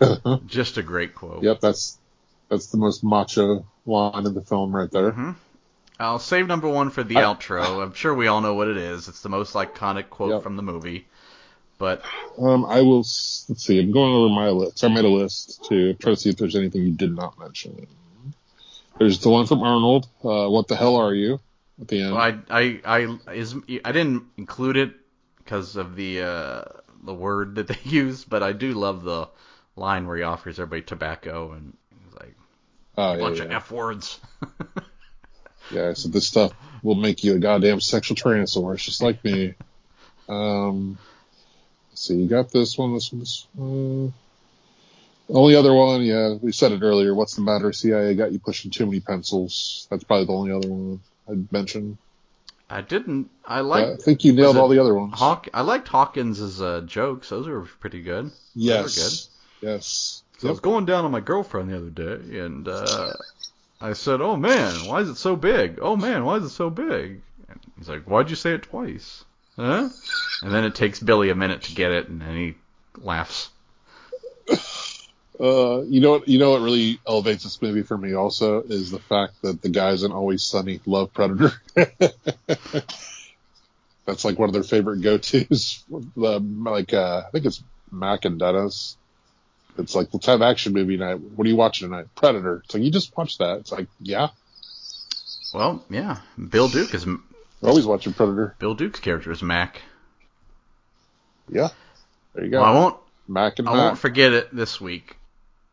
Just 0.46 0.76
a 0.78 0.82
great 0.82 1.14
quote. 1.14 1.42
Yep, 1.44 1.60
that's 1.60 1.98
that's 2.48 2.66
the 2.68 2.78
most 2.78 3.04
macho 3.04 3.66
line 3.86 4.26
in 4.26 4.34
the 4.34 4.42
film 4.42 4.74
right 4.74 4.90
there. 4.90 5.12
Mhm. 5.12 5.36
I'll 5.98 6.18
save 6.18 6.46
number 6.46 6.68
one 6.68 6.90
for 6.90 7.02
the 7.04 7.18
I- 7.18 7.22
outro. 7.22 7.82
I'm 7.82 7.94
sure 7.94 8.12
we 8.14 8.26
all 8.26 8.40
know 8.40 8.54
what 8.54 8.68
it 8.68 8.76
is. 8.76 9.08
It's 9.08 9.22
the 9.22 9.28
most 9.28 9.54
iconic 9.54 10.10
quote 10.10 10.30
Yep. 10.30 10.42
from 10.42 10.56
the 10.56 10.62
movie. 10.62 11.06
But 11.78 12.02
Um, 12.38 12.64
I 12.66 12.82
will. 12.82 12.98
Let's 12.98 13.64
see. 13.64 13.80
I'm 13.80 13.90
going 13.92 14.12
over 14.12 14.28
my 14.28 14.48
list. 14.48 14.82
I 14.84 14.88
made 14.88 15.04
a 15.04 15.08
list 15.08 15.64
to 15.64 15.94
try 15.94 16.12
to 16.12 16.16
see 16.16 16.30
if 16.30 16.36
there's 16.36 16.56
anything 16.56 16.82
you 16.82 16.92
did 16.92 17.14
not 17.14 17.38
mention. 17.38 17.86
There's 18.98 19.18
the 19.20 19.28
one 19.28 19.46
from 19.46 19.62
Arnold. 19.62 20.06
Uh, 20.22 20.48
what 20.48 20.68
the 20.68 20.76
hell 20.76 20.96
are 20.96 21.12
you? 21.14 21.40
At 21.80 21.88
the 21.88 22.02
end. 22.02 22.14
I 22.16 22.38
I 22.48 22.80
I 22.84 23.32
is 23.32 23.56
I 23.84 23.90
didn't 23.90 24.24
include 24.36 24.76
it 24.76 24.94
because 25.38 25.74
of 25.74 25.96
the 25.96 26.22
uh, 26.22 26.62
the 27.02 27.14
word 27.14 27.56
that 27.56 27.66
they 27.66 27.78
use, 27.84 28.24
but 28.24 28.42
I 28.44 28.52
do 28.52 28.72
love 28.74 29.02
the 29.02 29.28
line 29.76 30.06
where 30.06 30.16
he 30.16 30.22
offers 30.22 30.60
everybody 30.60 30.82
tobacco 30.82 31.50
and 31.52 31.76
he's 32.04 32.14
like 32.14 32.36
oh, 32.96 33.02
a 33.02 33.14
yeah, 33.14 33.20
bunch 33.20 33.38
yeah. 33.38 33.44
of 33.46 33.50
f 33.52 33.70
words. 33.72 34.20
Yeah, 35.70 35.94
so 35.94 36.08
this 36.08 36.26
stuff 36.26 36.52
will 36.82 36.94
make 36.94 37.24
you 37.24 37.34
a 37.34 37.38
goddamn 37.38 37.80
sexual 37.80 38.16
tyrannosaurus, 38.16 38.84
just 38.84 39.02
like 39.02 39.24
me. 39.24 39.54
Um, 40.28 40.98
see, 41.94 42.16
you 42.16 42.28
got 42.28 42.50
this 42.50 42.76
one, 42.76 42.94
this 42.94 43.12
one, 43.12 43.20
this 43.20 43.46
one. 43.54 44.14
Only 45.30 45.54
other 45.54 45.72
one, 45.72 46.02
yeah, 46.02 46.34
we 46.34 46.52
said 46.52 46.72
it 46.72 46.82
earlier. 46.82 47.14
What's 47.14 47.34
the 47.34 47.42
matter? 47.42 47.72
CIA 47.72 48.14
got 48.14 48.32
you 48.32 48.38
pushing 48.38 48.70
too 48.70 48.84
many 48.84 49.00
pencils. 49.00 49.86
That's 49.90 50.04
probably 50.04 50.26
the 50.26 50.32
only 50.32 50.52
other 50.52 50.68
one 50.68 51.00
I'd 51.28 51.50
mention. 51.50 51.96
I 52.68 52.80
didn't. 52.82 53.30
I 53.44 53.60
like. 53.60 53.86
I 53.86 53.96
think 53.96 54.24
you 54.24 54.32
nailed 54.32 54.56
all 54.56 54.68
the 54.68 54.78
other 54.78 54.94
ones. 54.94 55.14
Hawk. 55.18 55.48
I 55.54 55.62
liked 55.62 55.88
Hawkins' 55.88 56.60
uh, 56.60 56.82
jokes. 56.86 57.28
Those 57.28 57.46
were 57.46 57.62
pretty 57.62 58.02
good. 58.02 58.32
yes. 58.54 58.96
Are 58.98 59.00
good. 59.00 59.70
Yes. 59.70 60.22
So 60.38 60.48
I 60.48 60.50
was 60.50 60.60
going 60.60 60.84
down 60.84 61.04
on 61.04 61.10
my 61.10 61.20
girlfriend 61.20 61.70
the 61.70 61.76
other 61.76 61.90
day, 61.90 62.38
and 62.38 62.66
uh, 62.66 63.12
I 63.84 63.92
said, 63.92 64.22
"Oh 64.22 64.34
man, 64.34 64.86
why 64.86 65.00
is 65.00 65.10
it 65.10 65.18
so 65.18 65.36
big? 65.36 65.78
Oh 65.82 65.94
man, 65.94 66.24
why 66.24 66.36
is 66.36 66.44
it 66.44 66.50
so 66.50 66.70
big?" 66.70 67.20
And 67.50 67.60
he's 67.76 67.86
like, 67.86 68.04
"Why'd 68.04 68.30
you 68.30 68.36
say 68.36 68.54
it 68.54 68.62
twice?" 68.62 69.26
Huh? 69.56 69.90
And 70.42 70.54
then 70.54 70.64
it 70.64 70.74
takes 70.74 71.00
Billy 71.00 71.28
a 71.28 71.34
minute 71.34 71.60
to 71.64 71.74
get 71.74 71.92
it, 71.92 72.08
and 72.08 72.18
then 72.22 72.34
he 72.34 72.54
laughs. 72.96 73.50
Uh, 75.38 75.82
you 75.82 76.00
know 76.00 76.12
what? 76.12 76.28
You 76.28 76.38
know 76.38 76.52
what 76.52 76.62
really 76.62 76.98
elevates 77.06 77.44
this 77.44 77.60
movie 77.60 77.82
for 77.82 77.98
me 77.98 78.14
also 78.14 78.62
is 78.62 78.90
the 78.90 79.00
fact 79.00 79.42
that 79.42 79.60
the 79.60 79.68
guys 79.68 80.02
in 80.02 80.12
Always 80.12 80.44
Sunny 80.44 80.80
love 80.86 81.12
Predator. 81.12 81.52
That's 84.06 84.24
like 84.24 84.38
one 84.38 84.48
of 84.48 84.52
their 84.54 84.62
favorite 84.62 85.02
go-tos. 85.02 85.84
The 86.16 86.40
like, 86.40 86.94
uh, 86.94 87.24
I 87.26 87.30
think 87.32 87.44
it's 87.46 87.62
Mac 87.90 88.24
and 88.24 88.38
Dennis. 88.38 88.96
It's 89.78 89.94
like 89.94 90.08
let's 90.12 90.26
have 90.26 90.40
action 90.42 90.72
movie 90.72 90.96
night. 90.96 91.20
What 91.20 91.46
are 91.46 91.50
you 91.50 91.56
watching 91.56 91.88
tonight? 91.88 92.06
Predator. 92.14 92.62
It's 92.64 92.74
like 92.74 92.82
you 92.84 92.90
just 92.90 93.16
watched 93.16 93.38
that. 93.38 93.58
It's 93.58 93.72
like 93.72 93.88
yeah, 94.00 94.28
Well, 95.52 95.84
yeah, 95.90 96.18
Bill 96.48 96.68
Duke 96.68 96.94
is 96.94 97.06
we're 97.06 97.18
always 97.70 97.86
watching 97.86 98.12
Predator. 98.12 98.54
Bill 98.58 98.74
Duke's 98.74 99.00
character 99.00 99.32
is 99.32 99.42
Mac. 99.42 99.80
Yeah, 101.48 101.68
there 102.34 102.44
you 102.44 102.50
go. 102.50 102.60
Well, 102.62 102.72
I 102.72 102.78
won't. 102.78 102.96
Mac 103.26 103.58
and 103.58 103.68
I 103.68 103.72
Mac. 103.72 103.80
won't 103.84 103.98
forget 103.98 104.32
it 104.32 104.54
this 104.54 104.80
week. 104.80 105.16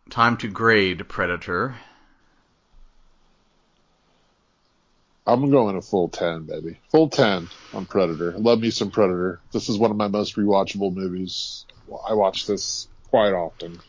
Time 0.10 0.38
to 0.38 0.48
grade 0.48 1.08
Predator. 1.08 1.76
I'm 5.28 5.52
going 5.52 5.78
a 5.78 5.82
full 5.82 6.10
10, 6.10 6.44
baby. 6.44 6.80
Full 6.90 7.10
10 7.10 7.48
on 7.74 7.86
Predator. 7.86 8.32
Love 8.38 8.60
me 8.60 8.72
some 8.72 8.90
Predator. 8.90 9.40
This 9.54 9.70
is 9.70 9.78
one 9.78 9.92
of 9.92 9.98
my 9.98 10.08
most 10.08 10.36
rewatchable 10.36 10.94
movies. 10.94 11.66
I 12.10 12.14
watch 12.14 12.48
this 12.48 12.88
quite 13.10 13.34
often, 13.34 13.80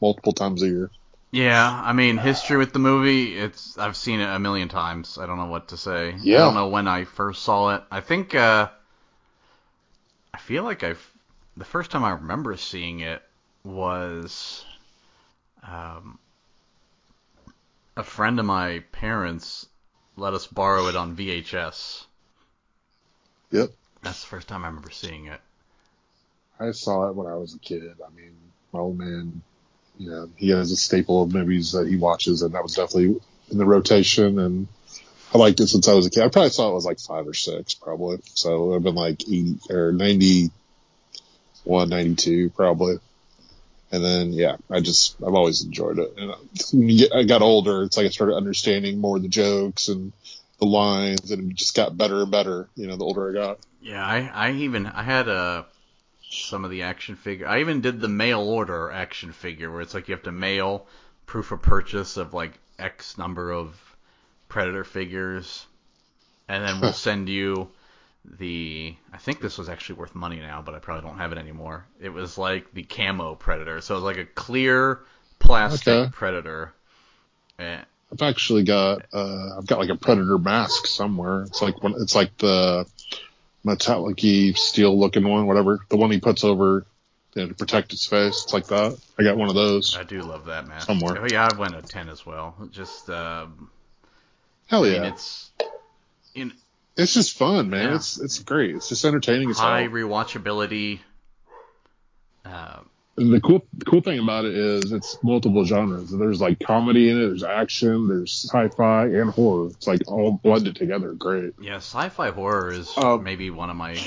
multiple 0.00 0.32
times 0.32 0.62
a 0.62 0.68
year. 0.68 0.90
Yeah, 1.32 1.82
I 1.84 1.92
mean, 1.92 2.16
history 2.16 2.56
with 2.56 2.72
the 2.72 2.80
movie, 2.80 3.38
it's 3.38 3.78
I've 3.78 3.96
seen 3.96 4.20
it 4.20 4.28
a 4.28 4.38
million 4.38 4.68
times. 4.68 5.16
I 5.16 5.26
don't 5.26 5.36
know 5.36 5.46
what 5.46 5.68
to 5.68 5.76
say. 5.76 6.16
Yeah. 6.20 6.38
I 6.38 6.40
don't 6.40 6.54
know 6.54 6.68
when 6.68 6.88
I 6.88 7.04
first 7.04 7.42
saw 7.42 7.76
it. 7.76 7.84
I 7.90 8.00
think 8.00 8.34
uh 8.34 8.68
I 10.34 10.38
feel 10.38 10.64
like 10.64 10.82
I 10.82 10.94
the 11.56 11.64
first 11.64 11.90
time 11.90 12.04
I 12.04 12.10
remember 12.10 12.56
seeing 12.56 13.00
it 13.00 13.22
was 13.62 14.64
um 15.62 16.18
a 17.96 18.02
friend 18.02 18.40
of 18.40 18.46
my 18.46 18.80
parents 18.92 19.66
let 20.16 20.34
us 20.34 20.46
borrow 20.46 20.88
it 20.88 20.96
on 20.96 21.16
VHS. 21.16 22.06
Yep. 23.52 23.70
That's 24.02 24.20
the 24.20 24.26
first 24.26 24.48
time 24.48 24.64
I 24.64 24.68
remember 24.68 24.90
seeing 24.90 25.26
it. 25.26 25.40
I 26.58 26.72
saw 26.72 27.08
it 27.08 27.14
when 27.14 27.26
I 27.26 27.34
was 27.34 27.54
a 27.54 27.58
kid. 27.58 27.82
I 28.04 28.10
mean, 28.14 28.34
my 28.72 28.80
old 28.80 28.98
man, 28.98 29.42
know, 30.08 30.30
he 30.36 30.50
has 30.50 30.70
a 30.70 30.76
staple 30.76 31.22
of 31.22 31.34
movies 31.34 31.72
that 31.72 31.88
he 31.88 31.96
watches, 31.96 32.42
and 32.42 32.54
that 32.54 32.62
was 32.62 32.74
definitely 32.74 33.20
in 33.50 33.58
the 33.58 33.66
rotation. 33.66 34.38
And 34.38 34.68
I 35.34 35.38
liked 35.38 35.60
it 35.60 35.66
since 35.66 35.88
I 35.88 35.94
was 35.94 36.06
a 36.06 36.10
kid. 36.10 36.22
I 36.22 36.28
probably 36.28 36.50
saw 36.50 36.70
it 36.70 36.74
was 36.74 36.84
like 36.86 37.00
five 37.00 37.26
or 37.26 37.34
six, 37.34 37.74
probably. 37.74 38.20
So 38.34 38.54
it 38.54 38.66
would 38.66 38.74
have 38.74 38.82
been 38.82 38.94
like 38.94 39.22
80 39.22 39.58
or 39.70 39.92
91, 39.92 41.88
92, 41.88 42.50
probably. 42.50 42.96
And 43.92 44.04
then, 44.04 44.32
yeah, 44.32 44.56
I 44.70 44.80
just, 44.80 45.16
I've 45.22 45.34
always 45.34 45.64
enjoyed 45.64 45.98
it. 45.98 46.14
And 46.16 46.32
you 46.72 46.98
get, 46.98 47.12
I 47.12 47.24
got 47.24 47.42
older, 47.42 47.82
it's 47.82 47.96
like 47.96 48.06
I 48.06 48.10
started 48.10 48.36
understanding 48.36 48.98
more 48.98 49.16
of 49.16 49.22
the 49.22 49.28
jokes 49.28 49.88
and 49.88 50.12
the 50.60 50.66
lines, 50.66 51.30
and 51.30 51.50
it 51.50 51.56
just 51.56 51.74
got 51.74 51.96
better 51.96 52.22
and 52.22 52.30
better, 52.30 52.68
you 52.76 52.86
know, 52.86 52.96
the 52.96 53.04
older 53.04 53.30
I 53.30 53.32
got. 53.32 53.58
Yeah, 53.82 54.04
I, 54.04 54.30
I 54.32 54.52
even 54.52 54.86
I 54.86 55.02
had 55.02 55.28
uh 55.28 55.64
some 56.30 56.64
of 56.64 56.70
the 56.70 56.82
action 56.82 57.16
figure. 57.16 57.46
I 57.46 57.60
even 57.60 57.80
did 57.80 58.00
the 58.00 58.08
mail 58.08 58.40
order 58.40 58.90
action 58.90 59.32
figure 59.32 59.70
where 59.70 59.80
it's 59.80 59.94
like 59.94 60.08
you 60.08 60.14
have 60.14 60.24
to 60.24 60.32
mail 60.32 60.86
proof 61.26 61.52
of 61.52 61.60
purchase 61.60 62.16
of 62.16 62.32
like 62.32 62.58
X 62.78 63.18
number 63.18 63.52
of 63.52 63.78
Predator 64.48 64.84
figures, 64.84 65.66
and 66.48 66.64
then 66.64 66.80
we'll 66.80 66.92
send 66.92 67.28
you 67.28 67.70
the. 68.24 68.94
I 69.12 69.18
think 69.18 69.40
this 69.40 69.58
was 69.58 69.68
actually 69.68 69.96
worth 70.00 70.14
money 70.14 70.40
now, 70.40 70.62
but 70.62 70.74
I 70.74 70.78
probably 70.78 71.08
don't 71.08 71.18
have 71.18 71.32
it 71.32 71.38
anymore. 71.38 71.84
It 72.00 72.08
was 72.08 72.36
like 72.38 72.72
the 72.74 72.82
camo 72.82 73.34
Predator, 73.34 73.80
so 73.80 73.94
it 73.94 73.98
was 73.98 74.04
like 74.04 74.18
a 74.18 74.24
clear 74.24 75.00
plastic 75.38 75.88
Okay. 75.88 76.10
Predator. 76.12 76.72
And, 77.58 77.84
I've 78.12 78.22
actually 78.22 78.64
got 78.64 79.06
uh 79.12 79.58
I've 79.58 79.66
got 79.66 79.78
like 79.78 79.90
a 79.90 79.96
predator 79.96 80.38
mask 80.38 80.86
somewhere. 80.86 81.42
It's 81.42 81.62
like 81.62 81.82
one 81.82 81.94
it's 81.98 82.14
like 82.14 82.36
the 82.38 82.86
metallic 83.64 84.20
steel 84.56 84.98
looking 84.98 85.28
one, 85.28 85.46
whatever. 85.46 85.80
The 85.88 85.96
one 85.96 86.10
he 86.10 86.20
puts 86.20 86.44
over 86.44 86.86
you 87.34 87.42
know, 87.42 87.48
to 87.48 87.54
protect 87.54 87.90
his 87.90 88.06
face. 88.06 88.44
It's 88.44 88.52
like 88.52 88.66
that. 88.68 88.98
I 89.18 89.22
got 89.22 89.36
one 89.36 89.48
of 89.48 89.54
those. 89.54 89.96
I 89.96 90.02
do 90.02 90.22
love 90.22 90.46
that 90.46 90.66
man. 90.66 90.80
Somewhere. 90.80 91.22
Oh 91.22 91.26
yeah, 91.30 91.48
I 91.50 91.56
went 91.56 91.76
a 91.76 91.82
ten 91.82 92.08
as 92.08 92.24
well. 92.26 92.56
Just 92.70 93.08
um, 93.10 93.70
Hell 94.66 94.84
I 94.84 94.88
yeah. 94.88 95.00
mean, 95.00 95.12
it's 95.12 95.50
in 96.34 96.52
it's 96.96 97.14
just 97.14 97.36
fun, 97.36 97.70
man. 97.70 97.90
Yeah. 97.90 97.96
It's 97.96 98.20
it's 98.20 98.38
great. 98.40 98.74
It's 98.74 98.88
just 98.88 99.04
entertaining 99.04 99.50
as 99.50 99.58
high 99.58 99.86
rewatchability. 99.88 101.00
Uh, 102.44 102.80
the 103.16 103.40
cool 103.40 103.66
cool 103.86 104.00
thing 104.00 104.18
about 104.18 104.44
it 104.44 104.54
is 104.54 104.92
it's 104.92 105.22
multiple 105.22 105.64
genres. 105.64 106.10
There's 106.10 106.40
like 106.40 106.58
comedy 106.60 107.10
in 107.10 107.18
it, 107.18 107.26
there's 107.26 107.44
action, 107.44 108.08
there's 108.08 108.48
sci-fi 108.50 109.06
and 109.06 109.30
horror. 109.30 109.68
It's 109.68 109.86
like 109.86 110.02
all 110.06 110.32
blended 110.32 110.76
together. 110.76 111.12
Great. 111.12 111.54
Yeah, 111.60 111.76
sci-fi 111.76 112.30
horror 112.30 112.72
is 112.72 112.96
Um, 112.96 113.22
maybe 113.22 113.50
one 113.50 113.70
of 113.70 113.76
my 113.76 113.98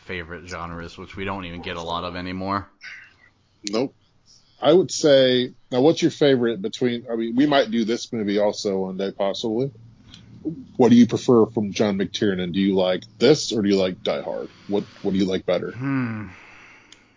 favorite 0.00 0.46
genres, 0.48 0.96
which 0.98 1.16
we 1.16 1.24
don't 1.24 1.44
even 1.44 1.62
get 1.62 1.76
a 1.76 1.82
lot 1.82 2.04
of 2.04 2.14
anymore. 2.16 2.68
Nope. 3.70 3.94
I 4.60 4.72
would 4.72 4.92
say 4.92 5.54
now. 5.72 5.80
What's 5.80 6.02
your 6.02 6.12
favorite 6.12 6.62
between? 6.62 7.06
I 7.10 7.16
mean, 7.16 7.34
we 7.34 7.46
might 7.46 7.70
do 7.70 7.84
this 7.84 8.12
movie 8.12 8.38
also 8.38 8.78
one 8.78 8.96
day, 8.96 9.10
possibly. 9.10 9.72
What 10.76 10.90
do 10.90 10.96
you 10.96 11.06
prefer 11.06 11.46
from 11.46 11.72
John 11.72 11.98
McTiernan? 11.98 12.52
Do 12.52 12.60
you 12.60 12.74
like 12.74 13.04
this 13.18 13.52
or 13.52 13.62
do 13.62 13.68
you 13.68 13.76
like 13.76 14.02
Die 14.02 14.22
Hard? 14.22 14.48
What 14.68 14.84
What 15.02 15.12
do 15.12 15.18
you 15.18 15.24
like 15.24 15.46
better? 15.46 15.72
Hmm. 15.72 16.28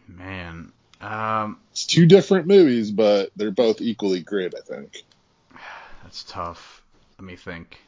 Man. 0.07 0.71
Um, 1.01 1.59
It's 1.71 1.85
two 1.85 2.05
different 2.05 2.47
movies, 2.47 2.91
but 2.91 3.31
they're 3.35 3.51
both 3.51 3.81
equally 3.81 4.21
great. 4.21 4.53
I 4.55 4.61
think. 4.61 5.03
that's 6.03 6.23
tough. 6.23 6.81
Let 7.19 7.25
me 7.25 7.35
think. 7.35 7.79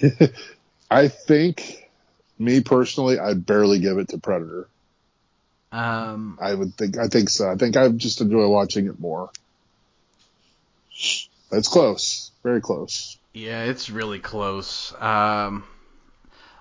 I 0.90 1.08
think, 1.08 1.88
me 2.38 2.60
personally, 2.60 3.18
I'd 3.18 3.46
barely 3.46 3.78
give 3.78 3.98
it 3.98 4.08
to 4.08 4.18
Predator. 4.18 4.68
Um, 5.70 6.38
I 6.40 6.52
would 6.54 6.76
think. 6.76 6.98
I 6.98 7.08
think 7.08 7.30
so. 7.30 7.50
I 7.50 7.56
think 7.56 7.76
I 7.76 7.88
just 7.88 8.20
enjoy 8.20 8.46
watching 8.48 8.86
it 8.86 9.00
more. 9.00 9.30
It's 11.50 11.68
close, 11.68 12.30
very 12.42 12.60
close. 12.60 13.16
yeah, 13.32 13.64
it's 13.64 13.88
really 13.90 14.18
close. 14.18 14.92
Um, 15.00 15.64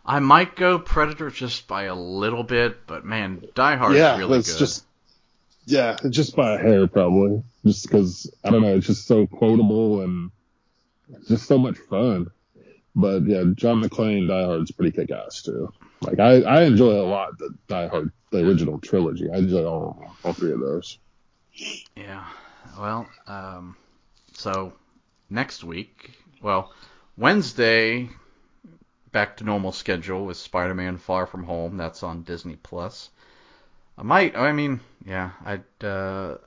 I 0.06 0.20
might 0.20 0.56
go 0.56 0.80
Predator 0.80 1.30
just 1.30 1.68
by 1.68 1.84
a 1.84 1.96
little 1.96 2.44
bit, 2.44 2.88
but 2.88 3.06
man, 3.06 3.44
Die 3.54 3.76
Hard 3.76 3.96
yeah, 3.96 4.14
is 4.14 4.20
really 4.20 4.38
that's 4.38 4.54
good. 4.54 4.60
just 4.60 4.86
yeah, 5.66 5.98
just 6.10 6.36
by 6.36 6.56
a 6.56 6.58
hair 6.58 6.88
probably. 6.88 7.44
Just 7.66 7.84
because 7.84 8.32
I 8.44 8.50
don't 8.50 8.62
know, 8.62 8.76
it's 8.76 8.88
just 8.88 9.08
so 9.08 9.28
quotable 9.28 10.02
and 10.02 10.32
just 11.28 11.46
so 11.46 11.58
much 11.58 11.78
fun. 11.78 12.28
But 12.96 13.26
yeah, 13.26 13.44
John 13.56 13.82
McClane 13.82 14.28
Die 14.28 14.46
Hard's 14.46 14.72
pretty 14.72 14.92
kick 14.92 15.12
ass 15.12 15.44
too. 15.44 15.72
Like 16.02 16.20
I, 16.20 16.42
I 16.42 16.64
enjoy 16.64 16.92
a 16.92 17.06
lot 17.06 17.38
the 17.38 17.54
Die 17.68 17.88
Hard 17.88 18.12
the 18.32 18.40
original 18.40 18.80
trilogy. 18.80 19.30
I 19.30 19.38
enjoy 19.38 19.66
all 19.66 20.16
all 20.24 20.34
three 20.34 20.52
of 20.52 20.60
those. 20.60 20.98
Yeah. 21.96 22.26
Well, 22.80 23.08
um, 23.28 23.76
so 24.34 24.74
next 25.30 25.64
week, 25.64 26.12
well, 26.42 26.74
Wednesday, 27.18 28.10
back 29.12 29.38
to 29.38 29.44
normal 29.44 29.72
schedule 29.72 30.26
with 30.26 30.38
Spider-Man: 30.38 30.98
Far 30.98 31.28
From 31.28 31.44
Home. 31.44 31.78
That's 31.78 32.04
on 32.04 32.24
Disney 32.24 32.56
Plus. 32.56 33.10
I 34.02 34.04
might. 34.04 34.36
I 34.36 34.52
mean, 34.52 34.80
yeah. 35.06 35.30
I'd. 35.46 35.84
Uh, 35.84 36.38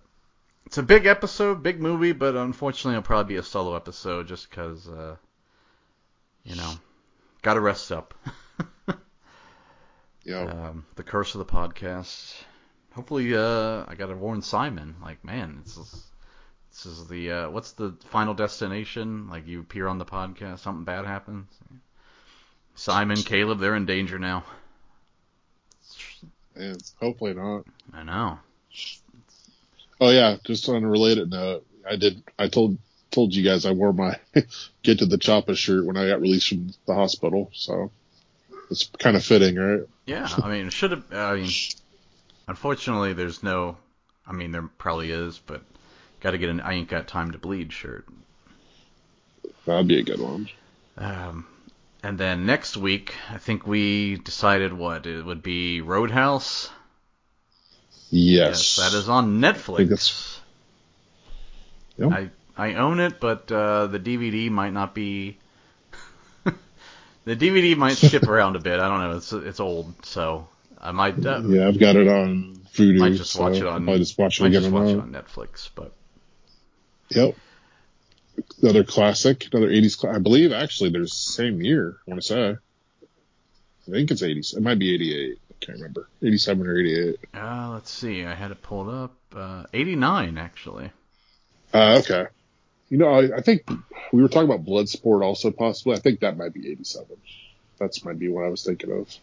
it's 0.66 0.78
a 0.78 0.82
big 0.82 1.06
episode, 1.06 1.62
big 1.62 1.80
movie, 1.80 2.10
but 2.10 2.34
unfortunately, 2.34 2.94
it'll 2.94 3.06
probably 3.06 3.34
be 3.34 3.38
a 3.38 3.44
solo 3.44 3.76
episode 3.76 4.26
just 4.26 4.50
because, 4.50 4.88
uh, 4.88 5.14
you 6.42 6.56
know, 6.56 6.72
gotta 7.42 7.60
rest 7.60 7.92
up. 7.92 8.14
Yeah. 10.24 10.44
um, 10.44 10.86
the 10.96 11.02
curse 11.02 11.34
of 11.34 11.40
the 11.40 11.44
podcast. 11.44 12.34
Hopefully, 12.94 13.36
uh, 13.36 13.84
I 13.86 13.94
got 13.94 14.06
to 14.06 14.16
warn 14.16 14.40
Simon. 14.40 14.96
Like, 15.02 15.22
man, 15.22 15.60
this 15.62 15.76
is 15.76 16.04
this 16.70 16.86
is 16.86 17.06
the 17.08 17.30
uh, 17.30 17.50
what's 17.50 17.72
the 17.72 17.94
final 18.06 18.32
destination? 18.32 19.28
Like, 19.28 19.46
you 19.46 19.60
appear 19.60 19.86
on 19.86 19.98
the 19.98 20.06
podcast, 20.06 20.60
something 20.60 20.84
bad 20.84 21.04
happens. 21.04 21.54
Simon, 22.74 23.18
Caleb, 23.18 23.58
they're 23.60 23.76
in 23.76 23.84
danger 23.84 24.18
now. 24.18 24.44
And 26.56 26.82
hopefully 27.00 27.34
not. 27.34 27.64
I 27.92 28.02
know. 28.02 28.38
Oh 30.00 30.10
yeah, 30.10 30.36
just 30.44 30.68
on 30.68 30.84
a 30.84 30.88
related 30.88 31.30
note, 31.30 31.66
I 31.88 31.96
did. 31.96 32.22
I 32.38 32.48
told 32.48 32.78
told 33.10 33.34
you 33.34 33.44
guys 33.44 33.64
I 33.64 33.70
wore 33.72 33.92
my 33.92 34.18
get 34.82 34.98
to 34.98 35.06
the 35.06 35.18
Choppa 35.18 35.56
shirt 35.56 35.86
when 35.86 35.96
I 35.96 36.08
got 36.08 36.20
released 36.20 36.48
from 36.48 36.72
the 36.86 36.94
hospital, 36.94 37.50
so 37.54 37.90
it's 38.70 38.90
kind 38.98 39.16
of 39.16 39.24
fitting, 39.24 39.56
right? 39.56 39.82
Yeah, 40.06 40.28
I 40.42 40.50
mean, 40.50 40.66
it 40.66 40.72
should 40.72 40.90
have. 40.90 41.04
I 41.12 41.36
mean, 41.36 41.50
unfortunately, 42.48 43.12
there's 43.12 43.42
no. 43.42 43.76
I 44.26 44.32
mean, 44.32 44.52
there 44.52 44.68
probably 44.78 45.10
is, 45.10 45.38
but 45.38 45.62
got 46.20 46.32
to 46.32 46.38
get 46.38 46.50
an 46.50 46.60
"I 46.60 46.74
ain't 46.74 46.88
got 46.88 47.06
time 47.06 47.32
to 47.32 47.38
bleed" 47.38 47.72
shirt. 47.72 48.06
That'd 49.64 49.88
be 49.88 50.00
a 50.00 50.02
good 50.02 50.20
one. 50.20 50.48
Um, 50.98 51.46
and 52.04 52.18
then 52.18 52.46
next 52.46 52.76
week, 52.76 53.14
I 53.30 53.38
think 53.38 53.66
we 53.66 54.16
decided 54.16 54.72
what 54.72 55.06
it 55.06 55.24
would 55.24 55.42
be 55.42 55.80
Roadhouse. 55.80 56.70
Yes, 58.10 58.76
that 58.76 58.92
is 58.94 59.08
on 59.08 59.40
Netflix. 59.40 59.88
that's- 59.88 60.40
Yep. 61.96 62.10
I 62.12 62.30
I 62.56 62.74
own 62.74 62.98
it, 63.00 63.20
but 63.20 63.50
uh, 63.52 63.86
the 63.86 63.98
DVD 64.00 64.50
might 64.50 64.72
not 64.72 64.94
be. 64.94 65.38
the 67.24 67.36
DVD 67.36 67.76
might 67.76 67.96
skip 67.96 68.24
around 68.24 68.56
a 68.56 68.60
bit. 68.60 68.78
I 68.80 68.88
don't 68.88 69.00
know. 69.00 69.16
It's 69.16 69.32
it's 69.32 69.60
old, 69.60 69.94
so 70.04 70.48
I 70.80 70.90
might 70.92 71.24
uh, 71.24 71.40
Yeah, 71.44 71.68
I've 71.68 71.78
got 71.78 71.94
it 71.96 72.08
on 72.08 72.56
Vudu. 72.74 72.98
might 72.98 73.14
just 73.14 73.38
watch 73.38 73.58
so 73.58 73.66
it 73.66 73.66
on. 73.68 73.88
I'll 73.88 73.98
just 73.98 74.18
watch 74.18 74.40
it 74.40 74.42
might 74.44 74.52
just 74.52 74.70
watch 74.70 74.88
it 74.88 74.98
on 74.98 75.12
Netflix, 75.12 75.68
but 75.74 75.92
Yep. 77.10 77.36
Another 78.62 78.84
classic, 78.84 79.46
another 79.52 79.70
80s. 79.70 79.98
Cl- 80.00 80.14
I 80.14 80.18
believe 80.18 80.52
actually 80.52 80.90
there's 80.90 81.10
the 81.10 81.32
same 81.32 81.60
year. 81.62 81.96
I 82.06 82.10
want 82.10 82.22
to 82.22 82.26
say. 82.26 82.56
I 83.86 83.90
think 83.90 84.10
it's 84.10 84.22
80s. 84.22 84.56
It 84.56 84.62
might 84.62 84.78
be 84.78 84.94
88. 84.94 85.38
I 85.50 85.64
can't 85.64 85.78
remember. 85.78 86.08
87 86.22 86.66
or 86.66 86.78
88. 86.78 87.16
uh, 87.34 87.70
let's 87.74 87.90
see. 87.90 88.24
I 88.24 88.34
had 88.34 88.50
it 88.50 88.62
pulled 88.62 88.88
up. 88.88 89.14
Uh, 89.34 89.64
89 89.72 90.38
actually. 90.38 90.90
Uh, 91.72 92.00
okay. 92.02 92.26
You 92.88 92.98
know, 92.98 93.08
I, 93.08 93.36
I 93.38 93.40
think 93.40 93.68
we 94.12 94.22
were 94.22 94.28
talking 94.28 94.48
about 94.50 94.64
Bloodsport 94.64 95.22
also 95.22 95.50
possibly. 95.50 95.96
I 95.96 96.00
think 96.00 96.20
that 96.20 96.36
might 96.36 96.52
be 96.54 96.70
87. 96.70 97.06
That's 97.78 98.04
might 98.04 98.18
be 98.18 98.28
what 98.28 98.44
I 98.44 98.48
was 98.48 98.62
thinking 98.64 98.92
of. 98.92 99.14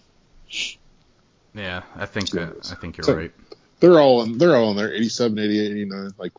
Yeah, 1.54 1.84
I 1.96 2.06
think 2.06 2.30
that 2.32 2.70
I 2.72 2.76
think 2.76 2.98
you're 2.98 3.04
So- 3.06 3.16
right. 3.16 3.32
They're 3.80 4.00
all 4.00 4.22
in, 4.22 4.38
they're 4.38 4.56
all 4.56 4.72
in 4.72 4.78
there. 4.78 4.94
87, 4.94 5.40
88, 5.40 5.72
89. 5.72 6.12
Like 6.20 6.34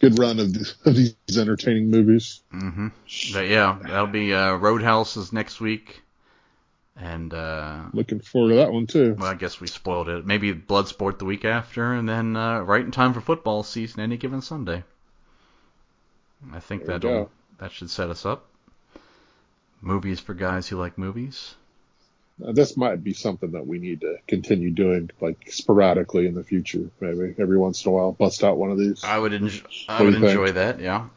good 0.00 0.18
run 0.18 0.38
of, 0.40 0.54
of 0.84 0.94
these 0.96 1.14
entertaining 1.38 1.90
movies. 1.90 2.42
hmm 2.50 2.88
But 3.32 3.48
yeah, 3.48 3.78
that'll 3.82 4.06
be 4.06 4.32
uh, 4.34 4.54
Roadhouse 4.56 5.16
is 5.16 5.32
next 5.32 5.60
week, 5.60 6.02
and 6.96 7.32
uh, 7.32 7.84
Looking 7.92 8.20
forward 8.20 8.50
to 8.50 8.54
that 8.56 8.72
one 8.72 8.86
too. 8.86 9.14
well, 9.18 9.30
I 9.30 9.34
guess 9.34 9.60
we 9.60 9.66
spoiled 9.66 10.08
it. 10.08 10.26
Maybe 10.26 10.52
Bloodsport 10.54 11.18
the 11.18 11.24
week 11.24 11.44
after, 11.44 11.92
and 11.92 12.08
then 12.08 12.36
uh, 12.36 12.60
right 12.60 12.84
in 12.84 12.90
time 12.90 13.12
for 13.14 13.20
football 13.20 13.62
season 13.62 14.00
any 14.00 14.16
given 14.16 14.42
Sunday. 14.42 14.84
I 16.52 16.60
think 16.60 16.84
that'll 16.86 17.30
that 17.58 17.72
should 17.72 17.90
set 17.90 18.10
us 18.10 18.26
up. 18.26 18.48
Movies 19.80 20.20
for 20.20 20.34
guys 20.34 20.68
who 20.68 20.76
like 20.76 20.98
movies. 20.98 21.54
Uh, 22.44 22.52
this 22.52 22.76
might 22.76 23.02
be 23.02 23.14
something 23.14 23.52
that 23.52 23.66
we 23.66 23.78
need 23.78 24.02
to 24.02 24.16
continue 24.28 24.70
doing 24.70 25.10
like 25.20 25.50
sporadically 25.50 26.26
in 26.26 26.34
the 26.34 26.44
future. 26.44 26.90
Maybe 27.00 27.34
every 27.38 27.58
once 27.58 27.84
in 27.84 27.90
a 27.90 27.94
while, 27.94 28.12
bust 28.12 28.44
out 28.44 28.58
one 28.58 28.70
of 28.70 28.78
these. 28.78 29.02
I 29.04 29.18
would 29.18 29.32
enjoy. 29.32 29.64
I 29.88 30.02
would 30.02 30.14
you 30.14 30.20
think? 30.20 30.54
that. 30.54 30.80
Yeah. 30.80 31.08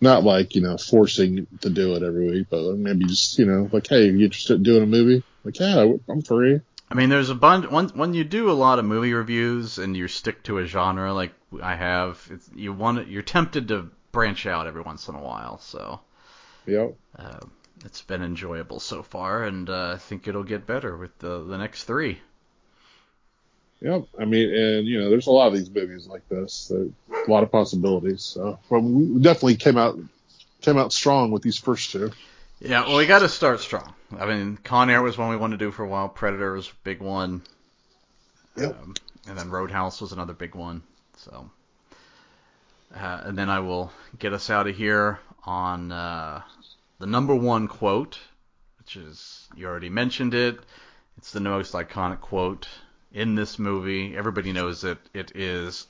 Not 0.00 0.22
like 0.24 0.54
you 0.54 0.62
know 0.62 0.78
forcing 0.78 1.46
to 1.60 1.70
do 1.70 1.94
it 1.94 2.02
every 2.02 2.30
week, 2.30 2.46
but 2.50 2.76
maybe 2.76 3.04
just 3.04 3.38
you 3.38 3.46
know 3.46 3.68
like, 3.72 3.88
hey, 3.88 4.06
you 4.06 4.24
interested 4.24 4.54
in 4.54 4.62
doing 4.62 4.82
a 4.82 4.86
movie? 4.86 5.22
Like, 5.44 5.58
yeah, 5.60 5.92
I'm 6.08 6.22
free. 6.22 6.60
I 6.90 6.94
mean, 6.94 7.10
there's 7.10 7.30
a 7.30 7.34
bunch. 7.34 7.70
When 7.70 7.88
when 7.90 8.14
you 8.14 8.24
do 8.24 8.50
a 8.50 8.52
lot 8.52 8.78
of 8.78 8.84
movie 8.84 9.12
reviews 9.12 9.78
and 9.78 9.96
you 9.96 10.08
stick 10.08 10.44
to 10.44 10.58
a 10.58 10.64
genre 10.64 11.12
like 11.12 11.34
I 11.62 11.74
have, 11.76 12.26
it's, 12.30 12.48
you 12.54 12.72
want 12.72 13.08
you're 13.08 13.22
tempted 13.22 13.68
to 13.68 13.90
branch 14.12 14.46
out 14.46 14.66
every 14.66 14.82
once 14.82 15.08
in 15.08 15.14
a 15.14 15.22
while. 15.22 15.58
So 15.58 16.00
Yep. 16.66 16.94
uh, 17.18 17.40
it's 17.84 18.02
been 18.02 18.22
enjoyable 18.22 18.80
so 18.80 19.02
far, 19.02 19.44
and 19.44 19.68
uh, 19.68 19.92
I 19.94 19.98
think 19.98 20.28
it'll 20.28 20.44
get 20.44 20.66
better 20.66 20.96
with 20.96 21.16
the 21.18 21.44
the 21.44 21.58
next 21.58 21.84
three. 21.84 22.20
Yep. 23.80 24.06
I 24.18 24.24
mean, 24.24 24.52
and 24.52 24.86
you 24.86 25.00
know, 25.00 25.10
there's 25.10 25.28
a 25.28 25.30
lot 25.30 25.48
of 25.48 25.54
these 25.54 25.70
movies 25.70 26.06
like 26.06 26.28
this. 26.28 26.72
A 26.72 27.30
lot 27.30 27.44
of 27.44 27.52
possibilities. 27.52 28.22
So, 28.22 28.58
well, 28.68 28.80
we 28.80 29.20
definitely 29.20 29.56
came 29.56 29.78
out 29.78 29.98
came 30.62 30.78
out 30.78 30.92
strong 30.92 31.30
with 31.30 31.42
these 31.42 31.58
first 31.58 31.92
two. 31.92 32.10
Yeah, 32.60 32.86
well, 32.86 32.96
we 32.96 33.06
got 33.06 33.20
to 33.20 33.28
start 33.28 33.60
strong. 33.60 33.94
I 34.18 34.26
mean, 34.26 34.58
Con 34.64 34.90
Air 34.90 35.00
was 35.02 35.16
one 35.16 35.28
we 35.28 35.36
wanted 35.36 35.60
to 35.60 35.64
do 35.64 35.70
for 35.70 35.84
a 35.84 35.88
while. 35.88 36.08
Predator 36.08 36.54
was 36.54 36.68
a 36.68 36.72
big 36.82 37.00
one. 37.00 37.42
Yep. 38.56 38.70
Um, 38.82 38.94
and 39.28 39.38
then 39.38 39.50
Roadhouse 39.50 40.00
was 40.00 40.10
another 40.10 40.32
big 40.32 40.56
one. 40.56 40.82
So, 41.18 41.48
uh, 42.96 43.20
and 43.24 43.38
then 43.38 43.48
I 43.48 43.60
will 43.60 43.92
get 44.18 44.32
us 44.32 44.50
out 44.50 44.66
of 44.66 44.74
here 44.74 45.20
on 45.44 45.92
uh, 45.92 46.42
the 46.98 47.06
number 47.06 47.34
one 47.34 47.68
quote, 47.68 48.18
which 48.78 48.96
is 48.96 49.48
you 49.56 49.66
already 49.66 49.90
mentioned 49.90 50.34
it. 50.34 50.58
It's 51.16 51.32
the 51.32 51.40
most 51.40 51.72
iconic 51.72 52.20
quote 52.20 52.68
in 53.12 53.34
this 53.34 53.58
movie. 53.58 54.16
Everybody 54.16 54.52
knows 54.52 54.84
it. 54.84 54.98
It 55.14 55.32
is. 55.34 55.86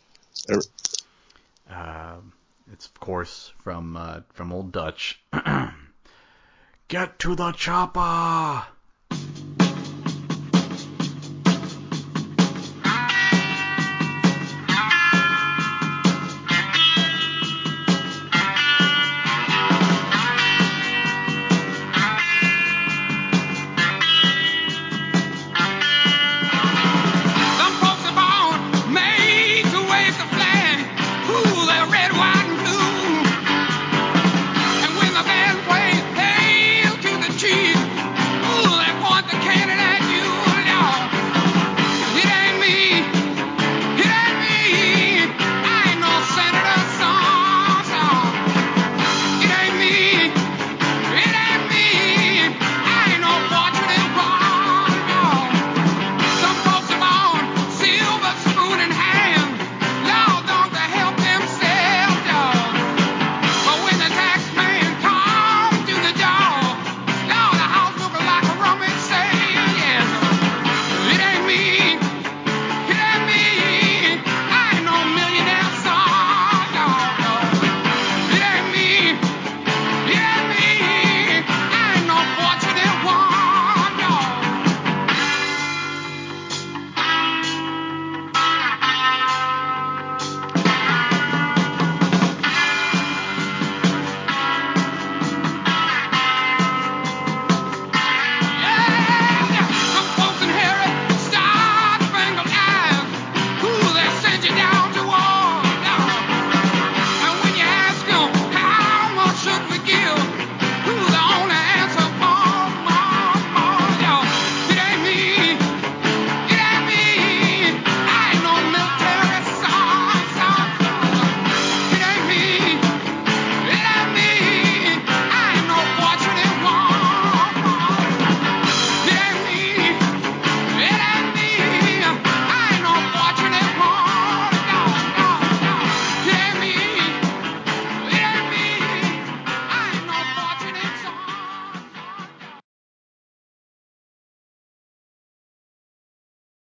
Um, 1.70 2.32
it's 2.72 2.86
of 2.86 3.00
course 3.00 3.52
from 3.62 3.96
uh, 3.96 4.20
from 4.30 4.52
Old 4.52 4.72
Dutch. 4.72 5.20
Get 6.88 7.18
to 7.18 7.34
the 7.34 7.52
chopper. 7.52 8.66